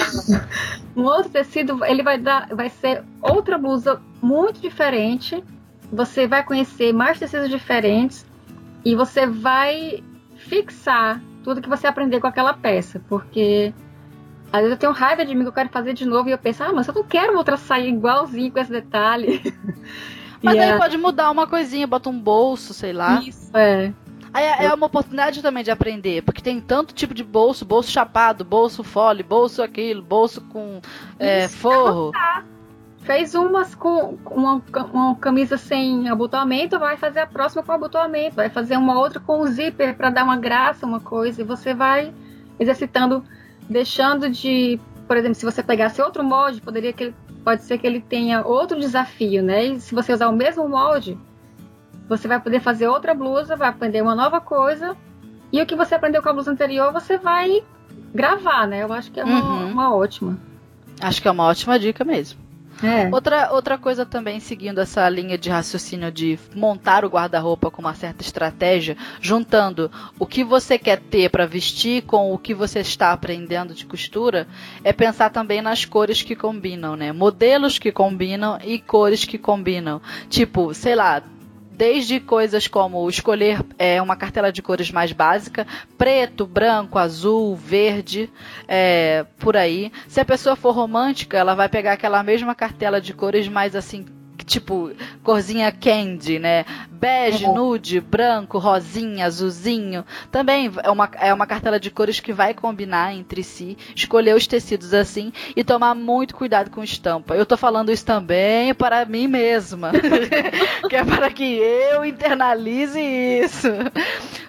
um 0.99 1.03
outro 1.03 1.29
tecido, 1.29 1.83
ele 1.85 2.03
vai 2.03 2.17
dar, 2.17 2.47
vai 2.53 2.69
ser 2.69 3.03
outra 3.21 3.57
blusa 3.57 4.01
muito 4.21 4.59
diferente. 4.59 5.43
Você 5.91 6.27
vai 6.27 6.43
conhecer 6.43 6.91
mais 6.91 7.19
tecidos 7.19 7.49
diferentes 7.49 8.25
e 8.85 8.95
você 8.95 9.25
vai 9.25 10.03
fixar 10.37 11.19
tudo 11.43 11.61
que 11.61 11.67
você 11.67 11.87
aprender 11.87 12.19
com 12.19 12.27
aquela 12.27 12.53
peça, 12.53 13.01
porque 13.09 13.73
às 14.53 14.61
vezes 14.61 14.73
eu 14.73 14.77
tenho 14.77 14.91
raiva 14.91 15.25
de 15.25 15.33
mim 15.33 15.41
que 15.41 15.47
eu 15.49 15.53
quero 15.53 15.69
fazer 15.69 15.93
de 15.93 16.05
novo 16.05 16.29
e 16.29 16.31
eu 16.31 16.37
penso, 16.37 16.63
ah, 16.63 16.71
mas 16.71 16.87
eu 16.87 16.93
não 16.93 17.03
quero 17.03 17.35
outra 17.35 17.57
sair 17.57 17.89
igualzinho 17.89 18.51
com 18.51 18.59
esse 18.59 18.71
detalhe. 18.71 19.41
Mas 20.43 20.59
aí 20.59 20.77
pode 20.77 20.95
mudar 20.95 21.31
uma 21.31 21.47
coisinha, 21.47 21.87
bota 21.87 22.07
um 22.07 22.19
bolso, 22.19 22.71
sei 22.71 22.93
lá. 22.93 23.19
Isso, 23.19 23.49
é. 23.57 23.91
Aí 24.31 24.43
é, 24.43 24.65
é 24.65 24.73
uma 24.75 24.85
oportunidade 24.85 25.41
também 25.41 25.63
de 25.63 25.71
aprender, 25.71 26.21
porque 26.21 26.39
tem 26.39 26.61
tanto 26.61 26.93
tipo 26.93 27.15
de 27.15 27.23
bolso, 27.23 27.65
bolso 27.65 27.89
chapado, 27.89 28.45
bolso 28.45 28.83
fole, 28.83 29.23
bolso 29.23 29.63
aquilo, 29.63 30.03
bolso 30.03 30.41
com 30.41 30.81
é, 31.17 31.47
forro. 31.47 32.11
Tá 32.11 32.43
fez 33.05 33.35
umas 33.35 33.75
com 33.75 34.17
uma, 34.29 34.61
uma, 34.91 35.15
camisa 35.15 35.57
sem 35.57 36.09
abotoamento, 36.09 36.79
vai 36.79 36.97
fazer 36.97 37.19
a 37.19 37.27
próxima 37.27 37.61
com 37.61 37.71
abotoamento, 37.71 38.35
vai 38.35 38.49
fazer 38.49 38.77
uma 38.77 38.99
outra 38.99 39.19
com 39.19 39.45
zíper 39.45 39.95
para 39.95 40.09
dar 40.09 40.23
uma 40.23 40.35
graça, 40.35 40.85
uma 40.85 40.99
coisa, 40.99 41.41
e 41.41 41.45
você 41.45 41.73
vai 41.73 42.11
exercitando, 42.59 43.23
deixando 43.69 44.27
de, 44.29 44.79
por 45.07 45.17
exemplo, 45.17 45.35
se 45.35 45.45
você 45.45 45.61
pegasse 45.61 46.01
outro 46.01 46.23
molde, 46.23 46.61
poderia 46.61 46.91
que 46.91 47.13
pode 47.43 47.61
ser 47.61 47.77
que 47.77 47.85
ele 47.85 48.01
tenha 48.01 48.43
outro 48.43 48.79
desafio, 48.79 49.43
né? 49.43 49.65
E 49.65 49.79
se 49.79 49.93
você 49.93 50.11
usar 50.11 50.27
o 50.27 50.35
mesmo 50.35 50.67
molde, 50.67 51.15
você 52.09 52.27
vai 52.27 52.39
poder 52.39 52.59
fazer 52.59 52.87
outra 52.87 53.13
blusa, 53.13 53.55
vai 53.55 53.69
aprender 53.69 54.01
uma 54.01 54.15
nova 54.15 54.41
coisa, 54.41 54.97
e 55.53 55.61
o 55.61 55.65
que 55.65 55.75
você 55.75 55.93
aprendeu 55.93 56.23
com 56.23 56.29
a 56.29 56.33
blusa 56.33 56.51
anterior, 56.51 56.91
você 56.91 57.19
vai 57.19 57.63
gravar, 58.15 58.67
né? 58.67 58.81
Eu 58.81 58.91
acho 58.91 59.11
que 59.11 59.19
é 59.19 59.23
uma, 59.23 59.43
uhum. 59.43 59.71
uma 59.71 59.95
ótima. 59.95 60.39
Acho 60.99 61.21
que 61.21 61.27
é 61.27 61.31
uma 61.31 61.43
ótima 61.43 61.77
dica 61.77 62.03
mesmo. 62.03 62.44
É. 62.83 63.07
Outra, 63.11 63.51
outra 63.51 63.77
coisa 63.77 64.05
também, 64.05 64.39
seguindo 64.39 64.79
essa 64.79 65.07
linha 65.09 65.37
de 65.37 65.49
raciocínio 65.49 66.11
de 66.11 66.37
montar 66.53 67.05
o 67.05 67.09
guarda-roupa 67.09 67.71
com 67.71 67.81
uma 67.81 67.93
certa 67.93 68.21
estratégia, 68.21 68.97
juntando 69.21 69.91
o 70.19 70.25
que 70.25 70.43
você 70.43 70.77
quer 70.77 70.99
ter 70.99 71.29
para 71.29 71.45
vestir 71.45 72.03
com 72.03 72.33
o 72.33 72.37
que 72.37 72.53
você 72.53 72.79
está 72.79 73.11
aprendendo 73.11 73.73
de 73.73 73.85
costura, 73.85 74.47
é 74.83 74.91
pensar 74.91 75.29
também 75.29 75.61
nas 75.61 75.85
cores 75.85 76.21
que 76.21 76.35
combinam, 76.35 76.95
né? 76.95 77.11
Modelos 77.11 77.79
que 77.79 77.91
combinam 77.91 78.57
e 78.63 78.79
cores 78.79 79.25
que 79.25 79.37
combinam. 79.37 80.01
Tipo, 80.29 80.73
sei 80.73 80.95
lá, 80.95 81.23
desde 81.75 82.19
coisas 82.19 82.67
como 82.67 83.07
escolher 83.09 83.63
é, 83.77 84.01
uma 84.01 84.15
cartela 84.15 84.51
de 84.51 84.61
cores 84.61 84.91
mais 84.91 85.11
básica, 85.11 85.67
preto, 85.97 86.45
branco, 86.45 86.97
azul, 86.97 87.55
verde, 87.55 88.29
é, 88.67 89.25
por 89.37 89.57
aí. 89.57 89.91
Se 90.07 90.19
a 90.19 90.25
pessoa 90.25 90.55
for 90.55 90.71
romântica, 90.71 91.37
ela 91.37 91.53
vai 91.53 91.69
pegar 91.69 91.93
aquela 91.93 92.23
mesma 92.23 92.55
cartela 92.55 93.01
de 93.01 93.13
cores 93.13 93.47
mais 93.47 93.75
assim 93.75 94.05
tipo 94.45 94.91
corzinha 95.23 95.71
candy, 95.71 96.39
né? 96.39 96.65
Bege, 96.89 97.45
uhum. 97.45 97.55
nude, 97.55 97.99
branco, 97.99 98.57
rosinha, 98.57 99.25
azulzinho. 99.25 100.05
Também 100.31 100.71
é 100.83 100.89
uma, 100.89 101.09
é 101.19 101.33
uma 101.33 101.47
cartela 101.47 101.79
de 101.79 101.91
cores 101.91 102.19
que 102.19 102.31
vai 102.31 102.53
combinar 102.53 103.13
entre 103.13 103.43
si. 103.43 103.77
Escolher 103.95 104.35
os 104.35 104.47
tecidos 104.47 104.93
assim 104.93 105.33
e 105.55 105.63
tomar 105.63 105.95
muito 105.95 106.35
cuidado 106.35 106.69
com 106.69 106.83
estampa. 106.83 107.35
Eu 107.35 107.45
tô 107.45 107.57
falando 107.57 107.91
isso 107.91 108.05
também 108.05 108.73
para 108.73 109.05
mim 109.05 109.27
mesma. 109.27 109.91
que 110.89 110.95
é 110.95 111.03
para 111.03 111.29
que 111.31 111.43
eu 111.43 112.05
internalize 112.05 112.99
isso. 112.99 113.67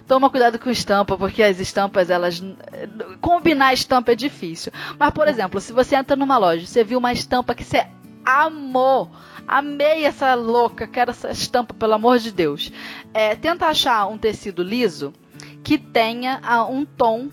Toma 0.06 0.30
cuidado 0.30 0.58
com 0.58 0.70
estampa, 0.70 1.16
porque 1.18 1.42
as 1.42 1.58
estampas, 1.58 2.10
elas. 2.10 2.42
Combinar 3.20 3.74
estampa 3.74 4.12
é 4.12 4.14
difícil. 4.14 4.72
Mas, 4.98 5.10
por 5.10 5.26
exemplo, 5.26 5.60
se 5.60 5.72
você 5.72 5.96
entra 5.96 6.14
numa 6.14 6.38
loja, 6.38 6.64
você 6.64 6.84
viu 6.84 6.98
uma 6.98 7.12
estampa 7.12 7.54
que 7.54 7.64
você 7.64 7.86
amou 8.24 9.10
Amei 9.46 10.04
essa 10.04 10.34
louca, 10.34 10.86
quero 10.86 11.10
essa 11.10 11.30
estampa, 11.30 11.74
pelo 11.74 11.94
amor 11.94 12.18
de 12.18 12.32
Deus. 12.32 12.72
É, 13.14 13.34
tenta 13.34 13.66
achar 13.66 14.06
um 14.06 14.18
tecido 14.18 14.62
liso 14.62 15.12
que 15.62 15.78
tenha 15.78 16.40
um 16.70 16.84
tom 16.84 17.28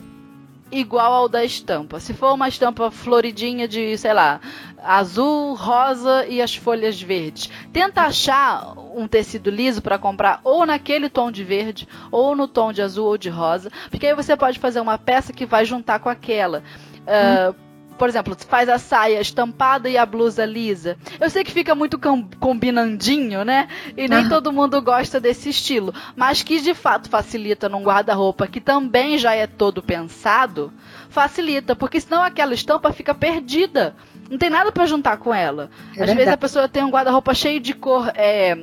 igual 0.72 1.14
ao 1.14 1.30
da 1.30 1.44
estampa. 1.44 2.00
Se 2.00 2.14
for 2.14 2.34
uma 2.34 2.48
estampa 2.48 2.90
floridinha 2.90 3.68
de, 3.68 3.98
sei 3.98 4.14
lá, 4.14 4.42
azul, 4.84 5.54
rosa 5.54 6.26
e 6.28 6.42
as 6.42 6.56
folhas 6.56 7.02
verdes. 7.02 7.50
Tenta 7.72 8.02
achar 8.02 8.74
um 8.96 9.08
tecido 9.08 9.50
liso 9.50 9.82
para 9.82 9.98
comprar 9.98 10.42
ou 10.44 10.66
naquele 10.66 11.10
tom 11.10 11.32
de 11.32 11.44
verde, 11.44 11.88
ou 12.12 12.36
no 12.36 12.48
tom 12.48 12.74
de 12.74 12.82
azul 12.82 13.08
ou 13.08 13.18
de 13.18 13.30
rosa, 13.30 13.72
porque 13.90 14.08
aí 14.08 14.16
você 14.16 14.36
pode 14.36 14.60
fazer 14.60 14.80
uma 14.80 14.98
peça 14.98 15.32
que 15.32 15.46
vai 15.46 15.64
juntar 15.66 16.00
com 16.00 16.10
aquela. 16.10 16.64
Uh, 17.04 17.56
por 17.98 18.10
exemplo, 18.10 18.36
faz 18.48 18.68
a 18.70 18.78
saia 18.78 19.22
estampada 19.22 19.90
e 19.90 19.98
a 19.98 20.06
blusa 20.06 20.46
lisa. 20.46 20.98
Eu 21.20 21.30
sei 21.30 21.44
que 21.44 21.52
fica 21.52 21.74
muito 21.76 22.00
combinandinho, 22.40 23.44
né? 23.44 23.68
E 23.96 24.08
nem 24.08 24.28
todo 24.30 24.52
mundo 24.52 24.82
gosta 24.82 25.20
desse 25.20 25.50
estilo. 25.50 25.94
Mas 26.16 26.44
que 26.44 26.62
de 26.62 26.74
fato 26.74 27.10
facilita 27.10 27.70
num 27.70 27.84
guarda-roupa 27.84 28.48
que 28.48 28.60
também 28.60 29.18
já 29.18 29.34
é 29.34 29.48
todo 29.48 29.82
pensado, 29.82 30.72
facilita, 31.10 31.76
porque 31.76 32.00
senão 32.00 32.24
aquela 32.24 32.54
estampa 32.54 32.92
fica 32.92 33.14
perdida. 33.14 33.96
Não 34.30 34.38
tem 34.38 34.50
nada 34.50 34.72
para 34.72 34.86
juntar 34.86 35.18
com 35.18 35.34
ela. 35.34 35.70
É 35.90 35.92
Às 35.92 35.98
verdade. 35.98 36.18
vezes 36.18 36.34
a 36.34 36.38
pessoa 36.38 36.68
tem 36.70 36.84
um 36.84 36.90
guarda-roupa 36.90 37.34
cheio 37.34 37.60
de 37.60 37.74
cor. 37.74 38.12
É, 38.16 38.58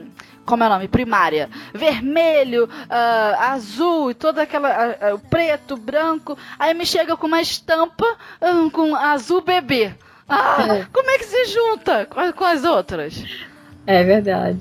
como 0.50 0.64
é 0.64 0.66
o 0.66 0.70
nome? 0.70 0.88
Primária. 0.88 1.48
Vermelho, 1.72 2.64
uh, 2.64 3.40
azul 3.40 4.10
e 4.10 4.14
toda 4.14 4.42
aquela. 4.42 4.96
Uh, 5.14 5.18
preto, 5.30 5.76
branco. 5.76 6.36
Aí 6.58 6.74
me 6.74 6.84
chega 6.84 7.16
com 7.16 7.28
uma 7.28 7.40
estampa 7.40 8.04
com 8.72 8.96
azul 8.96 9.42
bebê. 9.42 9.94
Ah, 10.28 10.66
é. 10.68 10.86
como 10.92 11.10
é 11.10 11.18
que 11.18 11.24
se 11.24 11.46
junta 11.46 12.06
com, 12.06 12.32
com 12.32 12.44
as 12.44 12.64
outras? 12.64 13.24
É 13.86 14.02
verdade. 14.02 14.60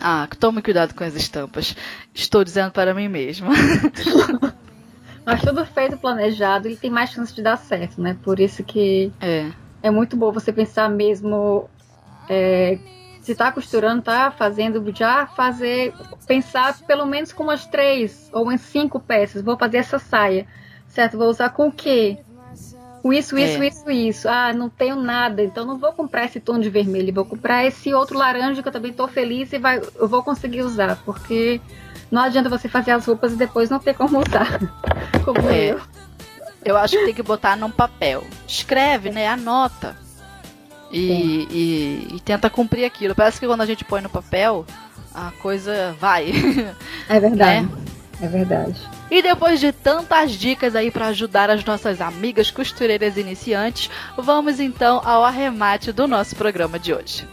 Ah, 0.00 0.28
tome 0.38 0.60
cuidado 0.60 0.94
com 0.94 1.04
as 1.04 1.14
estampas. 1.14 1.74
Estou 2.14 2.44
dizendo 2.44 2.70
para 2.70 2.92
mim 2.92 3.08
mesma. 3.08 3.48
Mas 5.24 5.40
tudo 5.40 5.64
feito 5.64 5.96
planejado, 5.96 6.68
ele 6.68 6.76
tem 6.76 6.90
mais 6.90 7.10
chance 7.10 7.32
de 7.34 7.42
dar 7.42 7.56
certo, 7.56 8.00
né? 8.02 8.16
Por 8.22 8.40
isso 8.40 8.64
que 8.64 9.12
é, 9.20 9.50
é 9.82 9.90
muito 9.90 10.16
bom 10.16 10.32
você 10.32 10.52
pensar 10.52 10.88
mesmo 10.90 11.70
é, 12.28 12.78
se 13.22 13.34
tá 13.34 13.52
costurando, 13.52 14.02
tá 14.02 14.30
fazendo, 14.30 14.84
já 14.94 15.26
fazer, 15.26 15.94
pensar 16.26 16.76
pelo 16.80 17.06
menos 17.06 17.32
com 17.32 17.44
umas 17.44 17.64
três 17.64 18.28
ou 18.32 18.42
umas 18.42 18.60
cinco 18.60 18.98
peças. 18.98 19.42
Vou 19.42 19.56
fazer 19.56 19.78
essa 19.78 19.98
saia, 19.98 20.46
certo? 20.88 21.16
Vou 21.16 21.28
usar 21.28 21.50
com 21.50 21.68
o 21.68 21.72
quê? 21.72 22.18
Com 23.00 23.12
isso, 23.12 23.36
isso, 23.38 23.62
é. 23.62 23.66
isso, 23.66 23.90
isso. 23.90 24.28
Ah, 24.28 24.52
não 24.52 24.68
tenho 24.68 24.96
nada, 24.96 25.42
então 25.42 25.64
não 25.64 25.78
vou 25.78 25.92
comprar 25.92 26.24
esse 26.24 26.38
tom 26.40 26.58
de 26.58 26.68
vermelho, 26.68 27.14
vou 27.14 27.24
comprar 27.24 27.64
esse 27.64 27.94
outro 27.94 28.18
laranja 28.18 28.62
que 28.62 28.68
eu 28.68 28.72
também 28.72 28.92
tô 28.92 29.08
feliz 29.08 29.52
e 29.52 29.58
vai, 29.58 29.80
eu 29.96 30.08
vou 30.08 30.22
conseguir 30.22 30.62
usar, 30.62 30.96
porque 31.04 31.60
não 32.10 32.22
adianta 32.22 32.48
você 32.48 32.68
fazer 32.68 32.90
as 32.92 33.06
roupas 33.06 33.32
e 33.32 33.36
depois 33.36 33.70
não 33.70 33.78
ter 33.78 33.94
como 33.94 34.18
usar. 34.18 34.58
como 35.24 35.48
é. 35.48 35.72
eu. 35.72 35.80
Eu 36.64 36.76
acho 36.76 36.96
que 36.96 37.06
tem 37.06 37.14
que 37.14 37.22
botar 37.22 37.56
num 37.56 37.70
papel. 37.70 38.24
Escreve, 38.46 39.10
né? 39.10 39.26
Anota. 39.26 39.96
E, 40.92 41.48
e, 41.50 42.16
e, 42.16 42.20
tenta 42.20 42.50
cumprir 42.50 42.84
aquilo. 42.84 43.14
Parece 43.14 43.40
que 43.40 43.46
quando 43.46 43.62
a 43.62 43.66
gente 43.66 43.84
põe 43.84 44.00
no 44.02 44.10
papel, 44.10 44.66
a 45.14 45.30
coisa 45.40 45.96
vai. 45.98 46.30
É 47.08 47.18
verdade. 47.18 47.66
Né? 47.72 47.82
É 48.20 48.28
verdade. 48.28 48.80
E 49.10 49.20
depois 49.20 49.58
de 49.58 49.72
tantas 49.72 50.30
dicas 50.30 50.76
aí 50.76 50.92
para 50.92 51.08
ajudar 51.08 51.50
as 51.50 51.64
nossas 51.64 52.00
amigas 52.00 52.52
costureiras 52.52 53.16
iniciantes, 53.16 53.90
vamos 54.16 54.60
então 54.60 55.02
ao 55.04 55.24
arremate 55.24 55.90
do 55.90 56.06
nosso 56.06 56.36
programa 56.36 56.78
de 56.78 56.94
hoje. 56.94 57.26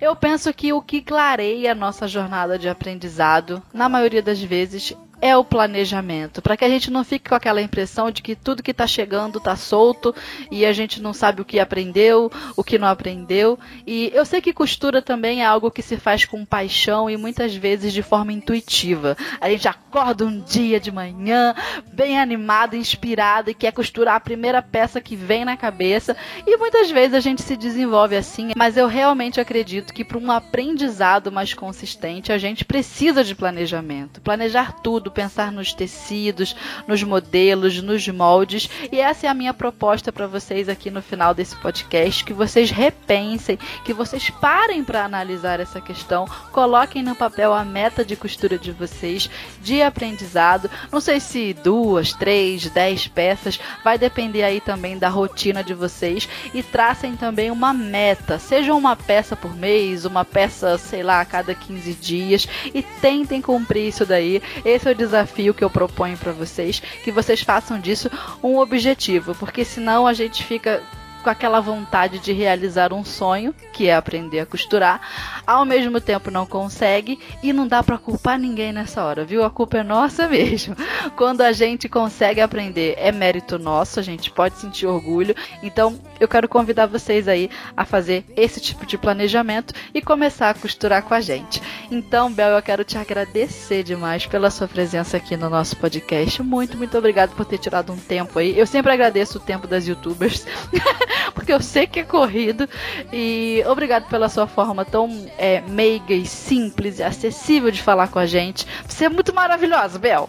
Eu 0.00 0.16
penso 0.16 0.54
que 0.54 0.72
o 0.72 0.80
que 0.80 1.02
clareia 1.02 1.72
a 1.72 1.74
nossa 1.74 2.08
jornada 2.08 2.58
de 2.58 2.68
aprendizado, 2.68 3.62
na 3.72 3.86
maioria 3.86 4.22
das 4.22 4.40
vezes, 4.40 4.96
é 5.20 5.36
o 5.36 5.44
planejamento, 5.44 6.40
para 6.40 6.56
que 6.56 6.64
a 6.64 6.68
gente 6.68 6.90
não 6.90 7.04
fique 7.04 7.28
com 7.28 7.34
aquela 7.34 7.60
impressão 7.60 8.10
de 8.10 8.22
que 8.22 8.34
tudo 8.34 8.62
que 8.62 8.70
está 8.70 8.86
chegando 8.86 9.38
está 9.38 9.56
solto 9.56 10.14
e 10.50 10.64
a 10.64 10.72
gente 10.72 11.02
não 11.02 11.12
sabe 11.12 11.42
o 11.42 11.44
que 11.44 11.60
aprendeu, 11.60 12.30
o 12.56 12.64
que 12.64 12.78
não 12.78 12.88
aprendeu. 12.88 13.58
E 13.86 14.10
eu 14.14 14.24
sei 14.24 14.40
que 14.40 14.52
costura 14.52 15.02
também 15.02 15.42
é 15.42 15.46
algo 15.46 15.70
que 15.70 15.82
se 15.82 15.96
faz 15.96 16.24
com 16.24 16.44
paixão 16.44 17.08
e 17.10 17.16
muitas 17.16 17.54
vezes 17.54 17.92
de 17.92 18.02
forma 18.02 18.32
intuitiva. 18.32 19.16
A 19.40 19.50
gente 19.50 19.68
acorda 19.68 20.24
um 20.24 20.40
dia 20.40 20.80
de 20.80 20.90
manhã, 20.90 21.54
bem 21.92 22.18
animado, 22.18 22.76
inspirado 22.76 23.50
e 23.50 23.54
quer 23.54 23.72
costurar 23.72 24.14
a 24.14 24.20
primeira 24.20 24.62
peça 24.62 25.00
que 25.00 25.16
vem 25.16 25.44
na 25.44 25.56
cabeça, 25.56 26.16
e 26.46 26.56
muitas 26.56 26.90
vezes 26.90 27.14
a 27.14 27.20
gente 27.20 27.42
se 27.42 27.56
desenvolve 27.56 28.16
assim, 28.16 28.52
mas 28.56 28.76
eu 28.76 28.86
realmente 28.86 29.40
acredito 29.40 29.92
que 29.92 30.04
para 30.04 30.18
um 30.18 30.30
aprendizado 30.30 31.30
mais 31.30 31.54
consistente, 31.54 32.32
a 32.32 32.38
gente 32.38 32.64
precisa 32.64 33.22
de 33.22 33.34
planejamento. 33.34 34.20
Planejar 34.20 34.80
tudo 34.80 35.09
pensar 35.10 35.52
nos 35.52 35.72
tecidos, 35.72 36.56
nos 36.86 37.02
modelos, 37.02 37.82
nos 37.82 38.06
moldes. 38.08 38.68
E 38.90 39.00
essa 39.00 39.26
é 39.26 39.30
a 39.30 39.34
minha 39.34 39.54
proposta 39.54 40.12
para 40.12 40.26
vocês 40.26 40.68
aqui 40.68 40.90
no 40.90 41.02
final 41.02 41.34
desse 41.34 41.56
podcast, 41.56 42.24
que 42.24 42.32
vocês 42.32 42.70
repensem, 42.70 43.58
que 43.84 43.92
vocês 43.92 44.30
parem 44.30 44.84
para 44.84 45.04
analisar 45.04 45.60
essa 45.60 45.80
questão, 45.80 46.26
coloquem 46.52 47.02
no 47.02 47.14
papel 47.14 47.52
a 47.52 47.64
meta 47.64 48.04
de 48.04 48.16
costura 48.16 48.58
de 48.58 48.72
vocês, 48.72 49.28
de 49.60 49.82
aprendizado. 49.82 50.70
Não 50.90 51.00
sei 51.00 51.20
se 51.20 51.54
duas, 51.54 52.12
três, 52.12 52.68
dez 52.70 53.06
peças, 53.06 53.60
vai 53.84 53.98
depender 53.98 54.42
aí 54.42 54.60
também 54.60 54.98
da 54.98 55.08
rotina 55.08 55.62
de 55.62 55.74
vocês 55.74 56.28
e 56.54 56.62
tracem 56.62 57.16
também 57.16 57.50
uma 57.50 57.72
meta, 57.72 58.38
seja 58.38 58.74
uma 58.74 58.96
peça 58.96 59.36
por 59.36 59.54
mês, 59.54 60.04
uma 60.04 60.24
peça, 60.24 60.78
sei 60.78 61.02
lá, 61.02 61.20
a 61.20 61.24
cada 61.24 61.54
15 61.54 61.94
dias 61.94 62.48
e 62.74 62.82
tentem 62.82 63.40
cumprir 63.40 63.88
isso 63.88 64.04
daí. 64.04 64.42
Esse 64.64 64.88
é 64.88 64.92
o 64.92 64.94
desafio 65.00 65.54
que 65.54 65.64
eu 65.64 65.70
proponho 65.70 66.16
para 66.18 66.32
vocês, 66.32 66.80
que 67.02 67.10
vocês 67.10 67.40
façam 67.40 67.80
disso 67.80 68.10
um 68.42 68.58
objetivo, 68.58 69.34
porque 69.34 69.64
senão 69.64 70.06
a 70.06 70.12
gente 70.12 70.44
fica 70.44 70.82
com 71.20 71.30
aquela 71.30 71.60
vontade 71.60 72.18
de 72.18 72.32
realizar 72.32 72.92
um 72.92 73.04
sonho, 73.04 73.54
que 73.72 73.88
é 73.88 73.94
aprender 73.94 74.40
a 74.40 74.46
costurar, 74.46 75.00
ao 75.46 75.64
mesmo 75.64 76.00
tempo 76.00 76.30
não 76.30 76.46
consegue 76.46 77.18
e 77.42 77.52
não 77.52 77.66
dá 77.66 77.82
para 77.82 77.98
culpar 77.98 78.38
ninguém 78.38 78.72
nessa 78.72 79.04
hora, 79.04 79.24
viu? 79.24 79.44
A 79.44 79.50
culpa 79.50 79.78
é 79.78 79.82
nossa 79.82 80.26
mesmo. 80.28 80.76
Quando 81.16 81.42
a 81.42 81.52
gente 81.52 81.88
consegue 81.88 82.40
aprender, 82.40 82.94
é 82.98 83.12
mérito 83.12 83.58
nosso, 83.58 84.00
a 84.00 84.02
gente 84.02 84.30
pode 84.30 84.56
sentir 84.58 84.86
orgulho. 84.86 85.34
Então, 85.62 85.98
eu 86.18 86.28
quero 86.28 86.48
convidar 86.48 86.86
vocês 86.86 87.28
aí 87.28 87.50
a 87.76 87.84
fazer 87.84 88.24
esse 88.36 88.60
tipo 88.60 88.86
de 88.86 88.98
planejamento 88.98 89.74
e 89.94 90.00
começar 90.00 90.50
a 90.50 90.54
costurar 90.54 91.02
com 91.02 91.14
a 91.14 91.20
gente. 91.20 91.62
Então, 91.90 92.32
Bel, 92.32 92.50
eu 92.50 92.62
quero 92.62 92.84
te 92.84 92.96
agradecer 92.96 93.82
demais 93.82 94.26
pela 94.26 94.50
sua 94.50 94.68
presença 94.68 95.16
aqui 95.16 95.36
no 95.36 95.50
nosso 95.50 95.76
podcast. 95.76 96.42
Muito, 96.42 96.76
muito 96.76 96.96
obrigado 96.96 97.34
por 97.34 97.44
ter 97.44 97.58
tirado 97.58 97.92
um 97.92 97.96
tempo 97.96 98.38
aí. 98.38 98.58
Eu 98.58 98.66
sempre 98.66 98.92
agradeço 98.92 99.38
o 99.38 99.40
tempo 99.40 99.66
das 99.66 99.86
youtubers. 99.86 100.46
porque 101.34 101.52
eu 101.52 101.60
sei 101.60 101.86
que 101.86 102.00
é 102.00 102.04
corrido. 102.04 102.68
E 103.12 103.62
obrigado 103.66 104.08
pela 104.08 104.28
sua 104.28 104.46
forma 104.46 104.84
tão 104.84 105.26
é, 105.38 105.60
meiga 105.62 106.14
e 106.14 106.26
simples 106.26 106.98
e 106.98 107.02
acessível 107.02 107.70
de 107.70 107.82
falar 107.82 108.08
com 108.08 108.18
a 108.18 108.26
gente. 108.26 108.66
Você 108.86 109.06
é 109.06 109.08
muito 109.08 109.34
maravilhosa, 109.34 109.98
Bel. 109.98 110.28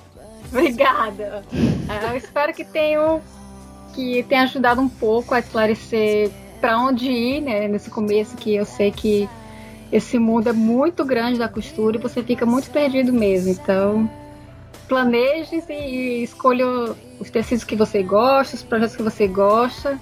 Obrigada. 0.52 1.44
É, 1.90 2.12
eu 2.12 2.18
espero 2.18 2.53
que 2.53 2.66
tenha, 2.66 3.22
que 3.94 4.24
tenha 4.24 4.44
ajudado 4.44 4.82
um 4.82 4.90
pouco 4.90 5.34
a 5.34 5.40
esclarecer 5.40 6.30
para 6.60 6.78
onde 6.78 7.10
ir, 7.10 7.41
né? 7.41 7.68
Nesse 7.68 7.90
começo 7.90 8.36
que 8.36 8.56
eu 8.56 8.66
sei 8.66 8.91
que 8.91 9.30
esse 9.91 10.20
mundo 10.20 10.49
é 10.49 10.53
muito 10.53 11.03
grande 11.03 11.40
da 11.40 11.49
costura 11.49 11.98
e 11.98 11.99
você 11.99 12.22
fica 12.22 12.45
muito 12.45 12.70
perdido 12.70 13.14
mesmo. 13.14 13.49
Então, 13.49 14.10
planeje 14.88 15.64
e 15.70 16.24
escolha 16.24 16.66
os 17.20 17.30
tecidos 17.30 17.64
que 17.64 17.76
você 17.76 18.03
gosta, 18.03 18.56
os 18.56 18.64
projetos 18.64 18.95
que 18.95 19.03
você 19.03 19.28
gosta 19.28 19.98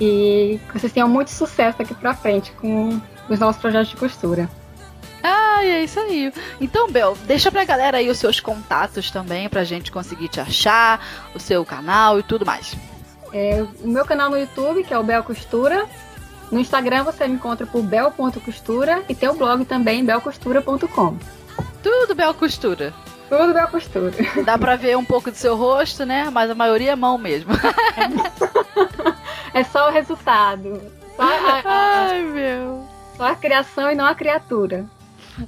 e 0.00 0.60
que 0.68 0.78
vocês 0.78 0.92
tenham 0.92 1.08
muito 1.08 1.30
sucesso 1.30 1.78
daqui 1.78 1.94
pra 1.94 2.14
frente 2.14 2.52
com 2.52 3.00
os 3.28 3.38
novos 3.38 3.56
projetos 3.56 3.88
de 3.88 3.96
costura. 3.96 4.48
Ah, 5.22 5.64
é 5.64 5.82
isso 5.82 5.98
aí. 5.98 6.32
Então, 6.60 6.90
Bel, 6.90 7.16
deixa 7.26 7.50
pra 7.50 7.64
galera 7.64 7.98
aí 7.98 8.08
os 8.08 8.18
seus 8.18 8.38
contatos 8.38 9.10
também 9.10 9.48
pra 9.48 9.64
gente 9.64 9.90
conseguir 9.90 10.28
te 10.28 10.40
achar, 10.40 11.04
o 11.34 11.40
seu 11.40 11.64
canal 11.64 12.20
e 12.20 12.22
tudo 12.22 12.46
mais. 12.46 12.76
É, 13.32 13.64
o 13.82 13.88
meu 13.88 14.04
canal 14.04 14.30
no 14.30 14.38
YouTube, 14.38 14.84
que 14.84 14.94
é 14.94 14.98
o 14.98 15.02
Bel 15.02 15.24
Costura. 15.24 15.86
No 16.50 16.60
Instagram 16.60 17.02
você 17.02 17.26
me 17.26 17.34
encontra 17.34 17.66
por 17.66 17.82
bel.costura 17.82 19.02
e 19.08 19.14
tem 19.14 19.28
o 19.28 19.34
blog 19.34 19.64
também, 19.64 20.04
belcostura.com. 20.04 21.16
Tudo 21.82 22.14
Bel 22.14 22.34
Costura. 22.34 22.94
Tudo 23.28 23.52
Bel 23.52 23.68
Costura. 23.68 24.12
Dá 24.44 24.56
pra 24.56 24.76
ver 24.76 24.96
um 24.96 25.04
pouco 25.04 25.30
do 25.30 25.36
seu 25.36 25.56
rosto, 25.56 26.06
né? 26.06 26.30
Mas 26.30 26.50
a 26.50 26.54
maioria 26.54 26.92
é 26.92 26.96
mão 26.96 27.18
mesmo. 27.18 27.52
É 29.56 29.64
só 29.64 29.88
o 29.88 29.90
resultado. 29.90 30.82
Só 31.16 31.22
a, 31.22 31.60
a, 31.64 32.08
Ai, 32.10 32.22
meu. 32.24 32.86
Só 33.16 33.24
a 33.24 33.34
criação 33.34 33.90
e 33.90 33.94
não 33.94 34.04
a 34.04 34.14
criatura. 34.14 34.84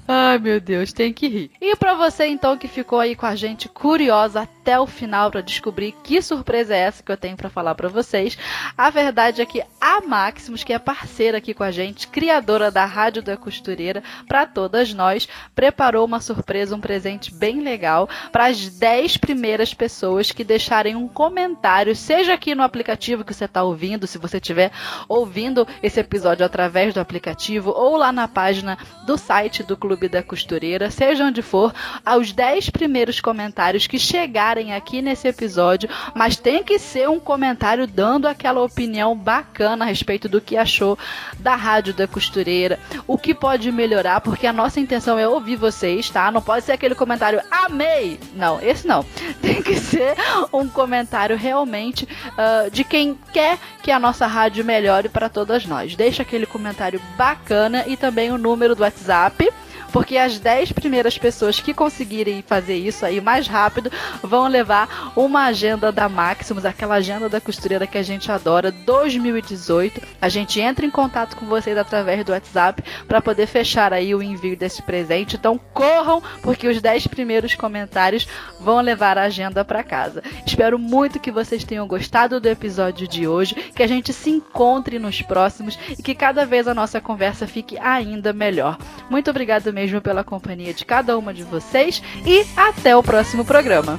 Ai, 0.07 0.39
meu 0.39 0.61
Deus, 0.61 0.93
tem 0.93 1.13
que 1.13 1.29
rir. 1.29 1.51
E 1.61 1.75
para 1.77 1.95
você 1.95 2.27
então 2.27 2.59
que 2.59 2.69
ficou 2.69 3.01
aí 3.01 3.17
com 3.17 3.27
a 3.27 3.35
gente 3.35 3.69
curiosa 3.69 4.43
até 4.43 4.79
o 4.79 4.87
final 4.87 5.31
para 5.31 5.41
descobrir 5.41 5.93
que 6.03 6.21
surpresa 6.21 6.75
é 6.75 6.81
essa 6.81 7.03
que 7.03 7.11
eu 7.11 7.17
tenho 7.17 7.37
para 7.37 7.49
falar 7.49 7.75
para 7.75 7.89
vocês, 7.89 8.37
a 8.77 8.91
verdade 8.91 9.41
é 9.41 9.47
que 9.47 9.63
a 9.81 10.01
Maximus, 10.01 10.63
que 10.63 10.73
é 10.73 10.79
parceira 10.79 11.39
aqui 11.39 11.55
com 11.55 11.65
a 11.65 11.71
gente, 11.71 12.07
criadora 12.09 12.71
da 12.71 12.85
Rádio 12.85 13.23
da 13.23 13.37
Costureira, 13.37 14.03
para 14.27 14.45
todas 14.45 14.93
nós, 14.93 15.27
preparou 15.55 16.05
uma 16.05 16.21
surpresa, 16.21 16.77
um 16.77 16.81
presente 16.81 17.33
bem 17.33 17.61
legal 17.61 18.09
para 18.31 18.47
as 18.47 18.69
10 18.69 19.17
primeiras 19.17 19.73
pessoas 19.73 20.31
que 20.31 20.45
deixarem 20.45 20.97
um 20.97 21.09
comentário, 21.09 21.97
seja 21.97 22.35
aqui 22.35 22.55
no 22.55 22.63
aplicativo 22.63 23.25
que 23.25 23.33
você 23.33 23.47
está 23.47 23.63
ouvindo, 23.63 24.07
se 24.07 24.19
você 24.19 24.37
estiver 24.37 24.71
ouvindo 25.09 25.67
esse 25.83 25.99
episódio 25.99 26.45
através 26.45 26.93
do 26.93 27.01
aplicativo 27.01 27.71
ou 27.71 27.97
lá 27.97 28.13
na 28.13 28.29
página 28.29 28.77
do 29.07 29.17
site 29.17 29.63
do 29.63 29.78
Clube 29.79 30.09
da 30.09 30.23
Costureira, 30.23 30.91
seja 30.91 31.25
onde 31.25 31.41
for, 31.41 31.73
aos 32.05 32.33
10 32.33 32.71
primeiros 32.71 33.21
comentários 33.21 33.87
que 33.87 33.99
chegarem 33.99 34.75
aqui 34.75 35.01
nesse 35.01 35.29
episódio, 35.29 35.89
mas 36.15 36.37
tem 36.37 36.63
que 36.63 36.79
ser 36.79 37.09
um 37.09 37.21
comentário 37.21 37.87
dando 37.87 38.27
aquela 38.27 38.63
opinião 38.63 39.17
bacana 39.17 39.85
a 39.85 39.89
respeito 39.89 40.29
do 40.29 40.41
que 40.41 40.57
achou 40.57 40.99
da 41.39 41.55
Rádio 41.55 41.95
da 41.95 42.07
Costureira, 42.07 42.79
o 43.07 43.17
que 43.17 43.35
pode 43.35 43.71
melhorar, 43.71 44.21
porque 44.21 44.47
a 44.47 44.53
nossa 44.53 44.81
intenção 44.81 45.19
é 45.19 45.29
ouvir 45.29 45.57
vocês, 45.57 46.11
tá? 46.11 46.31
Não 46.31 46.43
pode 46.43 46.65
ser 46.65 46.73
aquele 46.73 46.95
comentário 46.95 47.41
amei! 47.51 48.19
Não, 48.35 48.61
esse 48.61 48.87
não. 48.87 49.05
Tem 49.41 49.63
que 49.63 49.77
ser 49.77 50.15
um 50.53 50.69
comentário 50.69 51.37
realmente 51.37 52.05
uh, 52.05 52.71
de 52.71 52.85
quem 52.85 53.19
quer 53.33 53.59
que 53.83 53.91
a 53.91 53.99
nossa 53.99 54.27
rádio 54.27 54.65
melhore 54.65 55.09
para 55.09 55.29
todas 55.29 55.65
nós. 55.67 55.95
Deixa 55.95 56.23
aquele 56.23 56.47
comentário 56.47 57.01
bacana 57.17 57.85
e 57.87 57.97
também 57.97 58.31
o 58.31 58.39
número 58.39 58.75
do 58.75 58.83
WhatsApp 58.83 59.49
porque 59.93 60.17
as 60.17 60.39
10 60.39 60.73
primeiras 60.73 61.19
pessoas 61.19 61.61
que 61.61 61.75
conseguirem 61.75 62.43
fazer 62.43 62.77
isso 62.77 63.05
aí 63.05 63.21
mais 63.21 63.47
rápido 63.47 63.91
vão 64.23 64.47
levar 64.47 65.13
uma 65.17 65.45
agenda 65.45 65.91
da 65.91 66.09
Maximus, 66.09 66.65
aquela 66.65 66.97
agenda 66.97 67.29
da 67.29 67.41
costureira 67.41 67.87
que 67.87 67.99
a 67.99 68.03
gente 68.03 68.31
adora, 68.31 68.71
2018. 68.71 70.01
A 70.21 70.29
gente 70.29 70.61
entra 70.61 70.85
em 70.85 70.91
contato 70.91 71.37
com 71.37 71.47
vocês 71.47 71.77
através 71.77 72.25
do 72.25 72.33
WhatsApp 72.33 72.83
para 73.07 73.21
poder 73.21 73.47
fechar 73.47 73.93
aí 73.93 74.15
o 74.15 74.23
envio 74.23 74.57
desse 74.57 74.83
presente. 74.83 75.37
Então 75.37 75.59
corram, 75.73 76.23
porque 76.43 76.69
os 76.69 76.81
10 76.81 77.07
primeiros 77.07 77.55
comentários 77.55 78.27
vão 78.61 78.81
levar 78.81 79.19
a 79.19 79.23
agenda 79.23 79.65
para 79.65 79.83
casa. 79.83 80.23
Espero 80.47 80.79
muito 80.79 81.21
que 81.21 81.31
vocês 81.31 81.65
tenham 81.65 81.87
gostado 81.87 82.41
do 82.41 82.49
episódio 82.49 83.07
de 83.07 83.27
hoje, 83.27 83.55
que 83.55 83.83
a 83.83 83.87
gente 83.87 84.13
se 84.13 84.31
encontre 84.31 84.99
nos 84.99 85.23
próximos 85.23 85.79
e 85.99 86.03
que 86.03 86.15
cada 86.15 86.45
vez 86.45 86.67
a 86.67 86.75
nossa 86.75 87.01
conversa 87.01 87.47
fique 87.47 87.79
ainda 87.79 88.33
melhor. 88.33 88.79
Muito 89.11 89.31
obrigado 89.31 89.69
mesmo 89.89 90.03
pela 90.03 90.23
companhia 90.23 90.75
de 90.75 90.85
cada 90.85 91.17
uma 91.17 91.33
de 91.33 91.43
vocês 91.43 92.03
e 92.27 92.47
até 92.55 92.95
o 92.95 93.03
próximo 93.03 93.45
programa. 93.45 93.99